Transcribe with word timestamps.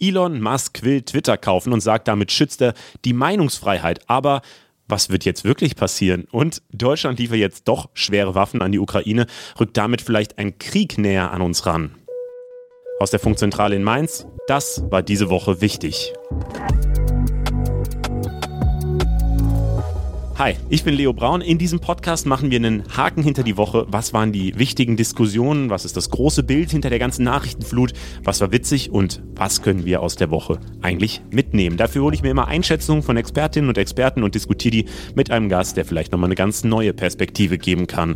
Elon 0.00 0.40
Musk 0.40 0.82
will 0.82 1.02
Twitter 1.02 1.36
kaufen 1.36 1.72
und 1.72 1.80
sagt, 1.80 2.08
damit 2.08 2.32
schützt 2.32 2.62
er 2.62 2.74
die 3.04 3.12
Meinungsfreiheit. 3.12 4.08
Aber 4.08 4.42
was 4.86 5.10
wird 5.10 5.24
jetzt 5.24 5.44
wirklich 5.44 5.76
passieren? 5.76 6.26
Und 6.30 6.62
Deutschland 6.72 7.18
liefert 7.18 7.38
jetzt 7.38 7.68
doch 7.68 7.90
schwere 7.94 8.34
Waffen 8.34 8.62
an 8.62 8.72
die 8.72 8.78
Ukraine, 8.78 9.26
rückt 9.60 9.76
damit 9.76 10.00
vielleicht 10.00 10.38
ein 10.38 10.58
Krieg 10.58 10.98
näher 10.98 11.30
an 11.32 11.42
uns 11.42 11.66
ran. 11.66 11.94
Aus 13.00 13.10
der 13.10 13.20
Funkzentrale 13.20 13.76
in 13.76 13.84
Mainz, 13.84 14.26
das 14.48 14.82
war 14.90 15.02
diese 15.02 15.30
Woche 15.30 15.60
wichtig. 15.60 16.14
Hi, 20.38 20.54
ich 20.68 20.84
bin 20.84 20.94
Leo 20.94 21.12
Braun. 21.12 21.40
In 21.40 21.58
diesem 21.58 21.80
Podcast 21.80 22.24
machen 22.24 22.52
wir 22.52 22.58
einen 22.58 22.84
Haken 22.96 23.24
hinter 23.24 23.42
die 23.42 23.56
Woche. 23.56 23.86
Was 23.88 24.12
waren 24.12 24.30
die 24.30 24.56
wichtigen 24.56 24.96
Diskussionen? 24.96 25.68
Was 25.68 25.84
ist 25.84 25.96
das 25.96 26.10
große 26.10 26.44
Bild 26.44 26.70
hinter 26.70 26.90
der 26.90 27.00
ganzen 27.00 27.24
Nachrichtenflut? 27.24 27.92
Was 28.22 28.40
war 28.40 28.52
witzig 28.52 28.92
und 28.92 29.20
was 29.34 29.62
können 29.62 29.84
wir 29.84 30.00
aus 30.00 30.14
der 30.14 30.30
Woche 30.30 30.60
eigentlich 30.80 31.22
mitnehmen? 31.32 31.76
Dafür 31.76 32.04
hole 32.04 32.14
ich 32.14 32.22
mir 32.22 32.30
immer 32.30 32.46
Einschätzungen 32.46 33.02
von 33.02 33.16
Expertinnen 33.16 33.68
und 33.68 33.78
Experten 33.78 34.22
und 34.22 34.36
diskutiere 34.36 34.70
die 34.70 34.84
mit 35.16 35.32
einem 35.32 35.48
Gast, 35.48 35.76
der 35.76 35.84
vielleicht 35.84 36.12
nochmal 36.12 36.28
eine 36.28 36.36
ganz 36.36 36.62
neue 36.62 36.92
Perspektive 36.94 37.58
geben 37.58 37.88
kann. 37.88 38.14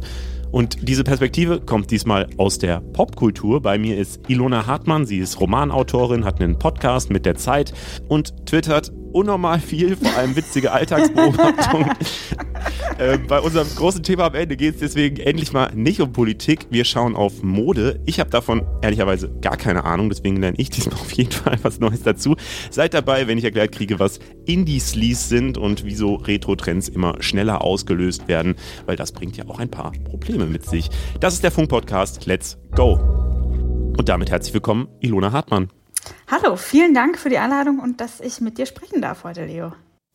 Und 0.53 0.89
diese 0.89 1.03
Perspektive 1.03 1.61
kommt 1.61 1.91
diesmal 1.91 2.29
aus 2.37 2.57
der 2.61 2.83
Popkultur. 2.83 3.63
Bei 3.63 3.79
mir 3.79 3.99
ist 3.99 4.21
Ilona 4.29 4.69
Hartmann. 4.69 5.07
Sie 5.07 5.19
ist 5.19 5.41
Romanautorin, 5.41 6.25
hat 6.25 6.41
einen 6.41 6.57
Podcast 6.57 7.11
mit 7.11 7.27
der 7.27 7.35
Zeit 7.35 7.75
und 8.07 8.47
twittert 8.47 8.93
unnormal 9.13 9.61
viel, 9.61 9.97
vor 9.97 10.13
allem 10.17 10.37
witzige 10.37 10.73
Alltagsbeobachtungen. 10.73 11.91
äh, 12.99 13.19
bei 13.19 13.41
unserem 13.41 13.69
großen 13.69 14.03
Thema 14.03 14.27
am 14.27 14.35
Ende 14.35 14.57
geht 14.57 14.75
es 14.75 14.81
deswegen 14.81 15.17
endlich 15.19 15.53
mal 15.53 15.71
nicht 15.75 16.01
um 16.01 16.13
Politik. 16.13 16.67
Wir 16.71 16.85
schauen 16.85 17.15
auf 17.15 17.43
Mode. 17.43 18.01
Ich 18.07 18.21
habe 18.21 18.31
davon 18.31 18.67
ehrlicherweise 18.83 19.31
gar 19.41 19.57
keine 19.57 19.85
Ahnung, 19.85 20.09
deswegen 20.09 20.37
lerne 20.37 20.57
ich 20.59 20.71
diesmal 20.71 20.97
auf 20.97 21.13
jeden 21.13 21.33
Fall 21.33 21.59
was 21.63 21.81
Neues 21.81 22.03
dazu. 22.03 22.37
Seid 22.71 22.95
dabei, 22.95 23.27
wenn 23.27 23.39
ich 23.39 23.45
erklärt 23.45 23.73
kriege, 23.73 23.99
was 23.99 24.19
Indie-Sleeves 24.47 25.29
sind 25.29 25.59
und 25.59 25.85
wieso 25.85 26.17
Retro-Trends 26.17 26.89
immer 26.89 27.23
schneller 27.23 27.63
ausgelöst 27.63 28.29
werden, 28.29 28.57
weil 28.87 28.97
das 28.97 29.13
bringt 29.13 29.37
ja 29.37 29.47
auch 29.49 29.59
ein 29.59 29.71
paar 29.71 29.93
Probleme 30.05 30.47
mit 30.47 30.65
sich. 30.65 30.91
Das 31.21 31.35
ist 31.35 31.45
der 31.45 31.51
Funk-Podcast. 31.51 32.27
Let's 32.27 32.59
go! 32.75 32.95
Und 33.97 34.09
damit 34.09 34.31
herzlich 34.31 34.55
willkommen, 34.55 34.89
Ilona 35.01 35.33
Hartmann. 35.33 35.69
Hallo, 36.31 36.57
vielen 36.57 36.95
Dank 36.95 37.19
für 37.19 37.29
die 37.29 37.39
Einladung 37.39 37.79
und 37.79 38.01
dass 38.01 38.21
ich 38.21 38.41
mit 38.41 38.59
dir 38.59 38.67
sprechen 38.67 39.03
darf 39.03 39.25
heute, 39.25 39.45
Leo. 39.45 39.73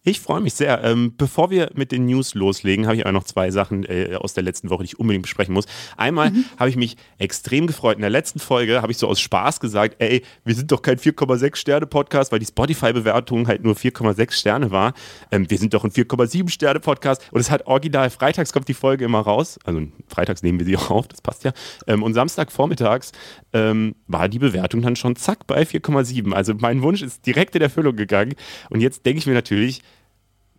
Ich 0.08 0.22
freue 0.22 0.40
mich 0.40 0.54
sehr. 0.54 0.86
Ähm, 0.86 1.16
bevor 1.18 1.50
wir 1.50 1.70
mit 1.74 1.92
den 1.92 2.06
News 2.06 2.34
loslegen, 2.34 2.86
habe 2.86 2.96
ich 2.96 3.06
auch 3.06 3.12
noch 3.12 3.26
zwei 3.26 3.52
Sachen 3.52 3.84
äh, 3.84 4.16
aus 4.18 4.34
der 4.34 4.42
letzten 4.42 4.70
Woche, 4.70 4.84
die 4.84 4.86
ich 4.86 5.00
unbedingt 5.02 5.24
besprechen 5.24 5.54
muss. 5.54 5.66
Einmal 5.98 6.32
mhm. 6.32 6.46
habe 6.58 6.70
ich 6.70 6.78
mich 6.78 6.96
extrem 7.18 7.68
gefreut. 7.68 7.98
In 7.98 8.02
der 8.04 8.10
letzten 8.10 8.40
Folge 8.40 8.82
habe 8.82 8.90
ich 8.90 9.00
so 9.00 9.10
aus 9.10 9.20
Spaß 9.20 9.60
gesagt, 9.60 9.98
ey, 10.00 10.24
wir 10.46 10.56
sind 10.56 10.72
doch 10.72 10.82
kein 10.82 10.98
4,6 10.98 11.58
Sterne 11.58 11.88
Podcast, 11.88 12.32
weil 12.32 12.40
die 12.40 12.46
Spotify-Bewertung 12.46 13.50
halt 13.50 13.66
nur 13.66 13.76
4,6 13.76 14.32
Sterne 14.32 14.72
war. 14.72 14.94
Ähm, 15.30 15.50
wir 15.50 15.58
sind 15.58 15.74
doch 15.74 15.84
ein 15.84 15.92
4,7 15.92 16.52
Sterne 16.52 16.80
Podcast 16.80 17.22
und 17.32 17.42
es 17.42 17.52
hat 17.52 17.68
original, 17.68 18.10
freitags 18.10 18.54
kommt 18.54 18.70
die 18.70 18.76
Folge 18.76 19.04
immer 19.04 19.20
raus. 19.20 19.60
Also 19.66 19.82
freitags 20.08 20.42
nehmen 20.42 20.58
wir 20.60 20.66
sie 20.66 20.78
auch 20.78 20.90
auf, 20.90 21.10
das 21.10 21.20
passt 21.20 21.44
ja. 21.44 21.52
Ähm, 21.86 22.02
und 22.02 22.14
Samstagvormittags 22.14 23.12
ähm, 23.53 23.95
war 24.08 24.30
die 24.30 24.40
Bewertung 24.40 24.81
dann 24.81 24.95
schon 24.95 25.16
zack 25.16 25.48
bei 25.48 25.64
4,7. 25.64 26.34
Also 26.34 26.53
mein 26.59 26.81
Wunsch 26.81 27.02
ist 27.02 27.26
direkt 27.26 27.56
in 27.56 27.62
Erfüllung 27.62 27.95
gegangen. 27.95 28.34
Und 28.70 28.81
jetzt 28.81 29.06
denke 29.06 29.20
ich 29.20 29.28
mir 29.28 29.34
natürlich, 29.34 29.81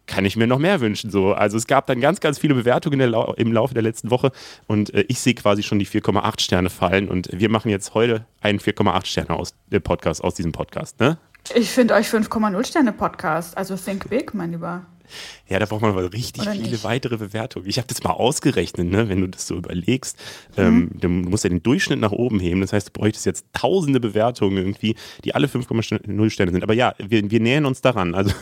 kann 0.08 0.24
ich 0.24 0.36
mir 0.36 0.46
noch 0.46 0.58
mehr 0.58 0.80
wünschen. 0.80 1.10
So. 1.10 1.34
Also 1.34 1.56
es 1.56 1.66
gab 1.66 1.86
dann 1.86 2.00
ganz, 2.00 2.18
ganz 2.20 2.38
viele 2.38 2.54
Bewertungen 2.54 2.98
Lau 2.98 3.34
im 3.34 3.52
Laufe 3.52 3.74
der 3.74 3.82
letzten 3.82 4.10
Woche 4.10 4.32
und 4.66 4.92
äh, 4.94 5.04
ich 5.08 5.20
sehe 5.20 5.34
quasi 5.34 5.62
schon 5.62 5.78
die 5.78 5.86
4,8 5.86 6.40
Sterne 6.40 6.70
fallen 6.70 7.08
und 7.08 7.28
wir 7.30 7.50
machen 7.50 7.68
jetzt 7.68 7.94
heute 7.94 8.26
einen 8.40 8.58
4,8 8.58 9.06
Sterne 9.06 9.30
aus 9.30 9.54
dem 9.66 9.82
Podcast, 9.82 10.24
aus 10.24 10.34
diesem 10.34 10.52
Podcast. 10.52 10.98
Ne? 10.98 11.18
Ich 11.54 11.70
finde 11.70 11.94
euch 11.94 12.08
5,0 12.08 12.66
Sterne 12.66 12.92
Podcast, 12.92 13.56
also 13.56 13.76
think 13.76 14.08
big, 14.08 14.34
mein 14.34 14.52
Lieber. 14.52 14.86
Ja, 15.48 15.58
da 15.58 15.66
braucht 15.66 15.82
man 15.82 15.90
aber 15.90 16.12
richtig 16.12 16.42
Oder 16.42 16.52
viele 16.52 16.70
nicht? 16.70 16.84
weitere 16.84 17.16
Bewertungen. 17.16 17.66
Ich 17.68 17.78
habe 17.78 17.88
das 17.88 18.02
mal 18.02 18.10
ausgerechnet, 18.10 18.88
ne? 18.88 19.08
wenn 19.08 19.20
du 19.20 19.28
das 19.28 19.46
so 19.46 19.56
überlegst. 19.56 20.18
Ähm, 20.56 20.74
mhm. 20.74 20.90
Ähm, 21.02 21.22
du 21.22 21.30
musst 21.30 21.44
ja 21.44 21.50
den 21.50 21.62
Durchschnitt 21.62 22.00
nach 22.00 22.12
oben 22.12 22.40
heben. 22.40 22.60
Das 22.60 22.72
heißt, 22.72 22.88
du 22.88 22.92
bräuchtest 22.92 23.26
jetzt 23.26 23.46
tausende 23.52 24.00
Bewertungen 24.00 24.56
irgendwie, 24.56 24.94
die 25.24 25.34
alle 25.34 25.46
5,0 25.46 26.30
Sterne 26.30 26.52
sind. 26.52 26.62
Aber 26.62 26.74
ja, 26.74 26.94
wir, 26.98 27.30
wir 27.30 27.40
nähern 27.40 27.66
uns 27.66 27.80
daran. 27.80 28.14
Also 28.14 28.32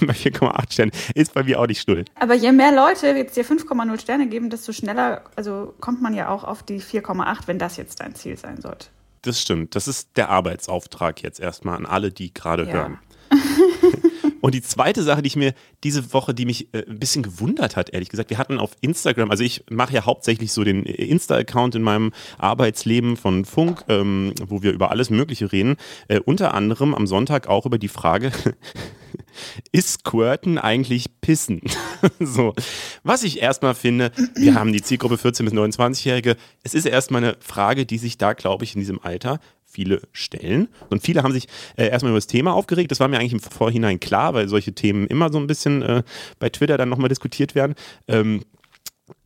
bei 0.00 0.12
4,8 0.12 0.72
Sternen 0.72 0.92
ist 1.14 1.34
bei 1.34 1.42
mir 1.42 1.60
auch 1.60 1.66
nicht 1.66 1.80
stuhl. 1.80 2.04
Aber 2.14 2.34
je 2.34 2.52
mehr 2.52 2.74
Leute 2.74 3.08
jetzt 3.08 3.36
dir 3.36 3.44
5,0 3.44 4.00
Sterne 4.00 4.28
geben, 4.28 4.50
desto 4.50 4.72
schneller 4.72 5.22
also 5.36 5.74
kommt 5.80 6.02
man 6.02 6.14
ja 6.14 6.28
auch 6.28 6.44
auf 6.44 6.62
die 6.62 6.80
4,8, 6.80 7.42
wenn 7.46 7.58
das 7.58 7.76
jetzt 7.76 8.00
dein 8.00 8.14
Ziel 8.14 8.36
sein 8.36 8.60
sollte. 8.60 8.88
Das 9.22 9.40
stimmt. 9.40 9.74
Das 9.74 9.88
ist 9.88 10.16
der 10.16 10.28
Arbeitsauftrag 10.28 11.22
jetzt 11.22 11.40
erstmal 11.40 11.76
an 11.76 11.86
alle, 11.86 12.12
die 12.12 12.32
gerade 12.32 12.64
ja. 12.64 12.72
hören. 12.72 12.98
Und 14.44 14.54
die 14.54 14.60
zweite 14.60 15.02
Sache, 15.02 15.22
die 15.22 15.28
ich 15.28 15.36
mir 15.36 15.54
diese 15.84 16.12
Woche, 16.12 16.34
die 16.34 16.44
mich 16.44 16.68
äh, 16.74 16.84
ein 16.86 16.98
bisschen 16.98 17.22
gewundert 17.22 17.76
hat, 17.76 17.88
ehrlich 17.88 18.10
gesagt, 18.10 18.28
wir 18.28 18.36
hatten 18.36 18.58
auf 18.58 18.72
Instagram, 18.82 19.30
also 19.30 19.42
ich 19.42 19.64
mache 19.70 19.94
ja 19.94 20.04
hauptsächlich 20.04 20.52
so 20.52 20.64
den 20.64 20.82
Insta-Account 20.82 21.76
in 21.76 21.80
meinem 21.80 22.12
Arbeitsleben 22.36 23.16
von 23.16 23.46
Funk, 23.46 23.86
ähm, 23.88 24.34
wo 24.46 24.62
wir 24.62 24.72
über 24.72 24.90
alles 24.90 25.08
Mögliche 25.08 25.50
reden. 25.50 25.76
Äh, 26.08 26.20
unter 26.20 26.52
anderem 26.52 26.94
am 26.94 27.06
Sonntag 27.06 27.46
auch 27.46 27.64
über 27.64 27.78
die 27.78 27.88
Frage, 27.88 28.32
ist 29.72 30.00
Squirten 30.00 30.58
eigentlich 30.58 31.22
Pissen? 31.22 31.62
so, 32.20 32.52
was 33.02 33.22
ich 33.22 33.40
erstmal 33.40 33.74
finde, 33.74 34.12
wir 34.34 34.56
haben 34.56 34.74
die 34.74 34.82
Zielgruppe 34.82 35.14
14- 35.14 35.44
bis 35.44 35.54
29-Jährige. 35.54 36.36
Es 36.62 36.74
ist 36.74 36.84
erstmal 36.84 37.24
eine 37.24 37.36
Frage, 37.40 37.86
die 37.86 37.96
sich 37.96 38.18
da, 38.18 38.34
glaube 38.34 38.64
ich, 38.64 38.74
in 38.74 38.80
diesem 38.80 39.02
Alter 39.02 39.40
viele 39.74 40.02
stellen. 40.12 40.68
Und 40.88 41.02
viele 41.02 41.22
haben 41.22 41.32
sich 41.32 41.48
äh, 41.76 41.88
erstmal 41.88 42.10
über 42.10 42.18
das 42.18 42.26
Thema 42.26 42.54
aufgeregt. 42.54 42.90
Das 42.90 43.00
war 43.00 43.08
mir 43.08 43.18
eigentlich 43.18 43.32
im 43.32 43.40
Vorhinein 43.40 44.00
klar, 44.00 44.32
weil 44.34 44.48
solche 44.48 44.72
Themen 44.72 45.06
immer 45.08 45.30
so 45.32 45.38
ein 45.38 45.46
bisschen 45.46 45.82
äh, 45.82 46.02
bei 46.38 46.48
Twitter 46.48 46.78
dann 46.78 46.88
nochmal 46.88 47.08
diskutiert 47.08 47.54
werden. 47.54 47.74
Ähm, 48.08 48.42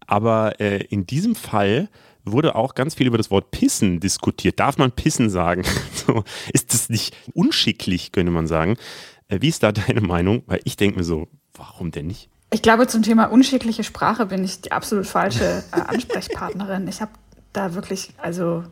aber 0.06 0.58
äh, 0.60 0.82
in 0.84 1.06
diesem 1.06 1.34
Fall 1.34 1.88
wurde 2.24 2.54
auch 2.54 2.74
ganz 2.74 2.94
viel 2.94 3.06
über 3.06 3.18
das 3.18 3.30
Wort 3.30 3.50
Pissen 3.50 4.00
diskutiert. 4.00 4.58
Darf 4.58 4.78
man 4.78 4.90
Pissen 4.90 5.30
sagen? 5.30 5.64
so, 6.06 6.24
ist 6.52 6.72
das 6.72 6.88
nicht 6.88 7.14
unschicklich, 7.34 8.12
könnte 8.12 8.32
man 8.32 8.46
sagen. 8.46 8.76
Äh, 9.28 9.40
wie 9.42 9.48
ist 9.48 9.62
da 9.62 9.72
deine 9.72 10.00
Meinung? 10.00 10.42
Weil 10.46 10.60
ich 10.64 10.76
denke 10.76 10.98
mir 10.98 11.04
so, 11.04 11.28
warum 11.54 11.90
denn 11.90 12.06
nicht? 12.06 12.30
Ich 12.50 12.62
glaube, 12.62 12.86
zum 12.86 13.02
Thema 13.02 13.26
unschickliche 13.26 13.84
Sprache 13.84 14.24
bin 14.24 14.42
ich 14.42 14.62
die 14.62 14.72
absolut 14.72 15.06
falsche 15.06 15.62
äh, 15.72 15.80
Ansprechpartnerin. 15.80 16.88
Ich 16.88 17.02
habe 17.02 17.10
da 17.52 17.74
wirklich, 17.74 18.14
also 18.16 18.64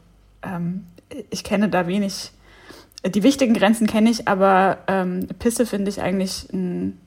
ähm, 0.43 0.87
ich 1.31 1.45
kenne 1.45 1.69
da 1.69 1.87
wenig. 1.87 2.33
Die 3.05 3.23
wichtigen 3.23 3.55
Grenzen 3.55 3.87
kenne 3.87 4.11
ich, 4.11 4.27
aber 4.27 4.79
ähm, 4.89 5.29
Pisse 5.39 5.67
finde 5.67 5.91
ich 5.91 6.01
eigentlich 6.01 6.49
ein 6.53 7.01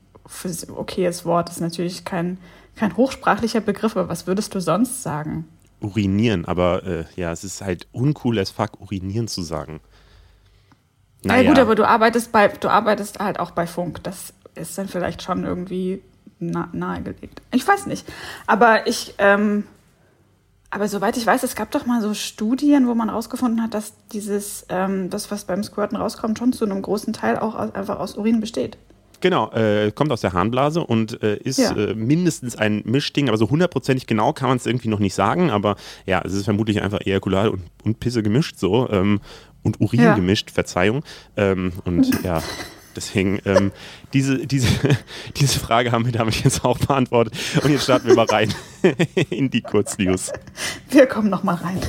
okayes 0.75 1.25
Wort. 1.25 1.49
Das 1.49 1.57
ist 1.57 1.61
natürlich 1.61 2.05
kein, 2.05 2.37
kein 2.75 2.95
hochsprachlicher 2.95 3.61
Begriff, 3.61 3.97
aber 3.97 4.09
was 4.09 4.27
würdest 4.27 4.55
du 4.55 4.61
sonst 4.61 5.03
sagen? 5.03 5.47
Urinieren, 5.81 6.45
aber 6.45 6.83
äh, 6.85 7.05
ja, 7.15 7.31
es 7.31 7.43
ist 7.43 7.61
halt 7.61 7.87
uncool 7.91 8.39
as 8.39 8.51
fuck, 8.51 8.79
urinieren 8.79 9.27
zu 9.27 9.41
sagen. 9.41 9.81
Naja. 11.23 11.41
Ja 11.41 11.49
gut, 11.49 11.59
aber 11.59 11.75
du 11.75 11.85
arbeitest 11.85 12.31
bei, 12.31 12.47
du 12.47 12.69
arbeitest 12.69 13.19
halt 13.19 13.39
auch 13.39 13.51
bei 13.51 13.67
Funk. 13.67 14.03
Das 14.03 14.33
ist 14.55 14.77
dann 14.77 14.87
vielleicht 14.87 15.21
schon 15.21 15.43
irgendwie 15.43 16.01
nahegelegt. 16.39 17.41
Ich 17.51 17.67
weiß 17.67 17.85
nicht. 17.87 18.07
Aber 18.47 18.87
ich, 18.87 19.15
ähm, 19.17 19.65
aber 20.71 20.87
soweit 20.87 21.17
ich 21.17 21.25
weiß, 21.25 21.43
es 21.43 21.55
gab 21.55 21.71
doch 21.71 21.85
mal 21.85 22.01
so 22.01 22.13
Studien, 22.13 22.87
wo 22.87 22.93
man 22.93 23.09
herausgefunden 23.09 23.61
hat, 23.61 23.73
dass 23.73 23.93
dieses, 24.11 24.65
ähm, 24.69 25.09
das, 25.09 25.31
was 25.31 25.45
beim 25.45 25.63
Squirten 25.63 25.97
rauskommt, 25.97 26.37
schon 26.37 26.53
zu 26.53 26.65
einem 26.65 26.81
großen 26.81 27.13
Teil 27.13 27.39
auch 27.39 27.55
aus, 27.55 27.73
einfach 27.73 27.99
aus 27.99 28.15
Urin 28.15 28.39
besteht. 28.39 28.77
Genau, 29.21 29.51
äh, 29.51 29.91
kommt 29.91 30.11
aus 30.11 30.21
der 30.21 30.33
Harnblase 30.33 30.81
und 30.81 31.21
äh, 31.23 31.37
ist 31.37 31.59
ja. 31.59 31.75
äh, 31.75 31.93
mindestens 31.93 32.55
ein 32.55 32.83
Mischding, 32.85 33.27
aber 33.27 33.37
so 33.37 33.49
hundertprozentig 33.49 34.07
genau 34.07 34.31
kann 34.31 34.47
man 34.47 34.57
es 34.57 34.65
irgendwie 34.65 34.87
noch 34.87 34.99
nicht 34.99 35.13
sagen, 35.13 35.49
aber 35.49 35.75
ja, 36.05 36.21
es 36.23 36.33
ist 36.33 36.45
vermutlich 36.45 36.81
einfach 36.81 37.01
Ejakulat 37.01 37.49
und, 37.49 37.63
und 37.83 37.99
Pisse 37.99 38.23
gemischt 38.23 38.57
so 38.57 38.89
ähm, 38.89 39.19
und 39.63 39.81
Urin 39.81 40.01
ja. 40.01 40.15
gemischt, 40.15 40.51
Verzeihung. 40.51 41.03
Ähm, 41.35 41.73
und 41.83 42.23
ja, 42.23 42.41
Deswegen, 42.95 43.39
ähm, 43.45 43.71
diese, 44.13 44.45
diese, 44.45 44.67
diese 45.37 45.59
Frage 45.59 45.91
haben 45.91 46.05
wir 46.05 46.11
damit 46.11 46.43
jetzt 46.43 46.63
auch 46.63 46.77
beantwortet. 46.77 47.33
Und 47.63 47.71
jetzt 47.71 47.83
starten 47.83 48.07
wir 48.07 48.15
mal 48.15 48.25
rein 48.25 48.53
in 49.29 49.49
die 49.49 49.61
Kurznews. 49.61 50.31
Wir 50.89 51.05
kommen 51.07 51.29
noch 51.29 51.43
mal 51.43 51.55
rein. 51.55 51.79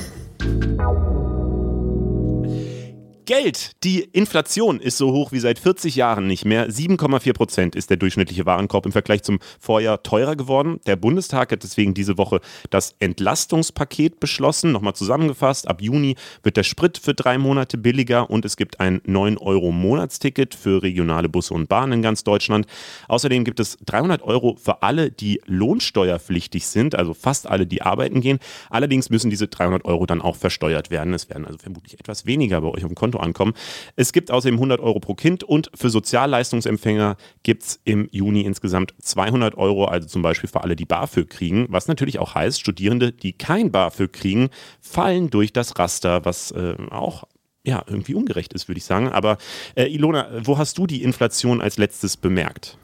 Geld. 3.31 3.77
Die 3.85 4.01
Inflation 4.01 4.81
ist 4.81 4.99
so 4.99 5.13
hoch 5.13 5.31
wie 5.31 5.39
seit 5.39 5.61
40 5.61 5.95
Jahren 5.95 6.27
nicht 6.27 6.45
mehr. 6.45 6.69
7,4 6.69 7.33
Prozent 7.33 7.77
ist 7.77 7.89
der 7.89 7.97
durchschnittliche 7.97 8.45
Warenkorb 8.45 8.87
im 8.87 8.91
Vergleich 8.91 9.23
zum 9.23 9.39
Vorjahr 9.61 10.03
teurer 10.03 10.35
geworden. 10.35 10.81
Der 10.87 10.97
Bundestag 10.97 11.53
hat 11.53 11.63
deswegen 11.63 11.95
diese 11.95 12.19
Woche 12.19 12.41
das 12.71 12.97
Entlastungspaket 12.99 14.19
beschlossen. 14.19 14.73
Nochmal 14.73 14.95
zusammengefasst, 14.95 15.69
ab 15.69 15.81
Juni 15.81 16.17
wird 16.43 16.57
der 16.57 16.65
Sprit 16.65 16.99
für 16.99 17.15
drei 17.15 17.39
Monate 17.39 17.79
billiger 17.79 18.29
und 18.29 18.45
es 18.45 18.57
gibt 18.57 18.81
ein 18.81 18.99
9-Euro-Monatsticket 19.03 20.57
für 20.57 20.83
regionale 20.83 21.29
Busse 21.29 21.55
und 21.55 21.69
Bahnen 21.69 21.93
in 21.93 22.03
ganz 22.03 22.25
Deutschland. 22.25 22.67
Außerdem 23.07 23.45
gibt 23.45 23.61
es 23.61 23.79
300 23.87 24.23
Euro 24.23 24.57
für 24.61 24.83
alle, 24.83 25.13
die 25.13 25.41
lohnsteuerpflichtig 25.47 26.67
sind, 26.67 26.97
also 26.97 27.15
fast 27.15 27.49
alle, 27.49 27.69
die 27.69 27.83
arbeiten 27.83 28.23
gehen. 28.23 28.41
Allerdings 28.71 29.09
müssen 29.09 29.31
diese 29.31 29.47
300 29.47 29.85
Euro 29.85 30.05
dann 30.07 30.21
auch 30.21 30.35
versteuert 30.35 30.91
werden. 30.91 31.15
Es 31.15 31.29
werden 31.29 31.47
also 31.47 31.59
vermutlich 31.59 31.95
etwas 32.01 32.27
weniger 32.27 32.61
bei 32.61 32.67
euch 32.67 32.83
auf 32.83 32.91
dem 32.91 32.97
Konto 32.97 33.20
ankommen. 33.21 33.55
Es 33.97 34.13
gibt 34.13 34.31
außerdem 34.31 34.57
100 34.57 34.81
Euro 34.81 35.01
pro 35.01 35.15
Kind 35.15 35.45
und 35.45 35.71
für 35.75 35.91
Sozialleistungsempfänger 35.91 37.17
gibt 37.43 37.63
es 37.63 37.81
im 37.85 38.09
Juni 38.11 38.43
insgesamt 38.43 38.95
200 39.01 39.57
Euro, 39.57 39.85
also 39.85 40.09
zum 40.09 40.23
Beispiel 40.23 40.49
für 40.49 40.63
alle, 40.63 40.77
die 40.77 40.87
BAföG 40.87 41.29
kriegen, 41.29 41.67
was 41.71 41.89
natürlich 41.89 42.19
auch 42.19 42.35
heißt, 42.35 42.61
Studierende, 42.61 43.13
die 43.13 43.33
kein 43.33 43.71
BAföG 43.71 44.13
kriegen, 44.13 44.51
fallen 44.81 45.31
durch 45.31 45.53
das 45.53 45.79
Raster, 45.79 46.25
was 46.25 46.51
äh, 46.51 46.75
auch 46.91 47.25
ja, 47.63 47.83
irgendwie 47.87 48.15
ungerecht 48.15 48.53
ist, 48.53 48.69
würde 48.69 48.79
ich 48.79 48.85
sagen. 48.85 49.09
Aber 49.09 49.37
äh, 49.75 49.85
Ilona, 49.85 50.29
wo 50.45 50.59
hast 50.59 50.79
du 50.79 50.87
die 50.87 51.03
Inflation 51.03 51.61
als 51.61 51.77
letztes 51.77 52.17
bemerkt? 52.17 52.79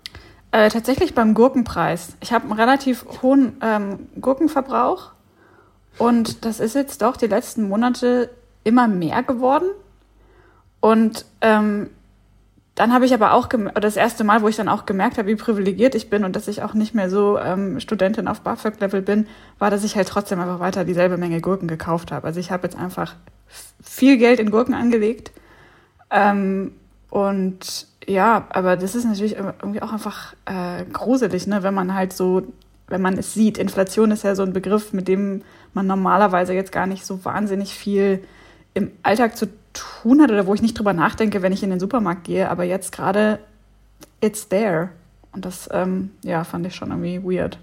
Äh, 0.53 0.69
tatsächlich 0.69 1.15
beim 1.15 1.35
Gurkenpreis. 1.35 2.17
Ich 2.21 2.33
habe 2.33 2.45
einen 2.45 2.53
relativ 2.53 3.05
hohen 3.23 3.57
ähm, 3.63 4.09
Gurkenverbrauch 4.21 5.13
und 5.99 6.45
das 6.45 6.61
ist 6.61 6.75
jetzt 6.75 7.03
doch 7.03 7.17
die 7.17 7.27
letzten 7.27 7.69
Monate 7.69 8.31
immer 8.65 8.89
mehr 8.89 9.23
geworden. 9.23 9.69
Und 10.81 11.25
ähm, 11.41 11.91
dann 12.77 12.93
habe 12.93 13.07
ich 13.07 13.15
aber 13.15 13.33
auch 13.33 13.49
das 13.75 13.97
erste 13.97 14.23
Mal, 14.23 14.43
wo 14.43 14.49
ich 14.49 14.57
dann 14.57 14.69
auch 14.69 14.85
gemerkt 14.85 15.17
habe, 15.17 15.29
wie 15.29 15.37
privilegiert 15.37 15.95
ich 15.95 16.11
bin 16.11 16.25
und 16.25 16.37
dass 16.37 16.47
ich 16.47 16.63
auch 16.63 16.75
nicht 16.75 16.95
mehr 16.95 17.09
so 17.09 17.39
ähm, 17.39 17.81
Studentin 17.81 18.29
auf 18.29 18.43
BAföG-Level 18.43 19.01
bin, 19.01 19.27
war, 19.59 19.71
dass 19.71 19.83
ich 19.83 19.97
halt 19.97 20.09
trotzdem 20.09 20.41
einfach 20.41 20.61
weiter 20.61 20.85
dieselbe 20.85 21.17
Menge 21.17 21.41
Gurken 21.41 21.69
gekauft 21.69 22.13
habe. 22.13 22.27
Also 22.27 22.39
ich 22.39 22.51
habe 22.51 22.65
jetzt 22.65 22.77
einfach 22.77 23.15
viel 23.83 24.19
Geld 24.19 24.41
in 24.41 24.51
Gurken 24.51 24.75
angelegt. 24.75 25.33
Ähm, 26.11 26.73
und 27.09 27.87
ja, 28.07 28.47
aber 28.51 28.77
das 28.77 28.95
ist 28.95 29.07
natürlich 29.07 29.37
irgendwie 29.37 29.81
auch 29.81 29.95
einfach 29.95 30.35
äh, 30.45 30.85
gruselig, 30.93 31.47
ne? 31.47 31.63
wenn 31.63 31.73
man 31.73 31.95
halt 31.95 32.13
so, 32.13 32.43
wenn 32.89 33.01
man 33.01 33.17
es 33.17 33.33
sieht. 33.33 33.57
Inflation 33.57 34.11
ist 34.11 34.23
ja 34.23 34.35
so 34.35 34.43
ein 34.43 34.53
Begriff, 34.53 34.93
mit 34.93 35.09
dem 35.09 35.41
man 35.73 35.87
normalerweise 35.87 36.53
jetzt 36.53 36.73
gar 36.73 36.87
nicht 36.87 37.07
so 37.07 37.25
wahnsinnig 37.25 37.73
viel 37.73 38.23
im 38.75 38.91
Alltag 39.03 39.39
zu 39.39 39.47
tun 39.47 39.55
hat 39.79 40.31
oder 40.31 40.47
wo 40.47 40.55
ich 40.55 40.63
nicht 40.63 40.79
drüber 40.79 40.93
nachdenke, 40.93 41.43
wenn 41.43 41.53
ich 41.53 41.63
in 41.63 41.71
den 41.71 41.81
Supermarkt 41.81 42.25
gehe. 42.25 42.51
Aber 42.51 42.65
jetzt 42.65 42.93
gerade, 42.93 43.39
it's 44.21 44.49
there. 44.49 44.91
Und 45.33 45.45
das, 45.45 45.69
ähm, 45.73 46.11
ja, 46.23 46.45
fand 46.45 46.67
ich 46.67 46.75
schon 46.75 46.91
irgendwie 46.91 47.23
weird. 47.23 47.59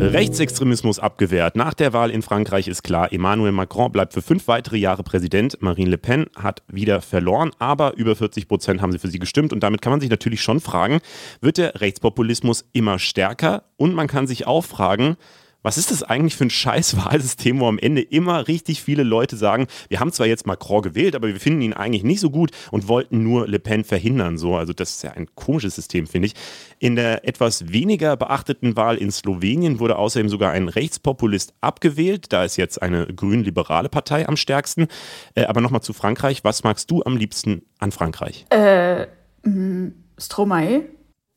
Rechtsextremismus 0.00 1.00
abgewehrt. 1.00 1.56
Nach 1.56 1.74
der 1.74 1.92
Wahl 1.92 2.12
in 2.12 2.22
Frankreich 2.22 2.68
ist 2.68 2.84
klar, 2.84 3.12
Emmanuel 3.12 3.50
Macron 3.50 3.90
bleibt 3.90 4.12
für 4.12 4.22
fünf 4.22 4.46
weitere 4.46 4.76
Jahre 4.76 5.02
Präsident. 5.02 5.60
Marine 5.60 5.90
Le 5.90 5.98
Pen 5.98 6.26
hat 6.36 6.62
wieder 6.68 7.00
verloren, 7.00 7.50
aber 7.58 7.96
über 7.96 8.14
40 8.14 8.46
Prozent 8.46 8.80
haben 8.80 8.92
sie 8.92 9.00
für 9.00 9.08
sie 9.08 9.18
gestimmt. 9.18 9.52
Und 9.52 9.64
damit 9.64 9.82
kann 9.82 9.90
man 9.90 10.00
sich 10.00 10.08
natürlich 10.08 10.40
schon 10.40 10.60
fragen, 10.60 11.00
wird 11.40 11.58
der 11.58 11.80
Rechtspopulismus 11.80 12.64
immer 12.72 13.00
stärker? 13.00 13.64
Und 13.76 13.94
man 13.94 14.06
kann 14.06 14.28
sich 14.28 14.46
auch 14.46 14.64
fragen, 14.64 15.16
was 15.62 15.76
ist 15.76 15.90
das 15.90 16.02
eigentlich 16.02 16.36
für 16.36 16.44
ein 16.44 16.50
scheiß 16.50 16.96
Wahlsystem, 17.04 17.60
wo 17.60 17.68
am 17.68 17.78
Ende 17.78 18.02
immer 18.02 18.48
richtig 18.48 18.82
viele 18.82 19.02
Leute 19.02 19.36
sagen, 19.36 19.66
wir 19.88 20.00
haben 20.00 20.12
zwar 20.12 20.26
jetzt 20.26 20.46
Macron 20.46 20.82
gewählt, 20.82 21.14
aber 21.14 21.28
wir 21.28 21.40
finden 21.40 21.62
ihn 21.62 21.72
eigentlich 21.72 22.04
nicht 22.04 22.20
so 22.20 22.30
gut 22.30 22.50
und 22.70 22.88
wollten 22.88 23.22
nur 23.22 23.48
Le 23.48 23.58
Pen 23.58 23.84
verhindern. 23.84 24.38
So, 24.38 24.56
also 24.56 24.72
das 24.72 24.90
ist 24.90 25.02
ja 25.02 25.12
ein 25.12 25.26
komisches 25.34 25.74
System, 25.74 26.06
finde 26.06 26.26
ich. 26.26 26.34
In 26.78 26.96
der 26.96 27.26
etwas 27.26 27.72
weniger 27.72 28.16
beachteten 28.16 28.76
Wahl 28.76 28.96
in 28.96 29.10
Slowenien 29.10 29.80
wurde 29.80 29.96
außerdem 29.96 30.28
sogar 30.28 30.52
ein 30.52 30.68
Rechtspopulist 30.68 31.54
abgewählt. 31.60 32.32
Da 32.32 32.44
ist 32.44 32.56
jetzt 32.56 32.80
eine 32.80 33.06
grün-liberale 33.06 33.88
Partei 33.88 34.28
am 34.28 34.36
stärksten. 34.36 34.86
Äh, 35.34 35.44
aber 35.44 35.60
nochmal 35.60 35.82
zu 35.82 35.92
Frankreich. 35.92 36.44
Was 36.44 36.64
magst 36.64 36.90
du 36.90 37.02
am 37.04 37.16
liebsten 37.16 37.62
an 37.78 37.92
Frankreich? 37.92 38.46
Äh, 38.50 39.06
mm, 39.42 39.92
Stromae. 40.18 40.82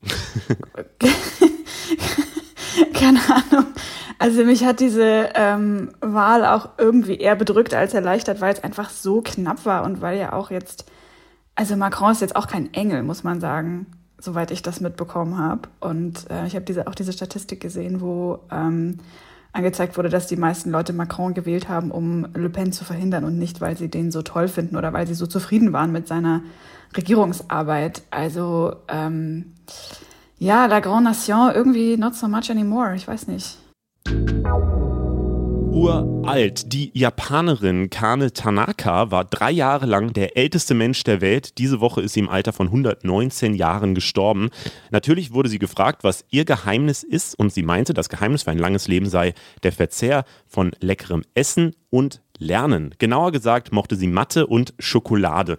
Keine 2.94 3.20
Ahnung. 3.28 3.66
Also 4.22 4.44
mich 4.44 4.64
hat 4.64 4.78
diese 4.78 5.30
ähm, 5.34 5.90
Wahl 6.00 6.46
auch 6.46 6.68
irgendwie 6.78 7.16
eher 7.16 7.34
bedrückt 7.34 7.74
als 7.74 7.92
erleichtert, 7.92 8.40
weil 8.40 8.52
es 8.52 8.62
einfach 8.62 8.88
so 8.88 9.20
knapp 9.20 9.66
war 9.66 9.82
und 9.82 10.00
weil 10.00 10.16
ja 10.16 10.32
auch 10.32 10.52
jetzt, 10.52 10.84
also 11.56 11.74
Macron 11.74 12.12
ist 12.12 12.20
jetzt 12.20 12.36
auch 12.36 12.46
kein 12.46 12.72
Engel, 12.72 13.02
muss 13.02 13.24
man 13.24 13.40
sagen, 13.40 13.86
soweit 14.18 14.52
ich 14.52 14.62
das 14.62 14.80
mitbekommen 14.80 15.38
habe. 15.38 15.62
Und 15.80 16.30
äh, 16.30 16.46
ich 16.46 16.54
habe 16.54 16.64
diese, 16.64 16.86
auch 16.86 16.94
diese 16.94 17.12
Statistik 17.12 17.60
gesehen, 17.60 18.00
wo 18.00 18.38
ähm, 18.52 18.98
angezeigt 19.52 19.96
wurde, 19.96 20.08
dass 20.08 20.28
die 20.28 20.36
meisten 20.36 20.70
Leute 20.70 20.92
Macron 20.92 21.34
gewählt 21.34 21.68
haben, 21.68 21.90
um 21.90 22.28
Le 22.32 22.48
Pen 22.48 22.70
zu 22.70 22.84
verhindern 22.84 23.24
und 23.24 23.40
nicht, 23.40 23.60
weil 23.60 23.76
sie 23.76 23.88
den 23.88 24.12
so 24.12 24.22
toll 24.22 24.46
finden 24.46 24.76
oder 24.76 24.92
weil 24.92 25.08
sie 25.08 25.14
so 25.14 25.26
zufrieden 25.26 25.72
waren 25.72 25.90
mit 25.90 26.06
seiner 26.06 26.42
Regierungsarbeit. 26.96 28.02
Also 28.12 28.76
ähm, 28.86 29.54
ja, 30.38 30.66
La 30.66 30.78
Grande 30.78 31.10
Nation 31.10 31.50
irgendwie 31.52 31.96
not 31.96 32.14
so 32.14 32.28
much 32.28 32.52
anymore. 32.52 32.94
Ich 32.94 33.08
weiß 33.08 33.26
nicht. 33.26 33.58
Uralt. 35.72 36.72
Die 36.72 36.90
Japanerin 36.92 37.88
Kane 37.88 38.32
Tanaka 38.32 39.10
war 39.10 39.24
drei 39.24 39.50
Jahre 39.50 39.86
lang 39.86 40.12
der 40.12 40.36
älteste 40.36 40.74
Mensch 40.74 41.02
der 41.02 41.20
Welt. 41.20 41.58
Diese 41.58 41.80
Woche 41.80 42.02
ist 42.02 42.12
sie 42.12 42.20
im 42.20 42.28
Alter 42.28 42.52
von 42.52 42.66
119 42.66 43.54
Jahren 43.54 43.94
gestorben. 43.94 44.50
Natürlich 44.90 45.32
wurde 45.32 45.48
sie 45.48 45.58
gefragt, 45.58 46.04
was 46.04 46.26
ihr 46.30 46.44
Geheimnis 46.44 47.02
ist 47.02 47.38
und 47.38 47.52
sie 47.52 47.62
meinte, 47.62 47.94
das 47.94 48.10
Geheimnis 48.10 48.42
für 48.42 48.50
ein 48.50 48.58
langes 48.58 48.86
Leben 48.86 49.08
sei 49.08 49.32
der 49.62 49.72
Verzehr 49.72 50.24
von 50.46 50.72
leckerem 50.80 51.22
Essen 51.34 51.74
und 51.90 52.20
Lernen. 52.38 52.94
Genauer 52.98 53.32
gesagt 53.32 53.72
mochte 53.72 53.96
sie 53.96 54.08
Mathe 54.08 54.46
und 54.46 54.74
Schokolade. 54.78 55.56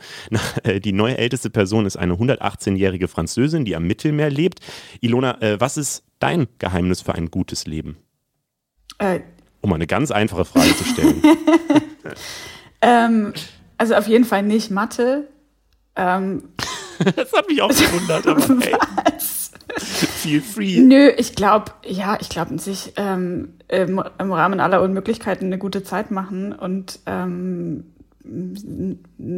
Äh, 0.64 0.80
die 0.80 0.94
neue 0.94 1.18
älteste 1.18 1.50
Person 1.50 1.86
ist 1.86 1.98
eine 1.98 2.14
118-jährige 2.14 3.08
Französin, 3.08 3.66
die 3.66 3.76
am 3.76 3.86
Mittelmeer 3.86 4.30
lebt. 4.30 4.60
Ilona, 5.02 5.42
äh, 5.42 5.60
was 5.60 5.78
ist 5.78 6.04
dein 6.20 6.48
Geheimnis 6.60 7.02
für 7.02 7.16
ein 7.16 7.32
gutes 7.32 7.66
Leben? 7.66 7.98
Äh, 8.98 9.22
um 9.62 9.72
eine 9.72 9.88
ganz 9.88 10.12
einfache 10.12 10.44
Frage 10.44 10.76
zu 10.76 10.84
stellen. 10.84 11.24
ähm, 12.82 13.34
also 13.78 13.96
auf 13.96 14.08
jeden 14.08 14.26
Fall 14.26 14.44
nicht 14.44 14.72
Mathe. 14.72 15.30
Ähm, 15.96 16.50
das 17.16 17.32
hat 17.32 17.48
mich 17.48 17.62
auch 17.62 17.70
gewundert, 17.70 18.28
aber 18.28 18.42
hey. 18.62 18.76
Was? 19.06 19.52
Feel 19.78 20.42
free. 20.42 20.80
Nö, 20.80 21.10
ich 21.18 21.36
glaube, 21.36 21.72
ja, 21.86 22.18
ich 22.20 22.30
glaube, 22.30 22.60
sich 22.60 22.94
ähm, 22.98 23.54
im, 23.70 24.04
im, 24.20 24.32
Rahmen 24.32 24.60
aller 24.60 24.82
Unmöglichkeiten 24.82 25.48
eine 25.48 25.58
gute 25.58 25.84
Zeit 25.84 26.12
machen 26.12 26.54
und 26.54 27.00
ähm, 27.06 27.86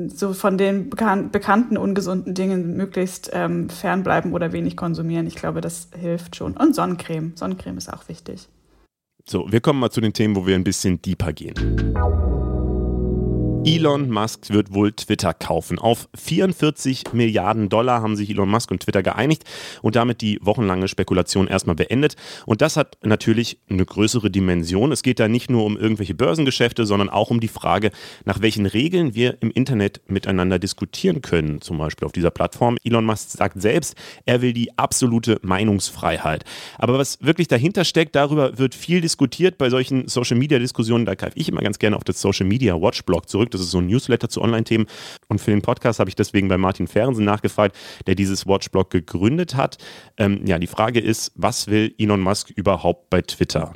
so 0.08 0.34
von 0.34 0.58
den 0.58 0.90
bekan 0.90 1.32
bekannten 1.32 1.78
ungesunden 1.78 2.34
Dingen 2.34 2.76
möglichst 2.76 3.30
ähm, 3.34 3.70
fernbleiben 3.70 4.34
oder 4.34 4.52
wenig 4.52 4.76
konsumieren. 4.76 5.28
Ich 5.28 5.36
glaube, 5.36 5.62
das 5.62 5.90
hilft 5.96 6.36
schon. 6.36 6.58
Und 6.58 6.76
Sonnencreme. 6.76 7.34
Sonnencreme 7.36 7.78
ist 7.78 7.94
auch 7.94 8.08
wichtig. 8.10 8.48
So, 9.28 9.52
wir 9.52 9.60
kommen 9.60 9.80
mal 9.80 9.90
zu 9.90 10.02
den 10.02 10.14
Themen, 10.14 10.36
wo 10.36 10.46
wir 10.46 10.54
ein 10.54 10.64
bisschen 10.64 11.02
deeper 11.02 11.34
gehen. 11.34 11.56
Elon 13.68 14.12
Musk 14.12 14.52
wird 14.52 14.76
wohl 14.76 14.92
Twitter 14.92 15.34
kaufen. 15.34 15.80
Auf 15.80 16.08
44 16.14 17.14
Milliarden 17.14 17.68
Dollar 17.68 18.04
haben 18.04 18.16
sich 18.16 18.30
Elon 18.30 18.48
Musk 18.48 18.70
und 18.70 18.84
Twitter 18.84 19.02
geeinigt 19.02 19.44
und 19.82 19.96
damit 19.96 20.22
die 20.22 20.38
wochenlange 20.44 20.88
Spekulation 20.88 21.48
erstmal 21.48 21.76
beendet. 21.76 22.16
Und 22.46 22.62
das 22.62 22.78
hat 22.78 23.00
natürlich 23.02 23.58
eine 23.68 23.84
größere 23.84 24.30
Dimension. 24.30 24.92
Es 24.92 25.02
geht 25.02 25.20
da 25.20 25.28
nicht 25.28 25.50
nur 25.50 25.66
um 25.66 25.78
irgendwelche 25.78 26.14
Börsengeschäfte, 26.14 26.86
sondern 26.86 27.10
auch 27.10 27.32
um 27.32 27.40
die 27.40 27.48
Frage, 27.48 27.90
nach 28.24 28.40
welchen 28.40 28.68
Regeln 28.68 29.16
wir 29.16 29.38
im 29.42 29.50
Internet 29.50 30.00
miteinander 30.08 30.60
diskutieren 30.60 31.24
können, 31.24 31.60
zum 31.60 31.80
Beispiel 31.80 32.06
auf 32.06 32.12
dieser 32.12 32.30
Plattform. 32.30 32.78
Elon 32.84 33.06
Musk 33.06 33.32
sagt 33.32 33.60
selbst, 33.60 33.96
er 34.28 34.44
will 34.44 34.54
die 34.54 34.78
absolute 34.78 35.40
Meinungsfreiheit. 35.42 36.44
Aber 36.78 37.00
was 37.00 37.18
wirklich 37.24 37.48
dahinter 37.48 37.84
steckt, 37.84 38.16
darüber 38.16 38.60
wird 38.60 38.76
viel 38.76 39.02
diskutiert 39.02 39.58
bei 39.58 39.72
solchen 39.72 40.08
Social-Media-Diskussionen. 40.08 41.08
Da 41.08 41.16
greife 41.16 41.40
ich 41.40 41.50
immer 41.50 41.62
ganz 41.62 41.80
gerne 41.80 41.96
auf 41.96 42.04
das 42.04 42.22
Social-Media 42.22 42.80
Watch-Blog 42.80 43.28
zurück. 43.28 43.55
Das 43.56 43.66
ist 43.66 43.72
so 43.72 43.80
ein 43.80 43.88
Newsletter 43.88 44.30
zu 44.30 44.42
Online-Themen. 44.42 44.88
Und 45.28 45.40
für 45.40 45.52
den 45.52 45.62
Podcast 45.62 46.00
habe 46.00 46.10
ich 46.10 46.16
deswegen 46.16 46.48
bei 46.48 46.58
Martin 46.58 46.88
Fernsen 46.88 47.26
nachgefragt, 47.26 47.76
der 48.08 48.16
dieses 48.16 48.46
Watchblog 48.48 48.90
gegründet 48.90 49.56
hat. 49.56 49.78
Ähm, 50.18 50.46
ja, 50.46 50.60
die 50.60 50.68
Frage 50.68 51.00
ist, 51.00 51.32
was 51.36 51.68
will 51.68 51.94
Elon 51.98 52.22
Musk 52.22 52.50
überhaupt 52.50 53.10
bei 53.10 53.22
Twitter? 53.22 53.74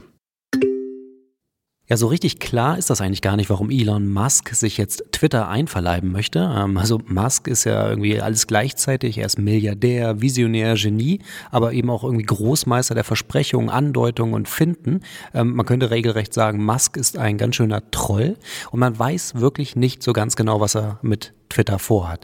Ja, 1.89 1.98
so 1.98 2.05
richtig 2.05 2.38
klar 2.38 2.77
ist 2.77 2.91
das 2.91 3.01
eigentlich 3.01 3.24
gar 3.24 3.36
nicht, 3.36 3.50
warum 3.50 3.72
Elon 3.72 4.13
Musk 4.13 4.53
sich 4.53 4.77
jetzt 4.77 5.05
Twitter 5.12 5.48
einverleiben 5.48 6.12
möchte. 6.12 6.38
Ähm, 6.55 6.77
also 6.77 7.01
Musk 7.08 7.48
ist 7.48 7.63
ja 7.63 7.89
irgendwie 7.89 8.22
alles 8.22 8.46
gleichzeitig. 8.46 9.17
Er 9.17 9.25
ist 9.25 9.39
Milliardär, 9.39 10.22
Visionär, 10.22 10.75
Genie, 10.75 11.19
aber 11.50 11.74
eben 11.74 11.89
auch 11.89 12.03
irgendwie 12.03 12.25
Großmeister 12.25 12.93
der 12.93 13.03
Versprechungen, 13.03 13.72
Andeutungen 13.72 14.36
und 14.36 14.48
Finden. 14.48 15.00
Ähm, 15.34 15.55
man 15.55 15.65
könnte 15.65 15.89
regelrecht 15.89 16.31
sagen, 16.31 16.63
Musk 16.63 16.96
ist 16.96 17.17
ein 17.17 17.39
ganz 17.39 17.55
schöner 17.55 17.81
Troll 17.89 18.38
und 18.69 18.79
man 18.79 19.00
weiß 19.00 19.39
wirklich 19.39 19.75
nicht 19.75 20.03
so 20.03 20.13
ganz 20.13 20.36
genau, 20.36 20.60
was 20.60 20.75
er 20.75 21.00
mit 21.01 21.34
Twitter 21.50 21.79
vorhat. 21.79 22.24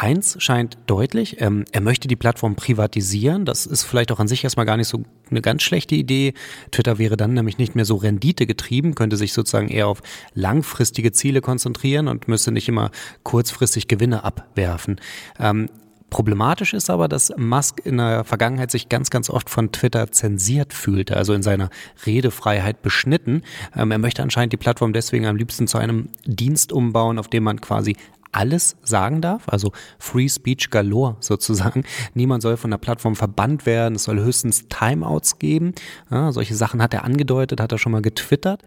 Eins 0.00 0.36
scheint 0.38 0.78
deutlich, 0.86 1.42
ähm, 1.42 1.66
er 1.72 1.82
möchte 1.82 2.08
die 2.08 2.16
Plattform 2.16 2.56
privatisieren. 2.56 3.44
Das 3.44 3.66
ist 3.66 3.82
vielleicht 3.82 4.10
auch 4.12 4.18
an 4.18 4.28
sich 4.28 4.42
erstmal 4.42 4.64
gar 4.64 4.78
nicht 4.78 4.88
so 4.88 5.02
eine 5.30 5.42
ganz 5.42 5.62
schlechte 5.62 5.94
Idee. 5.94 6.32
Twitter 6.70 6.96
wäre 6.96 7.18
dann 7.18 7.34
nämlich 7.34 7.58
nicht 7.58 7.74
mehr 7.74 7.84
so 7.84 7.96
renditegetrieben, 7.96 8.94
könnte 8.94 9.18
sich 9.18 9.34
sozusagen 9.34 9.68
eher 9.68 9.88
auf 9.88 10.00
langfristige 10.32 11.12
Ziele 11.12 11.42
konzentrieren 11.42 12.08
und 12.08 12.28
müsste 12.28 12.50
nicht 12.50 12.66
immer 12.66 12.90
kurzfristig 13.24 13.88
Gewinne 13.88 14.24
abwerfen. 14.24 15.02
Ähm, 15.38 15.68
Problematisch 16.08 16.74
ist 16.74 16.90
aber, 16.90 17.06
dass 17.06 17.32
Musk 17.36 17.82
in 17.84 17.98
der 17.98 18.24
Vergangenheit 18.24 18.72
sich 18.72 18.88
ganz, 18.88 19.10
ganz 19.10 19.30
oft 19.30 19.48
von 19.48 19.70
Twitter 19.70 20.10
zensiert 20.10 20.72
fühlte, 20.72 21.16
also 21.16 21.34
in 21.34 21.42
seiner 21.44 21.70
Redefreiheit 22.04 22.82
beschnitten. 22.82 23.42
Ähm, 23.76 23.92
er 23.92 23.98
möchte 23.98 24.20
anscheinend 24.20 24.52
die 24.52 24.56
Plattform 24.56 24.92
deswegen 24.92 25.26
am 25.26 25.36
liebsten 25.36 25.68
zu 25.68 25.78
einem 25.78 26.08
Dienst 26.24 26.72
umbauen, 26.72 27.20
auf 27.20 27.28
dem 27.28 27.44
man 27.44 27.60
quasi 27.60 27.96
alles 28.32 28.76
sagen 28.82 29.20
darf, 29.20 29.48
also 29.48 29.72
Free 29.98 30.28
Speech 30.28 30.70
Galore 30.70 31.16
sozusagen. 31.20 31.84
Niemand 32.14 32.42
soll 32.42 32.56
von 32.56 32.70
der 32.70 32.78
Plattform 32.78 33.16
verbannt 33.16 33.66
werden, 33.66 33.96
es 33.96 34.04
soll 34.04 34.20
höchstens 34.20 34.68
Timeouts 34.68 35.38
geben. 35.38 35.74
Ja, 36.10 36.32
solche 36.32 36.54
Sachen 36.54 36.82
hat 36.82 36.94
er 36.94 37.04
angedeutet, 37.04 37.60
hat 37.60 37.72
er 37.72 37.78
schon 37.78 37.92
mal 37.92 38.02
getwittert. 38.02 38.64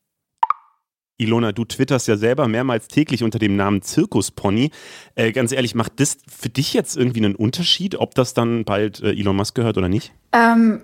Ilona, 1.18 1.52
du 1.52 1.64
twitterst 1.64 2.08
ja 2.08 2.18
selber 2.18 2.48
mehrmals 2.48 2.88
täglich 2.88 3.24
unter 3.24 3.40
dem 3.40 3.56
Namen 3.56 3.82
Zirkuspony. 3.82 4.72
Äh, 5.16 5.32
ganz 5.32 5.52
ehrlich, 5.52 5.76
macht 5.76 6.00
das 6.00 6.18
für 6.28 6.50
dich 6.50 6.74
jetzt 6.74 6.98
irgendwie 6.98 7.24
einen 7.24 7.36
Unterschied, 7.36 7.96
ob 7.96 8.16
das 8.16 8.34
dann 8.34 8.66
bald 8.66 9.02
äh, 9.02 9.12
Elon 9.12 9.36
Musk 9.36 9.56
gehört 9.56 9.78
oder 9.78 9.90
nicht? 9.90 10.12
Ähm, 10.34 10.82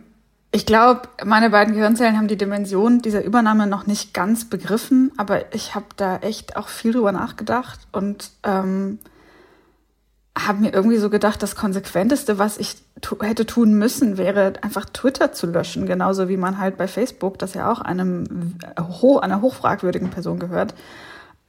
ich 0.51 0.65
glaube, 0.65 1.01
meine 1.23 1.51
beiden 1.51 1.75
Gehirnzellen 1.75 2.17
haben 2.17 2.27
die 2.27 2.37
Dimension 2.37 3.01
dieser 3.01 3.23
Übernahme 3.23 3.67
noch 3.67 3.85
nicht 3.85 4.13
ganz 4.13 4.49
begriffen, 4.49 5.11
aber 5.17 5.53
ich 5.53 5.75
habe 5.75 5.85
da 5.95 6.17
echt 6.17 6.55
auch 6.55 6.69
viel 6.69 6.91
drüber 6.91 7.11
nachgedacht 7.11 7.79
und 7.91 8.31
ähm, 8.43 8.97
habe 10.37 10.61
mir 10.61 10.73
irgendwie 10.73 10.97
so 10.97 11.09
gedacht, 11.09 11.43
das 11.43 11.55
Konsequenteste, 11.55 12.39
was 12.39 12.57
ich 12.57 12.77
tu 13.01 13.17
hätte 13.21 13.45
tun 13.45 13.75
müssen, 13.75 14.17
wäre 14.17 14.53
einfach 14.61 14.85
Twitter 14.85 15.33
zu 15.33 15.47
löschen, 15.47 15.85
genauso 15.85 16.29
wie 16.29 16.37
man 16.37 16.57
halt 16.57 16.77
bei 16.77 16.87
Facebook, 16.87 17.37
das 17.37 17.53
ja 17.53 17.71
auch 17.71 17.81
einem 17.81 18.55
ho 18.79 19.19
einer 19.19 19.41
hochfragwürdigen 19.41 20.09
Person 20.09 20.39
gehört, 20.39 20.73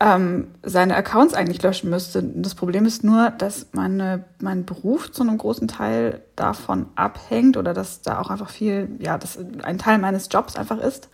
ähm, 0.00 0.48
seine 0.62 0.96
Accounts 0.96 1.34
eigentlich 1.34 1.62
löschen 1.62 1.90
müsste. 1.90 2.22
Das 2.22 2.54
Problem 2.54 2.86
ist 2.86 3.04
nur, 3.04 3.30
dass 3.30 3.66
meine, 3.72 4.24
mein 4.40 4.64
Beruf 4.64 5.12
zu 5.12 5.22
einem 5.22 5.36
großen 5.36 5.68
Teil 5.68 6.22
davon 6.36 6.86
abhängt 6.94 7.58
oder 7.58 7.74
dass 7.74 8.00
da 8.00 8.18
auch 8.18 8.30
einfach 8.30 8.48
viel, 8.48 8.88
ja, 8.98 9.18
das 9.18 9.38
ein 9.62 9.78
Teil 9.78 9.98
meines 9.98 10.28
Jobs 10.30 10.56
einfach 10.56 10.78
ist. 10.78 11.10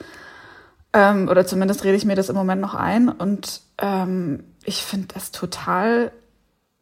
Ähm, 0.92 1.28
oder 1.28 1.44
zumindest 1.46 1.82
rede 1.82 1.96
ich 1.96 2.04
mir 2.04 2.14
das 2.14 2.28
im 2.28 2.36
Moment 2.36 2.60
noch 2.60 2.74
ein 2.74 3.08
und 3.08 3.60
ähm, 3.78 4.44
ich 4.64 4.82
finde 4.84 5.08
das 5.12 5.32
total 5.32 6.12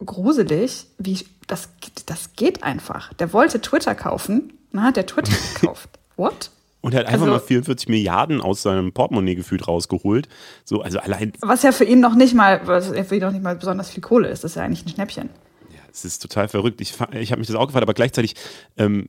gruselig, 0.04 0.88
wie 0.98 1.24
das, 1.46 1.70
das 2.04 2.34
geht 2.34 2.62
einfach. 2.62 3.14
Der 3.14 3.32
wollte 3.32 3.62
Twitter 3.62 3.94
kaufen, 3.94 4.52
na, 4.72 4.82
hat 4.82 4.96
der 4.96 5.06
Twitter 5.06 5.32
gekauft. 5.54 5.88
What? 6.16 6.50
Und 6.84 6.92
er 6.92 7.00
hat 7.00 7.06
einfach 7.06 7.22
also, 7.22 7.32
mal 7.32 7.40
44 7.40 7.88
Milliarden 7.88 8.42
aus 8.42 8.60
seinem 8.60 8.92
Portemonnaie 8.92 9.36
gefühlt 9.36 9.66
rausgeholt. 9.66 10.28
So, 10.66 10.82
also 10.82 10.98
allein. 10.98 11.32
Was 11.40 11.62
ja 11.62 11.72
für 11.72 11.84
ihn 11.84 11.98
noch 11.98 12.14
nicht 12.14 12.34
mal, 12.34 12.60
was 12.66 12.88
für 12.88 13.14
ihn 13.14 13.22
noch 13.22 13.32
nicht 13.32 13.42
mal 13.42 13.56
besonders 13.56 13.88
viel 13.88 14.02
Kohle 14.02 14.28
ist, 14.28 14.44
das 14.44 14.50
ist 14.50 14.56
ja 14.56 14.64
eigentlich 14.64 14.84
ein 14.84 14.90
Schnäppchen. 14.90 15.30
Ja, 15.70 15.80
es 15.90 16.04
ist 16.04 16.18
total 16.18 16.46
verrückt. 16.46 16.82
Ich, 16.82 16.92
ich 17.12 17.30
habe 17.30 17.38
mich 17.38 17.46
das 17.46 17.56
auch 17.56 17.68
gefragt, 17.68 17.84
aber 17.84 17.94
gleichzeitig, 17.94 18.34
ähm, 18.76 19.08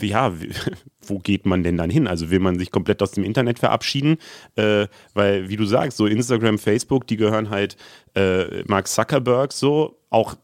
ja, 0.00 0.32
wo 1.06 1.18
geht 1.18 1.44
man 1.44 1.62
denn 1.62 1.76
dann 1.76 1.90
hin? 1.90 2.06
Also 2.06 2.30
will 2.30 2.40
man 2.40 2.58
sich 2.58 2.70
komplett 2.70 3.02
aus 3.02 3.10
dem 3.10 3.24
Internet 3.24 3.58
verabschieden? 3.58 4.16
Äh, 4.56 4.86
weil, 5.12 5.50
wie 5.50 5.56
du 5.56 5.66
sagst, 5.66 5.98
so 5.98 6.06
Instagram, 6.06 6.58
Facebook, 6.58 7.06
die 7.06 7.18
gehören 7.18 7.50
halt 7.50 7.76
äh, 8.14 8.62
Mark 8.64 8.88
Zuckerberg 8.88 9.52
so, 9.52 9.98
auch 10.08 10.36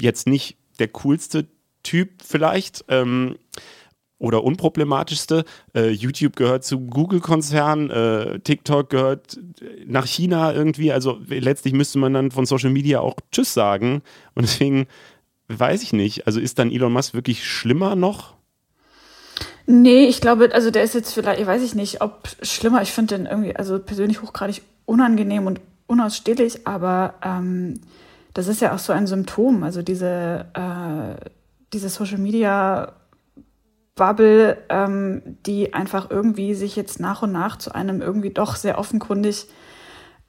jetzt 0.00 0.26
nicht 0.26 0.58
der 0.80 0.88
coolste 0.88 1.46
Typ 1.84 2.20
vielleicht. 2.20 2.84
Ähm, 2.88 3.36
oder 4.18 4.44
unproblematischste. 4.44 5.44
Äh, 5.74 5.90
YouTube 5.90 6.36
gehört 6.36 6.64
zu 6.64 6.80
Google-Konzern, 6.80 7.90
äh, 7.90 8.40
TikTok 8.40 8.90
gehört 8.90 9.38
nach 9.86 10.06
China 10.06 10.52
irgendwie. 10.52 10.92
Also 10.92 11.18
letztlich 11.28 11.74
müsste 11.74 11.98
man 11.98 12.14
dann 12.14 12.30
von 12.30 12.46
Social 12.46 12.70
Media 12.70 13.00
auch 13.00 13.16
Tschüss 13.30 13.52
sagen. 13.52 14.02
Und 14.34 14.42
deswegen 14.42 14.86
weiß 15.48 15.82
ich 15.82 15.92
nicht. 15.92 16.26
Also 16.26 16.40
ist 16.40 16.58
dann 16.58 16.70
Elon 16.70 16.92
Musk 16.92 17.14
wirklich 17.14 17.46
schlimmer 17.46 17.94
noch? 17.94 18.34
Nee, 19.66 20.06
ich 20.06 20.20
glaube, 20.20 20.50
also 20.54 20.70
der 20.70 20.84
ist 20.84 20.94
jetzt 20.94 21.12
vielleicht, 21.12 21.40
ich 21.40 21.46
weiß 21.46 21.62
ich 21.62 21.74
nicht, 21.74 22.00
ob 22.00 22.28
schlimmer. 22.42 22.82
Ich 22.82 22.92
finde 22.92 23.16
den 23.16 23.26
irgendwie, 23.26 23.56
also 23.56 23.78
persönlich 23.78 24.22
hochgradig 24.22 24.62
unangenehm 24.84 25.46
und 25.46 25.60
unausstehlich, 25.88 26.66
aber 26.66 27.14
ähm, 27.22 27.80
das 28.32 28.46
ist 28.46 28.60
ja 28.60 28.74
auch 28.74 28.78
so 28.78 28.92
ein 28.92 29.06
Symptom. 29.06 29.64
Also 29.64 29.82
diese, 29.82 30.46
äh, 30.54 31.24
diese 31.72 31.88
Social 31.88 32.18
Media 32.18 32.92
Bubble, 33.96 34.58
ähm, 34.68 35.22
die 35.46 35.74
einfach 35.74 36.10
irgendwie 36.10 36.54
sich 36.54 36.76
jetzt 36.76 37.00
nach 37.00 37.22
und 37.22 37.32
nach 37.32 37.56
zu 37.56 37.74
einem 37.74 38.00
irgendwie 38.00 38.30
doch 38.30 38.54
sehr 38.54 38.78
offenkundig 38.78 39.48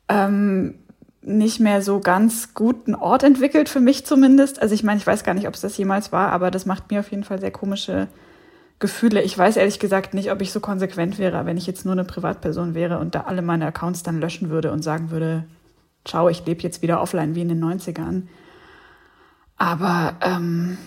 ähm, 0.09 0.79
nicht 1.21 1.59
mehr 1.59 1.81
so 1.81 1.99
ganz 1.99 2.53
guten 2.53 2.95
Ort 2.95 3.23
entwickelt, 3.23 3.67
für 3.67 3.81
mich 3.81 4.05
zumindest. 4.05 4.61
Also 4.61 4.73
ich 4.73 4.83
meine, 4.83 4.99
ich 4.99 5.05
weiß 5.05 5.25
gar 5.25 5.33
nicht, 5.33 5.47
ob 5.47 5.53
es 5.53 5.61
das 5.61 5.77
jemals 5.77 6.13
war, 6.13 6.31
aber 6.31 6.49
das 6.49 6.65
macht 6.65 6.89
mir 6.89 7.01
auf 7.01 7.11
jeden 7.11 7.25
Fall 7.25 7.39
sehr 7.39 7.51
komische 7.51 8.07
Gefühle. 8.79 9.21
Ich 9.21 9.37
weiß 9.37 9.57
ehrlich 9.57 9.79
gesagt 9.79 10.13
nicht, 10.13 10.31
ob 10.31 10.41
ich 10.41 10.53
so 10.53 10.61
konsequent 10.61 11.19
wäre, 11.19 11.45
wenn 11.45 11.57
ich 11.57 11.67
jetzt 11.67 11.83
nur 11.83 11.91
eine 11.91 12.05
Privatperson 12.05 12.73
wäre 12.73 12.99
und 12.99 13.15
da 13.15 13.21
alle 13.21 13.41
meine 13.41 13.65
Accounts 13.65 14.03
dann 14.03 14.21
löschen 14.21 14.49
würde 14.49 14.71
und 14.71 14.83
sagen 14.83 15.11
würde, 15.11 15.43
ciao, 16.05 16.29
ich 16.29 16.45
lebe 16.45 16.63
jetzt 16.63 16.81
wieder 16.81 17.01
offline 17.01 17.35
wie 17.35 17.41
in 17.41 17.49
den 17.49 17.63
90ern. 17.63 18.23
Aber 19.57 20.15
ähm, 20.21 20.77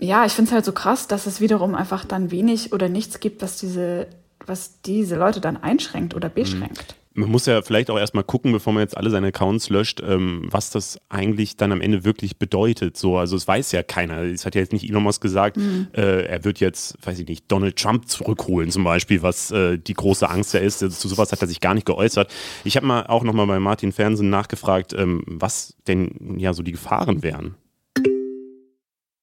ja, 0.00 0.24
ich 0.24 0.32
finde 0.32 0.48
es 0.48 0.54
halt 0.54 0.64
so 0.64 0.72
krass, 0.72 1.06
dass 1.06 1.26
es 1.26 1.40
wiederum 1.40 1.74
einfach 1.74 2.04
dann 2.04 2.30
wenig 2.30 2.72
oder 2.72 2.88
nichts 2.88 3.20
gibt, 3.20 3.42
was 3.42 3.58
diese, 3.58 4.08
was 4.44 4.80
diese 4.82 5.16
Leute 5.16 5.40
dann 5.40 5.56
einschränkt 5.56 6.14
oder 6.14 6.28
beschränkt. 6.28 6.96
Man 7.12 7.28
muss 7.28 7.44
ja 7.46 7.60
vielleicht 7.60 7.90
auch 7.90 7.98
erstmal 7.98 8.22
gucken, 8.22 8.52
bevor 8.52 8.72
man 8.72 8.82
jetzt 8.82 8.96
alle 8.96 9.10
seine 9.10 9.28
Accounts 9.28 9.68
löscht, 9.68 10.00
ähm, 10.00 10.46
was 10.48 10.70
das 10.70 11.00
eigentlich 11.08 11.56
dann 11.56 11.72
am 11.72 11.80
Ende 11.80 12.04
wirklich 12.04 12.38
bedeutet. 12.38 12.96
So, 12.96 13.18
also 13.18 13.36
es 13.36 13.48
weiß 13.48 13.72
ja 13.72 13.82
keiner. 13.82 14.22
Es 14.22 14.46
hat 14.46 14.54
ja 14.54 14.60
jetzt 14.60 14.72
nicht 14.72 14.88
Elon 14.88 15.02
Musk 15.02 15.20
gesagt, 15.20 15.56
mhm. 15.56 15.88
äh, 15.92 16.22
er 16.22 16.44
wird 16.44 16.60
jetzt, 16.60 16.96
weiß 17.04 17.18
ich 17.18 17.26
nicht, 17.26 17.50
Donald 17.50 17.76
Trump 17.76 18.08
zurückholen 18.08 18.70
zum 18.70 18.84
Beispiel, 18.84 19.22
was 19.22 19.50
äh, 19.50 19.76
die 19.76 19.94
große 19.94 20.30
Angst 20.30 20.54
ja 20.54 20.60
ist. 20.60 20.84
Also, 20.84 20.96
zu 20.96 21.08
sowas 21.08 21.32
hat 21.32 21.42
er 21.42 21.48
sich 21.48 21.60
gar 21.60 21.74
nicht 21.74 21.84
geäußert. 21.84 22.32
Ich 22.62 22.76
habe 22.76 22.86
mal 22.86 23.06
auch 23.08 23.24
nochmal 23.24 23.48
bei 23.48 23.58
Martin 23.58 23.90
Fernsehen 23.90 24.30
nachgefragt, 24.30 24.92
ähm, 24.92 25.24
was 25.26 25.74
denn 25.88 26.38
ja 26.38 26.54
so 26.54 26.62
die 26.62 26.72
Gefahren 26.72 27.24
wären. 27.24 27.56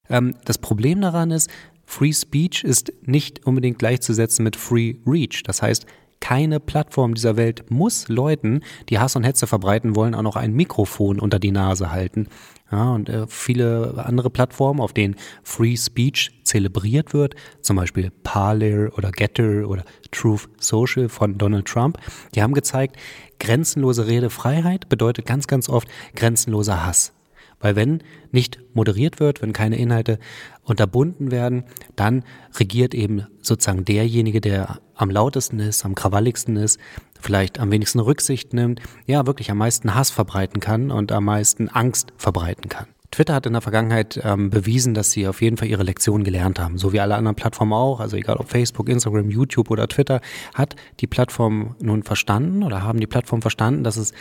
Ähm, 0.09 0.35
das 0.45 0.57
Problem 0.57 1.01
daran 1.01 1.31
ist, 1.31 1.49
Free 1.85 2.13
Speech 2.13 2.63
ist 2.63 2.91
nicht 3.03 3.45
unbedingt 3.45 3.79
gleichzusetzen 3.79 4.43
mit 4.43 4.55
Free 4.55 4.95
Reach. 5.05 5.43
Das 5.43 5.61
heißt, 5.61 5.85
keine 6.19 6.59
Plattform 6.59 7.13
dieser 7.13 7.37
Welt 7.37 7.69
muss 7.69 8.07
Leuten, 8.07 8.61
die 8.89 8.99
Hass 8.99 9.15
und 9.15 9.23
Hetze 9.23 9.47
verbreiten 9.47 9.95
wollen, 9.95 10.15
auch 10.15 10.21
noch 10.23 10.35
ein 10.35 10.53
Mikrofon 10.53 11.19
unter 11.19 11.39
die 11.39 11.51
Nase 11.51 11.91
halten. 11.91 12.27
Ja, 12.71 12.91
und 12.91 13.07
äh, 13.07 13.27
viele 13.27 14.03
andere 14.05 14.29
Plattformen, 14.29 14.81
auf 14.81 14.91
denen 14.91 15.15
Free 15.43 15.77
Speech 15.77 16.41
zelebriert 16.43 17.13
wird, 17.13 17.35
zum 17.61 17.77
Beispiel 17.77 18.11
Parler 18.23 18.89
oder 18.97 19.11
Getter 19.11 19.69
oder 19.69 19.85
Truth 20.11 20.49
Social 20.59 21.07
von 21.07 21.37
Donald 21.37 21.65
Trump, 21.65 21.97
die 22.35 22.41
haben 22.41 22.53
gezeigt, 22.53 22.97
grenzenlose 23.39 24.07
Redefreiheit 24.07 24.89
bedeutet 24.89 25.25
ganz, 25.25 25.47
ganz 25.47 25.69
oft 25.69 25.87
grenzenloser 26.15 26.85
Hass. 26.85 27.13
Weil 27.59 27.75
wenn 27.75 28.03
nicht 28.31 28.59
moderiert 28.73 29.19
wird, 29.19 29.41
wenn 29.41 29.53
keine 29.53 29.77
Inhalte 29.77 30.19
unterbunden 30.63 31.31
werden, 31.31 31.63
dann 31.95 32.23
regiert 32.59 32.93
eben 32.93 33.25
sozusagen 33.41 33.85
derjenige, 33.85 34.41
der 34.41 34.79
am 34.95 35.09
lautesten 35.09 35.59
ist, 35.59 35.85
am 35.85 35.95
krawalligsten 35.95 36.55
ist, 36.55 36.79
vielleicht 37.19 37.59
am 37.59 37.71
wenigsten 37.71 37.99
Rücksicht 37.99 38.53
nimmt, 38.53 38.81
ja 39.05 39.25
wirklich 39.25 39.49
am 39.49 39.57
meisten 39.57 39.95
Hass 39.95 40.09
verbreiten 40.09 40.59
kann 40.59 40.91
und 40.91 41.11
am 41.11 41.25
meisten 41.25 41.69
Angst 41.69 42.13
verbreiten 42.17 42.69
kann. 42.69 42.87
Twitter 43.11 43.33
hat 43.33 43.45
in 43.45 43.53
der 43.53 43.61
Vergangenheit 43.61 44.19
ähm, 44.23 44.49
bewiesen, 44.49 44.93
dass 44.93 45.11
sie 45.11 45.27
auf 45.27 45.41
jeden 45.41 45.57
Fall 45.57 45.69
ihre 45.69 45.83
Lektion 45.83 46.23
gelernt 46.23 46.59
haben, 46.59 46.77
so 46.77 46.91
wie 46.91 46.99
alle 46.99 47.15
anderen 47.15 47.35
Plattformen 47.35 47.73
auch. 47.73 47.99
Also 47.99 48.17
egal 48.17 48.37
ob 48.37 48.49
Facebook, 48.49 48.89
Instagram, 48.89 49.29
YouTube 49.29 49.71
oder 49.71 49.87
Twitter, 49.87 50.19
hat 50.53 50.75
die 50.99 51.07
Plattform 51.07 51.75
nun 51.79 52.03
verstanden 52.03 52.63
oder 52.63 52.83
haben 52.83 52.99
die 52.99 53.07
Plattform 53.07 53.41
verstanden, 53.41 53.83
dass 53.83 53.95
es 53.95 54.13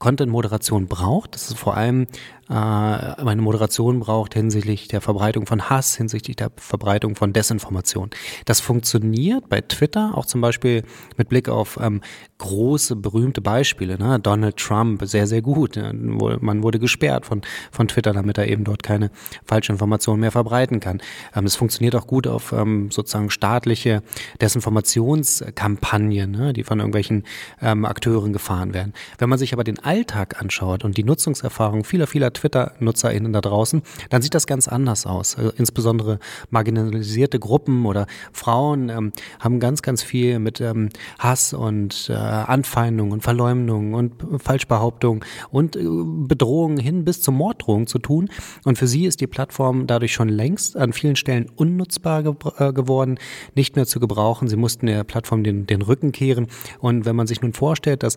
Content-Moderation 0.00 0.88
braucht, 0.88 1.34
dass 1.34 1.50
es 1.50 1.54
vor 1.54 1.76
allem 1.76 2.06
äh, 2.48 2.54
eine 2.54 3.42
Moderation 3.42 4.00
braucht 4.00 4.34
hinsichtlich 4.34 4.88
der 4.88 5.00
Verbreitung 5.00 5.46
von 5.46 5.70
Hass, 5.70 5.94
hinsichtlich 5.94 6.36
der 6.36 6.50
Verbreitung 6.56 7.14
von 7.14 7.32
Desinformation. 7.32 8.10
Das 8.46 8.60
funktioniert 8.60 9.48
bei 9.48 9.60
Twitter 9.60 10.16
auch 10.16 10.26
zum 10.26 10.40
Beispiel 10.40 10.82
mit 11.16 11.28
Blick 11.28 11.48
auf 11.48 11.78
ähm, 11.80 12.00
große, 12.40 12.96
berühmte 12.96 13.40
Beispiele. 13.40 13.98
Ne? 13.98 14.18
Donald 14.18 14.56
Trump, 14.56 15.02
sehr, 15.04 15.26
sehr 15.26 15.42
gut. 15.42 15.78
Man 15.92 16.62
wurde 16.62 16.78
gesperrt 16.78 17.26
von, 17.26 17.42
von 17.70 17.86
Twitter, 17.86 18.12
damit 18.12 18.38
er 18.38 18.48
eben 18.48 18.64
dort 18.64 18.82
keine 18.82 19.10
falsche 19.44 19.72
Information 19.72 20.18
mehr 20.20 20.32
verbreiten 20.32 20.80
kann. 20.80 21.00
Ähm, 21.36 21.44
es 21.44 21.54
funktioniert 21.54 21.94
auch 21.94 22.06
gut 22.06 22.26
auf 22.26 22.52
ähm, 22.52 22.90
sozusagen 22.90 23.30
staatliche 23.30 24.02
Desinformationskampagnen, 24.40 26.30
ne? 26.30 26.52
die 26.52 26.64
von 26.64 26.78
irgendwelchen 26.78 27.24
ähm, 27.60 27.84
Akteuren 27.84 28.32
gefahren 28.32 28.74
werden. 28.74 28.94
Wenn 29.18 29.28
man 29.28 29.38
sich 29.38 29.52
aber 29.52 29.62
den 29.62 29.78
Alltag 29.78 30.40
anschaut 30.40 30.84
und 30.84 30.96
die 30.96 31.04
Nutzungserfahrung 31.04 31.84
vieler, 31.84 32.06
vieler 32.06 32.32
Twitter-NutzerInnen 32.32 33.32
da 33.32 33.42
draußen, 33.42 33.82
dann 34.08 34.22
sieht 34.22 34.34
das 34.34 34.46
ganz 34.46 34.66
anders 34.66 35.06
aus. 35.06 35.36
Also 35.36 35.50
insbesondere 35.56 36.18
marginalisierte 36.48 37.38
Gruppen 37.38 37.84
oder 37.84 38.06
Frauen 38.32 38.88
ähm, 38.88 39.12
haben 39.38 39.60
ganz, 39.60 39.82
ganz 39.82 40.02
viel 40.02 40.38
mit 40.38 40.60
ähm, 40.60 40.88
Hass 41.18 41.52
und 41.52 42.08
äh, 42.08 42.29
Anfeindung 42.30 43.12
und 43.12 43.22
Verleumdung 43.22 43.94
und 43.94 44.12
Falschbehauptung 44.38 45.24
und 45.50 45.76
äh, 45.76 45.80
Bedrohungen 45.84 46.78
hin 46.78 47.04
bis 47.04 47.22
zur 47.22 47.34
Morddrohung 47.34 47.86
zu 47.86 47.98
tun. 47.98 48.28
Und 48.64 48.78
für 48.78 48.86
sie 48.86 49.06
ist 49.06 49.20
die 49.20 49.26
Plattform 49.26 49.86
dadurch 49.86 50.12
schon 50.12 50.28
längst 50.28 50.76
an 50.76 50.92
vielen 50.92 51.16
Stellen 51.16 51.50
unnutzbar 51.54 52.22
ge 52.22 52.34
äh, 52.58 52.72
geworden, 52.72 53.18
nicht 53.54 53.76
mehr 53.76 53.86
zu 53.86 54.00
gebrauchen. 54.00 54.48
Sie 54.48 54.56
mussten 54.56 54.86
der 54.86 55.04
Plattform 55.04 55.44
den, 55.44 55.66
den 55.66 55.82
Rücken 55.82 56.12
kehren. 56.12 56.46
Und 56.78 57.04
wenn 57.04 57.16
man 57.16 57.26
sich 57.26 57.40
nun 57.42 57.52
vorstellt, 57.52 58.02
dass 58.02 58.16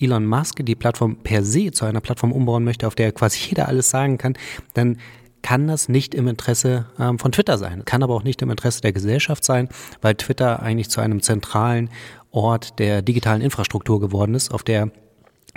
Elon 0.00 0.26
Musk 0.26 0.64
die 0.64 0.74
Plattform 0.74 1.16
per 1.16 1.44
se 1.44 1.70
zu 1.70 1.84
einer 1.84 2.00
Plattform 2.00 2.32
umbauen 2.32 2.64
möchte, 2.64 2.86
auf 2.86 2.94
der 2.94 3.12
quasi 3.12 3.48
jeder 3.48 3.68
alles 3.68 3.90
sagen 3.90 4.18
kann, 4.18 4.34
dann 4.74 4.98
kann 5.42 5.66
das 5.66 5.88
nicht 5.88 6.14
im 6.14 6.28
Interesse 6.28 6.86
ähm, 6.98 7.18
von 7.18 7.32
Twitter 7.32 7.58
sein, 7.58 7.84
kann 7.84 8.02
aber 8.02 8.14
auch 8.14 8.22
nicht 8.22 8.40
im 8.42 8.50
Interesse 8.50 8.80
der 8.80 8.92
Gesellschaft 8.92 9.44
sein, 9.44 9.68
weil 10.00 10.14
Twitter 10.14 10.62
eigentlich 10.62 10.88
zu 10.88 11.00
einem 11.00 11.20
zentralen 11.20 11.90
Ort 12.32 12.78
der 12.78 13.02
digitalen 13.02 13.42
Infrastruktur 13.42 14.00
geworden 14.00 14.34
ist, 14.34 14.52
auf 14.52 14.62
der 14.62 14.90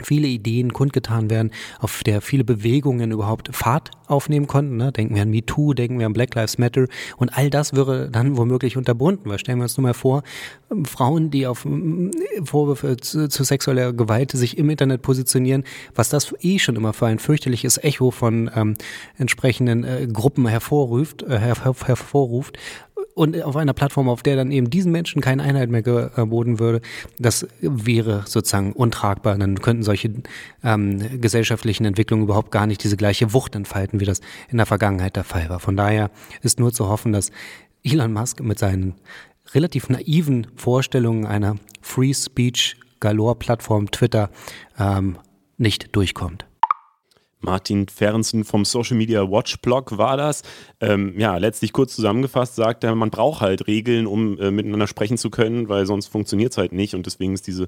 viele 0.04 0.28
Ideen 0.28 0.74
kundgetan 0.74 1.30
werden, 1.30 1.52
auf 1.80 2.04
der 2.04 2.22
viele 2.22 2.44
Bewegungen 2.44 3.12
überhaupt 3.12 3.56
Fahrt 3.56 3.92
aufnehmen 4.08 4.48
konnten. 4.48 4.78
Ne? 4.78 4.92
Denken 4.92 5.16
wir 5.16 5.22
an 5.22 5.30
MeToo, 5.30 5.74
denken 5.74 6.00
wir 6.00 6.06
an 6.06 6.14
Black 6.14 6.36
Lives 6.36 6.58
Matter 6.58 6.88
und 7.18 7.38
all 7.38 7.50
das 7.50 7.74
wäre 7.74 8.10
dann 8.10 8.38
womöglich 8.38 8.78
unterbunden. 8.78 9.30
Weil 9.30 9.40
stellen 9.40 9.60
wir 9.60 9.64
uns 9.64 9.78
nur 9.78 9.84
mal 9.84 9.94
vor, 9.94 10.24
Frauen, 10.84 11.32
die 11.32 11.48
auf 11.48 11.66
Vorwürfe 12.44 12.98
zu, 12.98 13.30
zu, 13.30 13.44
sexueller 13.44 13.94
Gewalt 13.94 14.32
sich 14.32 14.58
im 14.58 14.70
Internet 14.70 15.02
positionieren, 15.02 15.64
was 15.94 16.10
das 16.10 16.34
eh 16.42 16.60
schon 16.60 16.76
immer 16.76 16.94
für 16.94 17.06
ein 17.06 17.20
fürchterliches 17.20 17.78
Echo 17.82 18.12
von 18.12 18.52
ähm, 18.54 18.74
entsprechenden 19.18 19.84
äh, 19.84 20.08
Gruppen 20.12 20.48
hervorruft, 20.48 21.24
äh, 21.24 21.40
hervorruft 21.40 22.58
und 23.16 23.42
auf 23.42 23.56
einer 23.56 23.74
Plattform, 23.74 24.10
auf 24.10 24.24
der 24.24 24.36
dann 24.36 24.52
eben 24.52 24.70
diesen 24.70 24.92
Menschen 24.92 25.22
keine 25.22 25.42
Einheit 25.42 25.70
mehr 25.70 25.82
geboten 25.82 26.60
würde, 26.60 26.82
das 27.18 27.48
wäre 27.62 28.24
sozusagen 28.28 28.74
untragbar. 28.74 29.38
Dann 29.38 29.62
könnten 29.62 29.84
solche 29.84 30.14
ähm, 30.64 31.22
gesellschaftlichen 31.22 31.86
Entwicklungen 31.86 32.26
überhaupt 32.26 32.52
gar 32.52 32.68
nicht 32.68 32.84
diese 32.84 32.98
gleiche 32.98 33.34
Wucht 33.34 33.56
entfalten, 33.56 34.02
wie 34.02 34.06
das 34.06 34.20
in 34.50 34.58
der 34.58 34.66
Vergangenheit 34.66 35.16
der 35.16 35.24
Fall 35.24 35.50
war. 35.50 35.62
Von 35.62 35.78
daher 35.78 36.12
ist 36.42 36.60
nur 36.60 36.74
zu 36.74 36.90
hoffen, 36.90 37.14
dass 37.14 37.32
Elon 37.84 38.12
Musk 38.12 38.42
mit 38.42 38.60
seinen 38.60 38.96
relativ 39.54 39.88
naiven 39.88 40.48
Vorstellungen 40.58 41.26
einer 41.26 41.56
Free 41.82 42.14
Speech 42.14 42.76
Galore 43.00 43.36
Plattform 43.36 43.92
Twitter 43.92 44.30
ähm, 44.78 45.18
nicht 45.58 45.96
durchkommt. 45.96 46.46
Martin 47.46 47.88
Fernsen 47.88 48.44
vom 48.44 48.66
Social 48.66 48.98
Media 48.98 49.30
Watch 49.30 49.60
Blog 49.60 49.98
war 49.98 50.18
das. 50.18 50.42
Ähm, 50.82 51.18
ja, 51.18 51.38
letztlich 51.38 51.72
kurz 51.72 51.96
zusammengefasst 51.96 52.56
sagt 52.56 52.84
er, 52.84 52.96
man 52.96 53.12
braucht 53.12 53.42
halt 53.42 53.68
Regeln, 53.68 54.08
um 54.08 54.38
äh, 54.40 54.52
miteinander 54.52 54.88
sprechen 54.88 55.18
zu 55.18 55.30
können, 55.30 55.70
weil 55.70 55.86
sonst 55.86 56.08
funktioniert 56.08 56.52
es 56.52 56.58
halt 56.58 56.74
nicht. 56.74 56.96
Und 56.96 57.06
deswegen 57.06 57.34
ist 57.34 57.48
diese 57.48 57.68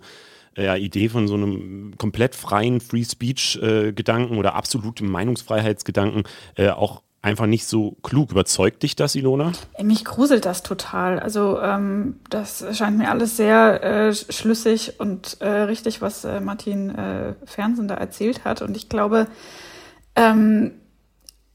äh, 0.57 0.65
ja, 0.65 0.75
Idee 0.75 1.09
von 1.09 1.27
so 1.27 1.35
einem 1.35 1.93
komplett 1.97 2.35
freien 2.35 2.81
Free 2.81 3.03
Speech-Gedanken 3.03 4.35
äh, 4.35 4.39
oder 4.39 4.55
absoluten 4.55 5.09
Meinungsfreiheitsgedanken 5.09 6.23
äh, 6.55 6.69
auch 6.69 7.03
einfach 7.21 7.45
nicht 7.45 7.65
so 7.65 7.97
klug. 8.03 8.31
Überzeugt 8.31 8.83
dich 8.83 8.95
das, 8.95 9.15
Ilona? 9.15 9.51
Mich 9.81 10.05
gruselt 10.05 10.45
das 10.45 10.63
total. 10.63 11.19
Also 11.19 11.59
ähm, 11.61 12.19
das 12.29 12.65
scheint 12.77 12.97
mir 12.97 13.09
alles 13.09 13.37
sehr 13.37 13.83
äh, 13.83 14.13
schlüssig 14.13 14.99
und 14.99 15.41
äh, 15.41 15.47
richtig, 15.47 16.01
was 16.01 16.23
äh, 16.25 16.39
Martin 16.39 16.89
äh, 16.95 17.33
Fernsehen 17.45 17.87
da 17.87 17.95
erzählt 17.95 18.45
hat. 18.45 18.61
Und 18.61 18.77
ich 18.77 18.89
glaube, 18.89 19.27
ähm, 20.15 20.71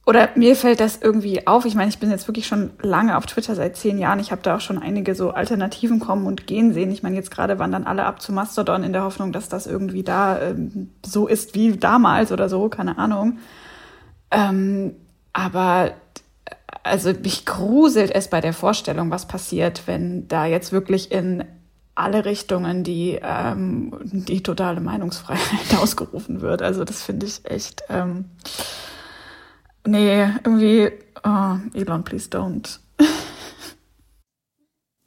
oder 0.05 0.31
mir 0.35 0.57
fällt 0.57 0.81
das 0.81 0.99
irgendwie 1.01 1.47
auf. 1.47 1.65
Ich 1.65 1.77
meine, 1.77 1.89
ich 1.89 2.01
bin 2.01 2.11
jetzt 2.11 2.27
wirklich 2.27 2.49
schon 2.49 2.71
lange 2.83 3.17
auf 3.17 3.27
Twitter, 3.27 3.55
seit 3.55 3.77
zehn 3.77 3.99
Jahren. 3.99 4.19
Ich 4.19 4.33
habe 4.33 4.43
da 4.43 4.57
auch 4.57 4.61
schon 4.61 4.79
einige 4.79 5.15
so 5.15 5.31
Alternativen 5.31 6.01
kommen 6.01 6.27
und 6.27 6.49
gehen 6.49 6.75
sehen. 6.75 6.91
Ich 6.91 7.05
meine, 7.05 7.15
jetzt 7.15 7.31
gerade 7.31 7.61
wandern 7.61 7.85
alle 7.85 8.05
ab 8.05 8.21
zu 8.21 8.33
Mastodon 8.33 8.83
in 8.83 8.93
der 8.93 9.05
Hoffnung, 9.05 9.33
dass 9.33 9.49
das 9.49 9.69
irgendwie 9.69 10.03
da 10.03 10.41
ähm, 10.41 10.91
so 11.07 11.29
ist 11.29 11.55
wie 11.55 11.77
damals 11.77 12.33
oder 12.33 12.49
so, 12.49 12.69
keine 12.69 12.99
Ahnung. 12.99 13.39
Ähm, 14.33 14.97
aber 15.33 15.95
also 16.83 17.13
mich 17.13 17.47
gruselt 17.47 18.11
es 18.15 18.29
bei 18.29 18.41
der 18.41 18.53
Vorstellung, 18.53 19.11
was 19.11 19.29
passiert, 19.29 19.83
wenn 19.87 20.27
da 20.29 20.47
jetzt 20.47 20.73
wirklich 20.73 21.13
in 21.13 21.45
alle 21.95 22.25
Richtungen 22.25 22.85
die, 22.85 23.19
ähm, 23.23 23.93
die 24.03 24.43
totale 24.43 24.81
Meinungsfreiheit 24.81 25.77
ausgerufen 25.81 26.41
wird. 26.41 26.63
Also 26.63 26.85
das 26.85 27.03
finde 27.03 27.27
ich 27.27 27.45
echt, 27.45 27.83
ähm, 27.89 28.27
nee, 29.87 30.23
irgendwie, 30.45 30.91
oh, 31.23 31.57
Elon, 31.75 32.03
please 32.05 32.29
don't. 32.29 32.79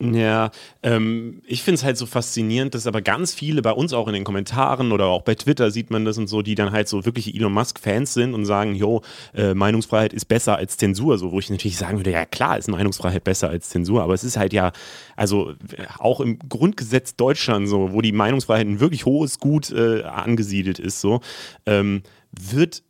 Ja, 0.01 0.51
ähm, 0.83 1.41
ich 1.45 1.63
finde 1.63 1.75
es 1.75 1.85
halt 1.85 1.97
so 1.97 2.05
faszinierend, 2.05 2.75
dass 2.75 2.85
aber 2.85 3.01
ganz 3.01 3.33
viele 3.33 3.61
bei 3.61 3.71
uns 3.71 3.93
auch 3.93 4.07
in 4.09 4.13
den 4.13 4.25
Kommentaren 4.25 4.91
oder 4.91 5.05
auch 5.05 5.21
bei 5.21 5.35
Twitter 5.35 5.71
sieht 5.71 5.89
man 5.89 6.03
das 6.03 6.17
und 6.17 6.27
so, 6.27 6.41
die 6.41 6.53
dann 6.53 6.73
halt 6.73 6.89
so 6.89 7.05
wirklich 7.05 7.33
Elon 7.33 7.53
Musk-Fans 7.53 8.13
sind 8.13 8.33
und 8.33 8.43
sagen, 8.43 8.75
jo, 8.75 9.03
äh, 9.33 9.53
Meinungsfreiheit 9.53 10.11
ist 10.11 10.25
besser 10.25 10.57
als 10.57 10.75
Zensur, 10.75 11.17
so 11.17 11.31
wo 11.31 11.39
ich 11.39 11.49
natürlich 11.49 11.77
sagen 11.77 11.97
würde, 11.97 12.11
ja 12.11 12.25
klar 12.25 12.57
ist 12.57 12.67
Meinungsfreiheit 12.67 13.23
besser 13.23 13.47
als 13.47 13.69
Zensur, 13.69 14.03
aber 14.03 14.13
es 14.13 14.25
ist 14.25 14.35
halt 14.35 14.51
ja, 14.51 14.73
also 15.15 15.53
auch 15.97 16.19
im 16.19 16.39
Grundgesetz 16.39 17.15
Deutschland 17.15 17.69
so, 17.69 17.93
wo 17.93 18.01
die 18.01 18.11
Meinungsfreiheit 18.11 18.67
ein 18.67 18.81
wirklich 18.81 19.05
hohes 19.05 19.39
Gut 19.39 19.71
äh, 19.71 20.03
angesiedelt 20.03 20.77
ist, 20.77 20.99
so, 20.99 21.21
ähm, 21.65 22.03
wird 22.31 22.83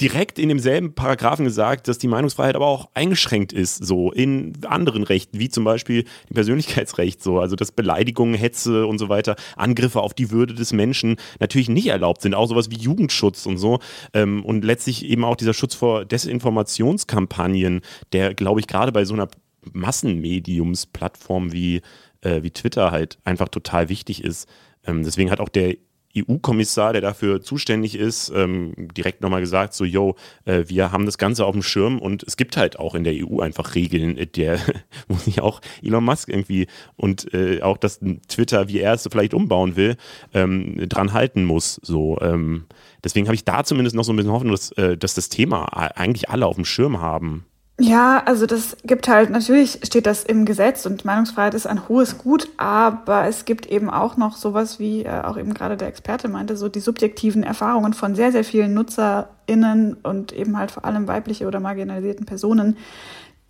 direkt 0.00 0.38
in 0.38 0.48
demselben 0.48 0.94
Paragraphen 0.94 1.44
gesagt, 1.44 1.88
dass 1.88 1.98
die 1.98 2.08
Meinungsfreiheit 2.08 2.56
aber 2.56 2.66
auch 2.66 2.88
eingeschränkt 2.94 3.52
ist, 3.52 3.84
so 3.84 4.12
in 4.12 4.64
anderen 4.64 5.02
Rechten, 5.02 5.38
wie 5.38 5.48
zum 5.48 5.64
Beispiel 5.64 6.04
dem 6.28 6.34
Persönlichkeitsrecht, 6.34 7.22
so, 7.22 7.38
also 7.38 7.56
dass 7.56 7.72
Beleidigungen, 7.72 8.34
Hetze 8.34 8.86
und 8.86 8.98
so 8.98 9.08
weiter, 9.08 9.36
Angriffe 9.56 10.00
auf 10.00 10.14
die 10.14 10.30
Würde 10.30 10.54
des 10.54 10.72
Menschen 10.72 11.16
natürlich 11.38 11.68
nicht 11.68 11.86
erlaubt 11.86 12.22
sind, 12.22 12.34
auch 12.34 12.46
sowas 12.46 12.70
wie 12.70 12.76
Jugendschutz 12.76 13.46
und 13.46 13.58
so. 13.58 13.80
Ähm, 14.14 14.44
und 14.44 14.64
letztlich 14.64 15.04
eben 15.04 15.24
auch 15.24 15.36
dieser 15.36 15.54
Schutz 15.54 15.74
vor 15.74 16.04
Desinformationskampagnen, 16.04 17.80
der, 18.12 18.34
glaube 18.34 18.60
ich, 18.60 18.66
gerade 18.66 18.92
bei 18.92 19.04
so 19.04 19.14
einer 19.14 19.28
Massenmediumsplattform 19.72 21.52
wie, 21.52 21.82
äh, 22.22 22.42
wie 22.42 22.50
Twitter 22.50 22.90
halt 22.90 23.18
einfach 23.24 23.48
total 23.48 23.88
wichtig 23.88 24.24
ist. 24.24 24.48
Ähm, 24.86 25.02
deswegen 25.04 25.30
hat 25.30 25.40
auch 25.40 25.48
der 25.48 25.76
EU-Kommissar, 26.16 26.92
der 26.92 27.02
dafür 27.02 27.42
zuständig 27.42 27.94
ist, 27.96 28.32
ähm, 28.34 28.74
direkt 28.96 29.20
nochmal 29.20 29.40
gesagt, 29.40 29.74
so, 29.74 29.84
yo, 29.84 30.16
äh, 30.44 30.64
wir 30.66 30.92
haben 30.92 31.06
das 31.06 31.18
Ganze 31.18 31.44
auf 31.44 31.52
dem 31.52 31.62
Schirm 31.62 31.98
und 31.98 32.22
es 32.24 32.36
gibt 32.36 32.56
halt 32.56 32.78
auch 32.78 32.94
in 32.94 33.04
der 33.04 33.14
EU 33.14 33.40
einfach 33.40 33.74
Regeln, 33.74 34.16
äh, 34.18 34.26
der, 34.26 34.58
wo 35.08 35.16
sich 35.16 35.40
auch 35.40 35.60
Elon 35.82 36.04
Musk 36.04 36.28
irgendwie 36.28 36.66
und 36.96 37.32
äh, 37.32 37.62
auch 37.62 37.76
das 37.76 38.00
Twitter, 38.28 38.68
wie 38.68 38.80
er 38.80 38.94
es 38.94 39.08
vielleicht 39.10 39.34
umbauen 39.34 39.76
will, 39.76 39.96
ähm, 40.34 40.88
dran 40.88 41.12
halten 41.12 41.44
muss. 41.44 41.80
So, 41.82 42.18
ähm, 42.20 42.66
deswegen 43.04 43.26
habe 43.26 43.34
ich 43.36 43.44
da 43.44 43.64
zumindest 43.64 43.94
noch 43.94 44.04
so 44.04 44.12
ein 44.12 44.16
bisschen 44.16 44.32
Hoffnung, 44.32 44.52
dass, 44.52 44.72
äh, 44.72 44.96
dass 44.96 45.14
das 45.14 45.28
Thema 45.28 45.66
eigentlich 45.96 46.28
alle 46.28 46.46
auf 46.46 46.56
dem 46.56 46.64
Schirm 46.64 47.00
haben. 47.00 47.46
Ja, 47.82 48.22
also 48.26 48.44
das 48.44 48.76
gibt 48.84 49.08
halt, 49.08 49.30
natürlich 49.30 49.80
steht 49.84 50.04
das 50.04 50.22
im 50.22 50.44
Gesetz 50.44 50.84
und 50.84 51.06
Meinungsfreiheit 51.06 51.54
ist 51.54 51.66
ein 51.66 51.88
hohes 51.88 52.18
Gut, 52.18 52.50
aber 52.58 53.24
es 53.24 53.46
gibt 53.46 53.64
eben 53.64 53.88
auch 53.88 54.18
noch 54.18 54.36
sowas, 54.36 54.78
wie 54.78 55.04
äh, 55.04 55.22
auch 55.22 55.38
eben 55.38 55.54
gerade 55.54 55.78
der 55.78 55.88
Experte 55.88 56.28
meinte, 56.28 56.58
so 56.58 56.68
die 56.68 56.80
subjektiven 56.80 57.42
Erfahrungen 57.42 57.94
von 57.94 58.14
sehr, 58.14 58.32
sehr 58.32 58.44
vielen 58.44 58.74
NutzerInnen 58.74 59.94
und 59.94 60.32
eben 60.32 60.58
halt 60.58 60.72
vor 60.72 60.84
allem 60.84 61.08
weibliche 61.08 61.46
oder 61.46 61.58
marginalisierten 61.58 62.26
Personen, 62.26 62.76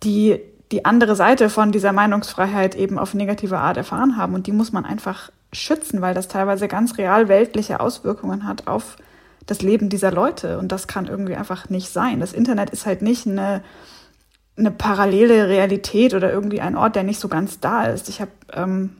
die 0.01 0.39
die 0.71 0.85
andere 0.85 1.17
Seite 1.17 1.49
von 1.49 1.73
dieser 1.73 1.91
Meinungsfreiheit 1.91 2.75
eben 2.75 2.99
auf 2.99 3.13
negative 3.13 3.57
Art 3.57 3.75
erfahren 3.75 4.15
haben 4.15 4.33
und 4.33 4.47
die 4.47 4.53
muss 4.53 4.71
man 4.71 4.85
einfach 4.85 5.29
schützen, 5.51 5.99
weil 5.99 6.13
das 6.13 6.29
teilweise 6.29 6.69
ganz 6.69 6.97
real 6.97 7.27
weltliche 7.27 7.81
Auswirkungen 7.81 8.47
hat 8.47 8.67
auf 8.67 8.95
das 9.45 9.61
Leben 9.61 9.89
dieser 9.89 10.13
Leute 10.13 10.57
und 10.57 10.71
das 10.71 10.87
kann 10.87 11.07
irgendwie 11.07 11.35
einfach 11.35 11.67
nicht 11.67 11.89
sein. 11.89 12.21
Das 12.21 12.31
Internet 12.31 12.69
ist 12.69 12.85
halt 12.85 13.01
nicht 13.01 13.27
eine 13.27 13.61
eine 14.57 14.71
parallele 14.71 15.47
Realität 15.47 16.13
oder 16.13 16.31
irgendwie 16.31 16.61
ein 16.61 16.77
Ort, 16.77 16.95
der 16.95 17.03
nicht 17.03 17.19
so 17.19 17.27
ganz 17.27 17.59
da 17.59 17.85
ist. 17.85 18.09
Ich 18.09 18.21
habe 18.21 18.31
ähm, 18.53 18.95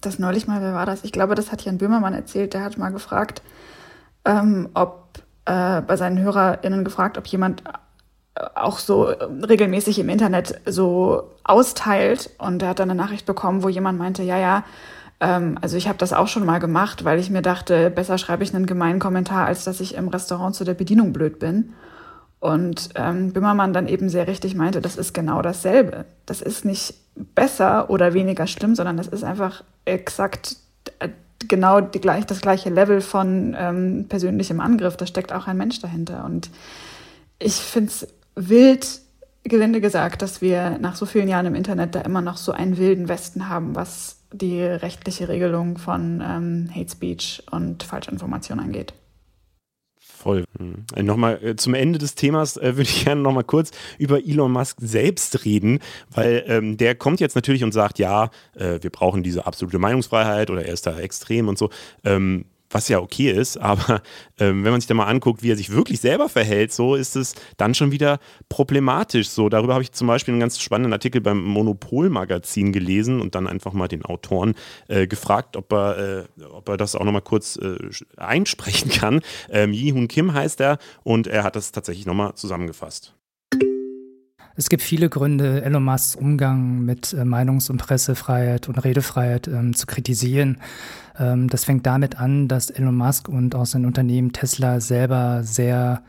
das 0.00 0.18
neulich 0.18 0.46
mal, 0.46 0.60
wer 0.60 0.74
war 0.74 0.86
das? 0.86 1.04
Ich 1.04 1.12
glaube, 1.12 1.34
das 1.34 1.52
hat 1.52 1.62
Jan 1.62 1.78
Böhmermann 1.78 2.14
erzählt. 2.14 2.54
Der 2.54 2.64
hat 2.64 2.78
mal 2.78 2.90
gefragt, 2.90 3.42
ähm, 4.24 4.70
ob 4.74 5.18
äh, 5.44 5.80
bei 5.82 5.96
seinen 5.96 6.18
HörerInnen 6.18 6.84
gefragt, 6.84 7.18
ob 7.18 7.26
jemand 7.26 7.62
äh, 8.34 8.44
auch 8.54 8.78
so 8.78 9.04
regelmäßig 9.04 9.98
im 9.98 10.08
Internet 10.08 10.60
so 10.66 11.34
austeilt. 11.44 12.30
Und 12.38 12.62
er 12.62 12.70
hat 12.70 12.78
dann 12.78 12.90
eine 12.90 13.00
Nachricht 13.00 13.26
bekommen, 13.26 13.62
wo 13.62 13.68
jemand 13.68 13.98
meinte, 13.98 14.22
ja, 14.22 14.38
ja, 14.38 14.64
ähm, 15.20 15.58
also 15.60 15.76
ich 15.76 15.88
habe 15.88 15.98
das 15.98 16.12
auch 16.12 16.28
schon 16.28 16.44
mal 16.44 16.58
gemacht, 16.58 17.04
weil 17.04 17.18
ich 17.18 17.30
mir 17.30 17.42
dachte, 17.42 17.90
besser 17.90 18.18
schreibe 18.18 18.42
ich 18.42 18.54
einen 18.54 18.66
gemeinen 18.66 18.98
Kommentar, 18.98 19.46
als 19.46 19.64
dass 19.64 19.80
ich 19.80 19.94
im 19.94 20.08
Restaurant 20.08 20.54
zu 20.54 20.64
der 20.64 20.74
Bedienung 20.74 21.12
blöd 21.12 21.38
bin. 21.38 21.74
Und 22.46 22.90
ähm, 22.94 23.32
Bimmermann 23.32 23.72
dann 23.72 23.88
eben 23.88 24.08
sehr 24.08 24.28
richtig 24.28 24.54
meinte, 24.54 24.80
das 24.80 24.96
ist 24.96 25.12
genau 25.12 25.42
dasselbe. 25.42 26.04
Das 26.26 26.40
ist 26.40 26.64
nicht 26.64 26.94
besser 27.34 27.90
oder 27.90 28.14
weniger 28.14 28.46
schlimm, 28.46 28.76
sondern 28.76 28.96
das 28.96 29.08
ist 29.08 29.24
einfach 29.24 29.64
exakt 29.84 30.54
genau 31.48 31.80
die, 31.80 32.00
gleich, 32.00 32.24
das 32.24 32.40
gleiche 32.40 32.70
Level 32.70 33.00
von 33.00 33.56
ähm, 33.58 34.06
persönlichem 34.08 34.60
Angriff. 34.60 34.96
Da 34.96 35.08
steckt 35.08 35.32
auch 35.32 35.48
ein 35.48 35.56
Mensch 35.56 35.80
dahinter. 35.80 36.24
Und 36.24 36.50
ich 37.40 37.54
finde 37.54 37.90
es 37.90 38.06
wild, 38.36 39.00
gelinde 39.42 39.80
gesagt, 39.80 40.22
dass 40.22 40.40
wir 40.40 40.78
nach 40.78 40.94
so 40.94 41.04
vielen 41.04 41.26
Jahren 41.26 41.46
im 41.46 41.56
Internet 41.56 41.96
da 41.96 42.02
immer 42.02 42.20
noch 42.20 42.36
so 42.36 42.52
einen 42.52 42.78
wilden 42.78 43.08
Westen 43.08 43.48
haben, 43.48 43.74
was 43.74 44.18
die 44.32 44.62
rechtliche 44.62 45.28
Regelung 45.28 45.78
von 45.78 46.22
ähm, 46.24 46.70
Hate 46.72 46.92
Speech 46.92 47.42
und 47.50 47.82
Falschinformation 47.82 48.60
angeht. 48.60 48.94
Voll. 50.26 50.44
Mhm. 50.58 51.06
Nochmal 51.06 51.38
äh, 51.40 51.54
zum 51.54 51.74
Ende 51.74 52.00
des 52.00 52.16
Themas 52.16 52.56
äh, 52.56 52.76
würde 52.76 52.90
ich 52.90 53.04
gerne 53.04 53.20
nochmal 53.20 53.44
kurz 53.44 53.70
über 53.96 54.18
Elon 54.18 54.50
Musk 54.50 54.78
selbst 54.80 55.44
reden, 55.44 55.78
weil 56.10 56.42
ähm, 56.48 56.76
der 56.76 56.96
kommt 56.96 57.20
jetzt 57.20 57.36
natürlich 57.36 57.62
und 57.62 57.70
sagt, 57.70 58.00
ja, 58.00 58.30
äh, 58.56 58.80
wir 58.80 58.90
brauchen 58.90 59.22
diese 59.22 59.46
absolute 59.46 59.78
Meinungsfreiheit 59.78 60.50
oder 60.50 60.66
er 60.66 60.72
ist 60.72 60.84
da 60.84 60.98
extrem 60.98 61.46
und 61.46 61.58
so. 61.58 61.70
Ähm, 62.04 62.46
was 62.70 62.88
ja 62.88 63.00
okay 63.00 63.30
ist, 63.30 63.56
aber 63.60 64.02
ähm, 64.38 64.64
wenn 64.64 64.72
man 64.72 64.80
sich 64.80 64.88
da 64.88 64.94
mal 64.94 65.06
anguckt, 65.06 65.42
wie 65.42 65.50
er 65.50 65.56
sich 65.56 65.70
wirklich 65.70 66.00
selber 66.00 66.28
verhält, 66.28 66.72
so 66.72 66.94
ist 66.94 67.16
es 67.16 67.34
dann 67.56 67.74
schon 67.74 67.92
wieder 67.92 68.18
problematisch. 68.48 69.28
So, 69.30 69.48
darüber 69.48 69.74
habe 69.74 69.82
ich 69.82 69.92
zum 69.92 70.06
Beispiel 70.06 70.32
einen 70.32 70.40
ganz 70.40 70.58
spannenden 70.60 70.92
Artikel 70.92 71.20
beim 71.20 71.42
Monopol-Magazin 71.42 72.72
gelesen 72.72 73.20
und 73.20 73.34
dann 73.34 73.46
einfach 73.46 73.72
mal 73.72 73.88
den 73.88 74.04
Autoren 74.04 74.54
äh, 74.88 75.06
gefragt, 75.06 75.56
ob 75.56 75.72
er, 75.72 76.26
äh, 76.38 76.44
ob 76.44 76.68
er 76.68 76.76
das 76.76 76.94
auch 76.94 77.04
nochmal 77.04 77.22
kurz 77.22 77.56
äh, 77.56 77.76
einsprechen 78.16 78.90
kann. 78.90 79.20
Ähm, 79.50 79.72
Yi-Hun 79.72 80.08
Kim 80.08 80.32
heißt 80.32 80.60
er 80.60 80.78
und 81.02 81.26
er 81.26 81.44
hat 81.44 81.56
das 81.56 81.72
tatsächlich 81.72 82.06
nochmal 82.06 82.34
zusammengefasst. 82.34 83.14
Es 84.58 84.70
gibt 84.70 84.82
viele 84.82 85.10
Gründe, 85.10 85.62
Elon 85.62 85.84
Musks 85.84 86.16
Umgang 86.16 86.80
mit 86.80 87.12
äh, 87.12 87.24
Meinungs- 87.26 87.70
und 87.70 87.76
Pressefreiheit 87.76 88.68
und 88.68 88.78
Redefreiheit 88.78 89.48
ähm, 89.48 89.74
zu 89.74 89.86
kritisieren. 89.86 90.62
Ähm, 91.18 91.48
das 91.48 91.64
fängt 91.64 91.86
damit 91.86 92.18
an, 92.18 92.48
dass 92.48 92.70
Elon 92.70 92.96
Musk 92.96 93.28
und 93.28 93.54
auch 93.54 93.66
sein 93.66 93.86
Unternehmen 93.86 94.32
Tesla 94.32 94.80
selber 94.80 95.42
sehr 95.42 96.02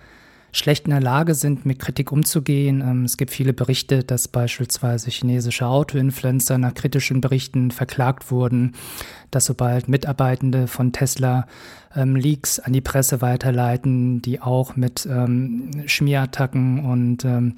schlecht 0.52 0.86
in 0.86 0.92
der 0.92 1.02
Lage 1.02 1.36
sind, 1.36 1.66
mit 1.66 1.80
Kritik 1.80 2.12
umzugehen. 2.12 2.82
Ähm, 2.82 3.04
es 3.06 3.18
gibt 3.18 3.32
viele 3.32 3.54
Berichte, 3.54 4.04
dass 4.04 4.28
beispielsweise 4.28 5.10
chinesische 5.10 5.68
Autoinfluencer 5.68 6.58
nach 6.58 6.74
kritischen 6.74 7.22
Berichten 7.22 7.72
verklagt 7.72 8.32
wurden, 8.32 8.74
dass 9.32 9.46
sobald 9.46 9.88
Mitarbeitende 9.88 10.68
von 10.68 10.94
Tesla 10.94 11.48
ähm, 11.96 12.16
Leaks 12.16 12.60
an 12.60 12.74
die 12.74 12.82
Presse 12.82 13.22
weiterleiten, 13.22 14.22
die 14.22 14.42
auch 14.42 14.76
mit 14.76 15.08
ähm, 15.10 15.70
Schmierattacken 15.86 16.86
und 16.86 17.26
ähm, 17.26 17.56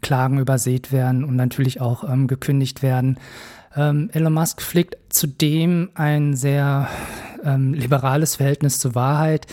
Klagen 0.00 0.38
übersät 0.38 0.92
werden 0.92 1.24
und 1.24 1.36
natürlich 1.36 1.80
auch 1.80 2.08
ähm, 2.08 2.26
gekündigt 2.28 2.82
werden. 2.82 3.18
Ähm, 3.76 4.10
Elon 4.12 4.32
Musk 4.32 4.60
pflegt 4.62 4.96
zudem 5.08 5.90
ein 5.94 6.34
sehr 6.34 6.88
ähm, 7.44 7.74
liberales 7.74 8.36
Verhältnis 8.36 8.78
zur 8.78 8.94
Wahrheit. 8.94 9.46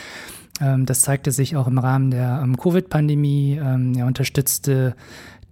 Ähm, 0.62 0.86
das 0.86 1.02
zeigte 1.02 1.32
sich 1.32 1.56
auch 1.56 1.68
im 1.68 1.78
Rahmen 1.78 2.12
der 2.12 2.42
ähm, 2.44 2.58
Covid-Pandemie. 2.58 3.60
Ähm, 3.62 3.94
er 3.96 4.06
unterstützte 4.06 4.96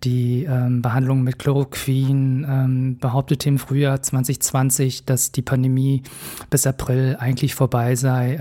die 0.03 0.43
ähm, 0.43 0.81
Behandlung 0.81 1.23
mit 1.23 1.39
Chloroquin, 1.39 2.97
behauptete 2.99 3.47
im 3.47 3.57
Frühjahr 3.57 4.01
2020, 4.01 5.05
dass 5.05 5.31
die 5.31 5.41
Pandemie 5.41 6.03
bis 6.49 6.67
April 6.67 7.15
eigentlich 7.17 7.55
vorbei 7.55 7.95
sei. 7.95 8.37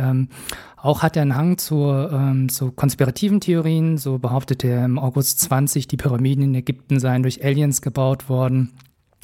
Auch 0.82 1.04
hat 1.04 1.14
er 1.14 1.22
einen 1.22 1.37
Hang 1.37 1.58
zur, 1.58 2.11
ähm, 2.12 2.48
zu 2.48 2.72
konspirativen 2.72 3.40
Theorien. 3.40 3.98
So 3.98 4.18
behauptete 4.18 4.66
er 4.66 4.85
im 4.85 4.98
August 4.98 5.38
20, 5.38 5.87
die 5.87 5.96
Pyramiden 5.96 6.42
in 6.42 6.54
Ägypten 6.56 6.98
seien 6.98 7.22
durch 7.22 7.44
Aliens 7.44 7.80
gebaut 7.80 8.28
worden. 8.28 8.72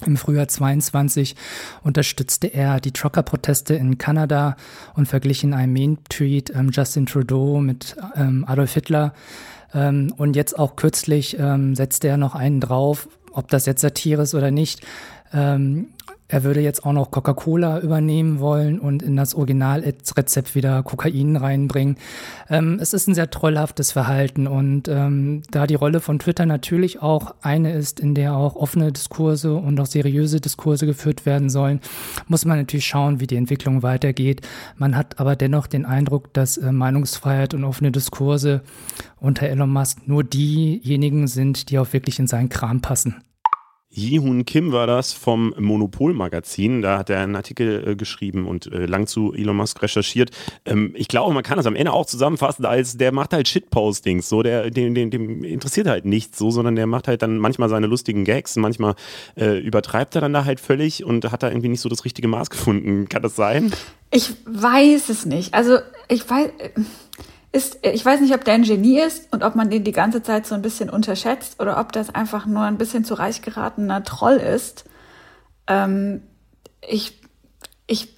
Im 0.06 0.16
Frühjahr 0.16 0.46
22 0.46 1.34
unterstützte 1.82 2.46
er 2.46 2.80
die 2.80 2.92
Trucker-Proteste 2.92 3.74
in 3.74 3.98
Kanada 3.98 4.56
und 4.94 5.06
verglich 5.06 5.42
in 5.42 5.54
einem 5.54 5.72
Main-Tweet 5.72 6.52
ähm, 6.54 6.70
Justin 6.70 7.06
Trudeau 7.06 7.61
mit 7.61 7.96
ähm, 8.14 8.44
Adolf 8.46 8.74
Hitler. 8.74 9.12
Ähm, 9.74 10.14
und 10.16 10.37
jetzt 10.37 10.56
auch 10.56 10.76
kürzlich 10.76 11.37
ähm, 11.38 11.74
setzte 11.74 12.08
er 12.08 12.16
noch 12.16 12.37
einen 12.37 12.61
drauf, 12.61 13.08
ob 13.32 13.48
das 13.48 13.66
jetzt 13.66 13.80
Satire 13.80 14.22
ist 14.22 14.34
oder 14.34 14.52
nicht. 14.52 14.87
Er 16.30 16.44
würde 16.44 16.60
jetzt 16.60 16.84
auch 16.84 16.92
noch 16.92 17.10
Coca-Cola 17.10 17.80
übernehmen 17.80 18.38
wollen 18.38 18.78
und 18.78 19.02
in 19.02 19.16
das 19.16 19.34
Originalrezept 19.34 20.54
wieder 20.54 20.82
Kokain 20.82 21.36
reinbringen. 21.36 21.96
Ähm, 22.50 22.78
es 22.82 22.92
ist 22.92 23.08
ein 23.08 23.14
sehr 23.14 23.30
trollhaftes 23.30 23.92
Verhalten 23.92 24.46
und 24.46 24.88
ähm, 24.88 25.40
da 25.50 25.66
die 25.66 25.74
Rolle 25.74 26.00
von 26.00 26.18
Twitter 26.18 26.44
natürlich 26.44 27.00
auch 27.00 27.34
eine 27.40 27.72
ist, 27.72 27.98
in 27.98 28.14
der 28.14 28.36
auch 28.36 28.56
offene 28.56 28.92
Diskurse 28.92 29.54
und 29.54 29.80
auch 29.80 29.86
seriöse 29.86 30.38
Diskurse 30.38 30.84
geführt 30.84 31.24
werden 31.24 31.48
sollen, 31.48 31.80
muss 32.26 32.44
man 32.44 32.58
natürlich 32.58 32.86
schauen, 32.86 33.20
wie 33.20 33.26
die 33.26 33.36
Entwicklung 33.36 33.82
weitergeht. 33.82 34.42
Man 34.76 34.96
hat 34.96 35.18
aber 35.18 35.34
dennoch 35.34 35.66
den 35.66 35.86
Eindruck, 35.86 36.34
dass 36.34 36.58
äh, 36.58 36.72
Meinungsfreiheit 36.72 37.54
und 37.54 37.64
offene 37.64 37.90
Diskurse 37.90 38.60
unter 39.18 39.46
Elon 39.46 39.70
Musk 39.70 40.06
nur 40.06 40.24
diejenigen 40.24 41.26
sind, 41.26 41.70
die 41.70 41.78
auch 41.78 41.94
wirklich 41.94 42.18
in 42.18 42.26
seinen 42.26 42.50
Kram 42.50 42.82
passen. 42.82 43.16
Ji-Hun 43.90 44.44
Kim 44.44 44.72
war 44.72 44.87
das 44.87 45.12
vom 45.12 45.55
Monopol-Magazin. 45.59 46.83
Da 46.83 46.98
hat 46.98 47.09
er 47.11 47.20
einen 47.20 47.37
Artikel 47.37 47.88
äh, 47.88 47.96
geschrieben 47.96 48.46
und 48.46 48.66
äh, 48.66 48.85
lang 48.85 49.07
zu 49.07 49.33
Elon 49.33 49.57
Musk 49.57 49.83
recherchiert. 49.83 50.31
Ähm, 50.66 50.92
ich 50.94 51.09
glaube, 51.09 51.33
man 51.33 51.42
kann 51.42 51.57
das 51.57 51.66
am 51.66 51.74
Ende 51.74 51.92
auch 51.92 52.07
zusammenfassen 52.07 52.66
als 52.66 52.98
der 52.98 53.12
macht 53.12 53.33
halt 53.33 53.48
Shitpostings. 53.48 54.29
So, 54.29 54.42
der, 54.42 54.70
dem, 54.70 54.94
dem, 54.94 55.11
dem 55.11 55.42
interessiert 55.42 55.87
halt 55.87 56.05
nichts 56.05 56.38
so, 56.38 56.51
sondern 56.51 56.77
der 56.77 56.87
macht 56.87 57.09
halt 57.09 57.22
dann 57.22 57.38
manchmal 57.38 57.70
seine 57.70 57.87
lustigen 57.87 58.24
Gags. 58.24 58.57
Manchmal 58.57 58.94
äh, 59.37 59.59
übertreibt 59.59 60.14
er 60.14 60.20
dann 60.20 60.35
da 60.35 60.44
halt 60.44 60.61
völlig 60.61 61.05
und 61.05 61.31
hat 61.33 61.42
da 61.42 61.48
irgendwie 61.48 61.68
nicht 61.68 61.81
so 61.81 61.88
das 61.88 62.05
richtige 62.05 62.29
Maß 62.29 62.51
gefunden. 62.51 63.09
Kann 63.09 63.22
das 63.22 63.37
sein? 63.37 63.72
Ich 64.11 64.33
weiß 64.44 65.09
es 65.09 65.24
nicht. 65.24 65.55
Also, 65.55 65.79
ich 66.09 66.29
weiß 66.29 66.51
ist, 67.50 67.78
ich 67.82 68.04
weiß 68.04 68.20
nicht, 68.20 68.34
ob 68.34 68.44
der 68.44 68.54
ein 68.54 68.62
Genie 68.62 69.00
ist 69.00 69.32
und 69.32 69.42
ob 69.42 69.54
man 69.54 69.70
den 69.70 69.84
die 69.84 69.92
ganze 69.92 70.22
Zeit 70.22 70.46
so 70.46 70.54
ein 70.54 70.62
bisschen 70.62 70.90
unterschätzt 70.90 71.61
oder 71.61 71.80
ob 71.80 71.92
das 71.92 72.14
einfach 72.14 72.46
nur 72.46 72.62
ein 72.62 72.76
bisschen 72.76 73.04
zu 73.04 73.14
reich 73.14 73.40
geratener 73.40 74.04
Troll 74.04 74.37
ist. 74.37 74.84
Ähm, 75.66 76.22
ich, 76.87 77.20
ich 77.87 78.14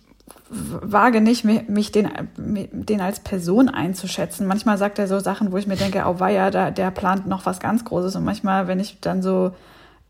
wage 0.49 1.21
nicht, 1.21 1.45
mich 1.45 1.93
den, 1.93 2.11
den 2.37 3.01
als 3.01 3.21
Person 3.21 3.69
einzuschätzen. 3.69 4.49
Manchmal 4.49 4.79
sagt 4.79 4.99
er 4.99 5.07
so 5.07 5.21
Sachen, 5.21 5.53
wo 5.53 5.59
ich 5.59 5.69
mir 5.69 5.77
denke, 5.77 6.03
oh 6.07 6.19
weia, 6.19 6.51
da, 6.51 6.73
der 6.73 6.91
plant 6.91 7.29
noch 7.29 7.47
was 7.47 7.61
ganz 7.61 7.85
Großes. 7.85 8.17
Und 8.17 8.25
manchmal, 8.25 8.67
wenn 8.67 8.81
ich 8.81 8.99
dann 9.01 9.23
so 9.23 9.53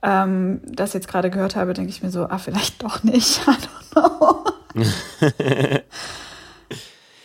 ähm, 0.02 0.62
das 0.64 0.94
jetzt 0.94 1.08
gerade 1.08 1.28
gehört 1.28 1.56
habe, 1.56 1.74
denke 1.74 1.90
ich 1.90 2.02
mir 2.02 2.10
so, 2.10 2.24
ah, 2.24 2.38
vielleicht 2.38 2.82
doch 2.82 3.02
nicht. 3.02 3.42
I 3.46 3.50
don't 3.50 3.92
know. 3.92 4.44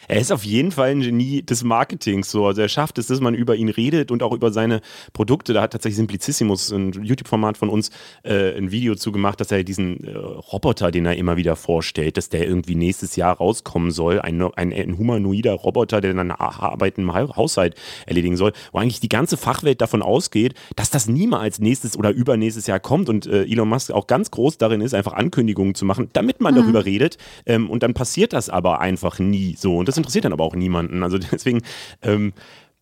er 0.07 0.19
ist 0.19 0.31
auf 0.31 0.43
jeden 0.43 0.71
Fall 0.71 0.89
ein 0.89 1.01
Genie 1.01 1.41
des 1.43 1.63
Marketings. 1.63 2.31
So. 2.31 2.45
Also 2.45 2.61
er 2.61 2.69
schafft 2.69 2.97
es, 2.97 3.07
dass 3.07 3.19
man 3.19 3.33
über 3.33 3.55
ihn 3.55 3.69
redet 3.69 4.11
und 4.11 4.23
auch 4.23 4.33
über 4.33 4.51
seine 4.51 4.81
Produkte. 5.13 5.53
Da 5.53 5.61
hat 5.61 5.71
tatsächlich 5.71 5.97
Simplicissimus, 5.97 6.71
ein 6.71 6.91
YouTube-Format 6.91 7.57
von 7.57 7.69
uns, 7.69 7.89
äh, 8.23 8.57
ein 8.57 8.71
Video 8.71 8.95
zu 8.95 9.11
gemacht, 9.11 9.39
dass 9.39 9.51
er 9.51 9.63
diesen 9.63 10.03
äh, 10.03 10.15
Roboter, 10.15 10.91
den 10.91 11.05
er 11.05 11.15
immer 11.15 11.37
wieder 11.37 11.55
vorstellt, 11.55 12.17
dass 12.17 12.29
der 12.29 12.47
irgendwie 12.47 12.75
nächstes 12.75 13.15
Jahr 13.15 13.37
rauskommen 13.37 13.91
soll. 13.91 14.19
Ein, 14.19 14.41
ein, 14.41 14.73
ein 14.73 14.97
humanoider 14.97 15.53
Roboter, 15.53 16.01
der 16.01 16.13
dann 16.13 16.31
Arbeit 16.31 16.97
im 16.97 17.13
Haushalt 17.13 17.75
erledigen 18.05 18.37
soll, 18.37 18.53
wo 18.71 18.79
eigentlich 18.79 18.99
die 18.99 19.09
ganze 19.09 19.37
Fachwelt 19.37 19.81
davon 19.81 20.01
ausgeht, 20.01 20.53
dass 20.75 20.89
das 20.89 21.07
niemals 21.07 21.59
nächstes 21.59 21.97
oder 21.97 22.11
übernächstes 22.11 22.67
Jahr 22.67 22.79
kommt 22.79 23.09
und 23.09 23.25
äh, 23.25 23.43
Elon 23.43 23.69
Musk 23.69 23.91
auch 23.91 24.07
ganz 24.07 24.31
groß 24.31 24.57
darin 24.57 24.81
ist, 24.81 24.93
einfach 24.93 25.13
Ankündigungen 25.13 25.75
zu 25.75 25.85
machen, 25.85 26.09
damit 26.13 26.41
man 26.41 26.53
mhm. 26.53 26.59
darüber 26.59 26.85
redet. 26.85 27.17
Ähm, 27.45 27.69
und 27.69 27.83
dann 27.83 27.93
passiert 27.93 28.33
das 28.33 28.49
aber 28.49 28.81
einfach 28.81 29.19
nie 29.19 29.55
so. 29.57 29.77
Und 29.77 29.87
das 29.87 29.94
das 29.95 29.97
interessiert 29.97 30.25
dann 30.25 30.33
aber 30.33 30.43
auch 30.43 30.55
niemanden. 30.55 31.03
Also 31.03 31.17
deswegen, 31.31 31.61
ähm, 32.01 32.33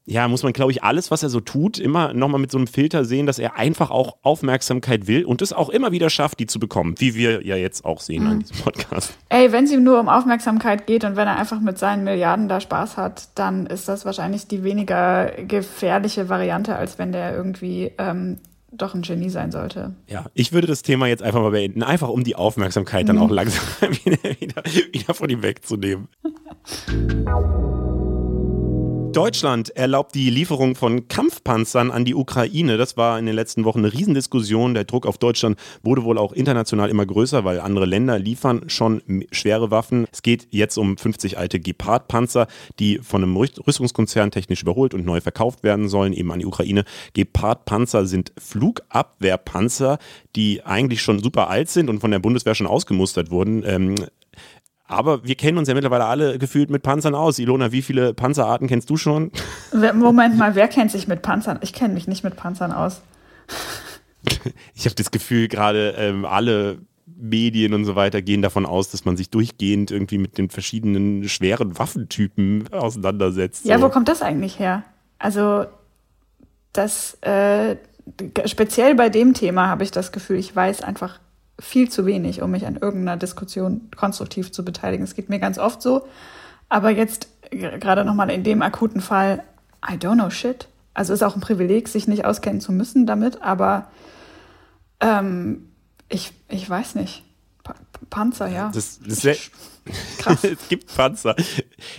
ja, 0.06 0.28
muss 0.28 0.44
man, 0.44 0.52
glaube 0.52 0.72
ich, 0.72 0.84
alles, 0.84 1.12
was 1.12 1.24
er 1.24 1.30
so 1.30 1.40
tut, 1.40 1.80
immer 1.80 2.14
nochmal 2.14 2.42
mit 2.42 2.52
so 2.52 2.58
einem 2.58 2.68
Filter 2.68 3.06
sehen, 3.06 3.26
dass 3.26 3.40
er 3.40 3.56
einfach 3.56 3.90
auch 3.90 4.18
Aufmerksamkeit 4.22 5.08
will 5.08 5.24
und 5.24 5.42
es 5.42 5.54
auch 5.54 5.70
immer 5.70 5.94
wieder 5.94 6.10
schafft, 6.10 6.40
die 6.40 6.46
zu 6.46 6.60
bekommen, 6.60 6.96
wie 6.98 7.16
wir 7.16 7.46
ja 7.46 7.56
jetzt 7.56 7.86
auch 7.86 8.02
sehen 8.02 8.24
mhm. 8.24 8.30
an 8.30 8.40
diesem 8.40 8.58
Podcast. 8.58 9.18
Ey, 9.30 9.54
wenn 9.54 9.64
es 9.64 9.72
ihm 9.72 9.84
nur 9.84 10.02
um 10.02 10.10
Aufmerksamkeit 10.10 10.88
geht 10.88 11.06
und 11.06 11.16
wenn 11.16 11.28
er 11.28 11.38
einfach 11.38 11.62
mit 11.62 11.78
seinen 11.78 12.04
Milliarden 12.04 12.50
da 12.50 12.60
Spaß 12.60 12.98
hat, 12.98 13.30
dann 13.36 13.66
ist 13.66 13.88
das 13.88 14.04
wahrscheinlich 14.04 14.48
die 14.48 14.66
weniger 14.66 15.32
gefährliche 15.48 16.28
Variante, 16.28 16.76
als 16.76 17.00
wenn 17.00 17.14
der 17.14 17.34
irgendwie 17.34 17.94
ähm, 17.98 18.40
doch 18.78 18.96
ein 18.96 19.02
Genie 19.02 19.30
sein 19.30 19.52
sollte. 19.52 19.96
Ja, 20.08 20.26
ich 20.34 20.52
würde 20.54 20.68
das 20.68 20.82
Thema 20.82 21.08
jetzt 21.08 21.24
einfach 21.24 21.42
mal 21.42 21.52
beenden, 21.52 21.84
einfach 21.84 22.10
um 22.10 22.24
die 22.24 22.36
Aufmerksamkeit 22.36 23.08
dann 23.08 23.18
mhm. 23.18 23.22
auch 23.24 23.32
langsam 23.32 23.64
wieder, 24.04 24.18
wieder, 24.40 24.64
wieder 24.92 25.14
von 25.14 25.30
ihm 25.30 25.44
wegzunehmen. 25.44 26.08
Deutschland 29.14 29.70
erlaubt 29.70 30.16
die 30.16 30.32
Lieferung 30.32 30.76
von 30.76 31.08
Kampfpanzern 31.08 31.92
an 31.92 32.04
die 32.04 32.16
Ukraine. 32.16 32.78
Das 32.78 32.98
war 32.98 33.20
in 33.20 33.28
den 33.28 33.36
letzten 33.36 33.64
Wochen 33.64 33.80
eine 33.80 33.94
Riesendiskussion. 33.94 34.74
Der 34.74 34.86
Druck 34.86 35.06
auf 35.06 35.20
Deutschland 35.20 35.60
wurde 35.84 36.04
wohl 36.04 36.18
auch 36.18 36.34
international 36.34 36.90
immer 36.90 37.06
größer, 37.06 37.46
weil 37.46 37.60
andere 37.60 37.86
Länder 37.86 38.18
liefern 38.18 38.64
schon 38.70 39.04
schwere 39.32 39.70
Waffen. 39.70 40.08
Es 40.12 40.24
geht 40.24 40.48
jetzt 40.50 40.78
um 40.78 40.98
50 40.98 41.38
alte 41.38 41.60
Gepard-Panzer, 41.60 42.48
die 42.80 43.02
von 43.04 43.22
einem 43.22 43.38
Rüstungskonzern 43.38 44.32
technisch 44.32 44.64
überholt 44.64 44.96
und 44.96 45.06
neu 45.06 45.22
verkauft 45.22 45.62
werden 45.62 45.90
sollen, 45.90 46.14
eben 46.14 46.32
an 46.32 46.40
die 46.40 46.48
Ukraine. 46.48 46.84
Gepard-Panzer 47.14 48.08
sind 48.08 48.34
Flugabwehrpanzer, 48.40 50.00
die 50.36 50.66
eigentlich 50.66 51.04
schon 51.04 51.20
super 51.20 51.52
alt 51.52 51.70
sind 51.70 51.88
und 51.88 52.00
von 52.00 52.10
der 52.10 52.20
Bundeswehr 52.20 52.56
schon 52.56 52.66
ausgemustert 52.66 53.30
wurden. 53.30 53.64
Ähm, 53.64 53.94
Aber 54.86 55.24
wir 55.24 55.36
kennen 55.36 55.58
uns 55.58 55.68
ja 55.68 55.74
mittlerweile 55.74 56.06
alle 56.06 56.38
gefühlt 56.38 56.70
mit 56.70 56.84
Panzern 56.84 57.16
aus. 57.16 57.40
Ilona, 57.40 57.72
wie 57.72 57.82
viele 57.82 58.14
Panzerarten 58.14 58.68
kennst 58.68 58.90
du 58.90 58.98
schon? 58.98 59.32
Moment 59.94 60.38
mal, 60.38 60.56
wer 60.56 60.68
kennt 60.68 60.92
sich 60.92 61.08
mit 61.08 61.22
Panzern? 61.22 61.60
Ich 61.62 61.74
kenne 61.74 61.94
mich 61.94 62.08
nicht 62.08 62.24
mit 62.24 62.36
Panzern 62.36 62.72
aus. 62.72 63.02
ich 64.76 64.86
habe 64.86 64.96
das 64.96 65.12
Gefühl, 65.12 65.48
gerade 65.48 65.96
ähm, 65.98 66.26
alle 66.26 66.80
Medien 67.06 67.74
und 67.74 67.86
so 67.86 67.96
weiter 67.96 68.22
gehen 68.22 68.42
davon 68.42 68.66
aus, 68.66 68.90
dass 68.90 69.06
man 69.06 69.16
sich 69.16 69.30
durchgehend 69.30 69.92
irgendwie 69.92 70.18
mit 70.18 70.38
den 70.38 70.50
verschiedenen 70.50 71.28
schweren 71.30 71.78
Waffentypen 71.78 72.72
auseinandersetzt. 72.74 73.66
Ja, 73.66 73.80
so. 73.80 73.86
wo 73.86 73.90
kommt 73.90 74.10
das 74.10 74.22
eigentlich 74.22 74.60
her? 74.60 74.84
Also, 75.20 75.66
das 76.74 77.16
äh, 77.22 77.78
speziell 78.46 78.96
bei 78.96 79.10
dem 79.10 79.34
Thema 79.34 79.68
habe 79.68 79.84
ich 79.84 79.92
das 79.92 80.12
Gefühl, 80.12 80.38
ich 80.38 80.54
weiß 80.54 80.82
einfach 80.82 81.20
viel 81.60 81.90
zu 81.90 82.06
wenig, 82.06 82.42
um 82.42 82.52
mich 82.52 82.66
an 82.66 82.78
irgendeiner 82.78 83.18
Diskussion 83.18 83.90
konstruktiv 83.96 84.52
zu 84.52 84.66
beteiligen. 84.66 85.04
Es 85.04 85.16
geht 85.16 85.30
mir 85.30 85.40
ganz 85.40 85.58
oft 85.58 85.82
so. 85.82 86.08
Aber 86.70 86.90
jetzt 86.90 87.28
gerade 87.52 88.06
nochmal 88.06 88.32
in 88.32 88.44
dem 88.44 88.62
akuten 88.62 89.02
Fall, 89.02 89.44
I 89.88 89.94
don't 89.94 90.16
know 90.16 90.30
shit. 90.30 90.68
Also 90.94 91.14
ist 91.14 91.24
auch 91.24 91.36
ein 91.36 91.42
Privileg, 91.42 91.88
sich 91.88 92.08
nicht 92.08 92.26
auskennen 92.26 92.62
zu 92.62 92.72
müssen 92.72 93.06
damit, 93.06 93.42
aber 93.42 93.88
ähm, 95.00 95.70
ich, 96.10 96.34
ich 96.50 96.70
weiß 96.70 96.96
nicht. 96.96 97.24
Pa 97.64 97.76
Panzer, 98.10 98.48
ja. 98.48 98.72
Das, 98.74 99.00
das 99.00 99.24
Krass. 100.20 100.44
es 100.44 100.70
gibt 100.70 100.96
Panzer. 100.96 101.36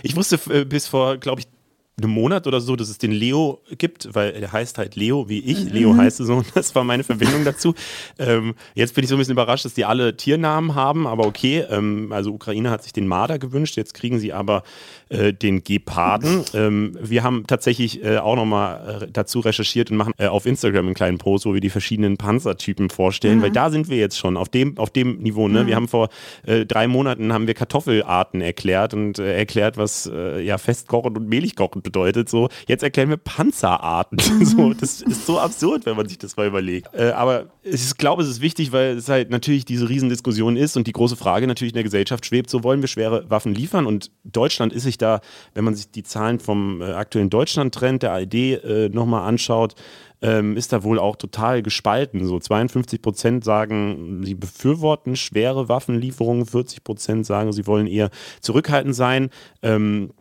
Ich 0.01 0.15
wusste 0.15 0.39
äh, 0.49 0.65
bis 0.65 0.87
vor, 0.87 1.17
glaube 1.17 1.41
ich, 1.41 1.47
einem 1.97 2.11
Monat 2.11 2.45
oder 2.45 2.59
so, 2.59 2.75
dass 2.75 2.89
es 2.89 2.97
den 2.97 3.11
Leo 3.11 3.61
gibt, 3.77 4.13
weil 4.13 4.31
er 4.31 4.51
heißt 4.51 4.77
halt 4.77 4.97
Leo 4.97 5.29
wie 5.29 5.39
ich. 5.39 5.65
Mhm. 5.65 5.71
Leo 5.71 5.95
heißt 5.95 6.17
so, 6.17 6.43
das 6.53 6.75
war 6.75 6.83
meine 6.83 7.03
Verbindung 7.03 7.45
dazu. 7.45 7.73
Ähm, 8.19 8.55
jetzt 8.73 8.95
bin 8.95 9.03
ich 9.03 9.09
so 9.09 9.15
ein 9.15 9.19
bisschen 9.19 9.33
überrascht, 9.33 9.63
dass 9.63 9.75
die 9.75 9.85
alle 9.85 10.17
Tiernamen 10.17 10.75
haben, 10.75 11.07
aber 11.07 11.25
okay. 11.25 11.65
Ähm, 11.69 12.11
also 12.11 12.33
Ukraine 12.33 12.69
hat 12.69 12.83
sich 12.83 12.91
den 12.91 13.07
Marder 13.07 13.39
gewünscht, 13.39 13.77
jetzt 13.77 13.93
kriegen 13.93 14.19
sie 14.19 14.33
aber 14.33 14.63
äh, 15.09 15.33
den 15.33 15.63
Geparden. 15.63 16.43
Ähm, 16.55 16.97
wir 17.01 17.23
haben 17.23 17.45
tatsächlich 17.47 18.03
äh, 18.03 18.17
auch 18.17 18.35
nochmal 18.35 19.01
äh, 19.03 19.07
dazu 19.11 19.39
recherchiert 19.39 19.91
und 19.91 19.97
machen 19.97 20.13
äh, 20.17 20.27
auf 20.27 20.45
Instagram 20.45 20.85
einen 20.85 20.93
kleinen 20.93 21.17
Post, 21.17 21.45
wo 21.45 21.53
wir 21.53 21.59
die 21.59 21.69
verschiedenen 21.69 22.15
Panzertypen 22.17 22.89
vorstellen, 22.89 23.39
mhm. 23.39 23.41
weil 23.41 23.51
da 23.51 23.69
sind 23.69 23.89
wir 23.89 23.97
jetzt 23.97 24.17
schon 24.17 24.37
auf 24.37 24.47
dem, 24.47 24.77
auf 24.77 24.89
dem 24.89 25.17
Niveau. 25.17 25.49
Ne? 25.49 25.63
Mhm. 25.63 25.67
Wir 25.67 25.75
haben 25.75 25.87
vor 25.89 26.09
äh, 26.45 26.65
drei 26.65 26.87
Monaten 26.87 27.33
haben 27.33 27.47
wir 27.47 27.55
Kartoffelarten 27.55 28.39
erklärt 28.39 28.93
und 28.93 29.19
erklärt, 29.19 29.77
was 29.77 30.09
ja 30.41 30.57
festkochen 30.57 31.17
und 31.17 31.27
mehlig 31.27 31.55
kochen 31.55 31.81
bedeutet. 31.81 32.29
So, 32.29 32.49
jetzt 32.67 32.83
erklären 32.83 33.09
wir 33.09 33.17
Panzerarten. 33.17 34.17
Mhm. 34.39 34.45
so, 34.45 34.73
das 34.73 35.01
ist 35.01 35.25
so 35.25 35.39
absurd, 35.39 35.85
wenn 35.85 35.97
man 35.97 36.07
sich 36.07 36.17
das 36.17 36.37
mal 36.37 36.47
überlegt. 36.47 36.93
Aber 36.95 37.47
ich 37.63 37.97
glaube, 37.97 38.23
es 38.23 38.29
ist 38.29 38.41
wichtig, 38.41 38.71
weil 38.71 38.97
es 38.97 39.09
halt 39.09 39.29
natürlich 39.29 39.65
diese 39.65 39.89
Riesendiskussion 39.89 40.55
ist 40.55 40.77
und 40.77 40.87
die 40.87 40.91
große 40.91 41.15
Frage 41.15 41.47
natürlich 41.47 41.73
in 41.73 41.75
der 41.75 41.83
Gesellschaft 41.83 42.25
schwebt, 42.25 42.49
so 42.49 42.63
wollen 42.63 42.81
wir 42.81 42.87
schwere 42.87 43.29
Waffen 43.29 43.53
liefern 43.53 43.85
und 43.85 44.11
Deutschland 44.23 44.71
ist 44.71 44.83
sich 44.83 44.94
da, 44.97 45.21
wenn 45.53 45.63
man 45.63 45.75
sich 45.75 45.91
die 45.91 46.03
Zahlen 46.03 46.39
vom 46.39 46.81
äh, 46.81 46.85
aktuellen 46.91 47.29
Deutschland-Trend 47.29 48.03
der 48.03 48.13
ARD 48.13 48.33
äh, 48.33 48.89
nochmal 48.89 49.27
anschaut, 49.27 49.75
ähm, 50.21 50.57
ist 50.57 50.73
da 50.73 50.83
wohl 50.83 50.99
auch 50.99 51.15
total 51.15 51.61
gespalten. 51.61 52.25
So 52.25 52.39
52 52.39 53.01
Prozent 53.01 53.43
sagen, 53.43 54.21
sie 54.23 54.35
befürworten 54.35 55.15
schwere 55.15 55.69
Waffenlieferungen, 55.69 56.45
40 56.45 56.83
Prozent 56.83 57.25
sagen, 57.25 57.51
sie 57.53 57.67
wollen 57.67 57.87
eher 57.87 58.09
zurückhaltend 58.41 58.95
sein. 58.95 59.29
Ähm, 59.61 60.11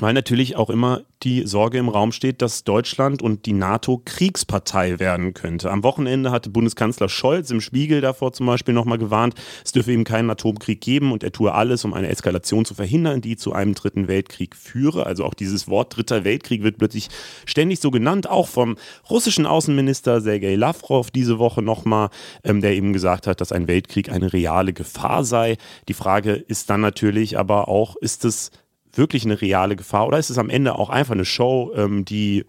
weil 0.00 0.14
natürlich 0.14 0.56
auch 0.56 0.70
immer 0.70 1.02
die 1.22 1.46
Sorge 1.46 1.78
im 1.78 1.88
Raum 1.88 2.10
steht, 2.10 2.42
dass 2.42 2.64
Deutschland 2.64 3.22
und 3.22 3.46
die 3.46 3.52
NATO 3.52 4.02
Kriegspartei 4.04 4.98
werden 4.98 5.34
könnte. 5.34 5.70
Am 5.70 5.84
Wochenende 5.84 6.30
hatte 6.32 6.50
Bundeskanzler 6.50 7.08
Scholz 7.08 7.50
im 7.50 7.60
Spiegel 7.60 8.00
davor 8.00 8.32
zum 8.32 8.46
Beispiel 8.46 8.74
nochmal 8.74 8.98
gewarnt, 8.98 9.34
es 9.64 9.72
dürfe 9.72 9.92
eben 9.92 10.04
keinen 10.04 10.30
Atomkrieg 10.30 10.80
geben 10.80 11.12
und 11.12 11.22
er 11.22 11.30
tue 11.30 11.52
alles, 11.52 11.84
um 11.84 11.94
eine 11.94 12.08
Eskalation 12.08 12.64
zu 12.64 12.74
verhindern, 12.74 13.20
die 13.20 13.36
zu 13.36 13.52
einem 13.52 13.74
dritten 13.74 14.08
Weltkrieg 14.08 14.56
führe. 14.56 15.06
Also 15.06 15.24
auch 15.24 15.34
dieses 15.34 15.68
Wort 15.68 15.96
dritter 15.96 16.24
Weltkrieg 16.24 16.62
wird 16.62 16.78
plötzlich 16.78 17.08
ständig 17.46 17.78
so 17.80 17.90
genannt, 17.90 18.28
auch 18.28 18.48
vom 18.48 18.76
russischen 19.08 19.46
Außenminister 19.46 20.20
Sergei 20.20 20.56
Lavrov 20.56 21.10
diese 21.10 21.38
Woche 21.38 21.62
nochmal, 21.62 22.08
ähm, 22.42 22.60
der 22.60 22.72
eben 22.72 22.92
gesagt 22.92 23.26
hat, 23.26 23.40
dass 23.40 23.52
ein 23.52 23.68
Weltkrieg 23.68 24.10
eine 24.10 24.32
reale 24.32 24.72
Gefahr 24.72 25.24
sei. 25.24 25.58
Die 25.88 25.94
Frage 25.94 26.32
ist 26.32 26.70
dann 26.70 26.80
natürlich 26.80 27.38
aber 27.38 27.68
auch, 27.68 27.94
ist 27.96 28.24
es 28.24 28.50
wirklich 28.94 29.24
eine 29.24 29.40
reale 29.40 29.76
Gefahr 29.76 30.06
oder 30.06 30.18
ist 30.18 30.30
es 30.30 30.38
am 30.38 30.50
Ende 30.50 30.78
auch 30.78 30.90
einfach 30.90 31.14
eine 31.14 31.24
Show, 31.24 31.72
ähm, 31.74 32.04
die 32.04 32.44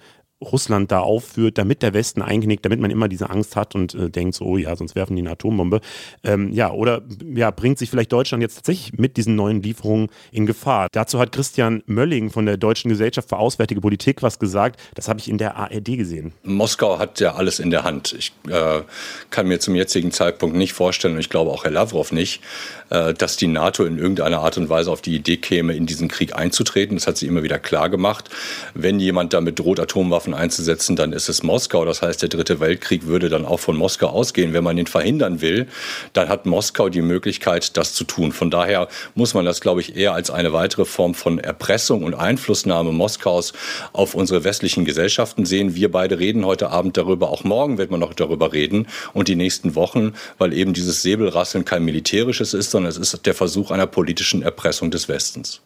Russland 0.52 0.92
da 0.92 1.00
aufführt, 1.00 1.58
damit 1.58 1.82
der 1.82 1.94
Westen 1.94 2.22
eingenickt, 2.22 2.66
damit 2.66 2.80
man 2.80 2.92
immer 2.92 3.08
diese 3.08 3.30
Angst 3.30 3.56
hat 3.56 3.76
und 3.76 3.94
äh, 3.96 4.10
denkt 4.10 4.36
so, 4.36 4.46
oh 4.46 4.58
ja, 4.58 4.76
sonst 4.76 4.96
werfen 4.96 5.16
die 5.16 5.22
eine 5.22 5.32
Atombombe. 5.32 5.82
Ähm, 6.24 6.52
ja, 6.54 6.72
oder 6.72 7.02
ja, 7.34 7.52
bringt 7.52 7.80
sich 7.80 7.90
vielleicht 7.90 8.12
Deutschland 8.12 8.42
jetzt 8.42 8.56
tatsächlich 8.56 8.94
mit 8.98 9.18
diesen 9.18 9.36
neuen 9.36 9.62
Lieferungen 9.62 10.10
in 10.32 10.46
Gefahr. 10.46 10.88
Dazu 10.92 11.20
hat 11.20 11.32
Christian 11.32 11.84
Mölling 11.86 12.30
von 12.30 12.46
der 12.46 12.58
Deutschen 12.58 12.90
Gesellschaft 12.90 13.30
für 13.30 13.38
Auswärtige 13.38 13.82
Politik 13.82 14.22
was 14.22 14.40
gesagt. 14.40 14.80
Das 14.96 15.08
habe 15.08 15.20
ich 15.20 15.30
in 15.30 15.38
der 15.38 15.56
ARD 15.56 15.98
gesehen. 15.98 16.34
Moskau 16.44 17.00
hat 17.00 17.20
ja 17.20 17.36
alles 17.36 17.60
in 17.60 17.72
der 17.72 17.84
Hand. 17.84 18.14
Ich 18.18 18.34
äh, 18.50 18.82
kann 19.30 19.48
mir 19.48 19.60
zum 19.60 19.76
jetzigen 19.76 20.12
Zeitpunkt 20.12 20.56
nicht 20.56 20.74
vorstellen, 20.74 21.16
und 21.16 21.20
ich 21.20 21.30
glaube 21.30 21.52
auch 21.52 21.64
Herr 21.64 21.72
Lavrov 21.72 22.12
nicht, 22.12 22.42
äh, 22.90 23.14
dass 23.14 23.38
die 23.38 23.48
NATO 23.48 23.86
in 23.86 23.98
irgendeiner 23.98 24.40
Art 24.40 24.58
und 24.58 24.70
Weise 24.70 24.92
auf 24.92 25.02
die 25.02 25.16
Idee 25.16 25.38
käme, 25.38 25.76
in 25.76 25.86
diesen 25.86 26.08
Krieg 26.08 26.36
einzutreten. 26.36 26.98
Das 26.98 27.08
hat 27.08 27.18
sie 27.18 27.28
immer 27.28 27.44
wieder 27.44 27.60
klar 27.60 27.90
gemacht. 27.90 28.30
Wenn 28.74 29.00
jemand 29.00 29.34
damit 29.34 29.60
droht, 29.60 29.80
Atomwaffen 29.80 30.33
Waffen 30.34 30.44
einzusetzen, 30.44 30.96
dann 30.96 31.14
ist 31.14 31.30
es 31.30 31.44
Moskau. 31.44 31.86
Das 31.86 32.02
heißt, 32.02 32.22
der 32.22 32.30
Dritte 32.30 32.60
Weltkrieg 32.60 33.06
würde 33.06 33.30
dann 33.30 33.46
auch 33.46 33.60
von 33.60 33.78
Moskau 33.78 34.08
ausgehen. 34.08 34.54
Wenn 34.54 34.64
man 34.64 34.78
ihn 34.78 34.88
verhindern 34.88 35.42
will, 35.42 35.68
dann 36.14 36.30
hat 36.30 36.46
Moskau 36.46 36.90
die 36.90 37.02
Möglichkeit, 37.02 37.78
das 37.78 37.94
zu 37.94 38.04
tun. 38.04 38.32
Von 38.32 38.50
daher 38.50 38.88
muss 39.16 39.34
man 39.34 39.46
das, 39.46 39.62
glaube 39.62 39.82
ich, 39.82 39.96
eher 39.96 40.14
als 40.14 40.30
eine 40.30 40.54
weitere 40.54 40.86
Form 40.86 41.14
von 41.14 41.40
Erpressung 41.40 42.04
und 42.04 42.14
Einflussnahme 42.14 42.92
Moskaus 42.92 43.54
auf 43.94 44.16
unsere 44.16 44.44
westlichen 44.44 44.86
Gesellschaften 44.86 45.46
sehen. 45.46 45.76
Wir 45.76 45.92
beide 45.92 46.20
reden 46.20 46.46
heute 46.46 46.70
Abend 46.70 46.98
darüber. 46.98 47.30
Auch 47.30 47.44
morgen 47.44 47.78
wird 47.78 47.92
man 47.92 48.00
noch 48.00 48.14
darüber 48.14 48.54
reden 48.54 48.88
und 49.14 49.28
die 49.28 49.36
nächsten 49.36 49.76
Wochen, 49.76 50.14
weil 50.38 50.54
eben 50.54 50.74
dieses 50.74 51.02
Säbelrasseln 51.02 51.66
kein 51.66 51.84
militärisches 51.84 52.54
ist, 52.54 52.72
sondern 52.72 52.90
es 52.90 52.98
ist 52.98 53.26
der 53.26 53.34
Versuch 53.34 53.72
einer 53.72 53.88
politischen 53.88 54.42
Erpressung 54.42 54.92
des 54.92 55.08
Westens. 55.08 55.62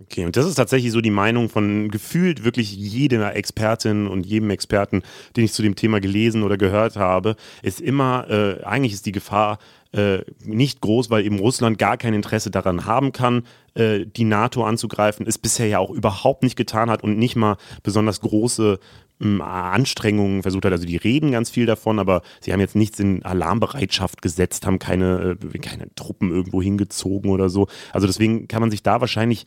Okay, 0.00 0.24
und 0.24 0.36
das 0.36 0.46
ist 0.46 0.56
tatsächlich 0.56 0.90
so 0.90 1.00
die 1.00 1.10
Meinung 1.10 1.48
von 1.48 1.88
gefühlt 1.88 2.42
wirklich 2.42 2.74
jeder 2.74 3.36
Expertin 3.36 4.08
und 4.08 4.26
jedem 4.26 4.50
Experten, 4.50 5.02
den 5.36 5.44
ich 5.44 5.52
zu 5.52 5.62
dem 5.62 5.76
Thema 5.76 6.00
gelesen 6.00 6.42
oder 6.42 6.56
gehört 6.56 6.96
habe, 6.96 7.36
ist 7.62 7.80
immer, 7.80 8.28
äh, 8.28 8.64
eigentlich 8.64 8.92
ist 8.92 9.06
die 9.06 9.12
Gefahr 9.12 9.58
äh, 9.92 10.24
nicht 10.44 10.80
groß, 10.80 11.10
weil 11.10 11.24
eben 11.24 11.38
Russland 11.38 11.78
gar 11.78 11.96
kein 11.96 12.12
Interesse 12.12 12.50
daran 12.50 12.86
haben 12.86 13.12
kann, 13.12 13.44
äh, 13.74 14.04
die 14.04 14.24
NATO 14.24 14.64
anzugreifen, 14.64 15.26
es 15.28 15.38
bisher 15.38 15.68
ja 15.68 15.78
auch 15.78 15.90
überhaupt 15.90 16.42
nicht 16.42 16.56
getan 16.56 16.90
hat 16.90 17.04
und 17.04 17.16
nicht 17.16 17.36
mal 17.36 17.56
besonders 17.84 18.20
große 18.20 18.80
ähm, 19.20 19.40
Anstrengungen 19.40 20.42
versucht 20.42 20.64
hat. 20.64 20.72
Also 20.72 20.86
die 20.86 20.96
reden 20.96 21.30
ganz 21.30 21.50
viel 21.50 21.66
davon, 21.66 22.00
aber 22.00 22.22
sie 22.40 22.52
haben 22.52 22.58
jetzt 22.58 22.74
nichts 22.74 22.98
in 22.98 23.24
Alarmbereitschaft 23.24 24.22
gesetzt, 24.22 24.66
haben 24.66 24.80
keine, 24.80 25.38
äh, 25.40 25.58
keine 25.58 25.94
Truppen 25.94 26.32
irgendwo 26.32 26.60
hingezogen 26.60 27.30
oder 27.30 27.48
so. 27.48 27.68
Also 27.92 28.08
deswegen 28.08 28.48
kann 28.48 28.60
man 28.60 28.72
sich 28.72 28.82
da 28.82 29.00
wahrscheinlich 29.00 29.46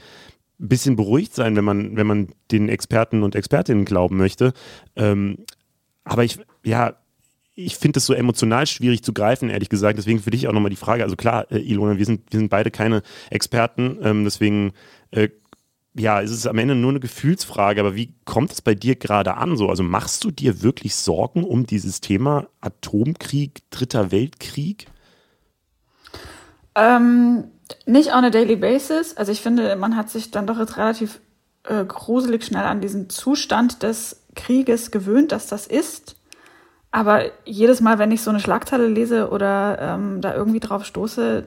ein 0.59 0.69
bisschen 0.69 0.95
beruhigt 0.95 1.35
sein, 1.35 1.55
wenn 1.55 1.65
man, 1.65 1.95
wenn 1.95 2.07
man 2.07 2.29
den 2.51 2.69
Experten 2.69 3.23
und 3.23 3.35
Expertinnen 3.35 3.85
glauben 3.85 4.17
möchte. 4.17 4.53
Ähm, 4.95 5.39
aber 6.03 6.23
ich, 6.23 6.39
ja, 6.63 6.95
ich 7.53 7.75
finde 7.75 7.97
es 7.97 8.05
so 8.05 8.13
emotional 8.13 8.67
schwierig 8.67 9.03
zu 9.03 9.13
greifen, 9.13 9.49
ehrlich 9.49 9.69
gesagt. 9.69 9.97
Deswegen 9.97 10.19
für 10.19 10.29
dich 10.29 10.47
auch 10.47 10.53
nochmal 10.53 10.69
die 10.69 10.75
Frage. 10.75 11.03
Also 11.03 11.15
klar, 11.15 11.51
äh, 11.51 11.57
Ilona, 11.57 11.97
wir 11.97 12.05
sind, 12.05 12.31
wir 12.31 12.39
sind 12.39 12.49
beide 12.49 12.71
keine 12.71 13.01
Experten. 13.31 13.97
Ähm, 14.03 14.23
deswegen, 14.23 14.73
äh, 15.11 15.29
ja, 15.95 16.19
ist 16.19 16.31
es 16.31 16.45
am 16.45 16.59
Ende 16.59 16.75
nur 16.75 16.91
eine 16.91 16.99
Gefühlsfrage. 16.99 17.79
Aber 17.79 17.95
wie 17.95 18.13
kommt 18.25 18.51
es 18.51 18.61
bei 18.61 18.75
dir 18.75 18.95
gerade 18.95 19.37
an? 19.37 19.57
So, 19.57 19.69
also 19.69 19.81
machst 19.81 20.23
du 20.23 20.29
dir 20.29 20.61
wirklich 20.61 20.95
Sorgen 20.95 21.43
um 21.43 21.65
dieses 21.65 21.99
Thema 21.99 22.47
Atomkrieg, 22.61 23.61
Dritter 23.71 24.11
Weltkrieg? 24.11 24.87
Ähm, 26.75 27.45
nicht 27.85 28.13
on 28.13 28.25
a 28.25 28.29
daily 28.29 28.55
basis. 28.55 29.15
Also 29.17 29.31
ich 29.31 29.41
finde, 29.41 29.75
man 29.75 29.95
hat 29.95 30.09
sich 30.09 30.31
dann 30.31 30.47
doch 30.47 30.59
jetzt 30.59 30.77
relativ 30.77 31.19
äh, 31.63 31.85
gruselig 31.85 32.45
schnell 32.45 32.63
an 32.63 32.81
diesen 32.81 33.09
Zustand 33.09 33.83
des 33.83 34.23
Krieges 34.35 34.91
gewöhnt, 34.91 35.31
dass 35.31 35.47
das 35.47 35.67
ist. 35.67 36.15
Aber 36.91 37.25
jedes 37.45 37.81
Mal, 37.81 37.99
wenn 37.99 38.11
ich 38.11 38.21
so 38.21 38.29
eine 38.29 38.39
Schlagzeile 38.39 38.87
lese 38.87 39.29
oder 39.29 39.77
ähm, 39.79 40.21
da 40.21 40.33
irgendwie 40.33 40.59
drauf 40.59 40.85
stoße, 40.85 41.45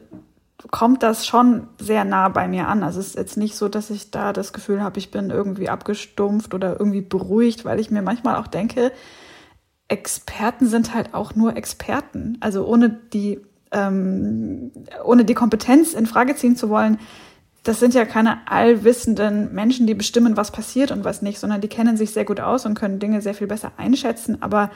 kommt 0.70 1.02
das 1.02 1.26
schon 1.26 1.68
sehr 1.78 2.04
nah 2.04 2.28
bei 2.28 2.46
mir 2.46 2.68
an. 2.68 2.82
Also 2.82 3.00
es 3.00 3.08
ist 3.08 3.16
jetzt 3.16 3.36
nicht 3.36 3.56
so, 3.56 3.68
dass 3.68 3.90
ich 3.90 4.10
da 4.10 4.32
das 4.32 4.52
Gefühl 4.52 4.82
habe, 4.82 4.98
ich 4.98 5.10
bin 5.10 5.30
irgendwie 5.30 5.68
abgestumpft 5.68 6.52
oder 6.52 6.78
irgendwie 6.78 7.00
beruhigt, 7.00 7.64
weil 7.64 7.80
ich 7.80 7.90
mir 7.90 8.02
manchmal 8.02 8.36
auch 8.36 8.46
denke, 8.46 8.92
Experten 9.88 10.66
sind 10.66 10.94
halt 10.94 11.14
auch 11.14 11.34
nur 11.34 11.56
Experten. 11.56 12.36
Also 12.40 12.66
ohne 12.66 12.90
die 12.90 13.40
ähm, 13.72 14.72
ohne 15.04 15.24
die 15.24 15.34
Kompetenz 15.34 15.94
in 15.94 16.06
Frage 16.06 16.34
ziehen 16.34 16.56
zu 16.56 16.68
wollen, 16.68 16.98
das 17.62 17.78
sind 17.78 17.94
ja 17.94 18.04
keine 18.04 18.38
allwissenden 18.48 19.52
Menschen, 19.54 19.86
die 19.86 19.94
bestimmen, 19.94 20.36
was 20.36 20.50
passiert 20.50 20.90
und 20.92 21.04
was 21.04 21.20
nicht, 21.20 21.38
sondern 21.38 21.60
die 21.60 21.68
kennen 21.68 21.96
sich 21.96 22.12
sehr 22.12 22.24
gut 22.24 22.40
aus 22.40 22.64
und 22.64 22.74
können 22.74 22.98
Dinge 22.98 23.20
sehr 23.20 23.34
viel 23.34 23.46
besser 23.46 23.72
einschätzen. 23.76 24.42
Aber 24.42 24.70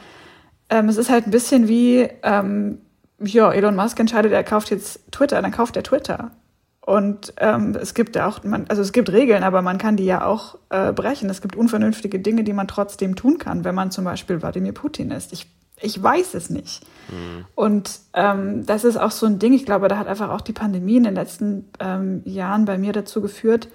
ähm, 0.69 0.89
es 0.89 0.99
ist 0.99 1.11
halt 1.11 1.27
ein 1.27 1.31
bisschen 1.31 1.67
wie, 1.67 2.09
ähm, 2.23 2.79
ja, 3.21 3.51
Elon 3.53 3.77
Musk 3.77 3.99
entscheidet, 4.01 4.33
er 4.33 4.45
kauft 4.45 4.71
jetzt 4.71 5.01
Twitter, 5.13 5.41
dann 5.41 5.53
kauft 5.53 5.77
er 5.77 5.83
Twitter. 5.83 6.33
Und 6.81 7.33
ähm, 7.39 7.75
es 7.81 7.95
gibt 7.95 8.15
ja 8.15 8.27
auch, 8.27 8.45
man, 8.45 8.67
also 8.69 8.83
es 8.83 8.93
gibt 8.93 9.11
Regeln, 9.11 9.43
aber 9.43 9.63
man 9.63 9.79
kann 9.79 9.97
die 9.97 10.05
ja 10.05 10.27
auch 10.27 10.59
äh, 10.69 10.93
brechen. 10.93 11.31
Es 11.31 11.41
gibt 11.41 11.57
unvernünftige 11.57 12.19
Dinge, 12.19 12.45
die 12.45 12.53
man 12.53 12.69
trotzdem 12.69 13.17
tun 13.17 13.39
kann, 13.39 13.65
wenn 13.65 13.75
man 13.75 13.91
zum 13.91 14.05
Beispiel 14.05 14.43
Wladimir 14.43 14.75
Putin 14.75 15.11
ist. 15.11 15.33
Ich, 15.33 15.47
ich 15.81 16.03
weiß 16.03 16.35
es 16.35 16.51
nicht. 16.51 16.85
Und 17.55 18.01
ähm, 18.15 18.67
das 18.67 18.85
ist 18.85 18.97
auch 18.97 19.11
so 19.11 19.27
ein 19.27 19.39
Ding, 19.39 19.53
ich 19.53 19.67
glaube, 19.67 19.89
da 19.89 19.99
hat 19.99 20.07
einfach 20.07 20.31
auch 20.31 20.41
die 20.41 20.53
Pandemie 20.53 20.97
in 20.97 21.05
den 21.05 21.15
letzten 21.15 21.69
ähm, 21.81 22.23
Jahren 22.25 22.65
bei 22.65 22.79
mir 22.79 22.93
dazu 22.93 23.21
geführt, 23.21 23.69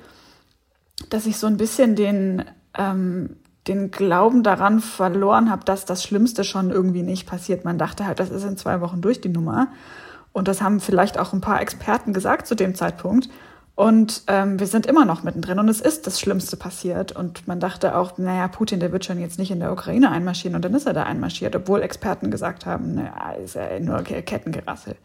dass 1.10 1.26
ich 1.26 1.38
so 1.38 1.48
ein 1.48 1.58
bisschen 1.58 1.96
den, 1.96 2.44
ähm, 2.78 3.38
den 3.68 3.92
Glauben 3.92 4.44
daran 4.44 4.80
verloren 4.80 5.50
habe, 5.50 5.66
dass 5.66 5.86
das 5.86 6.04
Schlimmste 6.04 6.44
schon 6.44 6.72
irgendwie 6.72 7.04
nicht 7.04 7.28
passiert. 7.28 7.66
Man 7.66 7.78
dachte 7.78 8.06
halt, 8.06 8.20
das 8.20 8.30
ist 8.30 8.44
in 8.44 8.58
zwei 8.58 8.82
Wochen 8.82 9.02
durch 9.02 9.22
die 9.22 9.30
Nummer. 9.30 9.68
Und 10.32 10.48
das 10.48 10.62
haben 10.62 10.80
vielleicht 10.80 11.18
auch 11.18 11.34
ein 11.34 11.42
paar 11.42 11.62
Experten 11.62 12.14
gesagt 12.14 12.48
zu 12.48 12.56
dem 12.56 12.76
Zeitpunkt. 12.76 13.30
Und 13.80 14.24
ähm, 14.28 14.60
wir 14.60 14.68
sind 14.68 14.88
immer 14.88 15.06
noch 15.06 15.24
mittendrin 15.24 15.58
und 15.58 15.70
es 15.70 15.80
ist 15.80 16.06
das 16.06 16.20
Schlimmste 16.20 16.58
passiert. 16.58 17.14
Und 17.14 17.48
man 17.48 17.62
dachte 17.62 17.96
auch, 17.96 18.18
naja, 18.18 18.50
Putin, 18.50 18.82
der 18.82 18.92
wird 18.92 19.06
schon 19.06 19.22
jetzt 19.22 19.40
nicht 19.40 19.52
in 19.52 19.62
der 19.62 19.72
Ukraine 19.72 20.12
einmarschieren 20.12 20.54
und 20.58 20.66
dann 20.66 20.74
ist 20.74 20.86
er 20.86 20.92
da 20.92 21.04
einmarschiert, 21.04 21.56
obwohl 21.56 21.82
Experten 21.82 22.30
gesagt 22.30 22.66
haben, 22.66 22.96
naja, 22.96 23.32
ist 23.42 23.56
ja 23.56 23.80
nur 23.80 24.04
Kettengerassel. 24.04 24.98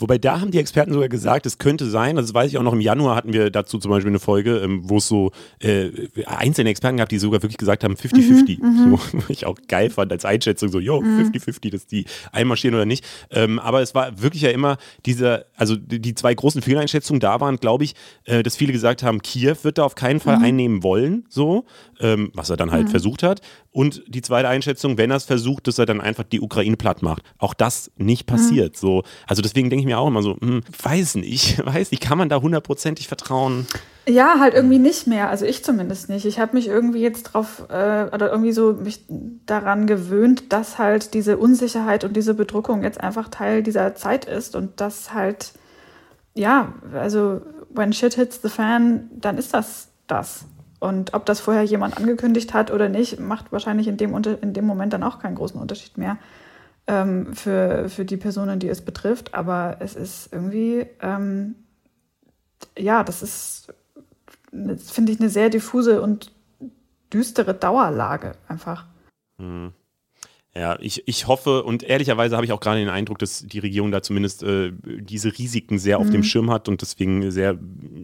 Wobei 0.00 0.18
da 0.18 0.40
haben 0.40 0.50
die 0.50 0.58
Experten 0.58 0.92
sogar 0.92 1.08
gesagt, 1.08 1.46
es 1.46 1.58
könnte 1.58 1.88
sein, 1.88 2.16
also 2.16 2.28
das 2.28 2.34
weiß 2.34 2.50
ich 2.50 2.58
auch 2.58 2.62
noch, 2.62 2.72
im 2.72 2.80
Januar 2.80 3.16
hatten 3.16 3.32
wir 3.32 3.50
dazu 3.50 3.78
zum 3.78 3.90
Beispiel 3.90 4.10
eine 4.10 4.18
Folge, 4.18 4.58
ähm, 4.58 4.82
wo 4.84 4.98
es 4.98 5.08
so 5.08 5.32
äh, 5.60 5.90
einzelne 6.26 6.70
Experten 6.70 6.98
gab, 6.98 7.08
die 7.08 7.18
sogar 7.18 7.42
wirklich 7.42 7.58
gesagt 7.58 7.84
haben, 7.84 7.94
50-50. 7.94 8.62
Mhm, 8.62 8.76
so, 8.76 9.00
mhm. 9.16 9.22
ich 9.28 9.46
auch 9.46 9.56
geil 9.66 9.90
fand 9.90 10.12
als 10.12 10.24
Einschätzung, 10.24 10.68
so, 10.70 10.78
jo, 10.78 11.00
50-50, 11.00 11.66
mhm. 11.66 11.70
dass 11.70 11.86
die 11.86 12.04
einmarschieren 12.32 12.74
oder 12.74 12.86
nicht. 12.86 13.04
Ähm, 13.30 13.58
aber 13.58 13.82
es 13.82 13.94
war 13.94 14.20
wirklich 14.20 14.42
ja 14.42 14.50
immer 14.50 14.78
diese, 15.06 15.46
also 15.56 15.76
die, 15.76 16.00
die 16.00 16.14
zwei 16.14 16.34
großen 16.34 16.62
Fehleinschätzungen 16.62 17.20
da 17.20 17.40
waren, 17.40 17.56
glaube 17.56 17.84
ich, 17.84 17.94
äh, 18.24 18.42
dass 18.42 18.56
viele 18.56 18.72
gesagt 18.72 19.02
haben, 19.02 19.22
Kiew 19.22 19.56
wird 19.62 19.78
da 19.78 19.84
auf 19.84 19.94
keinen 19.94 20.20
Fall 20.20 20.38
mhm. 20.38 20.44
einnehmen 20.44 20.82
wollen, 20.82 21.24
so, 21.28 21.64
ähm, 22.00 22.30
was 22.34 22.50
er 22.50 22.56
dann 22.56 22.70
halt 22.70 22.86
mhm. 22.86 22.90
versucht 22.90 23.22
hat. 23.22 23.40
Und 23.70 24.02
die 24.08 24.22
zweite 24.22 24.48
Einschätzung, 24.48 24.98
wenn 24.98 25.10
er 25.10 25.16
es 25.18 25.24
versucht, 25.24 25.66
dass 25.66 25.78
er 25.78 25.86
dann 25.86 26.00
einfach 26.00 26.24
die 26.24 26.40
Ukraine 26.40 26.76
platt 26.76 27.02
macht. 27.02 27.22
Auch 27.38 27.54
das 27.54 27.90
nicht 27.96 28.26
passiert. 28.26 28.74
Mhm. 28.74 28.78
So. 28.78 29.02
Also 29.26 29.42
deswegen 29.42 29.70
denke 29.70 29.82
ich 29.82 29.86
mir 29.86 29.98
auch 29.98 30.08
immer 30.08 30.22
so, 30.22 30.36
hm, 30.40 30.62
weiß 30.82 31.16
nicht, 31.16 31.58
weiß 31.64 31.90
nicht, 31.90 32.02
kann 32.02 32.18
man 32.18 32.28
da 32.28 32.40
hundertprozentig 32.40 33.08
vertrauen? 33.08 33.66
Ja, 34.08 34.36
halt 34.40 34.54
irgendwie 34.54 34.78
nicht 34.78 35.06
mehr. 35.06 35.28
Also 35.28 35.44
ich 35.44 35.62
zumindest 35.62 36.08
nicht. 36.08 36.24
Ich 36.24 36.38
habe 36.38 36.56
mich 36.56 36.66
irgendwie 36.66 37.00
jetzt 37.00 37.24
drauf 37.24 37.66
äh, 37.68 38.06
oder 38.12 38.30
irgendwie 38.30 38.52
so 38.52 38.72
mich 38.72 39.04
daran 39.44 39.86
gewöhnt, 39.86 40.52
dass 40.52 40.78
halt 40.78 41.12
diese 41.12 41.36
Unsicherheit 41.36 42.04
und 42.04 42.16
diese 42.16 42.34
Bedruckung 42.34 42.82
jetzt 42.82 43.00
einfach 43.00 43.28
Teil 43.28 43.62
dieser 43.62 43.94
Zeit 43.94 44.24
ist 44.24 44.56
und 44.56 44.80
das 44.80 45.12
halt 45.12 45.52
ja, 46.38 46.72
also 46.94 47.42
when 47.70 47.92
shit 47.92 48.14
hits 48.14 48.40
the 48.42 48.48
fan, 48.48 49.10
dann 49.12 49.38
ist 49.38 49.52
das 49.52 49.88
das. 50.06 50.44
Und 50.80 51.14
ob 51.14 51.26
das 51.26 51.40
vorher 51.40 51.64
jemand 51.64 51.96
angekündigt 51.96 52.54
hat 52.54 52.70
oder 52.70 52.88
nicht, 52.88 53.18
macht 53.18 53.50
wahrscheinlich 53.52 53.88
in 53.88 53.96
dem, 53.96 54.14
in 54.14 54.52
dem 54.52 54.64
Moment 54.64 54.92
dann 54.92 55.02
auch 55.02 55.18
keinen 55.18 55.34
großen 55.34 55.60
Unterschied 55.60 55.98
mehr 55.98 56.18
ähm, 56.86 57.34
für, 57.34 57.88
für 57.88 58.04
die 58.04 58.16
Personen, 58.16 58.58
die 58.58 58.68
es 58.68 58.80
betrifft. 58.80 59.34
Aber 59.34 59.76
es 59.80 59.96
ist 59.96 60.32
irgendwie, 60.32 60.86
ähm, 61.00 61.56
ja, 62.76 63.02
das 63.04 63.22
ist, 63.22 63.72
finde 64.50 65.12
ich, 65.12 65.20
eine 65.20 65.30
sehr 65.30 65.50
diffuse 65.50 66.00
und 66.00 66.32
düstere 67.12 67.54
Dauerlage 67.54 68.32
einfach. 68.48 68.86
Mhm. 69.38 69.72
Ja, 70.58 70.76
ich, 70.80 71.06
ich 71.06 71.28
hoffe 71.28 71.62
und 71.62 71.84
ehrlicherweise 71.84 72.34
habe 72.34 72.44
ich 72.44 72.52
auch 72.52 72.58
gerade 72.58 72.80
den 72.80 72.88
Eindruck, 72.88 73.20
dass 73.20 73.46
die 73.46 73.60
Regierung 73.60 73.92
da 73.92 74.02
zumindest 74.02 74.42
äh, 74.42 74.72
diese 74.82 75.38
Risiken 75.38 75.78
sehr 75.78 75.98
auf 75.98 76.10
dem 76.10 76.20
mhm. 76.20 76.24
Schirm 76.24 76.50
hat 76.50 76.68
und 76.68 76.82
deswegen 76.82 77.30
sehr 77.30 77.56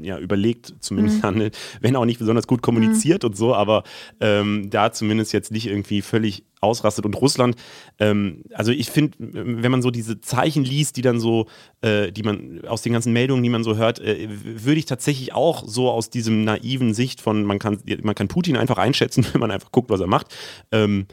ja, 0.02 0.18
überlegt 0.18 0.74
zumindest 0.78 1.18
mhm. 1.18 1.22
handelt, 1.22 1.58
wenn 1.80 1.96
auch 1.96 2.04
nicht 2.04 2.20
besonders 2.20 2.46
gut 2.46 2.62
kommuniziert 2.62 3.24
mhm. 3.24 3.30
und 3.30 3.36
so, 3.36 3.54
aber 3.54 3.82
ähm, 4.20 4.70
da 4.70 4.92
zumindest 4.92 5.32
jetzt 5.32 5.50
nicht 5.50 5.66
irgendwie 5.66 6.00
völlig 6.00 6.44
ausrastet. 6.60 7.04
Und 7.04 7.14
Russland, 7.14 7.56
ähm, 7.98 8.44
also 8.52 8.72
ich 8.72 8.88
finde, 8.88 9.16
wenn 9.18 9.70
man 9.70 9.82
so 9.82 9.90
diese 9.90 10.20
Zeichen 10.20 10.64
liest, 10.64 10.96
die 10.96 11.02
dann 11.02 11.18
so, 11.20 11.46
äh, 11.82 12.12
die 12.12 12.22
man 12.22 12.62
aus 12.66 12.82
den 12.82 12.92
ganzen 12.92 13.12
Meldungen, 13.12 13.42
die 13.42 13.50
man 13.50 13.64
so 13.64 13.76
hört, 13.76 13.98
äh, 13.98 14.28
würde 14.30 14.78
ich 14.78 14.86
tatsächlich 14.86 15.34
auch 15.34 15.64
so 15.66 15.90
aus 15.90 16.10
diesem 16.10 16.44
naiven 16.44 16.94
Sicht 16.94 17.20
von, 17.20 17.44
man 17.44 17.58
kann, 17.58 17.80
man 18.02 18.14
kann 18.14 18.28
Putin 18.28 18.56
einfach 18.56 18.78
einschätzen, 18.78 19.26
wenn 19.32 19.40
man 19.40 19.50
einfach 19.50 19.72
guckt, 19.72 19.90
was 19.90 20.00
er 20.00 20.06
macht. 20.06 20.34
Ähm, 20.72 21.06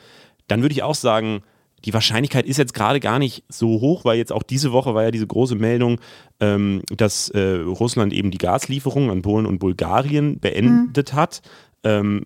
dann 0.47 0.61
würde 0.61 0.73
ich 0.73 0.83
auch 0.83 0.95
sagen, 0.95 1.41
die 1.85 1.93
Wahrscheinlichkeit 1.93 2.45
ist 2.45 2.57
jetzt 2.57 2.73
gerade 2.73 2.99
gar 2.99 3.19
nicht 3.19 3.43
so 3.49 3.81
hoch, 3.81 4.05
weil 4.05 4.17
jetzt 4.17 4.31
auch 4.31 4.43
diese 4.43 4.71
Woche 4.71 4.93
war 4.93 5.03
ja 5.03 5.11
diese 5.11 5.27
große 5.27 5.55
Meldung, 5.55 5.99
ähm, 6.39 6.83
dass 6.95 7.29
äh, 7.29 7.55
Russland 7.61 8.13
eben 8.13 8.31
die 8.31 8.37
Gaslieferungen 8.37 9.09
an 9.09 9.21
Polen 9.21 9.45
und 9.45 9.59
Bulgarien 9.59 10.39
beendet 10.39 11.13
mhm. 11.13 11.15
hat. 11.15 11.41
Ähm, 11.83 12.23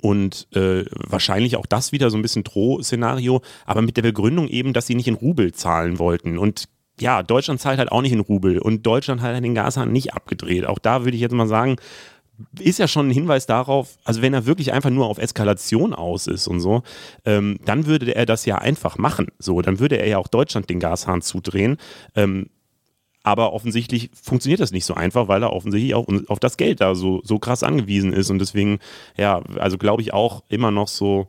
und 0.00 0.48
äh, 0.56 0.84
wahrscheinlich 0.94 1.56
auch 1.56 1.66
das 1.66 1.92
wieder 1.92 2.10
so 2.10 2.16
ein 2.16 2.22
bisschen 2.22 2.42
Drohszenario, 2.42 3.40
aber 3.66 3.82
mit 3.82 3.96
der 3.96 4.02
Begründung 4.02 4.48
eben, 4.48 4.72
dass 4.72 4.88
sie 4.88 4.96
nicht 4.96 5.06
in 5.06 5.14
Rubel 5.14 5.52
zahlen 5.52 6.00
wollten. 6.00 6.38
Und 6.38 6.64
ja, 7.00 7.22
Deutschland 7.22 7.60
zahlt 7.60 7.78
halt 7.78 7.92
auch 7.92 8.02
nicht 8.02 8.12
in 8.12 8.20
Rubel 8.20 8.58
und 8.58 8.84
Deutschland 8.84 9.22
hat 9.22 9.42
den 9.42 9.54
Gashahn 9.54 9.92
nicht 9.92 10.12
abgedreht. 10.12 10.66
Auch 10.66 10.78
da 10.78 11.04
würde 11.04 11.14
ich 11.14 11.20
jetzt 11.20 11.34
mal 11.34 11.46
sagen, 11.46 11.76
ist 12.58 12.78
ja 12.78 12.88
schon 12.88 13.08
ein 13.08 13.12
Hinweis 13.12 13.46
darauf, 13.46 13.98
also 14.04 14.22
wenn 14.22 14.34
er 14.34 14.46
wirklich 14.46 14.72
einfach 14.72 14.90
nur 14.90 15.06
auf 15.06 15.18
Eskalation 15.18 15.94
aus 15.94 16.26
ist 16.26 16.48
und 16.48 16.60
so, 16.60 16.82
ähm, 17.24 17.58
dann 17.64 17.86
würde 17.86 18.14
er 18.14 18.26
das 18.26 18.46
ja 18.46 18.58
einfach 18.58 18.98
machen. 18.98 19.28
So, 19.38 19.62
dann 19.62 19.78
würde 19.78 19.98
er 19.98 20.08
ja 20.08 20.18
auch 20.18 20.28
Deutschland 20.28 20.68
den 20.70 20.80
Gashahn 20.80 21.22
zudrehen. 21.22 21.76
Ähm, 22.14 22.46
aber 23.22 23.52
offensichtlich 23.52 24.10
funktioniert 24.20 24.60
das 24.60 24.72
nicht 24.72 24.84
so 24.84 24.94
einfach, 24.94 25.28
weil 25.28 25.42
er 25.42 25.52
offensichtlich 25.52 25.94
auch 25.94 26.08
auf 26.26 26.40
das 26.40 26.56
Geld 26.56 26.80
da 26.80 26.94
so, 26.94 27.20
so 27.22 27.38
krass 27.38 27.62
angewiesen 27.62 28.12
ist. 28.12 28.30
Und 28.30 28.40
deswegen, 28.40 28.80
ja, 29.16 29.42
also 29.58 29.78
glaube 29.78 30.02
ich 30.02 30.12
auch 30.12 30.42
immer 30.48 30.70
noch 30.70 30.88
so, 30.88 31.28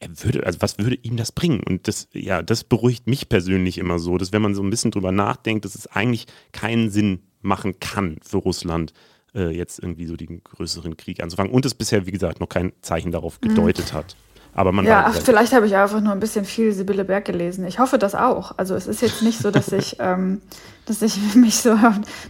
er 0.00 0.10
würde, 0.22 0.46
also 0.46 0.60
was 0.60 0.78
würde 0.78 0.96
ihm 1.02 1.16
das 1.16 1.32
bringen? 1.32 1.62
Und 1.64 1.88
das, 1.88 2.08
ja, 2.12 2.42
das 2.42 2.62
beruhigt 2.62 3.08
mich 3.08 3.28
persönlich 3.28 3.78
immer 3.78 3.98
so, 3.98 4.16
dass 4.16 4.32
wenn 4.32 4.42
man 4.42 4.54
so 4.54 4.62
ein 4.62 4.70
bisschen 4.70 4.92
drüber 4.92 5.10
nachdenkt, 5.10 5.64
dass 5.64 5.74
es 5.74 5.88
eigentlich 5.88 6.26
keinen 6.52 6.90
Sinn 6.90 7.22
machen 7.40 7.80
kann 7.80 8.18
für 8.22 8.38
Russland, 8.38 8.92
äh, 9.34 9.50
jetzt 9.50 9.78
irgendwie 9.78 10.06
so 10.06 10.16
den 10.16 10.42
größeren 10.42 10.96
Krieg 10.96 11.22
anzufangen. 11.22 11.52
Und 11.52 11.66
es 11.66 11.74
bisher, 11.74 12.06
wie 12.06 12.12
gesagt, 12.12 12.40
noch 12.40 12.48
kein 12.48 12.72
Zeichen 12.82 13.12
darauf 13.12 13.38
mhm. 13.40 13.48
gedeutet 13.48 13.92
mhm. 13.92 13.96
hat. 13.96 14.16
Aber 14.54 14.72
man 14.72 14.86
ja, 14.86 15.04
ach, 15.06 15.14
vielleicht 15.14 15.52
habe 15.52 15.66
ich 15.66 15.76
einfach 15.76 16.00
nur 16.00 16.12
ein 16.12 16.20
bisschen 16.20 16.44
viel 16.44 16.72
Sibylle 16.72 17.04
Berg 17.04 17.26
gelesen. 17.26 17.64
Ich 17.64 17.78
hoffe 17.78 17.98
das 17.98 18.16
auch. 18.16 18.58
Also 18.58 18.74
es 18.74 18.88
ist 18.88 19.02
jetzt 19.02 19.22
nicht 19.22 19.38
so, 19.38 19.50
dass 19.50 19.70
ich, 19.70 19.96
ähm, 20.00 20.40
dass 20.86 21.02
ich 21.02 21.16
mich 21.34 21.58
so, 21.58 21.78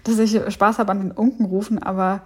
dass 0.05 0.19
ich 0.19 0.39
Spaß 0.53 0.79
habe 0.79 0.93
an 0.93 1.01
den 1.01 1.13
Unken 1.13 1.47
rufen, 1.47 1.83
aber 1.83 2.21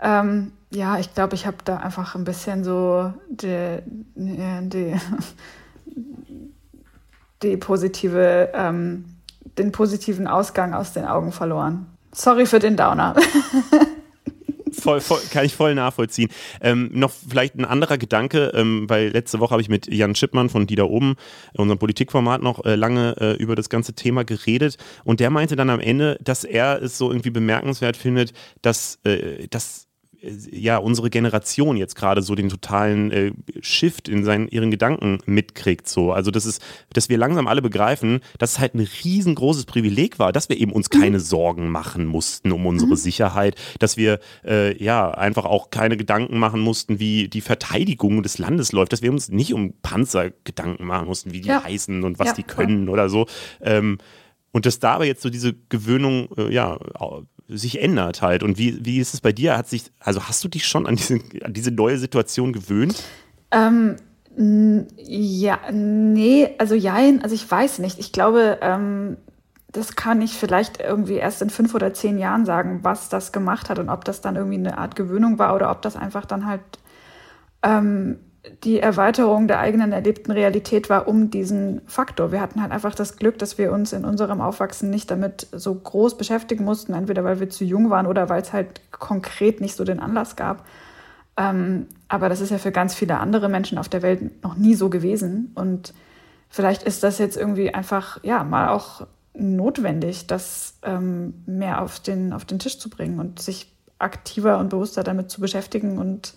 ähm, 0.00 0.52
ja, 0.70 0.98
ich 0.98 1.14
glaube, 1.14 1.34
ich 1.34 1.46
habe 1.46 1.58
da 1.64 1.76
einfach 1.76 2.14
ein 2.14 2.24
bisschen 2.24 2.64
so 2.64 3.12
die, 3.28 3.78
die, 4.14 4.94
die 7.42 7.56
positive, 7.56 8.50
ähm, 8.54 9.04
den 9.58 9.72
positiven 9.72 10.26
Ausgang 10.26 10.74
aus 10.74 10.92
den 10.92 11.04
Augen 11.04 11.32
verloren. 11.32 11.86
Sorry 12.12 12.46
für 12.46 12.58
den 12.58 12.76
Downer. 12.76 13.14
Voll, 14.80 15.00
voll, 15.00 15.20
kann 15.30 15.44
ich 15.44 15.54
voll 15.54 15.74
nachvollziehen. 15.74 16.28
Ähm, 16.60 16.90
noch 16.92 17.10
vielleicht 17.10 17.56
ein 17.56 17.64
anderer 17.64 17.98
Gedanke, 17.98 18.52
ähm, 18.54 18.88
weil 18.88 19.08
letzte 19.08 19.40
Woche 19.40 19.52
habe 19.52 19.62
ich 19.62 19.68
mit 19.68 19.92
Jan 19.92 20.14
Schippmann 20.14 20.48
von 20.48 20.66
Die 20.66 20.76
da 20.76 20.84
oben, 20.84 21.16
unserem 21.54 21.78
Politikformat, 21.78 22.42
noch 22.42 22.64
äh, 22.64 22.74
lange 22.74 23.16
äh, 23.20 23.32
über 23.36 23.54
das 23.54 23.68
ganze 23.68 23.94
Thema 23.94 24.24
geredet. 24.24 24.76
Und 25.04 25.20
der 25.20 25.30
meinte 25.30 25.56
dann 25.56 25.70
am 25.70 25.80
Ende, 25.80 26.18
dass 26.22 26.44
er 26.44 26.82
es 26.82 26.98
so 26.98 27.10
irgendwie 27.10 27.30
bemerkenswert 27.30 27.96
findet, 27.96 28.32
dass, 28.62 28.98
äh, 29.04 29.48
dass 29.48 29.85
ja 30.50 30.78
unsere 30.78 31.10
Generation 31.10 31.76
jetzt 31.76 31.94
gerade 31.96 32.22
so 32.22 32.34
den 32.34 32.48
totalen 32.48 33.10
äh, 33.10 33.32
Shift 33.60 34.08
in 34.08 34.24
seinen 34.24 34.48
ihren 34.48 34.70
Gedanken 34.70 35.18
mitkriegt 35.26 35.88
so 35.88 36.12
also 36.12 36.30
das 36.30 36.46
ist 36.46 36.62
dass 36.92 37.08
wir 37.08 37.18
langsam 37.18 37.46
alle 37.46 37.62
begreifen 37.62 38.20
dass 38.38 38.52
es 38.52 38.58
halt 38.58 38.74
ein 38.74 38.88
riesengroßes 39.04 39.64
Privileg 39.66 40.18
war 40.18 40.32
dass 40.32 40.48
wir 40.48 40.58
eben 40.58 40.72
uns 40.72 40.90
keine 40.90 41.18
mhm. 41.18 41.22
Sorgen 41.22 41.68
machen 41.68 42.06
mussten 42.06 42.52
um 42.52 42.66
unsere 42.66 42.92
mhm. 42.92 42.96
Sicherheit 42.96 43.56
dass 43.78 43.96
wir 43.96 44.20
äh, 44.44 44.82
ja 44.82 45.10
einfach 45.10 45.44
auch 45.44 45.70
keine 45.70 45.96
Gedanken 45.96 46.38
machen 46.38 46.60
mussten 46.60 46.98
wie 46.98 47.28
die 47.28 47.40
Verteidigung 47.40 48.22
des 48.22 48.38
Landes 48.38 48.72
läuft 48.72 48.92
dass 48.92 49.02
wir 49.02 49.10
uns 49.10 49.28
nicht 49.28 49.54
um 49.54 49.74
Panzer 49.82 50.30
Gedanken 50.44 50.84
machen 50.86 51.06
mussten 51.06 51.32
wie 51.32 51.40
die 51.40 51.48
ja. 51.48 51.64
heißen 51.64 52.04
und 52.04 52.18
was 52.18 52.28
ja, 52.28 52.34
die 52.34 52.42
können 52.42 52.86
ja. 52.86 52.92
oder 52.92 53.08
so 53.08 53.26
ähm, 53.60 53.98
und 54.52 54.64
dass 54.64 54.78
da 54.78 54.94
aber 54.94 55.04
jetzt 55.04 55.20
so 55.22 55.28
diese 55.28 55.54
Gewöhnung 55.68 56.28
äh, 56.38 56.52
ja 56.52 56.78
sich 57.48 57.80
ändert 57.80 58.22
halt. 58.22 58.42
Und 58.42 58.58
wie, 58.58 58.84
wie 58.84 58.98
ist 58.98 59.14
es 59.14 59.20
bei 59.20 59.32
dir? 59.32 59.56
Hat 59.56 59.68
sich, 59.68 59.92
also 60.00 60.24
hast 60.24 60.42
du 60.42 60.48
dich 60.48 60.66
schon 60.66 60.86
an 60.86 60.96
diese, 60.96 61.20
an 61.44 61.52
diese 61.52 61.70
neue 61.70 61.98
Situation 61.98 62.52
gewöhnt? 62.52 63.02
Ähm, 63.50 63.96
ja, 64.98 65.58
nee, 65.72 66.54
also 66.58 66.74
jein, 66.74 67.22
also 67.22 67.34
ich 67.34 67.50
weiß 67.50 67.78
nicht. 67.78 67.98
Ich 67.98 68.12
glaube, 68.12 68.58
ähm, 68.60 69.16
das 69.68 69.96
kann 69.96 70.22
ich 70.22 70.32
vielleicht 70.32 70.80
irgendwie 70.80 71.14
erst 71.14 71.42
in 71.42 71.50
fünf 71.50 71.74
oder 71.74 71.94
zehn 71.94 72.18
Jahren 72.18 72.44
sagen, 72.44 72.80
was 72.82 73.08
das 73.08 73.32
gemacht 73.32 73.70
hat 73.70 73.78
und 73.78 73.88
ob 73.88 74.04
das 74.04 74.20
dann 74.20 74.36
irgendwie 74.36 74.58
eine 74.58 74.78
Art 74.78 74.96
Gewöhnung 74.96 75.38
war 75.38 75.54
oder 75.54 75.70
ob 75.70 75.82
das 75.82 75.96
einfach 75.96 76.24
dann 76.26 76.46
halt 76.46 76.62
ähm, 77.62 78.18
die 78.64 78.80
Erweiterung 78.80 79.48
der 79.48 79.58
eigenen 79.58 79.92
erlebten 79.92 80.30
Realität 80.30 80.88
war 80.88 81.08
um 81.08 81.30
diesen 81.30 81.80
Faktor. 81.86 82.32
Wir 82.32 82.40
hatten 82.40 82.62
halt 82.62 82.72
einfach 82.72 82.94
das 82.94 83.16
Glück, 83.16 83.38
dass 83.38 83.58
wir 83.58 83.72
uns 83.72 83.92
in 83.92 84.04
unserem 84.04 84.40
Aufwachsen 84.40 84.90
nicht 84.90 85.10
damit 85.10 85.48
so 85.52 85.74
groß 85.74 86.16
beschäftigen 86.16 86.64
mussten, 86.64 86.94
entweder 86.94 87.24
weil 87.24 87.40
wir 87.40 87.50
zu 87.50 87.64
jung 87.64 87.90
waren 87.90 88.06
oder 88.06 88.28
weil 88.28 88.42
es 88.42 88.52
halt 88.52 88.80
konkret 88.92 89.60
nicht 89.60 89.74
so 89.76 89.84
den 89.84 90.00
Anlass 90.00 90.36
gab. 90.36 90.64
Ähm, 91.36 91.86
aber 92.08 92.28
das 92.28 92.40
ist 92.40 92.50
ja 92.50 92.58
für 92.58 92.72
ganz 92.72 92.94
viele 92.94 93.18
andere 93.18 93.48
Menschen 93.48 93.78
auf 93.78 93.88
der 93.88 94.02
Welt 94.02 94.42
noch 94.42 94.56
nie 94.56 94.74
so 94.74 94.90
gewesen. 94.90 95.52
Und 95.54 95.92
vielleicht 96.48 96.82
ist 96.82 97.02
das 97.02 97.18
jetzt 97.18 97.36
irgendwie 97.36 97.74
einfach, 97.74 98.22
ja, 98.22 98.44
mal 98.44 98.68
auch 98.68 99.06
notwendig, 99.34 100.26
das 100.26 100.78
ähm, 100.82 101.42
mehr 101.46 101.82
auf 101.82 102.00
den, 102.00 102.32
auf 102.32 102.44
den 102.44 102.58
Tisch 102.58 102.78
zu 102.78 102.88
bringen 102.88 103.18
und 103.18 103.40
sich 103.40 103.72
aktiver 103.98 104.58
und 104.58 104.70
bewusster 104.70 105.02
damit 105.02 105.30
zu 105.30 105.40
beschäftigen 105.40 105.98
und 105.98 106.34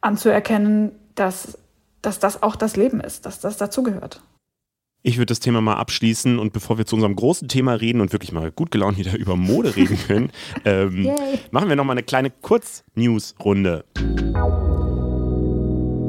anzuerkennen, 0.00 0.92
dass, 1.16 1.58
dass 2.02 2.18
das 2.20 2.42
auch 2.42 2.56
das 2.56 2.76
Leben 2.76 3.00
ist, 3.00 3.26
dass 3.26 3.40
das 3.40 3.56
dazugehört. 3.56 4.22
Ich 5.02 5.18
würde 5.18 5.26
das 5.26 5.40
Thema 5.40 5.60
mal 5.60 5.74
abschließen 5.74 6.38
und 6.38 6.52
bevor 6.52 6.78
wir 6.78 6.86
zu 6.86 6.96
unserem 6.96 7.14
großen 7.14 7.46
Thema 7.46 7.74
reden 7.74 8.00
und 8.00 8.12
wirklich 8.12 8.32
mal 8.32 8.50
gut 8.50 8.70
gelaunt 8.72 8.98
wieder 8.98 9.16
über 9.16 9.36
Mode 9.36 9.76
reden 9.76 9.98
können, 9.98 10.32
ähm, 10.64 11.14
machen 11.52 11.68
wir 11.68 11.76
noch 11.76 11.84
mal 11.84 11.92
eine 11.92 12.02
kleine 12.02 12.30
Kurz-News-Runde. 12.30 13.84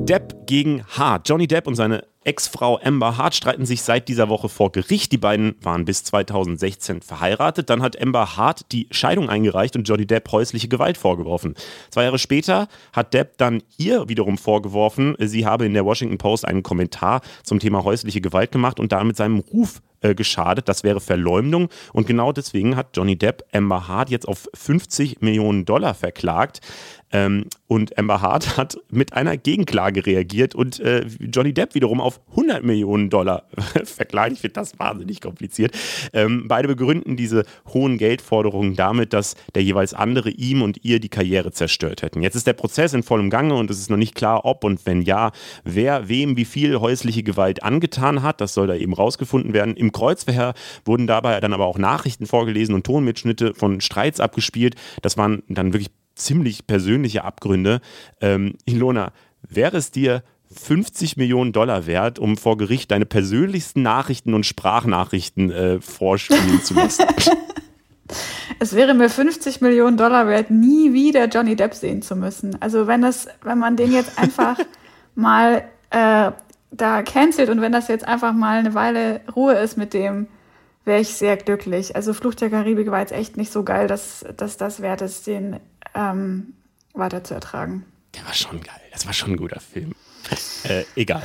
Depp 0.08 0.48
gegen 0.48 0.84
Hart. 0.86 1.30
Johnny 1.30 1.48
Depp 1.48 1.68
und 1.68 1.76
seine 1.76 2.06
Ex-Frau 2.28 2.78
Amber 2.84 3.18
Hart 3.18 3.36
streiten 3.36 3.66
sich 3.66 3.82
seit 3.84 4.10
dieser 4.10 4.28
Woche 4.28 4.50
vor 4.50 4.74
Gericht. 4.74 5.14
Die 5.14 5.18
beiden 5.18 5.56
waren 5.62 5.86
bis 5.86 6.04
2016 6.04 7.02
verheiratet. 7.02 7.70
Dann 7.70 7.82
hat 7.82 8.00
Amber 8.02 8.36
Hart 8.36 8.72
die 8.74 8.88
Scheidung 8.92 9.30
eingereicht 9.30 9.78
und 9.78 9.88
Johnny 9.88 10.06
Depp 10.06 10.30
häusliche 10.34 10.68
Gewalt 10.68 10.98
vorgeworfen. 10.98 11.56
Zwei 11.90 12.04
Jahre 12.04 12.20
später 12.20 12.68
hat 12.92 13.14
Depp 13.14 13.38
dann 13.38 13.64
ihr 13.78 14.10
wiederum 14.10 14.38
vorgeworfen, 14.38 15.16
sie 15.20 15.46
habe 15.46 15.66
in 15.66 15.74
der 15.74 15.86
Washington 15.86 16.18
Post 16.18 16.46
einen 16.46 16.64
Kommentar 16.64 17.22
zum 17.44 17.60
Thema 17.60 17.86
häusliche 17.86 18.20
Gewalt 18.20 18.52
gemacht 18.52 18.82
und 18.82 18.92
damit 18.92 19.16
seinem 19.16 19.40
Ruf 19.40 19.82
äh, 20.02 20.14
geschadet. 20.14 20.70
Das 20.70 20.84
wäre 20.84 21.00
Verleumdung. 21.00 21.70
Und 21.94 22.08
genau 22.08 22.32
deswegen 22.32 22.76
hat 22.76 22.96
Johnny 22.96 23.18
Depp 23.18 23.44
Amber 23.52 23.88
Hart 23.88 24.10
jetzt 24.10 24.28
auf 24.28 24.48
50 24.54 25.22
Millionen 25.22 25.66
Dollar 25.66 25.94
verklagt. 25.94 26.62
Ähm, 27.12 27.46
und 27.68 27.98
Amber 27.98 28.22
Hart 28.22 28.58
hat 28.58 28.78
mit 28.90 29.14
einer 29.14 29.38
Gegenklage 29.38 30.06
reagiert 30.06 30.56
und 30.56 30.80
äh, 30.80 31.06
Johnny 31.20 31.54
Depp 31.54 31.76
wiederum 31.76 32.02
auf 32.02 32.20
100 32.32 32.64
Millionen 32.64 33.10
Dollar 33.10 33.44
verklagt. 33.84 34.34
Ich 34.34 34.40
finde 34.40 34.54
das 34.54 34.78
wahnsinnig 34.80 35.22
kompliziert. 35.22 35.78
Ähm, 36.14 36.48
beide 36.48 36.68
begründen 36.68 37.16
diese 37.16 37.46
hohen 37.74 37.98
Geldforderungen 37.98 38.76
damit, 38.76 39.14
dass 39.14 39.36
der 39.56 39.64
jeweils 39.64 39.94
andere 39.94 40.30
ihm 40.30 40.62
und 40.62 40.84
ihr 40.84 41.00
die 41.00 41.10
Karriere 41.10 41.52
zerstört 41.52 42.02
hätten. 42.02 42.22
Jetzt 42.22 42.36
ist 42.36 42.48
der 42.48 42.54
Prozess 42.54 42.94
in 42.94 43.04
vollem 43.04 43.30
Gange 43.30 43.56
und 43.56 43.70
es 43.70 43.80
ist 43.80 43.90
noch 43.90 43.98
nicht 43.98 44.16
klar, 44.16 44.46
ob 44.46 44.64
und 44.64 44.86
wenn 44.86 45.02
ja, 45.02 45.32
wer 45.64 46.10
wem 46.10 46.36
wie 46.38 46.46
viel 46.46 46.80
häusliche 46.80 47.24
Gewalt 47.24 47.64
angetan 47.64 48.22
hat. 48.22 48.42
Das 48.42 48.54
soll 48.54 48.68
da 48.68 48.76
eben 48.76 48.94
rausgefunden 48.94 49.54
werden. 49.54 49.76
Im 49.76 49.92
Kreuzverhör 49.92 50.54
wurden 50.86 51.08
dabei 51.08 51.40
dann 51.40 51.54
aber 51.54 51.66
auch 51.66 51.78
Nachrichten 51.78 52.26
vorgelesen 52.26 52.76
und 52.76 52.86
Tonmitschnitte 52.86 53.54
von 53.54 53.82
Streits 53.82 54.20
abgespielt. 54.20 54.76
Das 55.02 55.18
waren 55.18 55.44
dann 55.48 55.74
wirklich 55.74 55.92
ziemlich 56.18 56.68
persönliche 56.68 57.24
Abgründe. 57.24 57.82
Ähm, 58.22 58.56
Ilona, 58.66 59.12
wäre 59.48 59.78
es 59.78 59.92
dir 59.92 60.24
50 60.52 61.18
Millionen 61.18 61.52
Dollar 61.52 61.86
wert, 61.86 62.20
um 62.20 62.38
vor 62.38 62.58
Gericht 62.58 62.92
deine 62.92 63.06
persönlichsten 63.06 63.82
Nachrichten 63.82 64.34
und 64.34 64.46
Sprachnachrichten 64.46 65.52
äh, 65.52 65.82
vorspielen 65.82 66.64
zu 66.64 66.74
lassen? 66.74 67.06
Es 68.60 68.74
wäre 68.74 68.94
mir 68.94 69.10
50 69.10 69.62
Millionen 69.62 69.98
Dollar 69.98 70.28
wert, 70.28 70.50
nie 70.50 70.94
wieder 70.94 71.26
Johnny 71.28 71.56
Depp 71.56 71.74
sehen 71.74 72.02
zu 72.02 72.16
müssen. 72.16 72.60
Also 72.62 72.88
wenn 72.88 73.02
das, 73.02 73.28
wenn 73.44 73.60
man 73.60 73.76
den 73.76 73.92
jetzt 73.92 74.18
einfach 74.18 74.58
mal 75.16 75.64
äh, 75.90 76.32
da 76.72 77.02
cancelt 77.04 77.50
und 77.50 77.62
wenn 77.62 77.72
das 77.72 77.88
jetzt 77.88 78.08
einfach 78.08 78.34
mal 78.34 78.60
eine 78.60 78.74
Weile 78.74 79.22
Ruhe 79.36 79.56
ist 79.56 79.78
mit 79.78 79.94
dem, 79.94 80.28
wäre 80.88 81.02
ich 81.02 81.10
sehr 81.10 81.38
glücklich. 81.38 81.96
Also 81.96 82.14
Fluch 82.14 82.34
der 82.34 82.50
Karibik 82.50 82.90
war 82.90 83.02
jetzt 83.02 83.12
echt 83.12 83.38
nicht 83.38 83.52
so 83.52 83.64
geil, 83.64 83.88
dass, 83.88 84.26
dass 84.36 84.58
das 84.58 84.82
wert 84.82 85.02
ist, 85.02 85.28
den 85.28 85.60
ähm, 85.94 86.54
weiter 86.94 87.24
zu 87.24 87.36
ertragen. 87.36 87.86
Der 88.16 88.26
war 88.26 88.34
schon 88.34 88.62
geil. 88.62 88.82
Das 88.92 89.06
war 89.06 89.14
schon 89.14 89.32
ein 89.32 89.38
guter 89.38 89.60
Film. 89.60 89.94
Äh, 90.64 90.84
egal. 90.96 91.24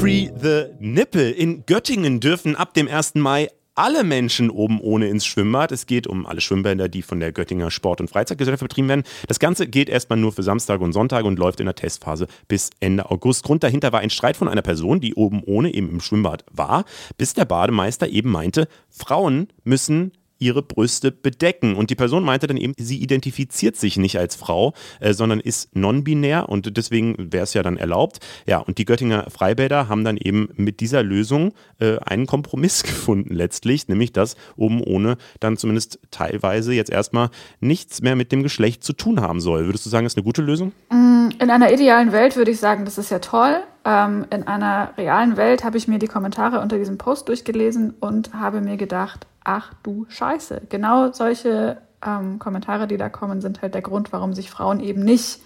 Free 0.00 0.30
the 0.38 0.66
Nipple. 0.78 1.30
In 1.30 1.64
Göttingen 1.64 2.20
dürfen 2.20 2.56
ab 2.56 2.74
dem 2.74 2.88
1. 2.88 3.14
Mai 3.14 3.48
alle 3.74 4.04
Menschen 4.04 4.50
oben 4.50 4.80
ohne 4.80 5.08
ins 5.08 5.26
Schwimmbad. 5.26 5.72
Es 5.72 5.86
geht 5.86 6.06
um 6.06 6.26
alle 6.26 6.40
Schwimmbäder, 6.40 6.88
die 6.88 7.02
von 7.02 7.20
der 7.20 7.32
Göttinger 7.32 7.70
Sport- 7.70 8.00
und 8.00 8.08
Freizeitgesellschaft 8.08 8.62
betrieben 8.62 8.88
werden. 8.88 9.04
Das 9.26 9.38
Ganze 9.38 9.66
geht 9.66 9.88
erstmal 9.88 10.18
nur 10.18 10.32
für 10.32 10.42
Samstag 10.42 10.80
und 10.80 10.92
Sonntag 10.92 11.24
und 11.24 11.38
läuft 11.38 11.60
in 11.60 11.66
der 11.66 11.74
Testphase 11.74 12.26
bis 12.48 12.70
Ende 12.80 13.10
August. 13.10 13.44
Grund 13.44 13.62
dahinter 13.62 13.92
war 13.92 14.00
ein 14.00 14.10
Streit 14.10 14.36
von 14.36 14.48
einer 14.48 14.62
Person, 14.62 15.00
die 15.00 15.14
oben 15.14 15.42
ohne 15.44 15.74
eben 15.74 15.90
im 15.90 16.00
Schwimmbad 16.00 16.44
war, 16.52 16.84
bis 17.18 17.34
der 17.34 17.44
Bademeister 17.44 18.08
eben 18.08 18.30
meinte, 18.30 18.68
Frauen 18.88 19.48
müssen 19.64 20.12
ihre 20.38 20.62
Brüste 20.62 21.12
bedecken. 21.12 21.76
Und 21.76 21.90
die 21.90 21.94
Person 21.94 22.24
meinte 22.24 22.46
dann 22.46 22.56
eben, 22.56 22.74
sie 22.76 22.98
identifiziert 22.98 23.76
sich 23.76 23.96
nicht 23.96 24.18
als 24.18 24.36
Frau, 24.36 24.74
äh, 25.00 25.12
sondern 25.12 25.40
ist 25.40 25.74
non-binär 25.76 26.48
und 26.48 26.76
deswegen 26.76 27.32
wäre 27.32 27.44
es 27.44 27.54
ja 27.54 27.62
dann 27.62 27.76
erlaubt. 27.76 28.20
Ja, 28.46 28.58
und 28.58 28.78
die 28.78 28.84
Göttinger 28.84 29.30
Freibäder 29.30 29.88
haben 29.88 30.04
dann 30.04 30.16
eben 30.16 30.48
mit 30.56 30.80
dieser 30.80 31.02
Lösung 31.02 31.52
äh, 31.80 31.98
einen 31.98 32.26
Kompromiss 32.26 32.82
gefunden 32.84 33.34
letztlich, 33.34 33.88
nämlich 33.88 34.12
dass 34.12 34.36
oben 34.56 34.82
ohne 34.82 35.16
dann 35.40 35.56
zumindest 35.56 35.98
teilweise 36.10 36.74
jetzt 36.74 36.90
erstmal 36.90 37.30
nichts 37.60 38.02
mehr 38.02 38.16
mit 38.16 38.32
dem 38.32 38.42
Geschlecht 38.42 38.84
zu 38.84 38.92
tun 38.92 39.20
haben 39.20 39.40
soll. 39.40 39.66
Würdest 39.66 39.86
du 39.86 39.90
sagen, 39.90 40.06
ist 40.06 40.16
eine 40.16 40.24
gute 40.24 40.42
Lösung? 40.42 40.72
Mm, 40.90 41.30
in 41.38 41.50
einer 41.50 41.72
idealen 41.72 42.12
Welt 42.12 42.36
würde 42.36 42.50
ich 42.50 42.60
sagen, 42.60 42.84
das 42.84 42.98
ist 42.98 43.10
ja 43.10 43.18
toll. 43.18 43.62
Ähm, 43.84 44.26
in 44.30 44.46
einer 44.46 44.94
realen 44.96 45.36
Welt 45.36 45.62
habe 45.62 45.76
ich 45.76 45.88
mir 45.88 45.98
die 45.98 46.06
Kommentare 46.06 46.60
unter 46.60 46.78
diesem 46.78 46.98
Post 46.98 47.28
durchgelesen 47.28 47.94
und 48.00 48.32
habe 48.32 48.60
mir 48.60 48.76
gedacht, 48.76 49.26
ach 49.44 49.72
du 49.82 50.06
Scheiße. 50.08 50.62
Genau 50.68 51.12
solche 51.12 51.78
ähm, 52.04 52.38
Kommentare, 52.38 52.86
die 52.86 52.96
da 52.96 53.08
kommen, 53.08 53.40
sind 53.40 53.62
halt 53.62 53.74
der 53.74 53.82
Grund, 53.82 54.12
warum 54.12 54.32
sich 54.32 54.50
Frauen 54.50 54.80
eben 54.80 55.04
nicht 55.04 55.40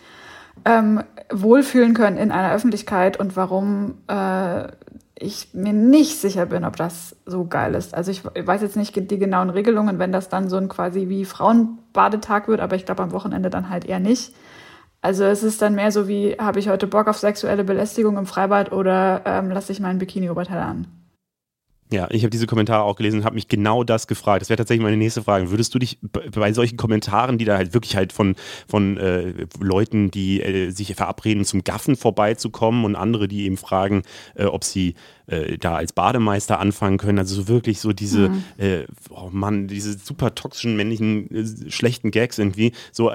ähm, 0.65 1.03
wohlfühlen 1.31 1.95
können 1.95 2.17
in 2.17 2.33
einer 2.33 2.53
Öffentlichkeit 2.53 3.19
und 3.19 3.37
warum 3.37 3.99
äh, 4.09 4.69
ich 5.21 5.53
mir 5.53 5.73
nicht 5.73 6.21
sicher 6.21 6.47
bin, 6.47 6.65
ob 6.65 6.77
das 6.77 7.17
so 7.27 7.47
geil 7.47 7.75
ist. 7.75 7.95
Also 7.95 8.11
ich 8.11 8.25
weiß 8.25 8.63
jetzt 8.63 8.77
nicht 8.77 8.95
die 8.95 9.19
genauen 9.19 9.51
Regelungen, 9.51 9.99
wenn 9.99 10.13
das 10.13 10.29
dann 10.29 10.49
so 10.49 10.57
ein 10.57 10.69
quasi 10.69 11.09
wie 11.09 11.25
Frauenbadetag 11.25 12.49
wird, 12.49 12.61
aber 12.61 12.77
ich 12.77 12.87
glaube 12.87 13.03
am 13.03 13.13
Wochenende 13.13 13.51
dann 13.51 13.69
halt 13.69 13.85
eher 13.85 14.01
nicht. 14.01 14.35
Also 15.01 15.25
es 15.25 15.43
ist 15.43 15.63
dann 15.63 15.75
mehr 15.75 15.93
so 15.93 16.09
wie, 16.09 16.37
habe 16.39 16.59
ich 16.59 16.69
heute 16.69 16.87
Bock 16.87 17.09
auf 17.09 17.19
sexuelle 17.19 17.65
Belästigung 17.65 18.17
im 18.17 18.27
Freibad 18.27 18.73
oder 18.73 19.23
ähm, 19.25 19.51
lasse 19.51 19.73
ich 19.73 19.81
meinen 19.81 19.99
Bikini-Oberteil 19.99 20.61
an? 20.61 20.87
Ja, 21.91 22.07
ich 22.11 22.23
habe 22.23 22.31
diese 22.31 22.47
Kommentare 22.47 22.83
auch 22.83 22.97
gelesen 22.97 23.21
und 23.21 23.25
habe 23.25 23.35
mich 23.35 23.49
genau 23.49 23.83
das 23.83 24.07
gefragt. 24.07 24.43
Das 24.43 24.51
wäre 24.51 24.59
tatsächlich 24.59 24.83
meine 24.83 24.99
nächste 24.99 25.23
Frage. 25.23 25.51
Würdest 25.51 25.75
du 25.75 25.79
dich 25.79 25.99
bei 26.03 26.53
solchen 26.53 26.77
Kommentaren, 26.77 27.39
die 27.39 27.47
da 27.47 27.57
halt 27.57 27.73
wirklich 27.73 27.97
halt 27.97 28.13
von, 28.13 28.37
von 28.69 28.99
äh, 28.99 29.33
Leuten, 29.59 30.11
die 30.11 30.43
äh, 30.43 30.71
sich 30.71 30.95
verabreden, 30.95 31.47
zum 31.47 31.65
Gaffen 31.65 31.97
vorbeizukommen 31.97 32.85
und 32.85 32.95
andere, 32.95 33.27
die 33.27 33.47
eben 33.47 33.57
fragen, 33.57 34.03
äh, 34.35 34.45
ob 34.45 34.65
sie 34.65 34.97
äh, 35.29 35.57
da 35.57 35.77
als 35.77 35.95
Bademeister 35.95 36.61
anfangen 36.61 36.99
können, 36.99 37.19
also 37.19 37.35
so 37.35 37.49
wirklich 37.49 37.81
so 37.81 37.95
diese, 37.95 38.29
mhm. 38.29 38.45
Äh, 38.59 38.85
oh 39.09 39.31
Mann, 39.33 39.67
diese 39.67 39.97
super 39.99 40.35
toxischen 40.35 40.77
männlichen 40.77 41.35
äh, 41.35 41.71
schlechten 41.71 42.11
Gags 42.11 42.39
irgendwie. 42.39 42.73
So, 42.93 43.11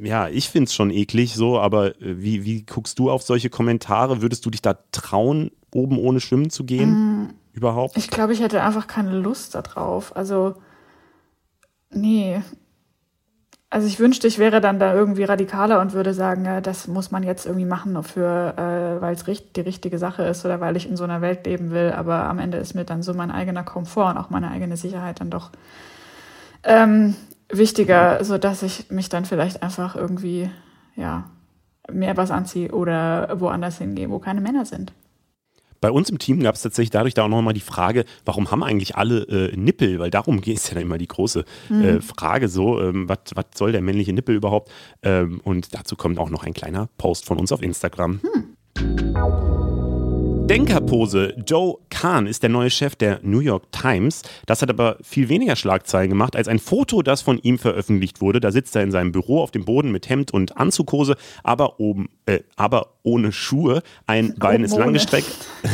ja, 0.00 0.28
ich 0.28 0.48
finde 0.48 0.68
es 0.68 0.74
schon 0.74 0.90
eklig 0.90 1.34
so, 1.34 1.58
aber 1.58 1.94
wie, 1.98 2.44
wie 2.44 2.62
guckst 2.62 3.00
du 3.00 3.10
auf 3.10 3.22
solche 3.22 3.50
Kommentare? 3.50 4.22
Würdest 4.22 4.46
du 4.46 4.50
dich 4.50 4.62
da 4.62 4.78
trauen, 4.92 5.50
oben 5.74 5.98
ohne 5.98 6.20
schwimmen 6.20 6.50
zu 6.50 6.64
gehen? 6.64 6.90
Mhm 6.90 7.11
überhaupt? 7.52 7.96
Ich 7.96 8.10
glaube, 8.10 8.32
ich 8.32 8.40
hätte 8.40 8.62
einfach 8.62 8.86
keine 8.86 9.12
Lust 9.18 9.54
darauf. 9.54 10.16
Also, 10.16 10.54
nee. 11.90 12.40
Also 13.70 13.86
ich 13.86 13.98
wünschte, 13.98 14.26
ich 14.26 14.38
wäre 14.38 14.60
dann 14.60 14.78
da 14.78 14.92
irgendwie 14.92 15.24
radikaler 15.24 15.80
und 15.80 15.94
würde 15.94 16.12
sagen, 16.12 16.44
ja, 16.44 16.60
das 16.60 16.88
muss 16.88 17.10
man 17.10 17.22
jetzt 17.22 17.46
irgendwie 17.46 17.64
machen, 17.64 17.96
äh, 17.96 19.00
weil 19.00 19.14
es 19.14 19.24
die 19.24 19.60
richtige 19.62 19.96
Sache 19.96 20.24
ist 20.24 20.44
oder 20.44 20.60
weil 20.60 20.76
ich 20.76 20.86
in 20.86 20.96
so 20.96 21.04
einer 21.04 21.22
Welt 21.22 21.46
leben 21.46 21.70
will. 21.70 21.92
Aber 21.92 22.24
am 22.24 22.38
Ende 22.38 22.58
ist 22.58 22.74
mir 22.74 22.84
dann 22.84 23.02
so 23.02 23.14
mein 23.14 23.30
eigener 23.30 23.62
Komfort 23.64 24.10
und 24.10 24.18
auch 24.18 24.28
meine 24.28 24.50
eigene 24.50 24.76
Sicherheit 24.76 25.20
dann 25.20 25.30
doch 25.30 25.50
ähm, 26.64 27.16
wichtiger, 27.48 28.22
sodass 28.24 28.62
ich 28.62 28.90
mich 28.90 29.08
dann 29.08 29.24
vielleicht 29.24 29.62
einfach 29.62 29.96
irgendwie, 29.96 30.50
ja, 30.94 31.30
mehr 31.90 32.16
was 32.16 32.30
anziehe 32.30 32.70
oder 32.72 33.40
woanders 33.40 33.78
hingehe, 33.78 34.10
wo 34.10 34.18
keine 34.18 34.40
Männer 34.40 34.64
sind. 34.64 34.92
Bei 35.82 35.90
uns 35.90 36.08
im 36.08 36.18
Team 36.18 36.40
gab 36.40 36.54
es 36.54 36.62
tatsächlich 36.62 36.90
dadurch 36.90 37.12
da 37.12 37.24
auch 37.24 37.28
nochmal 37.28 37.54
die 37.54 37.60
Frage, 37.60 38.04
warum 38.24 38.52
haben 38.52 38.62
eigentlich 38.62 38.94
alle 38.94 39.22
äh, 39.24 39.56
Nippel? 39.56 39.98
Weil 39.98 40.10
darum 40.10 40.40
ist 40.40 40.68
ja 40.68 40.74
dann 40.74 40.84
immer 40.84 40.96
die 40.96 41.08
große 41.08 41.44
mhm. 41.68 41.82
äh, 41.82 42.00
Frage 42.00 42.48
so, 42.48 42.80
ähm, 42.80 43.08
was 43.08 43.18
soll 43.56 43.72
der 43.72 43.82
männliche 43.82 44.12
Nippel 44.12 44.36
überhaupt? 44.36 44.70
Ähm, 45.02 45.40
und 45.42 45.74
dazu 45.74 45.96
kommt 45.96 46.20
auch 46.20 46.30
noch 46.30 46.44
ein 46.44 46.54
kleiner 46.54 46.88
Post 46.98 47.26
von 47.26 47.36
uns 47.36 47.50
auf 47.50 47.62
Instagram. 47.62 48.20
Hm. 48.22 48.56
Denkerpose. 50.46 51.34
Joe 51.44 51.78
Khan 52.02 52.26
ist 52.26 52.42
der 52.42 52.50
neue 52.50 52.68
Chef 52.68 52.96
der 52.96 53.20
New 53.22 53.38
York 53.38 53.70
Times. 53.70 54.22
Das 54.46 54.60
hat 54.60 54.70
aber 54.70 54.96
viel 55.04 55.28
weniger 55.28 55.54
Schlagzeilen 55.54 56.10
gemacht 56.10 56.34
als 56.34 56.48
ein 56.48 56.58
Foto, 56.58 57.00
das 57.00 57.22
von 57.22 57.38
ihm 57.38 57.60
veröffentlicht 57.60 58.20
wurde. 58.20 58.40
Da 58.40 58.50
sitzt 58.50 58.74
er 58.74 58.82
in 58.82 58.90
seinem 58.90 59.12
Büro 59.12 59.40
auf 59.40 59.52
dem 59.52 59.64
Boden 59.64 59.92
mit 59.92 60.08
Hemd 60.08 60.34
und 60.34 60.56
Anzughose, 60.56 61.14
aber 61.44 61.78
oben, 61.78 62.08
äh, 62.26 62.40
aber 62.56 62.94
ohne 63.04 63.30
Schuhe. 63.30 63.82
Ein 64.08 64.34
Bein 64.36 64.64
ist 64.64 64.76
langgestreckt. 64.76 65.30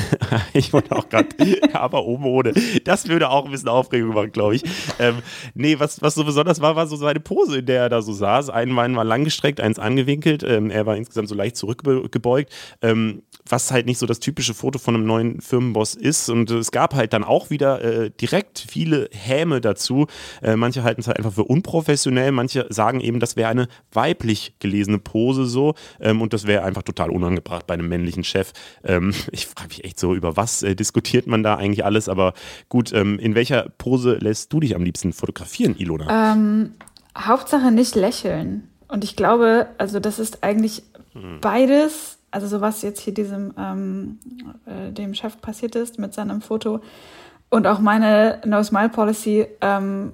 ich 0.53 0.75
wollte 0.75 0.95
auch 0.97 1.09
gerade, 1.09 1.29
aber 1.73 2.05
oben 2.05 2.25
ohne. 2.25 2.53
Das 2.85 3.09
würde 3.09 3.31
auch 3.31 3.47
ein 3.47 3.51
bisschen 3.51 3.69
Aufregung 3.71 4.15
machen, 4.15 4.33
glaube 4.33 4.57
ich. 4.57 4.65
Ähm, 4.99 5.23
nee, 5.55 5.79
was, 5.79 6.03
was 6.03 6.15
so 6.15 6.25
besonders 6.25 6.61
war, 6.61 6.77
war 6.77 6.87
so 6.87 6.97
seine 6.97 7.21
Pose, 7.21 7.61
in 7.61 7.67
der 7.67 7.85
er 7.85 7.89
da 7.89 8.03
so 8.03 8.13
saß. 8.13 8.51
Ein 8.51 8.75
Bein 8.77 8.95
war 8.97 9.05
langgestreckt, 9.05 9.61
eins 9.63 9.79
angewinkelt. 9.79 10.43
Ähm, 10.43 10.71
er 10.71 10.85
war 10.85 10.97
insgesamt 10.97 11.31
so 11.31 11.35
leicht 11.35 11.57
zurückgebeugt. 11.57 12.53
Ähm, 12.83 13.23
was 13.51 13.71
halt 13.71 13.87
nicht 13.87 13.99
so 13.99 14.07
das 14.07 14.21
typische 14.21 14.55
Foto 14.55 14.79
von 14.79 14.95
einem 14.95 15.07
neuen 15.07 15.41
Firmenboss 15.41 15.95
ist. 15.95 16.18
Und 16.29 16.51
es 16.51 16.71
gab 16.71 16.95
halt 16.95 17.13
dann 17.13 17.25
auch 17.25 17.51
wieder 17.51 17.83
äh, 17.83 18.11
direkt 18.11 18.65
viele 18.69 19.09
Häme 19.13 19.61
dazu. 19.61 20.07
Äh, 20.43 20.57
manche 20.57 20.83
halten 20.83 21.01
es 21.01 21.07
halt 21.07 21.19
einfach 21.19 21.33
für 21.33 21.45
unprofessionell, 21.45 22.33
manche 22.33 22.67
sagen 22.71 23.01
eben, 23.01 23.21
das 23.21 23.37
wäre 23.37 23.49
eine 23.51 23.69
weiblich 23.93 24.55
gelesene 24.59 24.99
Pose 24.99 25.47
so. 25.47 25.75
Ähm, 26.01 26.21
und 26.23 26.33
das 26.33 26.47
wäre 26.47 26.65
einfach 26.65 26.83
total 26.83 27.11
unangebracht 27.11 27.67
bei 27.67 27.75
einem 27.75 27.89
männlichen 27.89 28.25
Chef. 28.25 28.53
Ähm, 28.85 29.15
ich 29.33 29.47
frage 29.47 29.69
mich 29.69 29.85
echt 29.85 30.01
so, 30.01 30.15
über 30.15 30.37
was 30.37 30.63
äh, 30.63 30.75
diskutiert 30.75 31.27
man 31.27 31.43
da 31.43 31.57
eigentlich 31.57 31.85
alles? 31.85 32.09
Aber 32.09 32.35
gut, 32.69 32.93
ähm, 32.93 33.19
in 33.19 33.35
welcher 33.35 33.69
Pose 33.79 34.15
lässt 34.21 34.53
du 34.53 34.61
dich 34.61 34.75
am 34.75 34.83
liebsten 34.83 35.13
fotografieren, 35.13 35.77
Ilona? 35.77 36.33
Ähm, 36.33 36.73
Hauptsache 37.17 37.71
nicht 37.71 37.95
lächeln. 37.95 38.69
Und 38.89 39.05
ich 39.05 39.17
glaube, 39.17 39.67
also 39.79 40.01
das 40.01 40.19
ist 40.19 40.43
eigentlich 40.43 40.83
hm. 41.13 41.41
beides 41.41 42.18
also 42.31 42.47
so 42.47 42.61
was 42.61 42.83
jetzt 42.83 43.01
hier 43.01 43.15
diesem 43.15 43.55
ähm, 43.59 44.19
äh, 44.67 44.93
dem 44.93 45.15
Chef 45.15 45.41
passiert 45.41 45.75
ist 45.77 45.99
mit 45.99 46.15
seinem 46.15 46.41
Foto 46.41 46.81
und 47.51 47.67
auch 47.67 47.79
meine 47.79 48.41
No 48.45 48.63
Smile 48.63 48.91
Policy 48.91 49.47
ähm, 49.61 50.13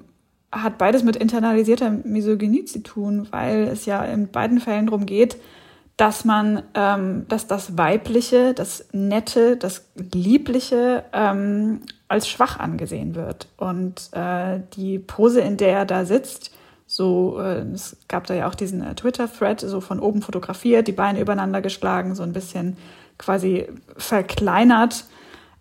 hat 0.52 0.78
beides 0.78 1.02
mit 1.02 1.16
internalisierter 1.16 1.90
Misogynie 1.90 2.64
zu 2.64 2.82
tun, 2.82 3.26
weil 3.30 3.64
es 3.64 3.86
ja 3.86 4.04
in 4.04 4.28
beiden 4.28 4.60
Fällen 4.60 4.86
darum 4.86 5.06
geht, 5.06 5.36
dass 5.96 6.24
man, 6.24 6.62
ähm, 6.74 7.26
dass 7.28 7.46
das 7.46 7.76
Weibliche, 7.76 8.54
das 8.54 8.86
Nette, 8.92 9.56
das 9.56 9.88
Liebliche 10.12 11.04
ähm, 11.12 11.80
als 12.08 12.28
schwach 12.28 12.58
angesehen 12.58 13.14
wird. 13.14 13.48
Und 13.56 14.10
äh, 14.12 14.60
die 14.76 14.98
Pose, 14.98 15.40
in 15.40 15.56
der 15.56 15.78
er 15.78 15.86
da 15.86 16.04
sitzt, 16.04 16.52
so, 16.87 17.39
äh, 17.41 17.61
es 17.72 17.97
gab 18.09 18.26
da 18.26 18.35
ja 18.35 18.49
auch 18.49 18.55
diesen 18.55 18.82
äh, 18.82 18.95
Twitter-Thread, 18.95 19.61
so 19.61 19.80
von 19.80 20.01
oben 20.01 20.22
fotografiert, 20.22 20.87
die 20.87 20.93
Beine 20.93 21.20
übereinander 21.20 21.62
geschlagen, 21.62 22.14
so 22.14 22.22
ein 22.22 22.32
bisschen 22.32 22.76
quasi 23.18 23.68
verkleinert, 23.97 25.05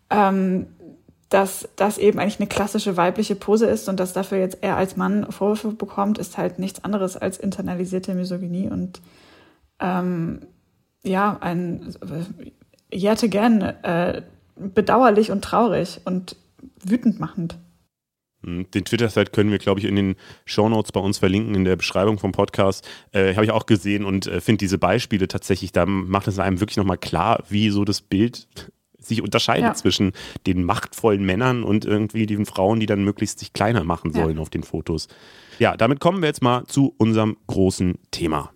ähm, 0.09 0.67
dass 1.29 1.67
das 1.75 1.97
eben 1.97 2.19
eigentlich 2.19 2.39
eine 2.39 2.47
klassische 2.47 2.97
weibliche 2.97 3.35
Pose 3.35 3.65
ist 3.65 3.89
und 3.89 3.99
dass 3.99 4.13
dafür 4.13 4.37
jetzt 4.37 4.59
er 4.61 4.77
als 4.77 4.97
Mann 4.97 5.31
Vorwürfe 5.31 5.69
bekommt, 5.69 6.17
ist 6.19 6.37
halt 6.37 6.59
nichts 6.59 6.83
anderes 6.83 7.17
als 7.17 7.37
internalisierte 7.37 8.13
Misogynie 8.13 8.69
und 8.69 9.01
ähm, 9.79 10.41
ja, 11.03 11.37
ein 11.41 11.95
yet 12.93 13.23
again 13.23 13.61
äh, 13.61 14.21
bedauerlich 14.55 15.31
und 15.31 15.43
traurig 15.43 16.01
und 16.05 16.35
wütend 16.83 17.19
machend. 17.19 17.57
Hm, 18.43 18.69
den 18.71 18.85
Twitter-Thread 18.85 19.33
können 19.33 19.51
wir, 19.51 19.59
glaube 19.59 19.79
ich, 19.79 19.85
in 19.85 19.95
den 19.95 20.15
Shownotes 20.45 20.91
bei 20.91 20.99
uns 20.99 21.19
verlinken, 21.19 21.55
in 21.55 21.65
der 21.65 21.75
Beschreibung 21.75 22.19
vom 22.19 22.31
Podcast. 22.31 22.87
Äh, 23.11 23.33
Habe 23.35 23.45
ich 23.45 23.51
auch 23.51 23.65
gesehen 23.65 24.05
und 24.05 24.27
äh, 24.27 24.41
finde 24.41 24.59
diese 24.59 24.77
Beispiele 24.77 25.27
tatsächlich, 25.27 25.71
da 25.71 25.85
macht 25.85 26.27
es 26.27 26.39
einem 26.39 26.59
wirklich 26.59 26.77
nochmal 26.77 26.97
klar, 26.97 27.43
wie 27.49 27.69
so 27.69 27.85
das 27.85 28.01
Bild 28.01 28.47
sich 28.99 29.21
unterscheidet 29.21 29.63
ja. 29.65 29.73
zwischen 29.73 30.13
den 30.47 30.63
machtvollen 30.63 31.25
Männern 31.25 31.63
und 31.63 31.83
irgendwie 31.85 32.25
den 32.25 32.45
Frauen, 32.45 32.79
die 32.79 32.85
dann 32.85 33.03
möglichst 33.03 33.39
sich 33.39 33.51
kleiner 33.51 33.83
machen 33.83 34.13
sollen 34.13 34.37
ja. 34.37 34.41
auf 34.41 34.49
den 34.49 34.63
Fotos. 34.63 35.09
Ja, 35.59 35.75
damit 35.75 35.99
kommen 35.99 36.21
wir 36.21 36.27
jetzt 36.27 36.41
mal 36.41 36.65
zu 36.67 36.93
unserem 36.97 37.37
großen 37.47 37.95
Thema 38.11 38.51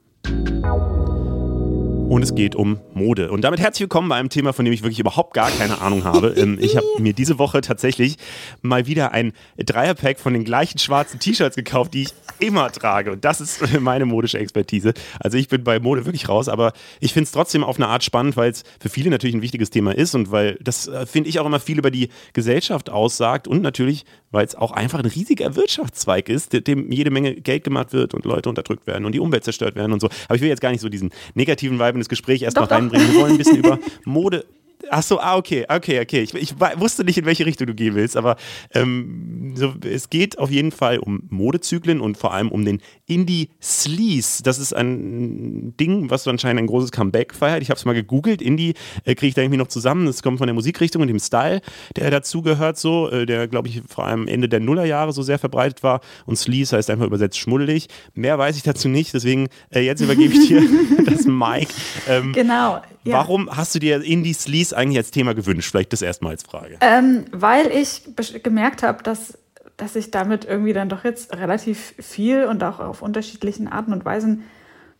und 2.10 2.24
es 2.24 2.36
geht 2.36 2.56
um 2.56 2.80
Mode. 2.94 3.32
Und 3.32 3.42
damit 3.42 3.60
herzlich 3.60 3.82
willkommen 3.82 4.08
bei 4.08 4.16
einem 4.16 4.30
Thema, 4.30 4.54
von 4.54 4.64
dem 4.64 4.74
ich 4.74 4.82
wirklich 4.82 5.00
überhaupt 5.00 5.34
gar 5.34 5.52
keine 5.52 5.82
Ahnung 5.82 6.06
habe. 6.06 6.30
Ähm, 6.38 6.58
ich 6.60 6.78
habe 6.78 6.86
mir 7.00 7.14
diese 7.14 7.38
Woche 7.38 7.60
tatsächlich 7.62 8.16
mal 8.62 8.88
wieder 8.88 9.12
ein 9.12 9.34
Dreierpack 9.58 10.20
von 10.20 10.34
den 10.34 10.46
gleichen 10.46 10.80
schwarzen 10.80 11.20
T-Shirts 11.20 11.56
gekauft, 11.56 11.94
die 11.94 12.04
ich 12.04 12.14
immer 12.40 12.72
trage. 12.72 13.12
Und 13.12 13.26
das 13.26 13.42
ist 13.42 13.80
meine 13.82 14.06
modische 14.06 14.40
Expertise. 14.40 14.94
Also 15.20 15.38
ich 15.38 15.50
bin 15.50 15.64
bei 15.64 15.80
Mode 15.80 16.06
wirklich 16.06 16.30
raus, 16.30 16.48
aber 16.48 16.72
ich 17.02 17.12
finde 17.12 17.26
es 17.26 17.32
trotzdem 17.32 17.64
auf 17.64 17.76
eine 17.76 17.88
Art 17.88 18.04
spannend, 18.04 18.38
weil 18.38 18.52
es 18.52 18.64
für 18.80 18.90
viele 18.90 19.10
natürlich 19.10 19.36
ein 19.36 19.42
wichtiges 19.42 19.70
Thema 19.70 19.94
ist 19.94 20.16
und 20.16 20.32
weil 20.32 20.58
das, 20.62 20.88
äh, 20.88 21.06
finde 21.06 21.30
ich, 21.30 21.40
auch 21.40 21.46
immer 21.46 21.60
viel 21.60 21.78
über 21.78 21.92
die 21.92 22.10
Gesellschaft 22.32 22.90
aussagt 22.90 23.50
und 23.50 23.62
natürlich, 23.62 24.06
weil 24.38 24.46
es 24.46 24.54
auch 24.54 24.72
einfach 24.72 25.00
ein 25.00 25.08
riesiger 25.08 25.56
Wirtschaftszweig 25.56 26.30
ist, 26.30 26.54
dem 26.68 26.92
jede 26.92 27.10
Menge 27.10 27.34
Geld 27.34 27.64
gemacht 27.64 27.92
wird 27.92 28.14
und 28.14 28.24
Leute 28.24 28.50
unterdrückt 28.50 28.86
werden 28.86 29.04
und 29.04 29.14
die 29.14 29.20
Umwelt 29.20 29.44
zerstört 29.44 29.76
werden 29.76 29.92
und 29.94 30.00
so. 30.00 30.10
Aber 30.28 30.36
ich 30.36 30.42
will 30.42 30.48
jetzt 30.48 30.62
gar 30.62 30.70
nicht 30.70 30.82
so 30.82 30.90
diesen 30.90 31.10
negativen 31.34 31.80
Vibe 31.80 31.94
in 31.94 32.00
das 32.02 32.08
Gespräch 32.08 32.44
erstmal 32.44 32.66
reinbringen. 32.66 33.14
Wir 33.14 33.22
wollen 33.22 33.32
ein 33.32 33.38
bisschen 33.40 33.58
über 33.64 33.80
Mode 34.06 34.46
Ach 34.90 35.04
so, 35.04 35.20
ah, 35.20 35.36
okay, 35.36 35.66
okay, 35.68 36.00
okay. 36.02 36.22
Ich, 36.22 36.34
ich, 36.34 36.60
wusste 36.60 37.04
nicht, 37.04 37.18
in 37.18 37.26
welche 37.26 37.46
Richtung 37.46 37.68
du 37.68 37.74
gehen 37.74 37.96
willst, 37.96 38.16
aber 38.16 38.38
ähm, 38.74 39.54
so, 39.56 39.74
es 39.84 40.10
geht 40.10 40.38
auf 40.38 40.52
jeden 40.52 40.72
Fall 40.72 41.00
um 41.00 41.24
Modezyklen 41.30 42.00
und 42.00 42.18
vor 42.18 42.34
allem 42.34 42.50
um 42.50 42.64
den 42.64 42.82
Indie 43.06 43.50
Sleaze. 43.62 44.44
Das 44.44 44.60
ist 44.60 44.74
ein 44.74 45.76
Ding, 45.78 46.10
was 46.10 46.28
anscheinend 46.28 46.62
ein 46.62 46.68
großes 46.68 46.92
Comeback 46.92 47.34
feiert. 47.34 47.62
Ich 47.62 47.70
habe 47.70 47.78
es 47.78 47.86
mal 47.86 47.94
gegoogelt. 47.94 48.42
Indie 48.42 48.74
äh, 49.04 49.16
kriege 49.16 49.28
ich 49.28 49.34
da 49.34 49.42
irgendwie 49.42 49.58
noch 49.58 49.68
zusammen. 49.68 50.06
Das 50.06 50.22
kommt 50.22 50.38
von 50.38 50.48
der 50.48 50.54
Musikrichtung 50.54 51.02
und 51.02 51.08
dem 51.08 51.20
Style, 51.20 51.62
der 51.96 52.12
dazugehört, 52.12 52.78
so, 52.78 53.10
äh, 53.10 53.26
der, 53.26 53.48
glaube 53.48 53.68
ich, 53.68 53.82
vor 53.88 54.06
allem 54.06 54.28
Ende 54.28 54.48
der 54.48 54.60
Nullerjahre 54.60 55.12
so 55.12 55.22
sehr 55.22 55.40
verbreitet 55.40 55.84
war. 55.84 56.02
Und 56.26 56.38
Sleaze 56.38 56.78
heißt 56.78 56.90
einfach 56.90 57.06
übersetzt 57.06 57.38
schmuddelig. 57.38 57.88
Mehr 58.14 58.38
weiß 58.38 58.58
ich 58.58 58.64
dazu 58.64 58.88
nicht, 58.90 59.14
deswegen 59.14 59.48
äh, 59.74 59.82
jetzt 59.82 60.02
übergebe 60.02 60.34
ich 60.34 60.48
dir 60.48 60.62
das 61.06 61.26
Mike. 61.26 61.74
Ähm, 62.08 62.34
genau. 62.34 62.82
Ja. 63.08 63.18
Warum 63.18 63.50
hast 63.56 63.74
du 63.76 63.80
dir 63.80 64.02
Indie 64.04 64.34
Sleaze 64.34 64.76
eigentlich 64.76 64.98
als 64.98 65.12
Thema 65.12 65.34
gewünscht? 65.34 65.70
Vielleicht 65.72 65.94
das 65.94 66.02
erstmal 66.02 66.32
als 66.32 66.44
Frage. 66.44 66.78
Ähm, 66.82 67.26
weil 67.32 67.68
ich 67.68 68.04
gemerkt 68.44 68.84
habe, 68.84 69.04
dass, 69.04 69.38
dass 69.78 69.96
ich 69.96 70.12
damit 70.12 70.46
irgendwie 70.46 70.74
dann 70.74 70.90
doch 70.90 71.04
jetzt 71.04 71.36
relativ 71.36 71.94
viel 72.00 72.46
und 72.46 72.64
auch 72.64 72.80
auf 72.80 73.02
unterschiedlichen 73.02 73.68
Arten 73.68 73.94
und 73.94 74.06
Weisen 74.06 74.44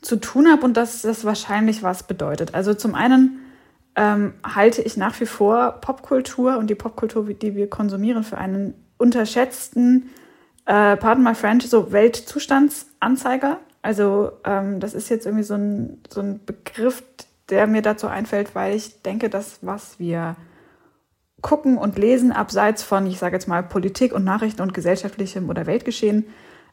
zu 0.02 0.18
tun 0.18 0.48
habe 0.50 0.64
und 0.64 0.78
dass 0.78 1.02
das 1.02 1.26
wahrscheinlich 1.26 1.84
was 1.84 2.04
bedeutet. 2.04 2.54
Also 2.54 2.74
zum 2.74 2.96
einen 2.96 3.40
ähm, 3.96 4.34
halte 4.44 4.82
ich 4.82 4.96
nach 4.96 5.20
wie 5.20 5.26
vor 5.26 5.82
Popkultur 5.82 6.58
und 6.58 6.70
die 6.70 6.76
Popkultur, 6.76 7.26
die 7.26 7.56
wir 7.56 7.70
konsumieren, 7.70 8.24
für 8.24 8.38
einen 8.38 8.76
unterschätzten, 8.98 10.10
äh, 10.66 10.96
pardon 10.98 11.24
my 11.24 11.34
French, 11.34 11.68
so 11.68 11.92
Weltzustandsanzeiger. 11.92 13.60
Also 13.82 14.34
ähm, 14.44 14.80
das 14.80 14.94
ist 14.94 15.10
jetzt 15.10 15.26
irgendwie 15.26 15.44
so 15.44 15.56
ein, 15.56 16.02
so 16.10 16.22
ein 16.22 16.40
Begriff, 16.46 17.04
der 17.50 17.68
mir 17.68 17.82
dazu 17.82 18.08
einfällt, 18.08 18.56
weil 18.56 18.76
ich 18.76 19.02
denke, 19.02 19.30
dass 19.30 19.60
was 19.62 20.00
wir 20.00 20.36
gucken 21.42 21.78
und 21.78 21.98
lesen, 21.98 22.32
abseits 22.32 22.84
von, 22.84 23.06
ich 23.08 23.20
sage 23.20 23.36
jetzt 23.36 23.48
mal, 23.48 23.64
Politik 23.64 24.14
und 24.14 24.24
Nachrichten 24.24 24.62
und 24.62 24.74
gesellschaftlichem 24.74 25.50
oder 25.50 25.66
Weltgeschehen, 25.66 26.26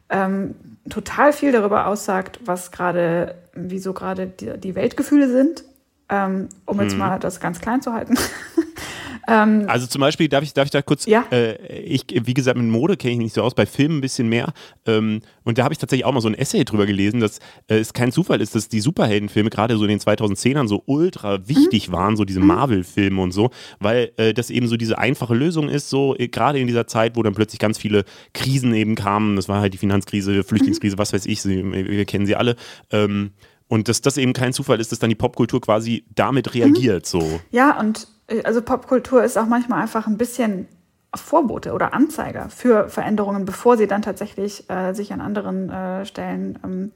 ähm, 0.08 0.54
total 0.88 1.32
viel 1.32 1.52
darüber 1.52 1.86
aussagt, 1.86 2.40
was 2.44 2.70
gerade, 2.70 3.36
wieso 3.54 3.92
gerade 3.92 4.26
die, 4.26 4.58
die 4.58 4.74
Weltgefühle 4.74 5.28
sind, 5.30 5.64
ähm, 6.08 6.48
um 6.66 6.80
jetzt 6.80 6.92
mhm. 6.92 6.98
mal 6.98 7.18
das 7.18 7.40
ganz 7.40 7.60
klein 7.60 7.82
zu 7.82 7.92
halten. 7.92 8.16
Ähm, 9.26 9.64
also 9.68 9.86
zum 9.86 10.00
Beispiel, 10.00 10.28
darf 10.28 10.42
ich, 10.42 10.52
darf 10.52 10.66
ich 10.66 10.70
da 10.70 10.82
kurz, 10.82 11.06
ja? 11.06 11.24
Äh, 11.30 11.82
ich, 11.82 12.04
wie 12.10 12.34
gesagt, 12.34 12.58
mit 12.58 12.66
Mode 12.66 12.96
kenne 12.96 13.12
ich 13.12 13.18
mich 13.18 13.24
nicht 13.26 13.34
so 13.34 13.42
aus, 13.42 13.54
bei 13.54 13.66
Filmen 13.66 13.98
ein 13.98 14.00
bisschen 14.00 14.28
mehr. 14.28 14.52
Ähm, 14.86 15.20
und 15.44 15.58
da 15.58 15.64
habe 15.64 15.72
ich 15.72 15.78
tatsächlich 15.78 16.04
auch 16.04 16.12
mal 16.12 16.20
so 16.20 16.28
ein 16.28 16.34
Essay 16.34 16.64
drüber 16.64 16.86
gelesen, 16.86 17.20
dass 17.20 17.38
äh, 17.68 17.76
es 17.76 17.92
kein 17.92 18.12
Zufall 18.12 18.40
ist, 18.40 18.54
dass 18.54 18.68
die 18.68 18.80
Superheldenfilme 18.80 19.50
gerade 19.50 19.76
so 19.76 19.84
in 19.84 19.90
den 19.90 20.00
2010ern 20.00 20.68
so 20.68 20.82
ultra 20.86 21.48
wichtig 21.48 21.88
mhm. 21.88 21.92
waren, 21.92 22.16
so 22.16 22.24
diese 22.24 22.40
mhm. 22.40 22.46
Marvel-Filme 22.46 23.20
und 23.20 23.32
so, 23.32 23.50
weil 23.80 24.12
äh, 24.16 24.34
das 24.34 24.50
eben 24.50 24.68
so 24.68 24.76
diese 24.76 24.98
einfache 24.98 25.34
Lösung 25.34 25.68
ist, 25.68 25.90
so 25.90 26.14
äh, 26.18 26.28
gerade 26.28 26.58
in 26.58 26.66
dieser 26.66 26.86
Zeit, 26.86 27.16
wo 27.16 27.22
dann 27.22 27.34
plötzlich 27.34 27.58
ganz 27.58 27.78
viele 27.78 28.04
Krisen 28.32 28.74
eben 28.74 28.94
kamen. 28.94 29.36
Das 29.36 29.48
war 29.48 29.60
halt 29.60 29.74
die 29.74 29.78
Finanzkrise, 29.78 30.44
Flüchtlingskrise, 30.44 30.96
mhm. 30.96 30.98
was 30.98 31.12
weiß 31.12 31.26
ich, 31.26 31.42
sie, 31.42 31.64
wir 31.64 32.04
kennen 32.04 32.26
sie 32.26 32.36
alle. 32.36 32.56
Ähm, 32.90 33.32
und 33.68 33.88
dass 33.88 34.02
das 34.02 34.18
eben 34.18 34.34
kein 34.34 34.52
Zufall 34.52 34.80
ist, 34.80 34.92
dass 34.92 34.98
dann 34.98 35.08
die 35.08 35.16
Popkultur 35.16 35.60
quasi 35.60 36.04
damit 36.14 36.54
reagiert. 36.54 37.04
Mhm. 37.04 37.20
So. 37.20 37.40
Ja, 37.50 37.80
und 37.80 38.06
also 38.44 38.62
Popkultur 38.62 39.22
ist 39.22 39.36
auch 39.36 39.46
manchmal 39.46 39.82
einfach 39.82 40.06
ein 40.06 40.18
bisschen 40.18 40.68
Vorbote 41.14 41.72
oder 41.72 41.94
Anzeiger 41.94 42.48
für 42.50 42.88
Veränderungen, 42.88 43.44
bevor 43.44 43.76
sie 43.76 43.86
dann 43.86 44.02
tatsächlich 44.02 44.68
äh, 44.68 44.92
sich 44.94 45.12
an 45.12 45.20
anderen 45.20 45.70
äh, 45.70 46.06
Stellen 46.06 46.58
ähm, 46.64 46.92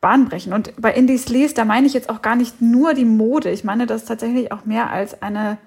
Bahn 0.00 0.28
brechen. 0.28 0.52
Und 0.52 0.80
bei 0.80 0.92
Indies 0.92 1.28
Lease, 1.28 1.54
da 1.54 1.64
meine 1.64 1.86
ich 1.86 1.92
jetzt 1.92 2.08
auch 2.08 2.22
gar 2.22 2.36
nicht 2.36 2.60
nur 2.62 2.94
die 2.94 3.04
Mode. 3.04 3.50
Ich 3.50 3.64
meine 3.64 3.86
das 3.86 4.04
tatsächlich 4.04 4.52
auch 4.52 4.64
mehr 4.64 4.90
als 4.90 5.22
eine 5.22 5.58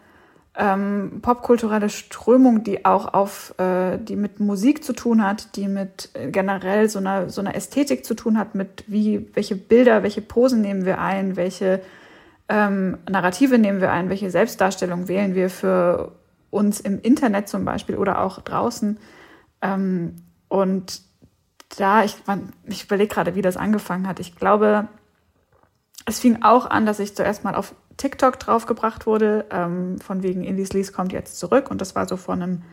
ähm, 0.56 1.20
popkulturelle 1.22 1.90
Strömung, 1.90 2.64
die 2.64 2.86
auch 2.86 3.14
auf, 3.14 3.54
äh, 3.58 3.98
die 3.98 4.16
mit 4.16 4.40
Musik 4.40 4.84
zu 4.84 4.94
tun 4.94 5.26
hat, 5.26 5.56
die 5.56 5.68
mit 5.68 6.10
äh, 6.14 6.30
generell 6.30 6.90
so 6.90 7.00
einer, 7.00 7.30
so 7.30 7.42
einer 7.42 7.56
Ästhetik 7.56 8.06
zu 8.06 8.16
tun 8.16 8.38
hat, 8.38 8.56
mit 8.56 8.84
wie, 8.88 9.28
welche 9.34 9.56
Bilder, 9.56 10.04
welche 10.04 10.22
Posen 10.22 10.62
nehmen 10.62 10.86
wir 10.86 11.00
ein, 11.00 11.36
welche 11.36 11.82
ähm, 12.52 12.98
Narrative 13.10 13.58
nehmen 13.58 13.80
wir 13.80 13.94
ein, 13.94 14.10
welche 14.10 14.30
Selbstdarstellung 14.30 15.08
wählen 15.08 15.36
wir 15.36 15.50
für 15.50 16.12
uns 16.50 16.82
im 16.82 17.00
Internet 17.00 17.48
zum 17.48 17.64
Beispiel 17.64 17.96
oder 17.96 18.22
auch 18.22 18.42
draußen. 18.42 19.00
Ähm, 19.62 20.16
und 20.50 21.02
da, 21.78 22.04
ich, 22.04 22.18
ich 22.66 22.84
überlege 22.84 23.14
gerade, 23.14 23.36
wie 23.36 23.42
das 23.42 23.56
angefangen 23.56 24.06
hat. 24.06 24.20
Ich 24.20 24.36
glaube, 24.36 24.90
es 26.06 26.20
fing 26.20 26.44
auch 26.44 26.70
an, 26.70 26.86
dass 26.86 27.00
ich 27.00 27.16
zuerst 27.16 27.46
mal 27.46 27.56
auf 27.56 27.74
TikTok 27.96 28.38
draufgebracht 28.38 29.06
wurde, 29.06 29.46
ähm, 29.50 29.98
von 30.00 30.22
wegen 30.22 30.44
Indies 30.44 30.74
Lease 30.74 30.92
kommt 30.92 31.14
jetzt 31.14 31.40
zurück. 31.40 31.72
Und 31.72 31.80
das 31.80 31.96
war 31.96 32.06
so 32.06 32.18
vor 32.18 32.34
einem 32.34 32.64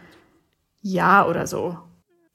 Jahr 0.81 1.29
oder 1.29 1.47
so. 1.47 1.79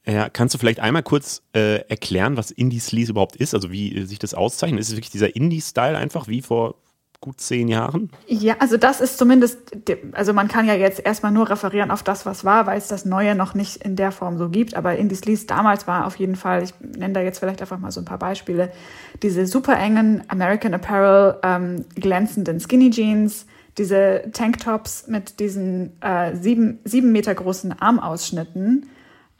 Ja, 0.06 0.30
kannst 0.30 0.54
du 0.54 0.58
vielleicht 0.58 0.80
einmal 0.80 1.02
kurz 1.02 1.42
äh, 1.54 1.80
erklären, 1.88 2.38
was 2.38 2.50
Indie-Sleaze 2.50 3.10
überhaupt 3.10 3.36
ist? 3.36 3.54
Also 3.54 3.70
wie 3.70 3.94
äh, 3.94 4.04
sich 4.06 4.18
das 4.18 4.32
auszeichnet? 4.32 4.80
Ist 4.80 4.88
es 4.88 4.96
wirklich 4.96 5.10
dieser 5.10 5.36
Indie-Style 5.36 5.98
einfach 5.98 6.26
wie 6.26 6.40
vor 6.40 6.76
gut 7.24 7.40
zehn 7.40 7.68
Jahren? 7.68 8.10
Ja, 8.26 8.56
also 8.58 8.76
das 8.76 9.00
ist 9.00 9.16
zumindest, 9.16 9.58
also 10.12 10.34
man 10.34 10.46
kann 10.46 10.66
ja 10.66 10.74
jetzt 10.74 11.00
erstmal 11.00 11.32
nur 11.32 11.48
referieren 11.48 11.90
auf 11.90 12.02
das, 12.02 12.26
was 12.26 12.44
war, 12.44 12.66
weil 12.66 12.76
es 12.76 12.88
das 12.88 13.06
Neue 13.06 13.34
noch 13.34 13.54
nicht 13.54 13.78
in 13.78 13.96
der 13.96 14.12
Form 14.12 14.36
so 14.36 14.50
gibt. 14.50 14.76
Aber 14.76 14.96
Indie-Sleaze 14.96 15.46
damals 15.46 15.86
war 15.86 16.06
auf 16.06 16.16
jeden 16.16 16.36
Fall, 16.36 16.62
ich 16.62 16.74
nenne 16.80 17.14
da 17.14 17.22
jetzt 17.22 17.38
vielleicht 17.38 17.62
einfach 17.62 17.78
mal 17.78 17.90
so 17.90 18.02
ein 18.02 18.04
paar 18.04 18.18
Beispiele, 18.18 18.70
diese 19.22 19.46
super 19.46 19.78
engen 19.78 20.22
American 20.28 20.74
Apparel, 20.74 21.38
ähm, 21.42 21.86
glänzenden 21.94 22.60
Skinny 22.60 22.90
Jeans, 22.90 23.46
diese 23.78 24.24
Tanktops 24.34 25.06
mit 25.08 25.40
diesen 25.40 25.98
äh, 26.02 26.36
sieben, 26.36 26.78
sieben 26.84 27.10
Meter 27.10 27.34
großen 27.34 27.72
Armausschnitten, 27.80 28.90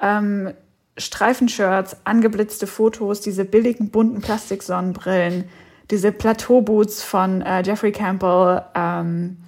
ähm, 0.00 0.54
Streifenshirts, 0.96 1.98
angeblitzte 2.04 2.66
Fotos, 2.66 3.20
diese 3.20 3.44
billigen 3.44 3.90
bunten 3.90 4.22
Plastiksonnenbrillen, 4.22 5.44
diese 5.90 6.12
Plateauboots 6.12 7.02
von 7.02 7.42
äh, 7.42 7.62
Jeffrey 7.62 7.92
Campbell. 7.92 8.62
Ähm, 8.74 9.38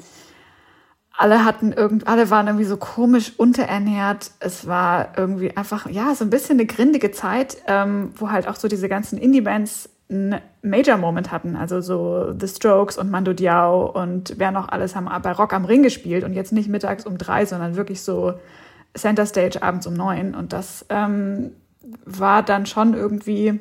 alle 1.17 1.45
hatten 1.45 1.73
irgend, 1.73 2.07
alle 2.07 2.29
waren 2.31 2.47
irgendwie 2.47 2.67
so 2.67 2.77
komisch 2.77 3.33
unterernährt. 3.39 4.33
Es 4.39 4.67
war 4.67 5.17
irgendwie 5.17 5.57
einfach, 5.57 5.89
ja, 5.89 6.15
so 6.15 6.25
ein 6.25 6.31
bisschen 6.31 6.59
eine 6.59 6.67
grindige 6.67 7.11
Zeit, 7.11 7.57
ähm, 7.67 8.13
wo 8.17 8.31
halt 8.31 8.47
auch 8.49 8.57
so 8.57 8.69
diese 8.69 8.89
ganzen 8.89 9.19
Indie-Bands 9.19 9.89
einen 10.11 10.41
Major-Moment 10.63 11.33
hatten. 11.33 11.57
Also 11.57 11.81
so 11.81 12.35
The 12.39 12.47
Strokes 12.47 12.99
und 12.99 13.11
Mando 13.11 13.33
Diao 13.33 13.87
und 13.87 14.35
wer 14.37 14.51
noch 14.51 14.69
alles 14.69 14.95
haben 14.95 15.09
bei 15.23 15.33
Rock 15.33 15.53
am 15.53 15.65
Ring 15.65 15.83
gespielt 15.83 16.23
und 16.23 16.35
jetzt 16.35 16.53
nicht 16.53 16.69
mittags 16.69 17.07
um 17.07 17.19
drei, 17.19 17.47
sondern 17.47 17.77
wirklich 17.77 18.03
so 18.03 18.35
Center 18.95 19.27
Stage 19.27 19.63
abends 19.63 19.87
um 19.87 19.95
neun. 19.95 20.35
Und 20.35 20.53
das 20.53 20.85
ähm, 20.91 21.53
war 22.05 22.43
dann 22.43 22.67
schon 22.67 22.95
irgendwie 22.95 23.61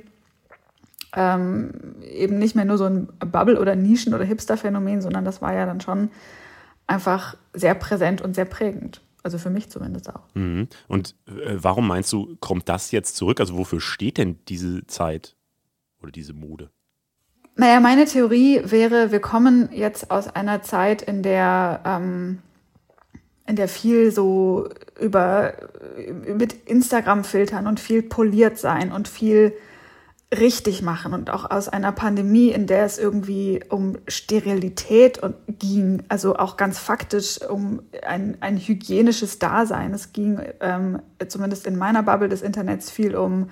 ähm, 1.16 1.95
eben 2.01 2.38
nicht 2.38 2.55
mehr 2.55 2.66
nur 2.66 2.78
so 2.78 2.86
ein 2.86 3.07
Bubble- 3.20 3.59
oder 3.59 3.76
Nischen- 3.76 4.13
oder 4.13 4.24
Hipster-Phänomen, 4.24 5.01
sondern 5.01 5.26
das 5.26 5.41
war 5.41 5.53
ja 5.53 5.66
dann 5.66 5.82
schon 5.82 6.09
einfach 6.88 7.36
sehr 7.53 7.76
präsent 7.76 8.22
und 8.22 8.36
sehr 8.36 8.45
prägend. 8.45 9.01
Also 9.24 9.39
für 9.39 9.49
mich 9.49 9.70
zumindest 9.70 10.13
auch. 10.13 10.24
Mhm. 10.36 10.68
Und 10.88 11.16
äh, 11.28 11.55
warum 11.55 11.88
meinst 11.88 12.13
du, 12.13 12.36
kommt 12.39 12.70
das 12.70 12.91
jetzt 12.91 13.16
zurück? 13.16 13.39
Also 13.39 13.57
wofür 13.57 13.82
steht 13.82 14.18
denn 14.20 14.38
diese 14.47 14.86
Zeit 14.86 15.36
oder 16.01 16.11
diese 16.11 16.34
Mode? 16.34 16.70
Naja, 17.55 17.80
meine 17.80 18.05
Theorie 18.05 18.61
wäre, 18.66 19.11
wir 19.11 19.22
kommen 19.22 19.70
jetzt 19.72 20.11
aus 20.11 20.28
einer 20.28 20.61
Zeit, 20.61 21.01
in 21.01 21.24
der 21.24 21.82
ähm, 21.86 22.39
in 23.47 23.55
der 23.55 23.68
viel 23.68 24.11
so 24.11 24.70
über 24.99 25.53
mit 26.38 26.53
Instagram-Filtern 26.68 27.68
und 27.68 27.80
viel 27.80 28.01
poliert 28.01 28.57
sein 28.57 28.91
und 28.91 29.07
viel 29.07 29.53
richtig 30.34 30.82
machen 30.82 31.14
und 31.14 31.30
auch 31.30 31.50
aus 31.50 31.70
einer 31.70 31.92
Pandemie, 31.92 32.50
in 32.50 32.68
der 32.68 32.86
es 32.86 32.98
irgendwie 32.98 33.64
um 33.70 33.98
Sterilität 34.08 35.22
ging, 35.48 36.04
also 36.10 36.36
auch 36.36 36.58
ganz 36.58 36.80
faktisch 36.80 37.40
um 37.42 37.82
ein, 38.06 38.38
ein 38.42 38.58
hygienisches 38.58 39.40
Dasein. 39.40 39.94
Es 39.94 40.14
ging 40.14 40.42
ähm, 40.62 41.00
zumindest 41.28 41.68
in 41.68 41.78
meiner 41.78 42.04
Bubble 42.04 42.28
des 42.28 42.42
Internets 42.42 42.90
viel 42.90 43.16
um 43.16 43.50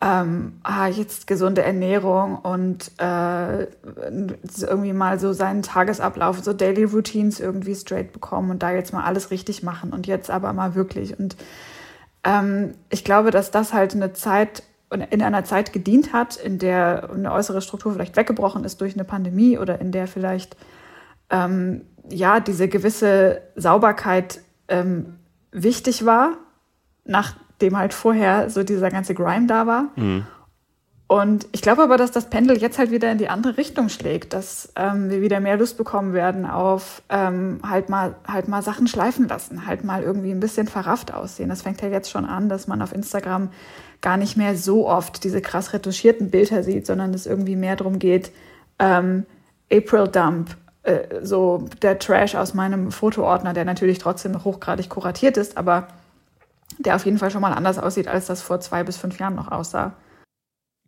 ähm, 0.00 0.58
ah, 0.62 0.88
jetzt 0.88 1.26
gesunde 1.26 1.62
Ernährung 1.62 2.36
und 2.36 2.92
äh, 2.98 3.62
irgendwie 3.62 4.92
mal 4.92 5.18
so 5.18 5.32
seinen 5.32 5.62
Tagesablauf, 5.62 6.40
so 6.40 6.52
Daily 6.52 6.84
Routines 6.84 7.40
irgendwie 7.40 7.74
straight 7.74 8.12
bekommen 8.12 8.50
und 8.50 8.62
da 8.62 8.72
jetzt 8.72 8.92
mal 8.92 9.04
alles 9.04 9.30
richtig 9.30 9.62
machen 9.62 9.92
und 9.92 10.06
jetzt 10.06 10.30
aber 10.30 10.52
mal 10.52 10.74
wirklich. 10.74 11.18
Und 11.18 11.36
ähm, 12.24 12.74
ich 12.90 13.04
glaube, 13.04 13.30
dass 13.30 13.50
das 13.50 13.72
halt 13.72 13.94
eine 13.94 14.12
Zeit 14.12 14.62
in 14.90 15.22
einer 15.22 15.44
Zeit 15.44 15.72
gedient 15.72 16.12
hat, 16.12 16.36
in 16.36 16.58
der 16.58 17.10
eine 17.10 17.32
äußere 17.32 17.60
Struktur 17.60 17.92
vielleicht 17.92 18.16
weggebrochen 18.16 18.64
ist 18.64 18.80
durch 18.80 18.94
eine 18.94 19.04
Pandemie 19.04 19.58
oder 19.58 19.80
in 19.80 19.90
der 19.90 20.06
vielleicht 20.06 20.56
ähm, 21.30 21.82
ja 22.08 22.38
diese 22.38 22.68
gewisse 22.68 23.42
Sauberkeit 23.56 24.40
ähm, 24.68 25.16
wichtig 25.50 26.06
war, 26.06 26.34
nach 27.04 27.34
dem 27.60 27.76
halt 27.76 27.94
vorher 27.94 28.48
so 28.50 28.62
dieser 28.62 28.90
ganze 28.90 29.14
Grime 29.14 29.46
da 29.46 29.66
war. 29.66 29.88
Mhm. 29.96 30.26
Und 31.08 31.46
ich 31.52 31.62
glaube 31.62 31.82
aber, 31.82 31.96
dass 31.96 32.10
das 32.10 32.30
Pendel 32.30 32.58
jetzt 32.58 32.78
halt 32.78 32.90
wieder 32.90 33.12
in 33.12 33.18
die 33.18 33.28
andere 33.28 33.56
Richtung 33.56 33.88
schlägt, 33.88 34.32
dass 34.32 34.72
ähm, 34.74 35.08
wir 35.08 35.20
wieder 35.20 35.38
mehr 35.38 35.56
Lust 35.56 35.78
bekommen 35.78 36.14
werden 36.14 36.44
auf 36.46 37.00
ähm, 37.08 37.60
halt 37.64 37.88
mal 37.88 38.16
halt 38.26 38.48
mal 38.48 38.60
Sachen 38.60 38.88
schleifen 38.88 39.28
lassen, 39.28 39.66
halt 39.66 39.84
mal 39.84 40.02
irgendwie 40.02 40.32
ein 40.32 40.40
bisschen 40.40 40.66
verrafft 40.66 41.14
aussehen. 41.14 41.48
Das 41.48 41.62
fängt 41.62 41.80
ja 41.80 41.88
jetzt 41.88 42.10
schon 42.10 42.24
an, 42.24 42.48
dass 42.48 42.66
man 42.66 42.82
auf 42.82 42.92
Instagram 42.92 43.50
gar 44.06 44.16
nicht 44.16 44.36
mehr 44.36 44.56
so 44.56 44.88
oft 44.88 45.24
diese 45.24 45.42
krass 45.42 45.72
retuschierten 45.72 46.30
Bilder 46.30 46.62
sieht, 46.62 46.86
sondern 46.86 47.12
es 47.12 47.26
irgendwie 47.26 47.56
mehr 47.56 47.74
darum 47.74 47.98
geht, 47.98 48.30
ähm, 48.78 49.26
April 49.68 50.06
Dump, 50.06 50.56
äh, 50.84 51.24
so 51.24 51.66
der 51.82 51.98
Trash 51.98 52.36
aus 52.36 52.54
meinem 52.54 52.92
Fotoordner, 52.92 53.52
der 53.52 53.64
natürlich 53.64 53.98
trotzdem 53.98 54.44
hochgradig 54.44 54.90
kuratiert 54.90 55.36
ist, 55.36 55.56
aber 55.56 55.88
der 56.78 56.94
auf 56.94 57.04
jeden 57.04 57.18
Fall 57.18 57.32
schon 57.32 57.40
mal 57.40 57.52
anders 57.52 57.80
aussieht, 57.80 58.06
als 58.06 58.26
das 58.26 58.42
vor 58.42 58.60
zwei 58.60 58.84
bis 58.84 58.96
fünf 58.96 59.18
Jahren 59.18 59.34
noch 59.34 59.50
aussah. 59.50 59.94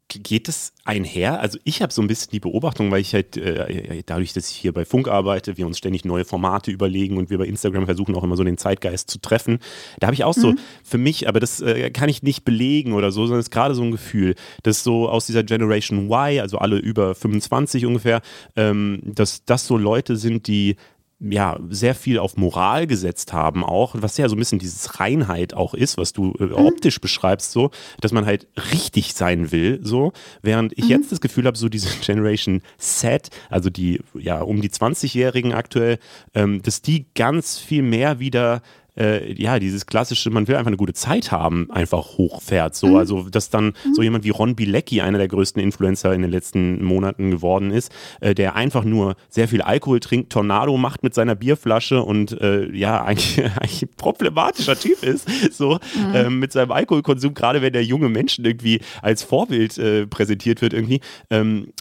Geht 0.09 0.49
es 0.49 0.73
einher? 0.87 1.39
Also 1.41 1.59
ich 1.65 1.83
habe 1.83 1.93
so 1.93 2.01
ein 2.01 2.09
bisschen 2.09 2.31
die 2.31 2.41
Beobachtung, 2.41 2.91
weil 2.91 3.03
ich 3.03 3.13
halt 3.13 3.37
äh, 3.37 4.03
dadurch, 4.07 4.33
dass 4.33 4.51
ich 4.51 4.57
hier 4.57 4.73
bei 4.73 4.87
Funk 4.87 5.07
arbeite, 5.07 5.59
wir 5.59 5.67
uns 5.67 5.77
ständig 5.77 6.07
neue 6.07 6.25
Formate 6.25 6.71
überlegen 6.71 7.19
und 7.19 7.29
wir 7.29 7.37
bei 7.37 7.45
Instagram 7.45 7.85
versuchen 7.85 8.15
auch 8.15 8.25
immer 8.25 8.37
so 8.37 8.43
den 8.43 8.57
Zeitgeist 8.57 9.11
zu 9.11 9.21
treffen. 9.21 9.59
Da 10.01 10.07
habe 10.07 10.15
ich 10.15 10.25
auch 10.25 10.35
mhm. 10.35 10.41
so 10.41 10.55
für 10.83 10.97
mich, 10.97 11.29
aber 11.29 11.41
das 11.41 11.61
äh, 11.61 11.91
kann 11.91 12.09
ich 12.09 12.23
nicht 12.23 12.47
belegen 12.47 12.95
oder 12.95 13.13
so, 13.13 13.27
sondern 13.27 13.41
es 13.41 13.47
ist 13.47 13.51
gerade 13.51 13.75
so 13.75 13.83
ein 13.83 13.91
Gefühl, 13.91 14.35
dass 14.63 14.83
so 14.83 15.11
aus 15.11 15.27
dieser 15.27 15.45
Generation 15.45 16.07
Y, 16.11 16.41
also 16.41 16.57
alle 16.57 16.79
über 16.79 17.15
25 17.15 17.85
ungefähr, 17.85 18.23
ähm, 18.57 19.01
dass 19.05 19.45
das 19.45 19.67
so 19.67 19.77
Leute 19.77 20.17
sind, 20.17 20.47
die 20.47 20.77
ja, 21.21 21.59
sehr 21.69 21.95
viel 21.97 22.19
auf 22.19 22.37
Moral 22.37 22.87
gesetzt 22.87 23.33
haben 23.33 23.65
auch, 23.65 23.97
was 23.99 24.17
ja 24.19 24.29
so 24.29 24.37
ein 24.37 24.39
bisschen 24.39 24.61
dieses 24.61 25.01
Reinheit 25.01 25.53
auch 25.53 25.75
ist, 25.75 25.97
was 25.97 26.13
du 26.13 26.33
äh, 26.39 26.45
mhm. 26.45 26.53
optisch 26.53 27.01
beschreibst, 27.01 27.51
so, 27.51 27.71
dass 28.01 28.13
man 28.13 28.25
halt 28.25 28.47
richtig 28.73 29.15
sein 29.15 29.51
will, 29.51 29.81
so, 29.83 30.13
während 30.43 30.79
ich 30.79 30.85
mhm. 30.85 30.91
jetzt 30.91 31.13
das 31.13 31.21
Gefühl 31.21 31.47
habe, 31.47 31.59
so 31.59 31.69
diese 31.69 31.89
Generation 32.05 32.63
Set, 32.77 33.31
also 33.51 33.69
die, 33.69 34.01
ja, 34.15 34.41
um 34.41 34.61
die 34.61 34.71
20-Jährigen 34.71 35.53
aktuell, 35.55 35.99
ähm, 36.35 36.63
dass 36.63 36.83
die 36.83 37.07
ganz 37.15 37.59
viel 37.59 37.83
mehr 37.83 38.21
wieder 38.21 38.63
äh, 38.99 39.33
ja, 39.33 39.59
dieses 39.59 39.87
klassische, 39.87 40.31
man 40.31 40.49
will 40.49 40.57
einfach 40.57 40.69
eine 40.69 40.77
gute 40.77 40.93
Zeit 40.93 41.31
haben, 41.33 41.71
einfach 41.71 42.19
hochfährt. 42.19 42.75
So, 42.75 42.89
mhm. 42.89 42.97
also, 42.97 43.29
dass 43.29 43.51
dann 43.51 43.67
mhm. 43.67 43.95
so 43.95 44.03
jemand 44.03 44.25
wie 44.25 44.31
Ron 44.31 44.57
Bilecki, 44.57 45.01
einer 45.01 45.19
der 45.19 45.29
größten 45.29 45.63
Influencer 45.63 46.13
in 46.15 46.23
den 46.23 46.31
letzten 46.31 46.85
Monaten 46.85 47.31
geworden 47.31 47.71
ist, 47.71 47.93
äh, 48.21 48.35
der 48.35 48.57
einfach 48.57 48.85
nur 48.85 49.17
sehr 49.29 49.49
viel 49.49 49.63
Alkohol 49.63 50.01
trinkt, 50.01 50.33
Tornado 50.33 50.77
macht 50.77 51.03
mit 51.03 51.15
seiner 51.15 51.35
Bierflasche 51.35 52.03
und 52.03 52.41
äh, 52.41 52.71
ja, 52.77 53.05
eigentlich, 53.09 53.39
eigentlich 53.39 53.83
ein 53.83 53.91
problematischer 53.97 54.79
Typ 54.79 55.03
ist, 55.03 55.29
so 55.53 55.75
mhm. 55.75 56.15
ähm, 56.15 56.39
mit 56.39 56.53
seinem 56.53 56.73
Alkoholkonsum, 56.73 57.35
gerade 57.35 57.63
wenn 57.63 57.73
der 57.73 57.85
junge 57.85 58.09
Menschen 58.09 58.45
irgendwie 58.45 58.81
als 59.03 59.23
Vorbild 59.23 59.79
äh, 59.79 60.07
präsentiert 60.07 60.63
wird, 60.63 60.73
irgendwie. 60.73 61.01
Ähm, 61.31 61.73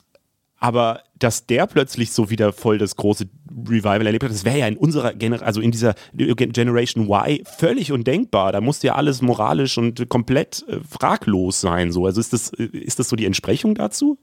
aber 0.60 1.02
dass 1.20 1.46
der 1.46 1.68
plötzlich 1.68 2.12
so 2.12 2.30
wieder 2.30 2.54
voll 2.54 2.78
das 2.78 2.96
große 2.96 3.26
Revival 3.68 4.06
erlebt 4.06 4.24
hat, 4.24 4.32
das 4.32 4.46
wäre 4.46 4.60
ja 4.60 4.68
in 4.68 4.78
unserer 4.78 5.14
Generation, 5.14 5.48
also 5.48 5.62
in 5.62 5.72
dieser 5.72 5.96
Generation 6.14 7.06
Y 7.10 7.44
völlig 7.46 7.92
undenkbar. 7.92 8.52
Da 8.52 8.62
musste 8.62 8.88
ja 8.88 8.96
alles 8.96 9.22
moralisch 9.22 9.78
und 9.78 10.10
komplett 10.10 10.66
äh, 10.68 10.80
fraglos 10.88 11.62
sein. 11.62 11.92
So. 11.92 12.06
Also 12.06 12.22
ist 12.22 12.34
das, 12.34 12.54
äh, 12.54 12.66
ist 12.66 13.00
das 13.00 13.10
so 13.10 13.16
die 13.16 13.26
Entsprechung 13.26 13.76
dazu? 13.76 14.18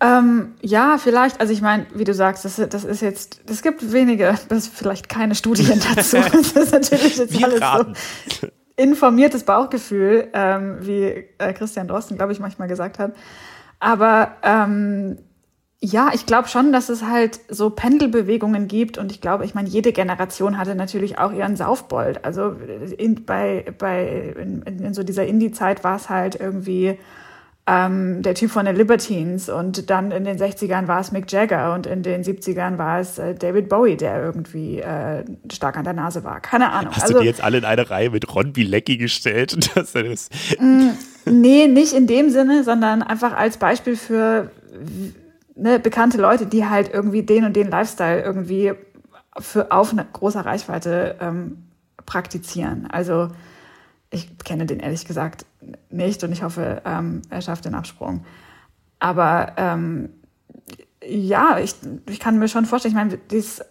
Ähm, 0.00 0.54
ja, 0.60 0.98
vielleicht. 0.98 1.40
Also 1.40 1.52
ich 1.52 1.62
meine, 1.62 1.86
wie 1.94 2.04
du 2.04 2.12
sagst, 2.12 2.44
das, 2.44 2.56
das 2.56 2.84
ist 2.84 3.00
jetzt, 3.00 3.40
es 3.48 3.62
gibt 3.62 3.92
wenige, 3.92 4.34
das 4.48 4.68
vielleicht 4.68 5.08
keine 5.08 5.34
Studien 5.34 5.80
dazu. 5.94 6.18
das 6.18 6.52
ist 6.52 6.72
natürlich 6.72 7.16
jetzt 7.16 7.38
Wir 7.38 7.46
alles 7.46 7.60
raten. 7.60 7.94
so 8.40 8.48
informiertes 8.76 9.44
Bauchgefühl, 9.44 10.28
ähm, 10.34 10.76
wie 10.80 11.24
äh, 11.38 11.52
Christian 11.54 11.88
Drosten, 11.88 12.16
glaube 12.16 12.32
ich, 12.32 12.40
manchmal 12.40 12.68
gesagt 12.68 12.98
hat. 12.98 13.14
Aber 13.80 14.36
ähm, 14.42 15.18
ja, 15.86 16.10
ich 16.12 16.26
glaube 16.26 16.48
schon, 16.48 16.72
dass 16.72 16.88
es 16.88 17.04
halt 17.04 17.38
so 17.48 17.70
Pendelbewegungen 17.70 18.66
gibt 18.66 18.98
und 18.98 19.12
ich 19.12 19.20
glaube, 19.20 19.44
ich 19.44 19.54
meine, 19.54 19.68
jede 19.68 19.92
Generation 19.92 20.58
hatte 20.58 20.74
natürlich 20.74 21.18
auch 21.18 21.32
ihren 21.32 21.54
Saufbold. 21.54 22.24
Also 22.24 22.56
in, 22.98 23.24
bei, 23.24 23.64
bei 23.78 24.34
in, 24.36 24.62
in 24.62 24.94
so 24.94 25.04
dieser 25.04 25.26
Indie-Zeit 25.26 25.84
war 25.84 25.96
es 25.96 26.08
halt 26.08 26.40
irgendwie 26.40 26.98
ähm, 27.68 28.22
der 28.22 28.34
Typ 28.34 28.50
von 28.50 28.66
den 28.66 28.74
Libertines 28.74 29.48
und 29.48 29.88
dann 29.88 30.10
in 30.10 30.24
den 30.24 30.38
60ern 30.38 30.88
war 30.88 31.00
es 31.00 31.12
Mick 31.12 31.30
Jagger 31.30 31.74
und 31.74 31.86
in 31.86 32.02
den 32.02 32.24
70ern 32.24 32.78
war 32.78 32.98
es 32.98 33.18
äh, 33.18 33.36
David 33.36 33.68
Bowie, 33.68 33.96
der 33.96 34.20
irgendwie 34.20 34.80
äh, 34.80 35.24
stark 35.52 35.76
an 35.76 35.84
der 35.84 35.92
Nase 35.92 36.24
war. 36.24 36.40
Keine 36.40 36.72
Ahnung. 36.72 36.94
Hast 36.94 37.04
also, 37.04 37.14
du 37.14 37.20
die 37.20 37.26
jetzt 37.26 37.42
alle 37.42 37.58
in 37.58 37.64
eine 37.64 37.88
Reihe 37.88 38.10
mit 38.10 38.34
Ron 38.34 38.52
Bilecki 38.52 38.96
gestellt? 38.96 39.56
Das, 39.76 39.92
das 39.92 40.30
mm, 40.58 40.90
nee, 41.26 41.66
nicht 41.66 41.92
in 41.92 42.06
dem 42.06 42.30
Sinne, 42.30 42.64
sondern 42.64 43.02
einfach 43.02 43.36
als 43.36 43.58
Beispiel 43.58 43.96
für 43.96 44.50
ne, 45.56 45.80
bekannte 45.80 46.18
Leute, 46.18 46.46
die 46.46 46.66
halt 46.66 46.92
irgendwie 46.92 47.22
den 47.22 47.44
und 47.44 47.56
den 47.56 47.70
Lifestyle 47.70 48.22
irgendwie 48.22 48.74
für 49.38 49.72
auf 49.72 49.90
eine 49.90 50.06
große 50.10 50.44
Reichweite 50.44 51.16
ähm, 51.20 51.64
praktizieren. 52.04 52.86
Also 52.90 53.30
ich 54.10 54.38
kenne 54.38 54.66
den 54.66 54.80
ehrlich 54.80 55.04
gesagt 55.04 55.44
nicht 55.90 56.22
und 56.22 56.32
ich 56.32 56.42
hoffe, 56.42 56.82
ähm, 56.84 57.22
er 57.28 57.42
schafft 57.42 57.64
den 57.64 57.74
Absprung. 57.74 58.24
Aber 58.98 59.52
ähm, 59.56 60.10
ja, 61.04 61.58
ich, 61.58 61.74
ich 62.08 62.20
kann 62.20 62.38
mir 62.38 62.48
schon 62.48 62.66
vorstellen, 62.66 62.94
ich 62.94 62.98
meine, 62.98 63.18
dies, 63.18 63.62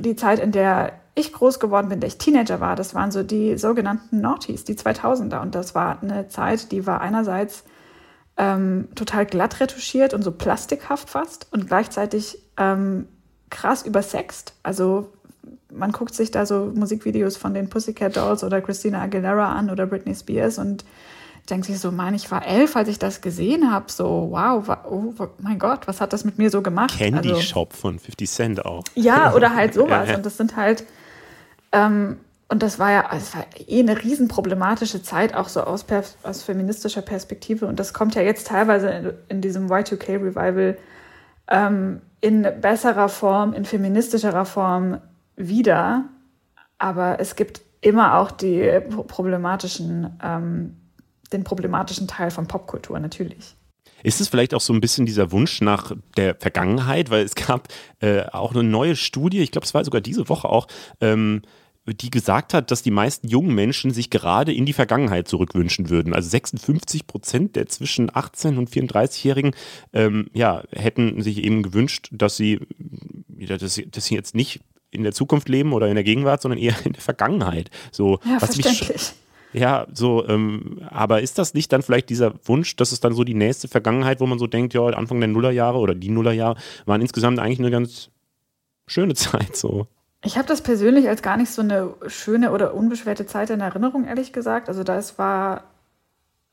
die 0.00 0.16
Zeit, 0.16 0.38
in 0.38 0.52
der 0.52 0.92
ich 1.14 1.32
groß 1.32 1.60
geworden 1.60 1.88
bin, 1.88 1.96
in 1.96 2.00
der 2.00 2.08
ich 2.08 2.18
Teenager 2.18 2.60
war, 2.60 2.76
das 2.76 2.94
waren 2.94 3.10
so 3.10 3.22
die 3.22 3.56
sogenannten 3.56 4.20
Naughties, 4.20 4.64
die 4.64 4.74
2000er. 4.74 5.40
Und 5.40 5.54
das 5.54 5.74
war 5.74 6.02
eine 6.02 6.28
Zeit, 6.28 6.72
die 6.72 6.86
war 6.86 7.00
einerseits 7.00 7.64
ähm, 8.36 8.88
total 8.94 9.26
glatt 9.26 9.60
retuschiert 9.60 10.14
und 10.14 10.22
so 10.22 10.32
plastikhaft 10.32 11.08
fast 11.08 11.46
und 11.52 11.66
gleichzeitig 11.66 12.38
ähm, 12.56 13.06
krass 13.50 13.82
übersext. 13.82 14.54
Also 14.62 15.12
man 15.72 15.92
guckt 15.92 16.14
sich 16.14 16.30
da 16.30 16.46
so 16.46 16.72
Musikvideos 16.74 17.36
von 17.36 17.54
den 17.54 17.68
Pussycat 17.68 18.16
Dolls 18.16 18.44
oder 18.44 18.60
Christina 18.60 19.02
Aguilera 19.02 19.52
an 19.52 19.70
oder 19.70 19.86
Britney 19.86 20.14
Spears 20.14 20.58
und 20.58 20.84
denkt 21.48 21.66
sich 21.66 21.78
so, 21.78 21.92
Mann, 21.92 22.14
ich 22.14 22.30
war 22.30 22.44
elf, 22.44 22.76
als 22.76 22.88
ich 22.88 22.98
das 22.98 23.20
gesehen 23.20 23.70
habe. 23.70 23.90
So, 23.90 24.28
wow, 24.30 24.68
oh 24.90 25.12
mein 25.38 25.58
Gott, 25.58 25.86
was 25.86 26.00
hat 26.00 26.12
das 26.12 26.24
mit 26.24 26.38
mir 26.38 26.50
so 26.50 26.60
gemacht? 26.62 26.96
Candy 26.98 27.30
also, 27.30 27.40
Shop 27.40 27.72
von 27.72 27.98
50 27.98 28.28
Cent 28.28 28.66
auch. 28.66 28.82
Ja, 28.94 29.32
oder 29.34 29.54
halt 29.54 29.74
sowas. 29.74 30.14
Und 30.14 30.26
das 30.26 30.36
sind 30.36 30.56
halt, 30.56 30.84
ähm, 31.72 32.18
und 32.48 32.62
das 32.62 32.78
war 32.78 32.92
ja, 32.92 33.10
es 33.12 33.34
war 33.34 33.44
eh 33.66 33.80
eine 33.80 34.02
riesenproblematische 34.02 35.02
Zeit, 35.02 35.34
auch 35.34 35.48
so 35.48 35.62
aus, 35.62 35.84
aus 36.22 36.42
feministischer 36.44 37.02
Perspektive. 37.02 37.66
Und 37.66 37.80
das 37.80 37.92
kommt 37.92 38.14
ja 38.14 38.22
jetzt 38.22 38.46
teilweise 38.46 38.88
in, 38.88 39.12
in 39.28 39.40
diesem 39.40 39.66
Y2K-Revival 39.66 40.78
ähm, 41.48 42.02
in 42.20 42.46
besserer 42.60 43.08
Form, 43.08 43.52
in 43.52 43.64
feministischerer 43.64 44.44
Form 44.44 45.00
wieder. 45.34 46.04
Aber 46.78 47.18
es 47.18 47.34
gibt 47.34 47.62
immer 47.80 48.18
auch 48.18 48.30
die 48.30 48.80
problematischen, 49.08 50.16
ähm, 50.22 50.76
den 51.32 51.42
problematischen 51.42 52.06
Teil 52.06 52.30
von 52.30 52.46
Popkultur, 52.46 53.00
natürlich. 53.00 53.56
Ist 54.04 54.20
es 54.20 54.28
vielleicht 54.28 54.54
auch 54.54 54.60
so 54.60 54.72
ein 54.72 54.80
bisschen 54.80 55.04
dieser 55.04 55.32
Wunsch 55.32 55.60
nach 55.60 55.92
der 56.16 56.36
Vergangenheit? 56.36 57.10
Weil 57.10 57.24
es 57.24 57.34
gab 57.34 57.66
äh, 58.00 58.22
auch 58.26 58.52
eine 58.52 58.62
neue 58.62 58.94
Studie, 58.94 59.40
ich 59.40 59.50
glaube, 59.50 59.64
es 59.64 59.74
war 59.74 59.84
sogar 59.84 60.00
diese 60.00 60.28
Woche 60.28 60.48
auch, 60.48 60.68
ähm, 61.00 61.42
die 61.86 62.10
gesagt 62.10 62.52
hat, 62.54 62.70
dass 62.70 62.82
die 62.82 62.90
meisten 62.90 63.28
jungen 63.28 63.54
Menschen 63.54 63.92
sich 63.92 64.10
gerade 64.10 64.52
in 64.52 64.66
die 64.66 64.72
Vergangenheit 64.72 65.28
zurückwünschen 65.28 65.88
würden. 65.88 66.14
Also 66.14 66.28
56 66.28 67.06
Prozent 67.06 67.56
der 67.56 67.66
zwischen 67.66 68.14
18 68.14 68.58
und 68.58 68.70
34-Jährigen 68.70 69.54
ähm, 69.92 70.28
ja, 70.32 70.64
hätten 70.72 71.22
sich 71.22 71.44
eben 71.44 71.62
gewünscht, 71.62 72.08
dass 72.12 72.36
sie, 72.36 72.60
dass, 73.28 73.80
dass 73.90 74.04
sie 74.04 74.14
jetzt 74.14 74.34
nicht 74.34 74.60
in 74.90 75.02
der 75.02 75.12
Zukunft 75.12 75.48
leben 75.48 75.72
oder 75.72 75.88
in 75.88 75.94
der 75.94 76.04
Gegenwart, 76.04 76.42
sondern 76.42 76.58
eher 76.58 76.74
in 76.84 76.92
der 76.92 77.02
Vergangenheit. 77.02 77.70
So, 77.92 78.18
ja, 78.24 78.36
was 78.40 78.54
verständlich. 78.54 78.88
Mich, 78.88 79.12
ja, 79.52 79.86
so, 79.92 80.26
ähm, 80.28 80.82
aber 80.90 81.22
ist 81.22 81.38
das 81.38 81.54
nicht 81.54 81.72
dann 81.72 81.82
vielleicht 81.82 82.10
dieser 82.10 82.34
Wunsch, 82.44 82.76
dass 82.76 82.92
es 82.92 83.00
dann 83.00 83.14
so 83.14 83.24
die 83.24 83.34
nächste 83.34 83.68
Vergangenheit, 83.68 84.20
wo 84.20 84.26
man 84.26 84.38
so 84.38 84.46
denkt, 84.46 84.74
ja, 84.74 84.84
Anfang 84.84 85.20
der 85.20 85.28
Nullerjahre 85.28 85.78
oder 85.78 85.94
die 85.94 86.10
Nullerjahre 86.10 86.58
waren 86.84 87.00
insgesamt 87.00 87.38
eigentlich 87.38 87.60
eine 87.60 87.70
ganz 87.70 88.10
schöne 88.86 89.14
Zeit 89.14 89.56
so. 89.56 89.86
Ich 90.24 90.36
habe 90.38 90.48
das 90.48 90.62
persönlich 90.62 91.08
als 91.08 91.22
gar 91.22 91.36
nicht 91.36 91.50
so 91.50 91.62
eine 91.62 91.94
schöne 92.06 92.50
oder 92.50 92.74
unbeschwerte 92.74 93.26
Zeit 93.26 93.50
in 93.50 93.60
Erinnerung, 93.60 94.06
ehrlich 94.06 94.32
gesagt. 94.32 94.68
Also 94.68 94.82
das 94.82 95.18
war, 95.18 95.64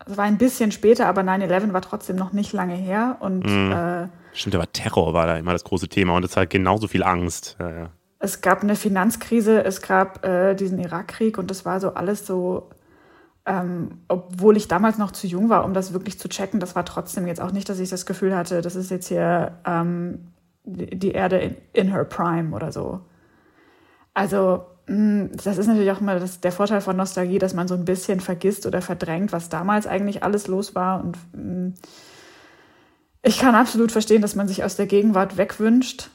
das 0.06 0.18
war 0.18 0.26
ein 0.26 0.38
bisschen 0.38 0.72
später, 0.72 1.08
aber 1.08 1.22
9-11 1.22 1.74
war 1.74 1.82
trotzdem 1.82 2.16
noch 2.16 2.34
nicht 2.34 2.54
lange 2.54 2.76
her. 2.76 3.18
Und, 3.20 3.46
mm. 3.46 3.72
äh, 3.72 4.08
Stimmt, 4.34 4.56
aber 4.56 4.72
Terror 4.72 5.14
war 5.14 5.28
da 5.28 5.38
immer 5.38 5.54
das 5.54 5.64
große 5.64 5.88
Thema 5.88 6.16
und 6.16 6.26
es 6.26 6.36
hat 6.36 6.50
genauso 6.50 6.88
viel 6.88 7.04
Angst. 7.04 7.56
Ja, 7.60 7.72
ja. 7.72 7.90
Es 8.20 8.42
gab 8.42 8.64
eine 8.64 8.76
Finanzkrise, 8.76 9.64
es 9.64 9.82
gab 9.82 10.26
äh, 10.26 10.56
diesen 10.56 10.80
Irakkrieg 10.80 11.38
und 11.38 11.52
das 11.52 11.66
war 11.66 11.80
so 11.80 11.94
alles 11.94 12.26
so, 12.26 12.70
ähm, 13.46 14.00
obwohl 14.08 14.56
ich 14.56 14.68
damals 14.70 14.98
noch 14.98 15.12
zu 15.12 15.28
jung 15.28 15.50
war, 15.50 15.66
um 15.66 15.74
das 15.74 15.92
wirklich 15.94 16.20
zu 16.20 16.30
checken, 16.30 16.62
das 16.62 16.76
war 16.76 16.86
trotzdem 16.86 17.28
jetzt 17.28 17.42
auch 17.42 17.52
nicht, 17.52 17.68
dass 17.68 17.80
ich 17.80 17.90
das 17.90 18.06
Gefühl 18.06 18.36
hatte, 18.36 18.62
das 18.62 18.76
ist 18.76 18.92
jetzt 18.92 19.08
hier 19.08 19.60
ähm, 19.66 20.32
die 20.64 21.12
Erde 21.12 21.40
in, 21.40 21.58
in 21.74 21.92
her 21.92 22.06
prime 22.06 22.56
oder 22.56 22.72
so. 22.72 23.02
Also 24.14 24.66
hm, 24.88 25.32
das 25.34 25.58
ist 25.58 25.68
natürlich 25.68 25.92
auch 25.92 26.02
immer 26.02 26.20
das, 26.20 26.42
der 26.42 26.52
Vorteil 26.52 26.82
von 26.82 26.98
Nostalgie, 26.98 27.40
dass 27.40 27.54
man 27.54 27.68
so 27.68 27.76
ein 27.76 27.86
bisschen 27.86 28.20
vergisst 28.20 28.66
oder 28.66 28.82
verdrängt, 28.82 29.32
was 29.32 29.50
damals 29.50 29.88
eigentlich 29.88 30.24
alles 30.24 30.48
los 30.48 30.76
war. 30.76 31.04
Und 31.04 31.18
hm, 31.34 31.74
ich 33.22 33.40
kann 33.40 33.56
absolut 33.56 33.92
verstehen, 33.92 34.22
dass 34.22 34.36
man 34.36 34.48
sich 34.48 34.64
aus 34.64 34.76
der 34.76 34.88
Gegenwart 34.88 35.38
wegwünscht. 35.38 36.10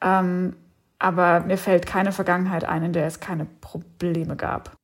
Ähm, 0.00 0.56
aber 0.98 1.40
mir 1.40 1.58
fällt 1.58 1.86
keine 1.86 2.12
Vergangenheit 2.12 2.64
ein, 2.64 2.82
in 2.82 2.92
der 2.94 3.06
es 3.06 3.20
keine 3.20 3.46
Probleme 3.60 4.36
gab 4.36 4.76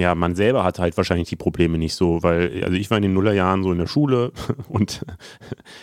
ja, 0.00 0.14
man 0.14 0.34
selber 0.34 0.64
hat 0.64 0.78
halt 0.78 0.96
wahrscheinlich 0.96 1.28
die 1.28 1.36
Probleme 1.36 1.78
nicht 1.78 1.94
so, 1.94 2.22
weil, 2.22 2.64
also 2.64 2.76
ich 2.76 2.90
war 2.90 2.96
in 2.96 3.02
den 3.02 3.12
Nullerjahren 3.12 3.62
so 3.62 3.72
in 3.72 3.78
der 3.78 3.86
Schule 3.86 4.32
und 4.68 5.04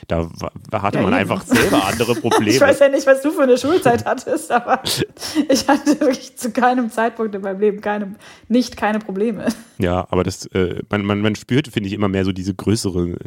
da, 0.07 0.29
da 0.69 0.81
hatte 0.81 0.97
ja, 0.97 1.03
man 1.03 1.13
eben. 1.13 1.21
einfach 1.21 1.43
selber 1.43 1.85
andere 1.85 2.15
Probleme. 2.21 2.51
ich 2.51 2.61
weiß 2.61 2.79
ja 2.79 2.89
nicht, 2.89 3.07
was 3.07 3.21
du 3.21 3.31
für 3.31 3.43
eine 3.43 3.57
Schulzeit 3.57 4.05
hattest, 4.05 4.51
aber 4.51 4.81
ich 5.49 5.67
hatte 5.67 5.99
wirklich 5.99 6.37
zu 6.37 6.51
keinem 6.51 6.89
Zeitpunkt 6.89 7.35
in 7.35 7.41
meinem 7.41 7.59
Leben 7.59 7.81
keine, 7.81 8.15
nicht 8.47 8.77
keine 8.77 8.99
Probleme. 8.99 9.47
Ja, 9.79 10.07
aber 10.09 10.23
das, 10.23 10.45
äh, 10.47 10.81
man, 10.89 11.05
man, 11.05 11.21
man 11.21 11.35
spürt, 11.35 11.67
finde 11.67 11.87
ich, 11.87 11.93
immer 11.93 12.07
mehr 12.07 12.25
so 12.25 12.31
diese 12.31 12.53
größere, 12.53 13.17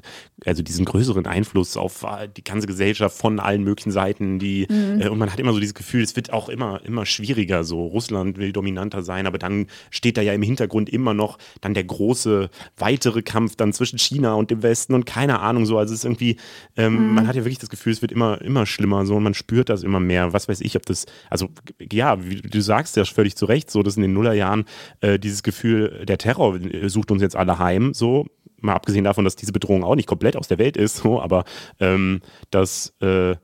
also 0.44 0.62
diesen 0.62 0.84
größeren 0.84 1.26
Einfluss 1.26 1.76
auf 1.76 2.02
äh, 2.02 2.28
die 2.36 2.42
ganze 2.42 2.66
Gesellschaft 2.66 3.16
von 3.16 3.38
allen 3.38 3.62
möglichen 3.62 3.92
Seiten, 3.92 4.38
die, 4.38 4.66
mhm. 4.68 5.00
äh, 5.00 5.08
und 5.08 5.18
man 5.18 5.30
hat 5.30 5.38
immer 5.38 5.52
so 5.52 5.60
dieses 5.60 5.74
Gefühl, 5.74 6.02
es 6.02 6.16
wird 6.16 6.32
auch 6.32 6.48
immer, 6.48 6.80
immer 6.84 7.06
schwieriger, 7.06 7.62
so 7.62 7.86
Russland 7.86 8.38
will 8.38 8.52
dominanter 8.52 9.02
sein, 9.02 9.26
aber 9.26 9.38
dann 9.38 9.66
steht 9.90 10.16
da 10.16 10.22
ja 10.22 10.32
im 10.32 10.42
Hintergrund 10.42 10.79
Hintergrund 10.80 10.90
immer 10.90 11.14
noch 11.14 11.38
dann 11.60 11.74
der 11.74 11.84
große 11.84 12.50
weitere 12.76 13.22
Kampf 13.22 13.56
dann 13.56 13.72
zwischen 13.72 13.98
China 13.98 14.34
und 14.34 14.50
dem 14.50 14.62
Westen 14.62 14.94
und 14.94 15.06
keine 15.06 15.40
Ahnung 15.40 15.66
so. 15.66 15.78
Also 15.78 15.92
es 15.92 16.00
ist 16.00 16.04
irgendwie, 16.04 16.36
ähm, 16.76 17.08
mhm. 17.08 17.14
man 17.14 17.26
hat 17.26 17.36
ja 17.36 17.44
wirklich 17.44 17.58
das 17.58 17.70
Gefühl, 17.70 17.92
es 17.92 18.02
wird 18.02 18.12
immer, 18.12 18.40
immer 18.42 18.66
schlimmer 18.66 19.04
so 19.06 19.16
und 19.16 19.22
man 19.22 19.34
spürt 19.34 19.68
das 19.68 19.82
immer 19.82 20.00
mehr. 20.00 20.32
Was 20.32 20.48
weiß 20.48 20.60
ich, 20.60 20.76
ob 20.76 20.86
das, 20.86 21.06
also 21.28 21.48
ja, 21.92 22.24
wie 22.24 22.40
du 22.40 22.60
sagst 22.60 22.96
ja 22.96 23.04
völlig 23.04 23.36
zu 23.36 23.46
Recht, 23.46 23.70
so 23.70 23.82
dass 23.82 23.96
in 23.96 24.02
den 24.02 24.12
Nullerjahren 24.12 24.64
äh, 25.00 25.18
dieses 25.18 25.42
Gefühl, 25.42 26.04
der 26.06 26.18
Terror 26.18 26.58
sucht 26.86 27.10
uns 27.10 27.22
jetzt 27.22 27.36
alle 27.36 27.58
heim, 27.58 27.94
so 27.94 28.26
mal 28.62 28.74
abgesehen 28.74 29.04
davon, 29.04 29.24
dass 29.24 29.36
diese 29.36 29.52
Bedrohung 29.52 29.84
auch 29.84 29.94
nicht 29.94 30.06
komplett 30.06 30.36
aus 30.36 30.48
der 30.48 30.58
Welt 30.58 30.76
ist, 30.76 30.98
so, 30.98 31.20
aber 31.20 31.44
ähm, 31.78 32.20
dass 32.50 32.94
äh, 33.00 33.36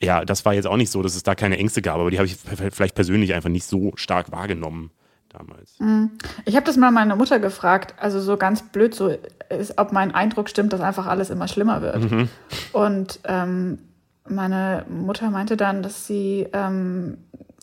ja, 0.00 0.24
das 0.24 0.44
war 0.44 0.52
jetzt 0.52 0.66
auch 0.66 0.76
nicht 0.76 0.90
so, 0.90 1.00
dass 1.00 1.14
es 1.14 1.22
da 1.22 1.34
keine 1.34 1.56
Ängste 1.56 1.80
gab, 1.80 1.98
aber 1.98 2.10
die 2.10 2.18
habe 2.18 2.26
ich 2.26 2.36
vielleicht 2.72 2.94
persönlich 2.94 3.32
einfach 3.34 3.48
nicht 3.48 3.64
so 3.64 3.92
stark 3.94 4.30
wahrgenommen 4.30 4.90
damals. 5.36 5.78
Mhm. 5.78 6.10
Ich 6.44 6.56
habe 6.56 6.66
das 6.66 6.76
mal 6.76 6.90
meine 6.90 7.16
Mutter 7.16 7.38
gefragt, 7.38 7.94
also 7.98 8.20
so 8.20 8.36
ganz 8.36 8.62
blöd, 8.62 8.94
so 8.94 9.14
ist, 9.48 9.78
ob 9.78 9.92
mein 9.92 10.14
Eindruck 10.14 10.48
stimmt, 10.48 10.72
dass 10.72 10.80
einfach 10.80 11.06
alles 11.06 11.30
immer 11.30 11.48
schlimmer 11.48 11.82
wird. 11.82 12.10
Mhm. 12.10 12.28
Und 12.72 13.20
ähm, 13.24 13.78
meine 14.28 14.84
Mutter 14.88 15.30
meinte 15.30 15.56
dann, 15.56 15.82
dass 15.82 16.06
sie, 16.06 16.46
ähm, 16.52 17.18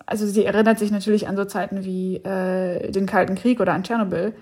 also 0.05 0.25
sie 0.25 0.45
erinnert 0.45 0.79
sich 0.79 0.91
natürlich 0.91 1.27
an 1.27 1.35
so 1.35 1.45
Zeiten 1.45 1.83
wie 1.83 2.17
äh, 2.17 2.91
den 2.91 3.05
Kalten 3.05 3.35
Krieg 3.35 3.59
oder 3.59 3.73
an 3.73 3.83
Tschernobyl. 3.83 4.33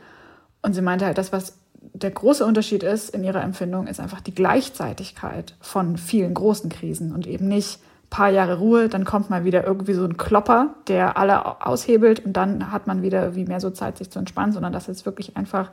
Und 0.61 0.73
sie 0.73 0.81
meinte 0.81 1.05
halt, 1.05 1.17
das, 1.17 1.31
was 1.31 1.57
der 1.93 2.11
große 2.11 2.45
Unterschied 2.45 2.83
ist 2.83 3.09
in 3.09 3.23
ihrer 3.23 3.43
Empfindung, 3.43 3.87
ist 3.87 3.99
einfach 3.99 4.21
die 4.21 4.35
Gleichzeitigkeit 4.35 5.55
von 5.59 5.97
vielen 5.97 6.33
großen 6.33 6.69
Krisen 6.69 7.11
und 7.11 7.25
eben 7.25 7.47
nicht 7.47 7.79
paar 8.11 8.29
Jahre 8.29 8.59
Ruhe, 8.59 8.89
dann 8.89 9.05
kommt 9.05 9.29
mal 9.31 9.45
wieder 9.45 9.65
irgendwie 9.65 9.93
so 9.93 10.03
ein 10.03 10.17
Klopper, 10.17 10.75
der 10.87 11.17
alle 11.17 11.65
aushebelt 11.65 12.23
und 12.23 12.33
dann 12.33 12.71
hat 12.71 12.85
man 12.85 13.01
wieder 13.01 13.35
wie 13.35 13.45
mehr 13.45 13.61
so 13.61 13.71
Zeit, 13.71 13.97
sich 13.97 14.11
zu 14.11 14.19
entspannen, 14.19 14.51
sondern 14.51 14.73
das 14.73 14.89
ist 14.89 15.05
wirklich 15.05 15.37
einfach 15.37 15.71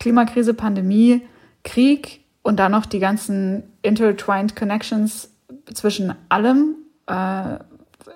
Klimakrise, 0.00 0.54
Pandemie, 0.54 1.22
Krieg 1.62 2.24
und 2.42 2.58
dann 2.58 2.72
noch 2.72 2.86
die 2.86 2.98
ganzen 2.98 3.64
intertwined 3.82 4.56
Connections 4.56 5.30
zwischen 5.72 6.14
allem 6.30 6.74
äh, 7.06 7.58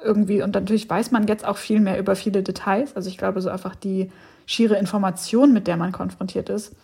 irgendwie 0.03 0.43
und 0.43 0.55
natürlich 0.55 0.89
weiß 0.89 1.11
man 1.11 1.27
jetzt 1.27 1.47
auch 1.47 1.59
viel 1.59 1.81
mehr 1.81 1.99
über 1.99 2.17
viele 2.17 2.43
Details. 2.43 2.97
Also 2.97 3.11
ich 3.11 3.19
glaube, 3.19 3.43
so 3.43 3.51
einfach 3.51 3.75
die 3.75 4.11
schiere 4.47 4.77
Information, 4.77 5.53
mit 5.53 5.67
der 5.67 5.77
man 5.77 5.93
konfrontiert 5.93 6.49
ist, 6.49 6.75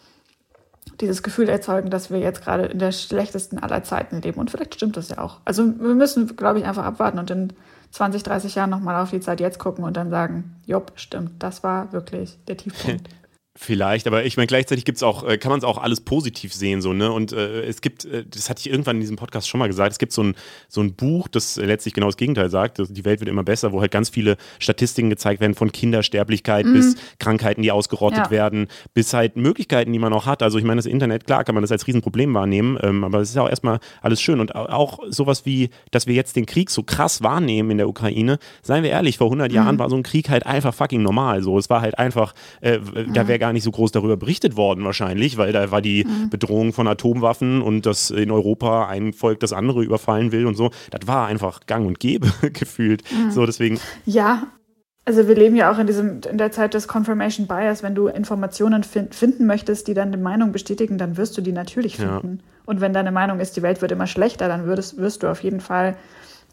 dieses 1.01 1.23
Gefühl 1.23 1.49
erzeugen, 1.49 1.91
dass 1.91 2.11
wir 2.11 2.19
jetzt 2.19 2.43
gerade 2.43 2.67
in 2.67 2.79
der 2.79 2.93
schlechtesten 2.93 3.59
aller 3.59 3.83
Zeiten 3.83 4.21
leben. 4.23 4.39
Und 4.39 4.51
vielleicht 4.51 4.75
stimmt 4.75 4.97
das 4.97 5.09
ja 5.09 5.19
auch. 5.19 5.41
Also 5.45 5.65
wir 5.67 5.95
müssen, 5.95 6.37
glaube 6.37 6.59
ich, 6.59 6.65
einfach 6.65 6.85
abwarten 6.85 7.19
und 7.19 7.31
in 7.31 7.53
20, 7.91 8.23
30 8.23 8.55
Jahren 8.55 8.71
nochmal 8.71 9.01
auf 9.03 9.11
die 9.11 9.21
Zeit 9.21 9.41
jetzt 9.41 9.59
gucken 9.59 9.85
und 9.85 9.97
dann 9.97 10.11
sagen, 10.11 10.57
jopp, 10.67 10.93
stimmt, 10.97 11.43
das 11.43 11.63
war 11.63 11.93
wirklich 11.93 12.39
der 12.49 12.57
Tiefpunkt. 12.57 13.09
Vielleicht, 13.57 14.09
aber 14.09 14.25
ich 14.25 14.37
meine, 14.37 14.49
gleichzeitig 14.49 14.85
gibt's 14.85 15.05
auch, 15.05 15.23
äh, 15.23 15.39
kann 15.39 15.51
man 15.51 15.59
es 15.59 15.65
auch 15.65 15.79
alles 15.79 16.01
positiv 16.01 16.53
sehen, 16.53 16.83
so, 16.83 16.93
ne? 16.93 17.13
Und 17.13 17.33
äh, 17.33 17.63
es 17.63 17.83
gibt, 17.83 18.05
äh, 18.05 18.25
das 18.29 18.51
hatte 18.51 18.59
ich 18.59 18.69
irgendwann 18.69 18.97
in 18.97 19.01
diesem 19.01 19.15
Podcast 19.15 19.49
schon 19.49 19.61
mal 19.61 19.69
gesagt, 19.69 19.93
es 19.93 19.99
gibt 20.01 20.13
so 20.13 20.25
ein, 20.25 20.35
so 20.69 20.81
ein 20.81 20.95
Buch, 20.95 21.29
das 21.29 21.55
letztlich 21.55 21.95
genau 21.95 22.07
das 22.09 22.17
Gegenteil 22.17 22.51
sagt, 22.51 22.83
die 22.89 23.05
Welt 23.05 23.21
wird 23.21 23.31
immer 23.31 23.45
besser, 23.45 23.71
wo 23.71 23.81
halt 23.81 23.93
ganz 23.93 24.09
viele 24.09 24.39
Statistiken 24.59 25.09
gezeigt 25.09 25.41
werden 25.41 25.55
von 25.55 25.71
Kindersterblichkeit 25.71 26.67
mhm. 26.67 26.73
bis 26.73 26.97
Krankheiten, 27.21 27.63
die 27.63 27.71
ausgerottet 27.71 28.25
ja. 28.25 28.31
werden, 28.33 28.67
bis 28.93 29.15
halt 29.15 29.37
Möglichkeiten, 29.37 29.93
die 29.93 30.01
man 30.01 30.13
auch 30.13 30.27
hat. 30.27 30.43
Also 30.43 30.59
ich 30.59 30.65
meine, 30.65 30.79
das 30.79 30.87
Internet, 30.87 31.25
klar 31.25 31.45
kann 31.45 31.55
man 31.55 31.63
das 31.63 31.71
als 31.71 31.87
Riesenproblem 31.87 32.35
wahrnehmen, 32.35 32.77
ähm, 32.83 33.05
aber 33.05 33.21
es 33.21 33.29
ist 33.29 33.37
ja 33.37 33.43
auch 33.43 33.51
erstmal 33.51 33.79
alles 34.03 34.21
schön. 34.21 34.41
Und 34.41 34.57
auch 34.57 34.99
sowas 35.11 35.47
wie, 35.47 35.71
dass 35.93 36.09
wir 36.09 36.15
jetzt 36.17 36.35
den 36.35 36.47
Krieg 36.47 36.71
so 36.71 36.83
krass 36.83 37.23
wahrnehmen 37.23 37.71
in 37.71 37.79
der 37.79 37.89
Ukraine, 37.89 38.41
seien 38.63 38.83
wir 38.83 38.91
ehrlich, 38.91 39.17
vor 39.19 39.29
100 39.29 39.53
mhm. 39.53 39.55
Jahren 39.55 39.79
war 39.79 39.89
so 39.91 39.97
ein 39.97 40.03
Krieg 40.03 40.29
halt 40.29 40.45
einfach 40.45 40.75
fucking 40.75 41.03
normal. 41.03 41.41
So, 41.45 41.57
es 41.57 41.71
war 41.71 41.83
halt 41.83 42.01
einfach, 42.01 42.35
äh, 42.61 42.79
mhm. 42.79 43.13
da 43.15 43.29
wäre 43.29 43.44
gar 43.45 43.53
nicht 43.53 43.63
so 43.63 43.71
groß 43.71 43.93
darüber 43.93 44.17
berichtet 44.17 44.57
worden 44.57 44.85
wahrscheinlich, 44.85 45.37
weil 45.37 45.53
da 45.53 45.71
war 45.71 45.83
die 45.83 46.05
mhm. 46.05 46.31
Bedrohung 46.31 46.73
von 46.73 46.89
Atomwaffen 46.89 47.61
und 47.61 47.85
dass 47.85 48.11
in 48.11 48.31
Europa 48.31 48.89
ein 48.89 49.13
Volk 49.13 49.39
das 49.41 49.53
andere 49.53 49.85
überfallen 49.85 50.33
will 50.33 50.47
und 50.47 50.55
so. 50.55 50.71
Das 50.91 51.07
war 51.07 51.27
einfach 51.27 51.67
gang 51.67 51.87
und 51.87 52.01
gäbe 52.01 52.33
gefühlt. 52.55 53.03
Mhm. 53.13 53.31
So 53.33 53.45
deswegen. 53.45 53.79
Ja, 54.07 54.45
also 55.05 55.29
wir 55.29 55.35
leben 55.35 55.57
ja 55.57 55.71
auch 55.71 55.79
in 55.79 55.87
diesem 55.87 56.23
in 56.23 56.39
der 56.39 56.53
Zeit 56.53 56.73
des 56.73 56.89
Confirmation 56.89 57.47
Bias. 57.47 57.83
Wenn 57.83 57.95
du 57.95 58.07
Informationen 58.07 58.83
find, 58.83 59.15
finden 59.15 59.45
möchtest, 59.45 59.89
die 59.89 59.95
deine 59.95 60.17
Meinung 60.17 60.51
bestätigen, 60.51 60.97
dann 60.97 61.19
wirst 61.19 61.37
du 61.37 61.43
die 61.43 61.53
natürlich 61.53 61.99
finden. 61.99 62.39
Ja. 62.41 62.63
Und 62.65 62.81
wenn 62.81 62.95
deine 62.95 63.13
Meinung 63.13 63.41
ist, 63.41 63.59
die 63.59 63.63
Welt 63.63 63.83
wird 63.83 63.93
immer 63.93 64.07
schlechter, 64.07 64.49
dann 64.49 64.65
würdest, 64.65 64.97
wirst 64.97 65.23
du 65.23 65.29
auf 65.29 65.43
jeden 65.43 65.61
Fall 65.61 65.97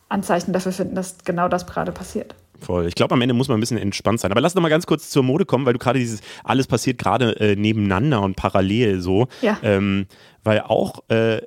Anzeichen 0.09 0.51
dafür 0.51 0.73
finden, 0.73 0.95
dass 0.95 1.23
genau 1.23 1.47
das 1.47 1.65
gerade 1.67 1.93
passiert. 1.93 2.35
Voll. 2.62 2.88
Ich 2.88 2.95
glaube, 2.95 3.14
am 3.14 3.22
Ende 3.22 3.34
muss 3.34 3.47
man 3.47 3.57
ein 3.57 3.59
bisschen 3.59 3.78
entspannt 3.78 4.20
sein. 4.20 4.32
Aber 4.32 4.41
lass 4.41 4.53
doch 4.53 4.62
mal 4.62 4.70
ganz 4.70 4.86
kurz 4.86 5.09
zur 5.09 5.24
Mode 5.24 5.45
kommen, 5.45 5.66
weil 5.66 5.74
du 5.74 5.80
gerade 5.80 5.99
dieses, 5.99 6.22
alles 6.43 6.68
passiert 6.68 6.97
gerade 6.97 7.39
äh, 7.39 7.55
nebeneinander 7.55 8.22
und 8.22 8.36
parallel 8.36 9.01
so. 9.01 9.28
Ja. 9.41 9.57
Ähm, 9.64 10.05
weil 10.43 10.62
auch 10.62 11.03
äh, 11.09 11.41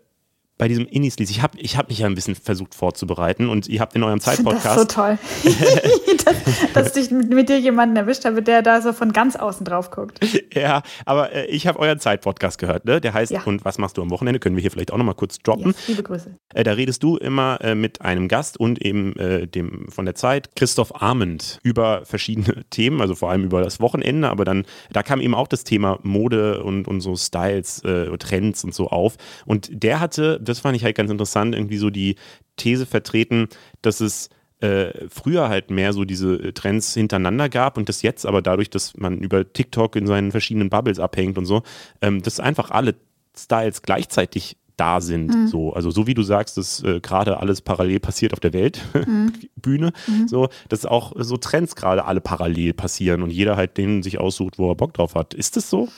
bei 0.57 0.69
diesem 0.69 0.87
Innislies, 0.87 1.31
ich 1.31 1.43
habe 1.43 1.59
ich 1.59 1.77
hab 1.77 1.89
mich 1.89 1.99
ja 1.99 2.07
ein 2.07 2.15
bisschen 2.15 2.37
versucht 2.37 2.75
vorzubereiten 2.75 3.49
und 3.49 3.69
ihr 3.69 3.81
habt 3.81 3.97
in 3.97 4.03
eurem 4.03 4.21
Zeitpodcast. 4.21 4.65
Das 4.65 4.77
ist 4.77 4.93
so 4.93 5.03
toll. 5.03 5.19
dass, 6.25 6.72
dass 6.72 6.97
ich 6.97 7.11
mit 7.11 7.49
dir 7.49 7.59
jemanden 7.59 7.97
erwischt 7.97 8.25
habe, 8.25 8.43
der 8.43 8.62
da 8.62 8.81
so 8.81 8.93
von 8.93 9.12
ganz 9.12 9.37
außen 9.37 9.64
drauf 9.64 9.91
guckt. 9.91 10.20
Ja, 10.55 10.83
aber 11.05 11.33
äh, 11.33 11.47
ich 11.47 11.66
habe 11.66 11.79
euren 11.81 11.99
Zeitpodcast 11.99 12.59
gehört, 12.59 12.85
ne? 12.85 13.01
Der 13.01 13.12
heißt 13.12 13.33
ja. 13.33 13.43
Und 13.43 13.64
was 13.64 13.79
machst 13.79 13.97
du 13.97 14.03
am 14.03 14.11
Wochenende? 14.11 14.39
Können 14.39 14.57
wir 14.57 14.61
hier 14.61 14.70
vielleicht 14.70 14.93
auch 14.93 14.99
nochmal 14.99 15.14
kurz 15.14 15.39
droppen. 15.39 15.68
Yes, 15.68 15.89
liebe 15.89 16.03
Grüße. 16.03 16.37
Äh, 16.55 16.64
da 16.64 16.72
redest 16.72 17.03
du 17.03 17.16
immer 17.16 17.59
äh, 17.61 17.75
mit 17.75 18.03
einem 18.03 18.29
Gast 18.29 18.59
und 18.59 18.81
eben 18.85 19.16
äh, 19.16 19.47
dem 19.47 19.89
von 19.91 20.05
der 20.05 20.14
Zeit, 20.14 20.55
Christoph 20.55 21.03
Arment, 21.03 21.59
über 21.62 22.05
verschiedene 22.05 22.64
Themen, 22.70 23.01
also 23.01 23.14
vor 23.14 23.31
allem 23.31 23.45
über 23.45 23.62
das 23.62 23.81
Wochenende, 23.81 24.31
aber 24.31 24.45
dann, 24.45 24.64
da 24.93 25.03
kam 25.03 25.20
eben 25.20 25.35
auch 25.35 25.49
das 25.49 25.64
Thema 25.64 25.99
Mode 26.03 26.62
und, 26.62 26.87
und 26.87 27.01
so 27.01 27.16
Styles, 27.16 27.83
äh, 27.85 28.16
Trends 28.18 28.64
und 28.64 28.75
so 28.75 28.89
auf. 28.89 29.16
Und 29.45 29.70
der 29.72 30.01
hatte 30.01 30.39
das 30.41 30.61
fand 30.61 30.77
ich 30.77 30.85
halt 30.85 30.97
ganz 30.97 31.11
interessant, 31.11 31.55
irgendwie 31.55 31.79
so 31.79 31.91
die 31.91 32.16
These 32.57 32.87
vertreten, 32.87 33.49
dass 33.83 34.01
es 34.01 34.29
äh, 34.65 35.09
früher 35.11 35.51
halt 35.51 35.71
mehr 35.71 35.93
so 35.93 36.05
diese 36.05 36.37
äh, 36.37 36.53
Trends 36.53 36.95
hintereinander 36.95 37.49
gab 37.51 37.77
und 37.77 37.89
das 37.89 38.01
jetzt 38.01 38.25
aber 38.25 38.41
dadurch, 38.41 38.71
dass 38.71 38.97
man 38.97 39.19
über 39.19 39.53
TikTok 39.53 39.95
in 39.97 40.07
seinen 40.07 40.31
verschiedenen 40.31 40.71
Bubbles 40.71 40.99
abhängt 40.99 41.37
und 41.37 41.45
so, 41.45 41.62
ähm, 42.01 42.23
dass 42.23 42.41
einfach 42.41 42.71
alle 42.71 42.95
Styles 43.37 43.83
gleichzeitig 43.83 44.57
da 44.77 45.01
sind. 45.01 45.35
Mhm. 45.35 45.49
So, 45.49 45.73
also 45.73 45.91
so 45.91 46.07
wie 46.07 46.15
du 46.15 46.23
sagst, 46.23 46.57
dass 46.57 46.83
äh, 46.83 47.01
gerade 47.01 47.39
alles 47.41 47.61
parallel 47.61 48.01
passiert 48.01 48.33
auf 48.33 48.41
der 48.41 48.53
Weltbühne, 48.55 49.93
mhm. 50.07 50.21
mhm. 50.21 50.29
so, 50.29 50.49
dass 50.69 50.87
auch 50.87 51.12
so 51.19 51.37
Trends 51.37 51.77
gerade 51.77 52.07
alle 52.07 52.21
parallel 52.21 52.73
passieren 52.73 53.23
und 53.23 53.31
jeder 53.31 53.57
halt 53.57 53.77
den 53.77 54.03
sich 54.03 54.19
aussucht, 54.19 54.59
wo 54.59 54.71
er 54.71 54.75
Bock 54.75 54.95
drauf 54.95 55.15
hat. 55.15 55.35
Ist 55.35 55.57
das 55.57 55.69
so? 55.69 55.89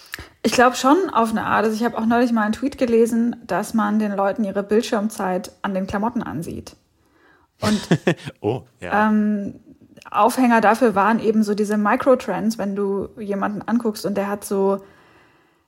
Ich 0.43 0.53
glaube 0.53 0.77
schon 0.77 0.97
auf 1.12 1.31
eine 1.31 1.45
Art. 1.45 1.64
Also 1.64 1.77
ich 1.77 1.85
habe 1.85 1.97
auch 1.97 2.07
neulich 2.07 2.33
mal 2.33 2.43
einen 2.43 2.53
Tweet 2.53 2.79
gelesen, 2.79 3.37
dass 3.47 3.75
man 3.75 4.01
den 4.01 4.14
Leuten 4.14 4.45
ihre 4.45 4.64
Bildschirmzeit 4.64 5.53
an 5.62 5.73
den 5.73 5.87
Klamotten 5.87 6.23
ansieht. 6.23 6.77
Und 7.61 7.80
oh, 8.40 8.62
ja. 8.80 9.09
ähm, 9.09 9.61
Aufhänger 10.11 10.61
dafür 10.61 10.94
waren 10.94 11.18
eben 11.18 11.42
so 11.42 11.54
diese 11.54 11.76
Microtrends, 11.76 12.59
wenn 12.59 12.76
du 12.76 13.09
jemanden 13.18 13.62
anguckst 13.62 14.07
und 14.07 14.16
der 14.16 14.28
hat 14.28 14.44
so, 14.44 14.82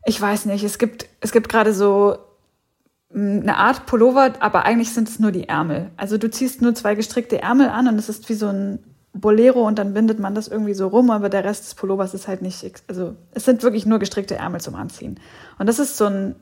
ich 0.05 0.21
weiß 0.21 0.47
nicht, 0.47 0.65
es 0.65 0.79
gibt, 0.79 1.09
es 1.21 1.33
gibt 1.33 1.49
gerade 1.49 1.73
so 1.73 2.19
eine 3.13 3.57
Art 3.57 3.87
Pullover, 3.87 4.35
aber 4.41 4.65
eigentlich 4.65 4.93
sind 4.93 5.09
es 5.09 5.19
nur 5.19 5.33
die 5.33 5.49
Ärmel. 5.49 5.91
Also 5.97 6.19
du 6.19 6.31
ziehst 6.31 6.61
nur 6.61 6.75
zwei 6.75 6.95
gestrickte 6.95 7.41
Ärmel 7.41 7.69
an 7.69 7.89
und 7.89 7.99
es 7.99 8.09
ist 8.09 8.29
wie 8.29 8.35
so 8.35 8.49
ein 8.49 8.81
Bolero 9.15 9.67
und 9.67 9.79
dann 9.79 9.95
bindet 9.95 10.19
man 10.19 10.35
das 10.35 10.49
irgendwie 10.49 10.75
so 10.75 10.89
rum, 10.89 11.11
aber 11.11 11.29
der 11.29 11.45
Rest 11.45 11.65
des 11.65 11.75
Pullovers 11.75 12.15
ist 12.15 12.29
halt 12.29 12.43
nicht, 12.43 12.83
also 12.87 13.17
es 13.33 13.45
sind 13.45 13.63
wirklich 13.63 13.87
nur 13.87 13.99
gestrickte 13.99 14.37
Ärmel 14.37 14.61
zum 14.61 14.75
Anziehen. 14.75 15.19
Und 15.59 15.67
das 15.67 15.79
ist 15.79 15.97
so 15.97 16.05
ein 16.05 16.37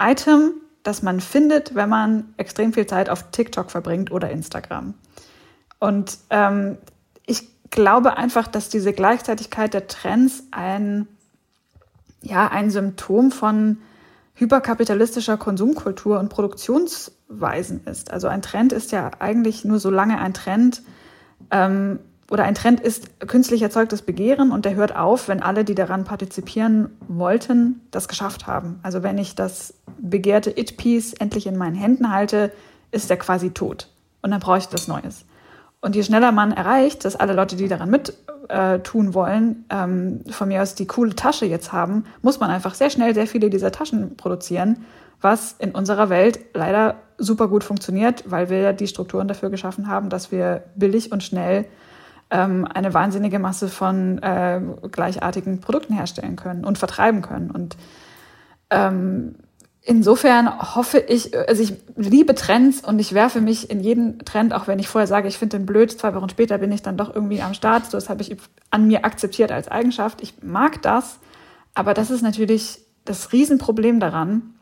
Item, 0.00 0.52
das 0.84 1.02
man 1.02 1.20
findet, 1.20 1.74
wenn 1.74 1.88
man 1.88 2.34
extrem 2.36 2.72
viel 2.72 2.86
Zeit 2.86 3.10
auf 3.10 3.30
TikTok 3.32 3.70
verbringt 3.70 4.12
oder 4.12 4.30
Instagram. 4.30 4.94
Und 5.80 6.18
ähm, 6.30 6.78
ich 7.26 7.48
glaube 7.70 8.16
einfach, 8.16 8.46
dass 8.46 8.68
diese 8.68 8.92
Gleichzeitigkeit 8.92 9.74
der 9.74 9.88
Trends 9.88 10.44
ein, 10.52 11.08
ja, 12.20 12.48
ein 12.48 12.70
Symptom 12.70 13.32
von 13.32 13.78
hyperkapitalistischer 14.34 15.36
Konsumkultur 15.36 16.18
und 16.18 16.28
Produktionsweisen 16.28 17.84
ist. 17.84 18.10
Also 18.10 18.28
ein 18.28 18.42
Trend 18.42 18.72
ist 18.72 18.92
ja 18.92 19.10
eigentlich 19.20 19.64
nur 19.64 19.78
so 19.78 19.90
lange 19.90 20.18
ein 20.18 20.34
Trend 20.34 20.82
ähm, 21.50 21.98
oder 22.30 22.44
ein 22.44 22.54
Trend 22.54 22.80
ist 22.80 23.20
künstlich 23.20 23.62
erzeugtes 23.62 24.02
Begehren 24.02 24.50
und 24.50 24.64
der 24.64 24.74
hört 24.74 24.96
auf, 24.96 25.28
wenn 25.28 25.42
alle, 25.42 25.64
die 25.64 25.74
daran 25.74 26.04
partizipieren 26.04 26.90
wollten, 27.06 27.82
das 27.90 28.08
geschafft 28.08 28.46
haben. 28.46 28.80
Also 28.82 29.02
wenn 29.02 29.18
ich 29.18 29.34
das 29.34 29.74
begehrte 29.98 30.50
It-Piece 30.50 31.14
endlich 31.14 31.46
in 31.46 31.56
meinen 31.56 31.76
Händen 31.76 32.10
halte, 32.10 32.50
ist 32.90 33.10
der 33.10 33.18
quasi 33.18 33.50
tot 33.50 33.88
und 34.22 34.30
dann 34.30 34.40
brauche 34.40 34.58
ich 34.58 34.68
das 34.68 34.88
Neues. 34.88 35.26
Und 35.80 35.94
je 35.94 36.02
schneller 36.02 36.32
man 36.32 36.52
erreicht, 36.52 37.04
dass 37.04 37.14
alle 37.14 37.34
Leute, 37.34 37.56
die 37.56 37.68
daran 37.68 37.90
mit 37.90 38.16
äh, 38.48 38.78
tun 38.78 39.12
wollen, 39.12 39.66
ähm, 39.68 40.20
von 40.30 40.48
mir 40.48 40.62
aus 40.62 40.74
die 40.74 40.86
coole 40.86 41.14
Tasche 41.14 41.44
jetzt 41.44 41.72
haben, 41.72 42.04
muss 42.22 42.40
man 42.40 42.50
einfach 42.50 42.72
sehr 42.72 42.88
schnell 42.88 43.14
sehr 43.14 43.26
viele 43.26 43.50
dieser 43.50 43.70
Taschen 43.70 44.16
produzieren, 44.16 44.86
was 45.20 45.54
in 45.58 45.72
unserer 45.72 46.08
Welt 46.08 46.38
leider 46.54 46.96
super 47.18 47.48
gut 47.48 47.64
funktioniert, 47.64 48.24
weil 48.26 48.48
wir 48.48 48.72
die 48.72 48.86
Strukturen 48.86 49.28
dafür 49.28 49.50
geschaffen 49.50 49.88
haben, 49.88 50.08
dass 50.08 50.32
wir 50.32 50.64
billig 50.74 51.12
und 51.12 51.22
schnell 51.22 51.66
ähm, 52.34 52.66
eine 52.66 52.92
wahnsinnige 52.92 53.38
Masse 53.38 53.68
von 53.68 54.18
äh, 54.18 54.60
gleichartigen 54.90 55.60
Produkten 55.60 55.94
herstellen 55.94 56.34
können 56.34 56.64
und 56.64 56.78
vertreiben 56.78 57.22
können. 57.22 57.52
Und 57.52 57.76
ähm, 58.70 59.36
insofern 59.82 60.74
hoffe 60.74 60.98
ich, 60.98 61.36
also 61.48 61.62
ich 61.62 61.74
liebe 61.94 62.34
Trends 62.34 62.80
und 62.80 62.98
ich 62.98 63.14
werfe 63.14 63.40
mich 63.40 63.70
in 63.70 63.78
jeden 63.78 64.18
Trend, 64.18 64.52
auch 64.52 64.66
wenn 64.66 64.80
ich 64.80 64.88
vorher 64.88 65.06
sage, 65.06 65.28
ich 65.28 65.38
finde 65.38 65.58
den 65.58 65.66
blöd, 65.66 65.92
zwei 65.92 66.12
Wochen 66.16 66.28
später 66.28 66.58
bin 66.58 66.72
ich 66.72 66.82
dann 66.82 66.96
doch 66.96 67.14
irgendwie 67.14 67.40
am 67.40 67.54
Start. 67.54 67.86
So, 67.86 67.96
das 67.96 68.08
habe 68.08 68.22
ich 68.22 68.36
an 68.70 68.88
mir 68.88 69.04
akzeptiert 69.04 69.52
als 69.52 69.68
Eigenschaft. 69.68 70.20
Ich 70.20 70.42
mag 70.42 70.82
das, 70.82 71.20
aber 71.72 71.94
das 71.94 72.10
ist 72.10 72.22
natürlich 72.22 72.80
das 73.04 73.32
Riesenproblem 73.32 74.00
daran, 74.00 74.54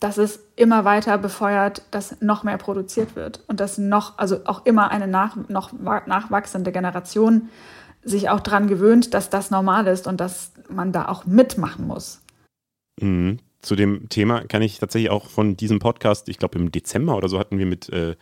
dass 0.00 0.18
es 0.18 0.40
immer 0.56 0.84
weiter 0.84 1.18
befeuert, 1.18 1.82
dass 1.90 2.20
noch 2.20 2.42
mehr 2.42 2.58
produziert 2.58 3.16
wird 3.16 3.42
und 3.48 3.60
dass 3.60 3.78
noch, 3.78 4.18
also 4.18 4.44
auch 4.44 4.66
immer 4.66 4.90
eine 4.90 5.06
nach, 5.06 5.36
noch 5.48 5.72
nachwachsende 5.72 6.72
Generation 6.72 7.48
sich 8.02 8.28
auch 8.28 8.40
daran 8.40 8.66
gewöhnt, 8.66 9.14
dass 9.14 9.30
das 9.30 9.50
normal 9.50 9.86
ist 9.86 10.06
und 10.06 10.20
dass 10.20 10.52
man 10.68 10.92
da 10.92 11.08
auch 11.08 11.24
mitmachen 11.24 11.86
muss. 11.86 12.20
Mhm 13.00 13.38
zu 13.64 13.76
dem 13.76 14.08
Thema 14.08 14.42
kann 14.42 14.62
ich 14.62 14.78
tatsächlich 14.78 15.10
auch 15.10 15.28
von 15.28 15.56
diesem 15.56 15.78
Podcast, 15.78 16.28
ich 16.28 16.38
glaube 16.38 16.58
im 16.58 16.70
Dezember 16.70 17.16
oder 17.16 17.28
so 17.28 17.38
hatten 17.38 17.58
wir 17.58 17.66
mit 17.66 17.88
äh, 17.88 18.14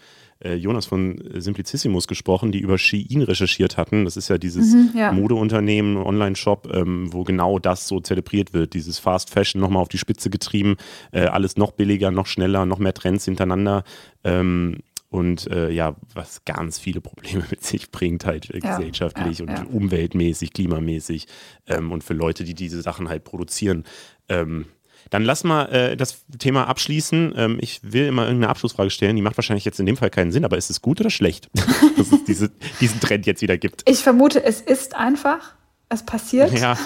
äh 0.45 0.55
Jonas 0.55 0.87
von 0.87 1.23
Simplicissimus 1.35 2.07
gesprochen, 2.07 2.53
die 2.53 2.61
über 2.61 2.79
Shein 2.79 3.23
recherchiert 3.23 3.77
hatten. 3.77 4.05
Das 4.05 4.17
ist 4.17 4.29
ja 4.29 4.39
dieses 4.39 4.75
mhm, 4.75 4.91
ja. 4.95 5.13
Modeunternehmen, 5.13 5.97
Online-Shop, 5.97 6.71
ähm, 6.73 7.13
wo 7.13 7.25
genau 7.25 7.59
das 7.59 7.89
so 7.89 8.01
zelebriert 8.01 8.53
wird. 8.53 8.75
Dieses 8.75 8.99
Fast 8.99 9.31
Fashion 9.31 9.61
nochmal 9.61 9.83
auf 9.83 9.89
die 9.89 9.99
Spitze 9.99 10.31
getrieben, 10.31 10.77
äh, 11.13 11.23
alles 11.27 11.57
noch 11.57 11.73
billiger, 11.73 12.11
noch 12.11 12.27
schneller, 12.27 12.67
noch 12.67 12.79
mehr 12.79 12.95
Trends 12.95 13.25
hintereinander. 13.25 13.85
Ähm, 14.25 14.79
und 15.13 15.47
äh, 15.51 15.71
ja, 15.71 15.95
was 16.15 16.43
ganz 16.47 16.79
viele 16.79 17.03
Probleme 17.03 17.45
mit 17.51 17.63
sich 17.63 17.91
bringt, 17.91 18.25
halt 18.25 18.49
ja, 18.49 18.77
gesellschaftlich 18.77 19.39
ja, 19.39 19.45
und 19.45 19.51
ja. 19.51 19.65
umweltmäßig, 19.65 20.55
klimamäßig 20.55 21.27
ähm, 21.67 21.93
und 21.93 22.03
für 22.03 22.15
Leute, 22.15 22.45
die 22.45 22.55
diese 22.55 22.81
Sachen 22.81 23.09
halt 23.11 23.25
produzieren. 23.25 23.85
Ähm, 24.31 24.67
dann 25.13 25.25
lass 25.25 25.45
mal 25.45 25.67
äh, 25.67 25.97
das 25.97 26.25
Thema 26.39 26.69
abschließen. 26.69 27.35
Ähm, 27.37 27.59
ich 27.61 27.81
will 27.83 28.07
immer 28.07 28.23
irgendeine 28.23 28.49
Abschlussfrage 28.49 28.89
stellen. 28.89 29.15
Die 29.15 29.21
macht 29.21 29.37
wahrscheinlich 29.37 29.67
jetzt 29.67 29.79
in 29.79 29.85
dem 29.85 29.99
Fall 29.99 30.09
keinen 30.09 30.33
Sinn, 30.33 30.45
aber 30.45 30.57
ist 30.57 30.71
es 30.71 30.81
gut 30.81 31.01
oder 31.01 31.11
schlecht, 31.11 31.51
dass 31.99 32.13
es 32.13 32.25
diese, 32.25 32.51
diesen 32.81 32.99
Trend 32.99 33.27
jetzt 33.27 33.43
wieder 33.43 33.59
gibt? 33.59 33.83
Ich 33.87 33.99
vermute, 33.99 34.43
es 34.43 34.63
ist 34.63 34.97
einfach. 34.97 35.55
Es 35.91 36.03
passiert. 36.03 36.59
Ja. 36.59 36.79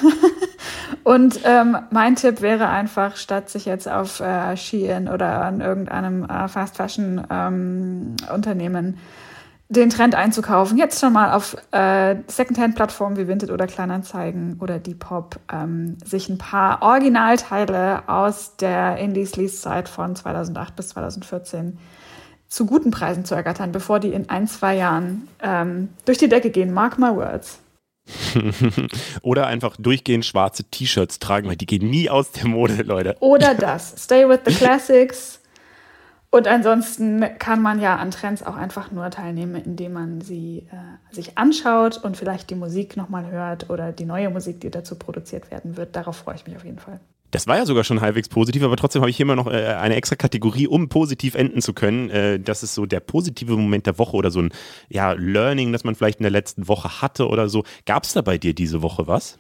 Und 1.05 1.39
ähm, 1.45 1.79
mein 1.93 2.17
Tipp 2.17 2.41
wäre 2.41 2.69
einfach, 2.69 3.17
statt 3.17 3.49
sich 3.49 3.65
jetzt 3.65 3.89
auf 3.89 4.19
äh, 4.19 4.57
Shein 4.57 5.09
oder 5.09 5.43
an 5.43 5.61
irgendeinem 5.61 6.25
äh, 6.25 6.49
Fast 6.49 6.77
Fashion 6.77 7.25
ähm, 7.31 8.17
Unternehmen 8.35 8.99
den 9.69 9.91
Trend 9.91 10.15
einzukaufen. 10.15 10.79
Jetzt 10.79 11.01
schon 11.01 11.13
mal 11.13 11.33
auf 11.33 11.57
äh, 11.73 12.17
Secondhand-Plattformen 12.29 13.17
wie 13.17 13.27
Vinted 13.27 13.51
oder 13.51 13.67
Kleinanzeigen 13.67 14.59
oder 14.61 14.79
Depop 14.79 15.41
ähm, 15.53 15.99
sich 16.05 16.29
ein 16.29 16.39
paar 16.39 16.83
Originalteile 16.83 18.09
aus 18.09 18.57
der 18.57 18.99
Indie-Sleaze-Zeit 18.99 19.89
von 19.89 20.15
2008 20.15 20.77
bis 20.77 20.89
2014 20.91 21.79
zu 22.49 22.65
guten 22.65 22.93
Preisen 22.93 23.25
zu 23.25 23.35
ergattern, 23.35 23.73
bevor 23.73 23.99
die 23.99 24.13
in 24.13 24.29
ein, 24.29 24.47
zwei 24.47 24.77
Jahren 24.77 25.29
ähm, 25.43 25.89
durch 26.05 26.19
die 26.19 26.29
Decke 26.29 26.51
gehen. 26.51 26.73
Mark 26.73 26.99
my 26.99 27.15
words. 27.15 27.59
Oder 29.23 29.49
einfach 29.49 29.77
durchgehend 29.77 30.25
schwarze 30.25 30.63
T-Shirts 30.63 31.19
tragen, 31.19 31.49
weil 31.49 31.57
die 31.57 31.67
gehen 31.67 31.91
nie 31.91 32.09
aus 32.09 32.31
der 32.31 32.47
Mode, 32.47 32.83
Leute. 32.83 33.17
Oder 33.19 33.55
das. 33.55 33.95
Stay 33.99 34.29
with 34.29 34.41
the 34.47 34.55
classics. 34.55 35.41
Und 36.37 36.49
ansonsten 36.49 37.25
kann 37.39 37.63
man 37.63 37.81
ja 37.81 37.97
an 37.97 38.11
Trends 38.11 38.43
auch 38.43 38.57
einfach 38.57 38.91
nur 38.91 39.09
teilnehmen, 39.09 39.55
indem 39.55 39.95
man 39.95 40.21
sie 40.21 40.67
äh, 40.71 41.15
sich 41.15 41.39
anschaut 41.39 41.97
und 41.97 42.19
vielleicht 42.19 42.51
die 42.51 42.55
Musik 42.55 42.95
nochmal 42.95 43.31
hört 43.31 43.71
oder 43.71 43.91
die 43.91 44.05
neue 44.05 44.29
Musik, 44.29 44.61
die 44.61 44.71
dazu 44.71 44.97
produziert 44.97 45.51
werden 45.51 45.79
wird. 45.79 45.97
Darauf 45.97 46.17
freue 46.17 46.35
ich 46.35 46.47
mich 46.47 46.55
auf 46.55 46.67
jeden 46.67 46.79
Fall. 46.79 47.01
Das 47.31 47.47
war 47.47 47.57
ja 47.57 47.65
sogar 47.65 47.85
schon 47.85 48.03
halbwegs 48.03 48.29
positiv, 48.29 48.63
aber 48.65 48.77
trotzdem 48.77 49.01
habe 49.01 49.09
ich 49.09 49.17
hier 49.17 49.25
immer 49.25 49.35
noch 49.35 49.47
äh, 49.47 49.77
eine 49.81 49.97
extra 49.97 50.15
Kategorie, 50.15 50.67
um 50.67 50.91
positiv 50.91 51.37
enden 51.37 51.63
zu 51.63 51.73
können. 51.73 52.11
Äh, 52.11 52.39
das 52.39 52.63
ist 52.63 52.75
so 52.75 52.85
der 52.85 53.01
positive 53.01 53.57
Moment 53.57 53.87
der 53.87 53.99
Woche 53.99 54.15
oder 54.15 54.31
so 54.31 54.43
ein 54.43 54.51
ja, 54.91 55.13
Learning, 55.13 55.73
das 55.73 55.85
man 55.85 55.95
vielleicht 55.95 56.19
in 56.19 56.25
der 56.25 56.33
letzten 56.33 56.69
Woche 56.69 57.01
hatte 57.01 57.29
oder 57.29 57.49
so. 57.49 57.65
Gab 57.87 58.05
es 58.05 58.13
da 58.13 58.21
bei 58.21 58.37
dir 58.37 58.53
diese 58.53 58.83
Woche 58.83 59.07
was? 59.07 59.39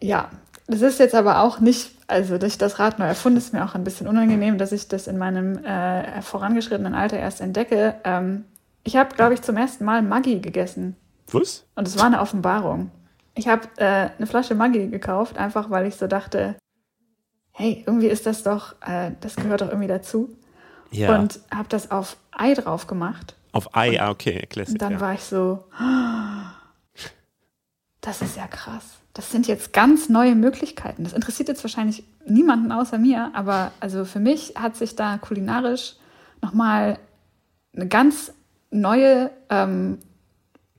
Ja, 0.00 0.28
das 0.66 0.82
ist 0.82 0.98
jetzt 0.98 1.14
aber 1.14 1.40
auch 1.40 1.60
nicht, 1.60 1.90
also 2.06 2.36
ich 2.36 2.58
das 2.58 2.78
Rad 2.78 2.98
neu 2.98 3.06
erfunden, 3.06 3.38
ist 3.38 3.52
mir 3.52 3.64
auch 3.64 3.74
ein 3.74 3.84
bisschen 3.84 4.06
unangenehm, 4.06 4.58
dass 4.58 4.72
ich 4.72 4.88
das 4.88 5.06
in 5.06 5.18
meinem 5.18 5.64
äh, 5.64 6.22
vorangeschrittenen 6.22 6.94
Alter 6.94 7.18
erst 7.18 7.40
entdecke. 7.40 7.96
Ähm, 8.04 8.44
ich 8.84 8.96
habe, 8.96 9.14
glaube 9.14 9.34
ich, 9.34 9.42
zum 9.42 9.56
ersten 9.56 9.84
Mal 9.84 10.02
Maggi 10.02 10.40
gegessen. 10.40 10.96
Was? 11.30 11.64
Und 11.74 11.88
es 11.88 11.98
war 11.98 12.06
eine 12.06 12.20
Offenbarung. 12.20 12.90
Ich 13.34 13.48
habe 13.48 13.68
äh, 13.76 14.10
eine 14.16 14.26
Flasche 14.26 14.54
Maggi 14.54 14.88
gekauft, 14.88 15.38
einfach 15.38 15.70
weil 15.70 15.86
ich 15.86 15.96
so 15.96 16.06
dachte, 16.06 16.56
hey, 17.52 17.82
irgendwie 17.86 18.08
ist 18.08 18.26
das 18.26 18.42
doch, 18.42 18.74
äh, 18.82 19.12
das 19.20 19.36
gehört 19.36 19.62
doch 19.62 19.68
irgendwie 19.68 19.88
dazu. 19.88 20.36
Ja. 20.90 21.18
Und 21.18 21.40
habe 21.54 21.68
das 21.68 21.90
auf 21.90 22.16
Ei 22.32 22.54
drauf 22.54 22.86
gemacht. 22.86 23.34
Auf 23.52 23.74
Ei, 23.74 24.00
ah, 24.00 24.10
okay, 24.10 24.46
Classic. 24.48 24.74
Und 24.74 24.82
dann 24.82 24.94
ja. 24.94 25.00
war 25.00 25.14
ich 25.14 25.22
so, 25.22 25.64
das 28.00 28.22
ist 28.22 28.36
ja 28.36 28.46
krass. 28.46 29.01
Das 29.14 29.30
sind 29.30 29.46
jetzt 29.46 29.72
ganz 29.72 30.08
neue 30.08 30.34
Möglichkeiten. 30.34 31.04
Das 31.04 31.12
interessiert 31.12 31.48
jetzt 31.48 31.62
wahrscheinlich 31.62 32.04
niemanden 32.26 32.72
außer 32.72 32.98
mir, 32.98 33.30
aber 33.34 33.72
also 33.80 34.04
für 34.04 34.20
mich 34.20 34.54
hat 34.56 34.76
sich 34.76 34.96
da 34.96 35.18
kulinarisch 35.18 35.96
nochmal 36.40 36.98
eine 37.74 37.88
ganz 37.88 38.32
neue 38.70 39.30
ähm, 39.50 39.98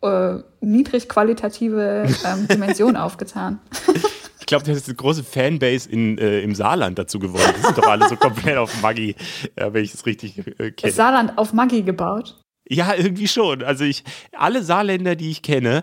äh, 0.01 0.39
niedrig 0.61 1.07
qualitative 1.09 2.07
ähm, 2.25 2.47
Dimension 2.51 2.95
aufgetan. 2.95 3.59
Ich 4.43 4.47
glaube, 4.47 4.65
das 4.65 4.75
ist 4.75 4.89
eine 4.89 4.95
große 4.95 5.23
Fanbase 5.23 5.89
in, 5.89 6.17
äh, 6.17 6.41
im 6.41 6.53
Saarland 6.53 6.99
dazu 6.99 7.17
geworden. 7.17 7.53
Die 7.57 7.61
sind 7.61 7.77
doch 7.77 7.87
alle 7.87 8.09
so 8.09 8.17
komplett 8.17 8.57
auf 8.57 8.81
Maggi, 8.81 9.15
ja, 9.57 9.73
wenn 9.73 9.85
ich 9.85 9.93
das 9.93 10.05
richtig 10.05 10.37
äh, 10.37 10.71
kenne. 10.71 10.89
Ist 10.89 10.97
Saarland 10.97 11.37
auf 11.37 11.53
Maggi 11.53 11.81
gebaut? 11.81 12.41
Ja, 12.67 12.93
irgendwie 12.93 13.29
schon. 13.29 13.63
Also 13.63 13.85
ich, 13.85 14.03
alle 14.33 14.61
Saarländer, 14.61 15.15
die 15.15 15.31
ich 15.31 15.43
kenne, 15.43 15.81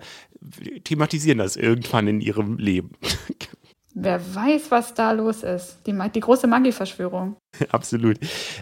thematisieren 0.85 1.39
das 1.39 1.57
irgendwann 1.57 2.07
in 2.07 2.21
ihrem 2.21 2.59
Leben. 2.59 2.93
Wer 3.93 4.35
weiß, 4.35 4.71
was 4.71 4.95
da 4.95 5.13
los 5.13 5.43
ist. 5.43 5.81
Die, 5.87 5.99
die 6.15 6.21
große 6.21 6.47
Maggi-Verschwörung. 6.47 7.37
Absolut. 7.71 8.19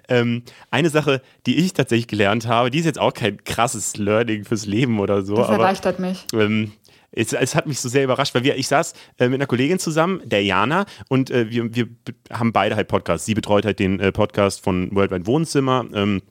Ähm, 0.08 0.42
eine 0.70 0.88
Sache, 0.88 1.20
die 1.46 1.58
ich 1.58 1.74
tatsächlich 1.74 2.08
gelernt 2.08 2.46
habe, 2.46 2.70
die 2.70 2.78
ist 2.78 2.86
jetzt 2.86 2.98
auch 2.98 3.12
kein 3.12 3.44
krasses 3.44 3.96
Learning 3.96 4.44
fürs 4.44 4.64
Leben 4.64 4.98
oder 4.98 5.22
so. 5.22 5.36
Das 5.36 5.50
erleichtert 5.50 5.98
aber, 5.98 6.08
mich. 6.08 6.26
Ähm, 6.32 6.72
es, 7.10 7.32
es, 7.32 7.54
hat 7.54 7.66
mich 7.66 7.78
so 7.80 7.88
sehr 7.88 8.04
überrascht, 8.04 8.34
weil 8.34 8.44
wir, 8.44 8.56
ich 8.56 8.68
saß 8.68 8.94
äh, 9.18 9.28
mit 9.28 9.36
einer 9.36 9.46
Kollegin 9.46 9.78
zusammen, 9.78 10.22
der 10.24 10.42
Jana, 10.42 10.86
und 11.08 11.30
äh, 11.30 11.50
wir, 11.50 11.74
wir 11.74 11.88
haben 12.30 12.52
beide 12.52 12.76
halt 12.76 12.88
Podcasts. 12.88 13.26
Sie 13.26 13.34
betreut 13.34 13.64
halt 13.64 13.78
den 13.78 14.00
äh, 14.00 14.12
Podcast 14.12 14.62
von 14.62 14.94
Worldwide 14.94 15.26
Wohnzimmer. 15.26 15.86
Ähm, 15.92 16.22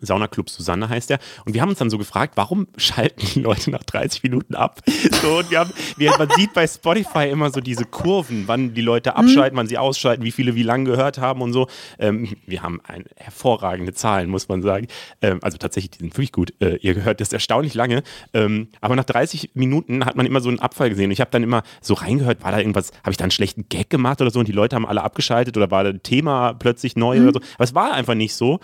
Saunaclub 0.00 0.50
Susanne 0.50 0.88
heißt 0.88 1.10
der. 1.10 1.18
Und 1.44 1.54
wir 1.54 1.62
haben 1.62 1.70
uns 1.70 1.78
dann 1.78 1.90
so 1.90 1.98
gefragt, 1.98 2.34
warum 2.36 2.68
schalten 2.76 3.26
die 3.34 3.40
Leute 3.40 3.70
nach 3.70 3.82
30 3.82 4.22
Minuten 4.22 4.54
ab? 4.54 4.80
So, 5.22 5.38
und 5.38 5.50
wir 5.50 5.60
haben, 5.60 5.72
wir, 5.96 6.16
man 6.18 6.28
sieht 6.36 6.54
bei 6.54 6.66
Spotify 6.66 7.28
immer 7.30 7.50
so 7.50 7.60
diese 7.60 7.84
Kurven, 7.84 8.44
wann 8.46 8.74
die 8.74 8.80
Leute 8.80 9.16
abschalten, 9.16 9.54
mhm. 9.54 9.60
wann 9.60 9.66
sie 9.66 9.78
ausschalten, 9.78 10.24
wie 10.24 10.32
viele 10.32 10.54
wie 10.54 10.62
lange 10.62 10.84
gehört 10.84 11.18
haben 11.18 11.42
und 11.42 11.52
so. 11.52 11.68
Ähm, 11.98 12.36
wir 12.46 12.62
haben 12.62 12.80
ein, 12.84 13.04
hervorragende 13.16 13.92
Zahlen, 13.94 14.30
muss 14.30 14.48
man 14.48 14.62
sagen. 14.62 14.86
Ähm, 15.22 15.38
also 15.42 15.58
tatsächlich, 15.58 15.90
die 15.90 15.98
sind 15.98 16.14
wirklich 16.14 16.32
gut. 16.32 16.52
Äh, 16.60 16.76
ihr 16.76 16.94
gehört 16.94 17.20
das 17.20 17.32
erstaunlich 17.32 17.74
lange. 17.74 18.02
Ähm, 18.32 18.68
aber 18.80 18.96
nach 18.96 19.04
30 19.04 19.52
Minuten 19.54 20.04
hat 20.04 20.16
man 20.16 20.26
immer 20.26 20.40
so 20.40 20.48
einen 20.48 20.60
Abfall 20.60 20.90
gesehen. 20.90 21.10
Ich 21.10 21.20
habe 21.20 21.30
dann 21.30 21.42
immer 21.42 21.62
so 21.80 21.94
reingehört, 21.94 22.42
war 22.42 22.52
da 22.52 22.58
irgendwas, 22.58 22.92
habe 23.02 23.10
ich 23.10 23.16
da 23.16 23.24
einen 23.24 23.30
schlechten 23.30 23.68
Gag 23.68 23.90
gemacht 23.90 24.20
oder 24.20 24.30
so 24.30 24.38
und 24.38 24.48
die 24.48 24.52
Leute 24.52 24.76
haben 24.76 24.86
alle 24.86 25.02
abgeschaltet 25.02 25.56
oder 25.56 25.70
war 25.70 25.84
das 25.84 26.02
Thema 26.02 26.54
plötzlich 26.54 26.96
neu 26.96 27.18
mhm. 27.18 27.28
oder 27.28 27.32
so. 27.40 27.40
Aber 27.54 27.64
es 27.64 27.74
war 27.74 27.92
einfach 27.92 28.14
nicht 28.14 28.34
so. 28.34 28.60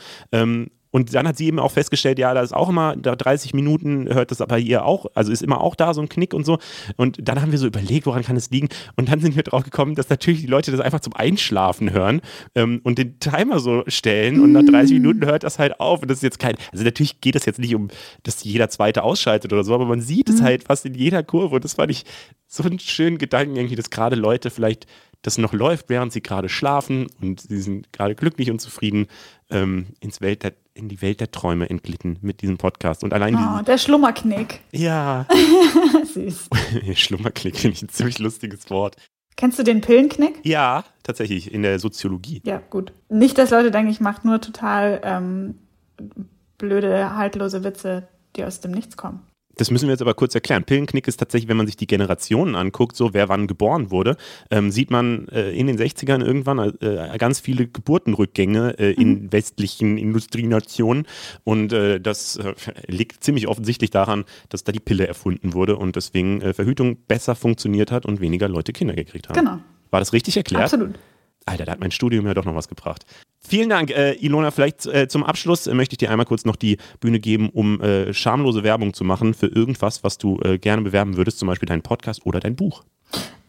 Und 0.95 1.13
dann 1.13 1.27
hat 1.27 1.37
sie 1.37 1.47
eben 1.47 1.59
auch 1.59 1.73
festgestellt, 1.73 2.21
ja, 2.21 2.33
da 2.35 2.41
ist 2.41 2.55
auch 2.55 2.69
immer, 2.69 2.95
da 2.95 3.17
30 3.17 3.53
Minuten 3.53 4.07
hört 4.15 4.31
das 4.31 4.41
aber 4.41 4.59
hier 4.59 4.85
auch, 4.85 5.07
also 5.15 5.33
ist 5.33 5.43
immer 5.43 5.61
auch 5.61 5.75
da 5.75 5.93
so 5.93 6.01
ein 6.01 6.09
Knick 6.09 6.33
und 6.33 6.47
so. 6.47 6.59
Und 6.95 7.19
dann 7.21 7.43
haben 7.43 7.51
wir 7.51 7.59
so 7.59 7.67
überlegt, 7.67 8.07
woran 8.07 8.23
kann 8.23 8.37
es 8.37 8.51
liegen? 8.51 8.69
Und 8.95 9.11
dann 9.11 9.19
sind 9.19 9.35
wir 9.35 9.43
drauf 9.43 9.65
gekommen, 9.65 9.97
dass 9.97 10.09
natürlich 10.09 10.43
die 10.43 10.47
Leute 10.47 10.71
das 10.71 10.79
einfach 10.79 11.01
zum 11.01 11.13
Einschlafen 11.13 11.93
hören 11.93 12.21
ähm, 12.55 12.81
und 12.85 12.99
den 12.99 13.19
Timer 13.19 13.59
so 13.59 13.83
stellen 13.89 14.41
und 14.41 14.53
nach 14.53 14.63
30 14.63 14.93
Minuten 14.93 15.27
hört 15.27 15.43
das 15.43 15.59
halt 15.59 15.81
auf. 15.81 16.01
Und 16.01 16.13
das 16.13 16.19
ist 16.19 16.23
jetzt 16.23 16.39
kein, 16.39 16.55
also 16.71 16.85
natürlich 16.85 17.21
geht 17.21 17.35
das 17.35 17.45
jetzt 17.45 17.59
nicht 17.59 17.75
um, 17.75 17.89
dass 18.23 18.45
jeder 18.45 18.69
zweite 18.69 19.03
ausschaltet 19.03 19.53
oder 19.53 19.65
so, 19.65 19.75
aber 19.75 19.87
man 19.87 20.01
sieht 20.01 20.29
es 20.29 20.43
mhm. 20.43 20.45
halt 20.45 20.63
fast 20.63 20.87
in 20.87 20.95
jeder 20.95 21.25
Kurve. 21.25 21.57
Und 21.57 21.65
das 21.65 21.75
fand 21.75 21.91
ich 21.91 22.05
so 22.47 22.63
einen 22.63 22.79
schönen 22.79 23.19
Gedanken 23.19 23.57
irgendwie, 23.57 23.75
dass 23.75 23.91
gerade 23.91 24.15
Leute 24.15 24.49
vielleicht 24.49 24.87
das 25.23 25.39
noch 25.39 25.53
läuft, 25.53 25.89
während 25.89 26.13
sie 26.13 26.23
gerade 26.23 26.49
schlafen 26.49 27.09
und 27.21 27.41
sie 27.41 27.61
sind 27.61 27.93
gerade 27.93 28.15
glücklich 28.15 28.51
und 28.51 28.61
zufrieden 28.61 29.07
ähm, 29.51 29.87
ins 30.01 30.21
Welt 30.21 30.43
der, 30.43 30.53
in 30.75 30.89
die 30.89 31.01
Welt 31.01 31.21
der 31.21 31.31
Träume 31.31 31.71
entglitten 31.71 32.19
mit 32.21 32.43
diesem 32.43 32.59
Podcast. 32.59 33.05
Und 33.05 33.13
allein 33.13 33.37
oh, 33.37 33.63
der 33.63 33.79
Schlummerknick. 33.79 34.61
Ja. 34.73 35.27
Süß. 36.13 36.49
Schlummerknick 36.95 37.57
finde 37.57 37.77
ich 37.77 37.83
ein 37.83 37.89
ziemlich 37.89 38.19
lustiges 38.19 38.69
Wort. 38.71 38.97
Kennst 39.37 39.59
du 39.59 39.63
den 39.63 39.81
Pillenknick? 39.81 40.41
Ja, 40.45 40.85
tatsächlich, 41.03 41.53
in 41.53 41.63
der 41.63 41.79
Soziologie. 41.79 42.41
Ja, 42.45 42.59
gut. 42.71 42.93
Nicht, 43.09 43.39
dass 43.39 43.51
Leute 43.51 43.71
denken, 43.71 43.91
ich 43.91 44.01
mache 44.01 44.27
nur 44.27 44.41
total 44.41 45.01
ähm, 45.03 45.59
blöde, 46.59 47.17
haltlose 47.17 47.65
Witze, 47.65 48.09
die 48.37 48.45
aus 48.45 48.61
dem 48.61 48.71
Nichts 48.71 48.97
kommen. 48.97 49.23
Das 49.57 49.71
müssen 49.71 49.87
wir 49.87 49.93
jetzt 49.93 50.03
aber 50.03 50.15
kurz 50.15 50.35
erklären. 50.35 50.65
Pillenknick 50.65 51.09
ist 51.09 51.19
tatsächlich, 51.19 51.49
wenn 51.49 51.57
man 51.57 51.67
sich 51.67 51.77
die 51.77 51.87
Generationen 51.87 52.55
anguckt, 52.55 52.97
so 52.97 53.15
wer 53.15 53.29
wann 53.29 53.47
geboren 53.47 53.91
wurde, 53.91 54.17
ähm, 54.51 54.71
sieht 54.71 54.91
man 54.91 55.29
äh, 55.29 55.51
in 55.51 55.67
den 55.67 55.79
60ern 55.79 56.25
irgendwann 56.25 56.59
äh, 56.81 57.17
ganz 57.19 57.41
viele 57.41 57.67
Geburtenrückgänge 57.67 58.79
äh, 58.79 58.93
in 58.93 59.25
mhm. 59.25 59.33
westlichen 59.33 59.99
Industrienationen. 59.99 61.07
Und 61.45 61.73
äh, 61.73 62.01
das 62.01 62.37
äh, 62.37 62.55
liegt 62.87 63.23
ziemlich 63.25 63.49
offensichtlich 63.49 63.91
daran, 63.91 64.25
dass 64.49 64.65
da 64.65 64.73
die 64.73 64.81
Pille 64.81 65.07
erfunden 65.07 65.55
wurde 65.55 65.77
und 65.77 65.97
deswegen 65.97 66.41
äh, 66.41 66.53
Verhütung 66.53 66.97
besser 67.09 67.35
funktioniert 67.35 67.91
hat 67.91 68.07
und 68.07 68.21
weniger 68.21 68.49
Leute 68.49 68.73
Kinder 68.73 68.95
gekriegt 68.95 69.29
haben. 69.29 69.39
Genau. 69.39 69.59
War 69.91 70.01
das 70.01 70.13
richtig 70.13 70.37
erklärt? 70.37 70.65
Absolut. 70.65 70.95
Alter, 71.47 71.65
da 71.65 71.73
hat 71.73 71.81
mein 71.81 71.91
Studium 71.91 72.27
ja 72.27 72.35
doch 72.35 72.45
noch 72.45 72.55
was 72.55 72.69
gebracht. 72.69 73.05
Vielen 73.47 73.69
Dank, 73.69 73.91
äh, 73.91 74.15
Ilona. 74.15 74.51
Vielleicht 74.51 74.87
äh, 74.87 75.07
zum 75.09 75.23
Abschluss 75.23 75.67
äh, 75.67 75.75
möchte 75.75 75.95
ich 75.95 75.99
dir 75.99 76.11
einmal 76.11 76.25
kurz 76.25 76.47
noch 76.47 76.57
die 76.57 76.79
Bühne 77.01 77.21
geben, 77.21 77.51
um 77.51 77.81
äh, 77.81 78.15
schamlose 78.15 78.63
Werbung 78.63 78.95
zu 78.95 79.05
machen 79.05 79.35
für 79.35 79.49
irgendwas, 79.49 80.03
was 80.03 80.17
du 80.17 80.41
äh, 80.43 80.59
gerne 80.59 80.83
bewerben 80.83 81.17
würdest, 81.17 81.39
zum 81.39 81.49
Beispiel 81.49 81.67
deinen 81.67 81.83
Podcast 81.83 82.25
oder 82.25 82.41
dein 82.41 82.57
Buch. 82.57 82.85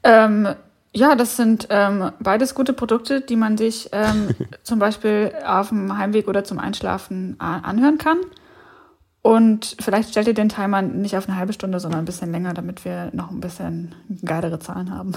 Ähm, 0.04 0.50
ja, 0.94 1.16
das 1.16 1.38
sind 1.38 1.68
ähm, 1.70 2.12
beides 2.20 2.56
gute 2.56 2.74
Produkte, 2.74 3.22
die 3.22 3.38
man 3.38 3.58
sich 3.58 3.90
ähm, 3.94 4.30
zum 4.64 4.80
Beispiel 4.80 5.32
auf 5.46 5.70
dem 5.70 5.98
Heimweg 5.98 6.28
oder 6.28 6.44
zum 6.44 6.60
Einschlafen 6.60 7.40
anhören 7.40 7.98
kann. 7.98 8.18
Und 9.22 9.78
vielleicht 9.80 10.10
stellt 10.10 10.28
ihr 10.28 10.34
den 10.34 10.50
Timer 10.50 10.84
nicht 10.84 11.18
auf 11.18 11.28
eine 11.28 11.38
halbe 11.38 11.52
Stunde, 11.52 11.80
sondern 11.80 12.02
ein 12.02 12.06
bisschen 12.06 12.32
länger, 12.32 12.54
damit 12.54 12.86
wir 12.86 13.10
noch 13.14 13.32
ein 13.32 13.40
bisschen 13.40 13.96
geilere 14.24 14.60
Zahlen 14.60 14.92
haben. 14.92 15.14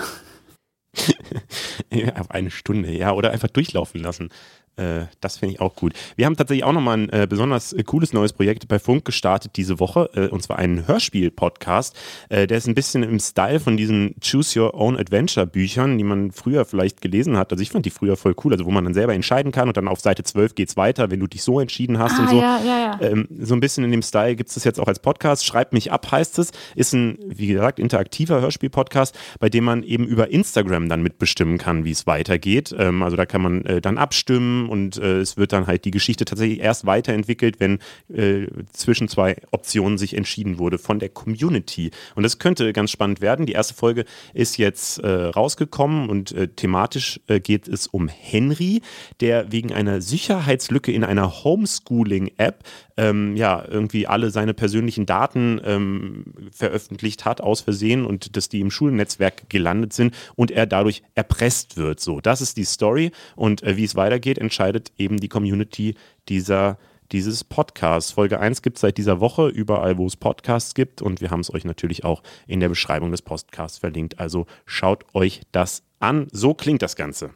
auf 2.16 2.30
eine 2.30 2.50
Stunde, 2.50 2.90
ja, 2.92 3.12
oder 3.12 3.30
einfach 3.30 3.48
durchlaufen 3.48 4.00
lassen. 4.00 4.30
Äh, 4.78 5.06
das 5.20 5.38
finde 5.38 5.54
ich 5.54 5.60
auch 5.60 5.74
gut. 5.74 5.92
Wir 6.16 6.26
haben 6.26 6.36
tatsächlich 6.36 6.64
auch 6.64 6.72
nochmal 6.72 6.98
ein 6.98 7.08
äh, 7.10 7.26
besonders 7.28 7.72
äh, 7.72 7.82
cooles 7.82 8.12
neues 8.12 8.32
Projekt 8.32 8.68
bei 8.68 8.78
Funk 8.78 9.04
gestartet 9.04 9.52
diese 9.56 9.80
Woche, 9.80 10.08
äh, 10.14 10.28
und 10.28 10.42
zwar 10.42 10.58
einen 10.58 10.86
Hörspiel-Podcast. 10.86 11.96
Äh, 12.28 12.46
der 12.46 12.58
ist 12.58 12.68
ein 12.68 12.74
bisschen 12.74 13.02
im 13.02 13.18
Style 13.18 13.60
von 13.60 13.76
diesen 13.76 14.14
Choose 14.20 14.60
Your 14.60 14.74
Own 14.74 14.96
Adventure-Büchern, 14.96 15.98
die 15.98 16.04
man 16.04 16.32
früher 16.32 16.64
vielleicht 16.64 17.00
gelesen 17.00 17.36
hat. 17.36 17.52
Also 17.52 17.62
ich 17.62 17.70
fand 17.70 17.86
die 17.86 17.90
früher 17.90 18.16
voll 18.16 18.34
cool, 18.44 18.52
also 18.52 18.64
wo 18.64 18.70
man 18.70 18.84
dann 18.84 18.94
selber 18.94 19.14
entscheiden 19.14 19.52
kann 19.52 19.68
und 19.68 19.76
dann 19.76 19.88
auf 19.88 20.00
Seite 20.00 20.22
12 20.22 20.54
geht 20.54 20.68
es 20.68 20.76
weiter, 20.76 21.10
wenn 21.10 21.20
du 21.20 21.26
dich 21.26 21.42
so 21.42 21.60
entschieden 21.60 21.98
hast 21.98 22.18
ah, 22.18 22.22
und 22.22 22.30
so. 22.30 22.40
Ja, 22.40 22.60
ja, 22.64 22.78
ja. 22.78 23.00
Ähm, 23.00 23.28
so 23.40 23.54
ein 23.54 23.60
bisschen 23.60 23.84
in 23.84 23.90
dem 23.90 24.02
Style 24.02 24.36
gibt 24.36 24.48
es 24.48 24.54
das 24.54 24.64
jetzt 24.64 24.78
auch 24.78 24.86
als 24.86 25.00
Podcast. 25.00 25.44
Schreibt 25.44 25.72
mich 25.72 25.90
ab, 25.92 26.10
heißt 26.10 26.38
es. 26.38 26.52
Ist 26.74 26.92
ein, 26.92 27.18
wie 27.26 27.48
gesagt, 27.48 27.78
interaktiver 27.78 28.40
Hörspiel-Podcast, 28.40 29.18
bei 29.40 29.48
dem 29.48 29.64
man 29.64 29.82
eben 29.82 30.06
über 30.06 30.30
Instagram 30.30 30.88
dann 30.88 31.02
mitbestimmen 31.02 31.58
kann, 31.58 31.84
wie 31.84 31.90
es 31.90 32.06
weitergeht. 32.06 32.74
Ähm, 32.78 33.02
also 33.02 33.16
da 33.16 33.26
kann 33.26 33.42
man 33.42 33.64
äh, 33.64 33.80
dann 33.80 33.98
abstimmen 33.98 34.67
und 34.68 34.96
äh, 34.98 35.20
es 35.20 35.36
wird 35.36 35.52
dann 35.52 35.66
halt 35.66 35.84
die 35.84 35.90
Geschichte 35.90 36.24
tatsächlich 36.24 36.60
erst 36.60 36.86
weiterentwickelt, 36.86 37.60
wenn 37.60 37.78
äh, 38.12 38.46
zwischen 38.72 39.08
zwei 39.08 39.36
Optionen 39.50 39.98
sich 39.98 40.14
entschieden 40.14 40.58
wurde 40.58 40.78
von 40.78 40.98
der 40.98 41.08
Community. 41.08 41.90
Und 42.14 42.22
das 42.22 42.38
könnte 42.38 42.72
ganz 42.72 42.90
spannend 42.90 43.20
werden. 43.20 43.46
Die 43.46 43.52
erste 43.52 43.74
Folge 43.74 44.04
ist 44.34 44.58
jetzt 44.58 44.98
äh, 44.98 45.08
rausgekommen 45.08 46.08
und 46.08 46.32
äh, 46.32 46.48
thematisch 46.48 47.20
äh, 47.26 47.40
geht 47.40 47.68
es 47.68 47.86
um 47.86 48.08
Henry, 48.08 48.82
der 49.20 49.52
wegen 49.52 49.72
einer 49.72 50.00
Sicherheitslücke 50.00 50.92
in 50.92 51.04
einer 51.04 51.44
Homeschooling-App 51.44 52.64
ähm, 52.98 53.36
ja 53.36 53.64
irgendwie 53.66 54.06
alle 54.06 54.30
seine 54.30 54.52
persönlichen 54.52 55.06
Daten 55.06 55.60
ähm, 55.64 56.24
veröffentlicht 56.52 57.24
hat 57.24 57.40
aus 57.40 57.60
Versehen 57.62 58.04
und 58.04 58.36
dass 58.36 58.48
die 58.48 58.60
im 58.60 58.70
Schulnetzwerk 58.70 59.48
gelandet 59.48 59.92
sind 59.92 60.14
und 60.34 60.50
er 60.50 60.66
dadurch 60.66 61.02
erpresst 61.14 61.76
wird. 61.76 62.00
So, 62.00 62.20
das 62.20 62.40
ist 62.40 62.56
die 62.56 62.64
Story 62.64 63.12
und 63.36 63.62
äh, 63.62 63.76
wie 63.76 63.84
es 63.84 63.94
weitergeht, 63.94 64.38
entscheidet 64.38 64.92
eben 64.98 65.18
die 65.18 65.28
Community 65.28 65.94
dieser 66.28 66.76
dieses 67.12 67.42
Podcasts. 67.42 68.12
Folge 68.12 68.38
1 68.38 68.60
gibt 68.60 68.76
es 68.76 68.82
seit 68.82 68.98
dieser 68.98 69.18
Woche 69.18 69.48
überall, 69.48 69.96
wo 69.96 70.06
es 70.06 70.16
Podcasts 70.16 70.74
gibt 70.74 71.00
und 71.00 71.22
wir 71.22 71.30
haben 71.30 71.40
es 71.40 71.54
euch 71.54 71.64
natürlich 71.64 72.04
auch 72.04 72.22
in 72.46 72.60
der 72.60 72.68
Beschreibung 72.68 73.10
des 73.12 73.22
Podcasts 73.22 73.78
verlinkt. 73.78 74.18
Also 74.18 74.46
schaut 74.66 75.06
euch 75.14 75.40
das 75.50 75.84
an. 76.00 76.28
So 76.32 76.52
klingt 76.52 76.82
das 76.82 76.96
Ganze. 76.96 77.30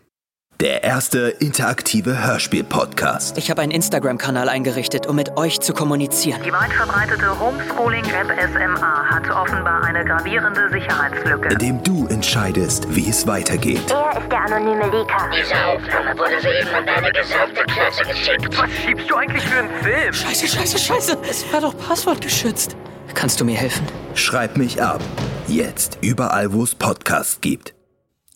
Der 0.63 0.85
erste 0.85 1.19
interaktive 1.41 2.25
Hörspiel-Podcast. 2.25 3.37
Ich 3.37 3.51
habe 3.51 3.63
einen 3.63 3.73
Instagram-Kanal 3.73 4.49
eingerichtet, 4.49 5.09
um 5.09 5.17
mit 5.17 5.37
euch 5.37 5.59
zu 5.59 5.75
kommunizieren. 5.75 6.41
Die 6.41 6.53
weit 6.53 6.73
verbreitete 6.73 7.37
Homeschooling-App 7.41 8.29
SMA 8.53 9.11
hat 9.11 9.29
offenbar 9.29 9.83
eine 9.83 10.05
gravierende 10.05 10.71
Sicherheitslücke. 10.71 11.49
In 11.49 11.59
dem 11.59 11.83
du 11.83 12.07
entscheidest, 12.07 12.87
wie 12.95 13.11
es 13.11 13.27
weitergeht. 13.27 13.91
Er 13.91 14.21
ist 14.21 14.31
der 14.31 14.41
anonyme 14.41 14.85
Leaker. 14.85 15.29
Diese 15.37 15.67
Aufnahme 15.67 16.17
wurde 16.17 16.41
soeben 16.41 16.75
an 16.77 16.87
deine 16.87 17.11
gesamte 17.11 17.65
Klasse 17.65 18.05
geschickt. 18.05 18.57
Was 18.57 18.71
schiebst 18.71 19.11
du 19.11 19.17
eigentlich 19.17 19.43
für 19.43 19.59
einen 19.59 19.83
Film? 19.83 20.13
Scheiße, 20.13 20.47
scheiße, 20.47 20.79
scheiße. 20.79 21.19
Es 21.29 21.53
war 21.53 21.63
doch 21.63 21.77
passwortgeschützt. 21.77 22.77
Kannst 23.15 23.41
du 23.41 23.45
mir 23.45 23.57
helfen? 23.57 23.85
Schreib 24.15 24.57
mich 24.57 24.81
ab. 24.81 25.01
Jetzt 25.49 25.99
überall, 26.03 26.53
wo 26.53 26.63
es 26.63 26.77
Podcasts 26.77 27.41
gibt. 27.41 27.75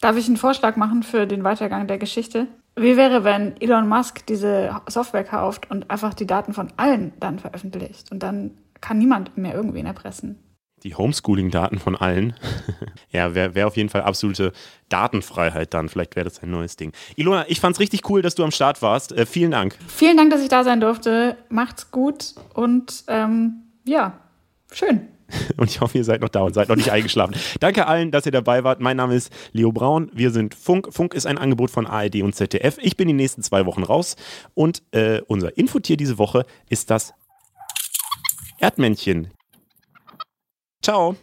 Darf 0.01 0.17
ich 0.17 0.27
einen 0.27 0.37
Vorschlag 0.37 0.77
machen 0.77 1.03
für 1.03 1.27
den 1.27 1.45
Weitergang 1.45 1.87
der 1.87 1.99
Geschichte? 1.99 2.49
Wie 2.77 2.97
wäre, 2.97 3.25
wenn 3.25 3.59
Elon 3.61 3.89
Musk 3.89 4.27
diese 4.27 4.83
Software 4.89 5.25
kauft 5.25 5.71
und 5.71 5.91
einfach 5.91 6.13
die 6.13 6.27
Daten 6.27 6.53
von 6.53 6.69
allen 6.77 7.15
dann 7.19 7.39
veröffentlicht 7.39 8.13
und 8.13 8.23
dann 8.23 8.59
kann 8.83 8.99
niemand 8.99 9.39
mehr 9.39 9.55
irgendwen 9.55 9.87
erpressen? 9.87 10.39
Die 10.83 10.95
Homeschooling-Daten 10.95 11.79
von 11.79 11.97
allen. 11.97 12.35
ja, 13.11 13.35
wäre 13.35 13.55
wär 13.55 13.67
auf 13.67 13.79
jeden 13.79 13.89
Fall 13.89 14.03
absolute 14.03 14.53
Datenfreiheit 14.91 15.73
dann. 15.73 15.89
Vielleicht 15.89 16.17
wäre 16.17 16.25
das 16.25 16.43
ein 16.43 16.51
neues 16.51 16.77
Ding. 16.77 16.93
Ilona, 17.17 17.47
ich 17.49 17.61
fand's 17.61 17.81
richtig 17.81 18.09
cool, 18.11 18.21
dass 18.21 18.35
du 18.35 18.45
am 18.45 18.51
Start 18.51 18.83
warst. 18.83 19.13
Äh, 19.13 19.25
vielen 19.25 19.53
Dank. 19.53 19.79
Vielen 19.89 20.19
Dank, 20.19 20.31
dass 20.31 20.43
ich 20.43 20.49
da 20.49 20.63
sein 20.63 20.81
durfte. 20.81 21.39
Macht's 21.49 21.91
gut 21.91 22.35
und 22.53 23.05
ähm, 23.09 23.63
ja, 23.87 24.21
schön. 24.71 25.09
Und 25.57 25.71
ich 25.71 25.81
hoffe, 25.81 25.99
ihr 25.99 26.05
seid 26.05 26.21
noch 26.21 26.29
da 26.29 26.43
und 26.43 26.55
seid 26.55 26.69
noch 26.69 26.77
nicht 26.77 26.93
eingeschlafen. 26.93 27.35
Danke 27.61 27.87
allen, 27.87 28.11
dass 28.11 28.27
ihr 28.27 28.33
dabei 28.33 28.65
wart. 28.65 28.81
Mein 28.81 28.97
Name 28.97 29.15
ist 29.15 29.33
Leo 29.53 29.73
Braun. 29.73 30.11
Wir 30.13 30.31
sind 30.31 30.55
Funk. 30.55 30.93
Funk 30.93 31.15
ist 31.15 31.27
ein 31.27 31.39
Angebot 31.39 31.71
von 31.71 31.87
ARD 31.87 32.23
und 32.23 32.35
ZDF. 32.35 32.79
Ich 32.81 32.97
bin 32.97 33.09
die 33.09 33.15
nächsten 33.15 33.43
zwei 33.43 33.67
Wochen 33.67 33.83
raus. 33.83 34.17
Und 34.55 34.83
äh, 34.93 35.21
unser 35.27 35.57
Infotier 35.57 35.97
diese 35.97 36.19
Woche 36.19 36.47
ist 36.69 36.91
das 36.91 37.15
Erdmännchen. 38.59 39.31
Ciao. 40.83 41.17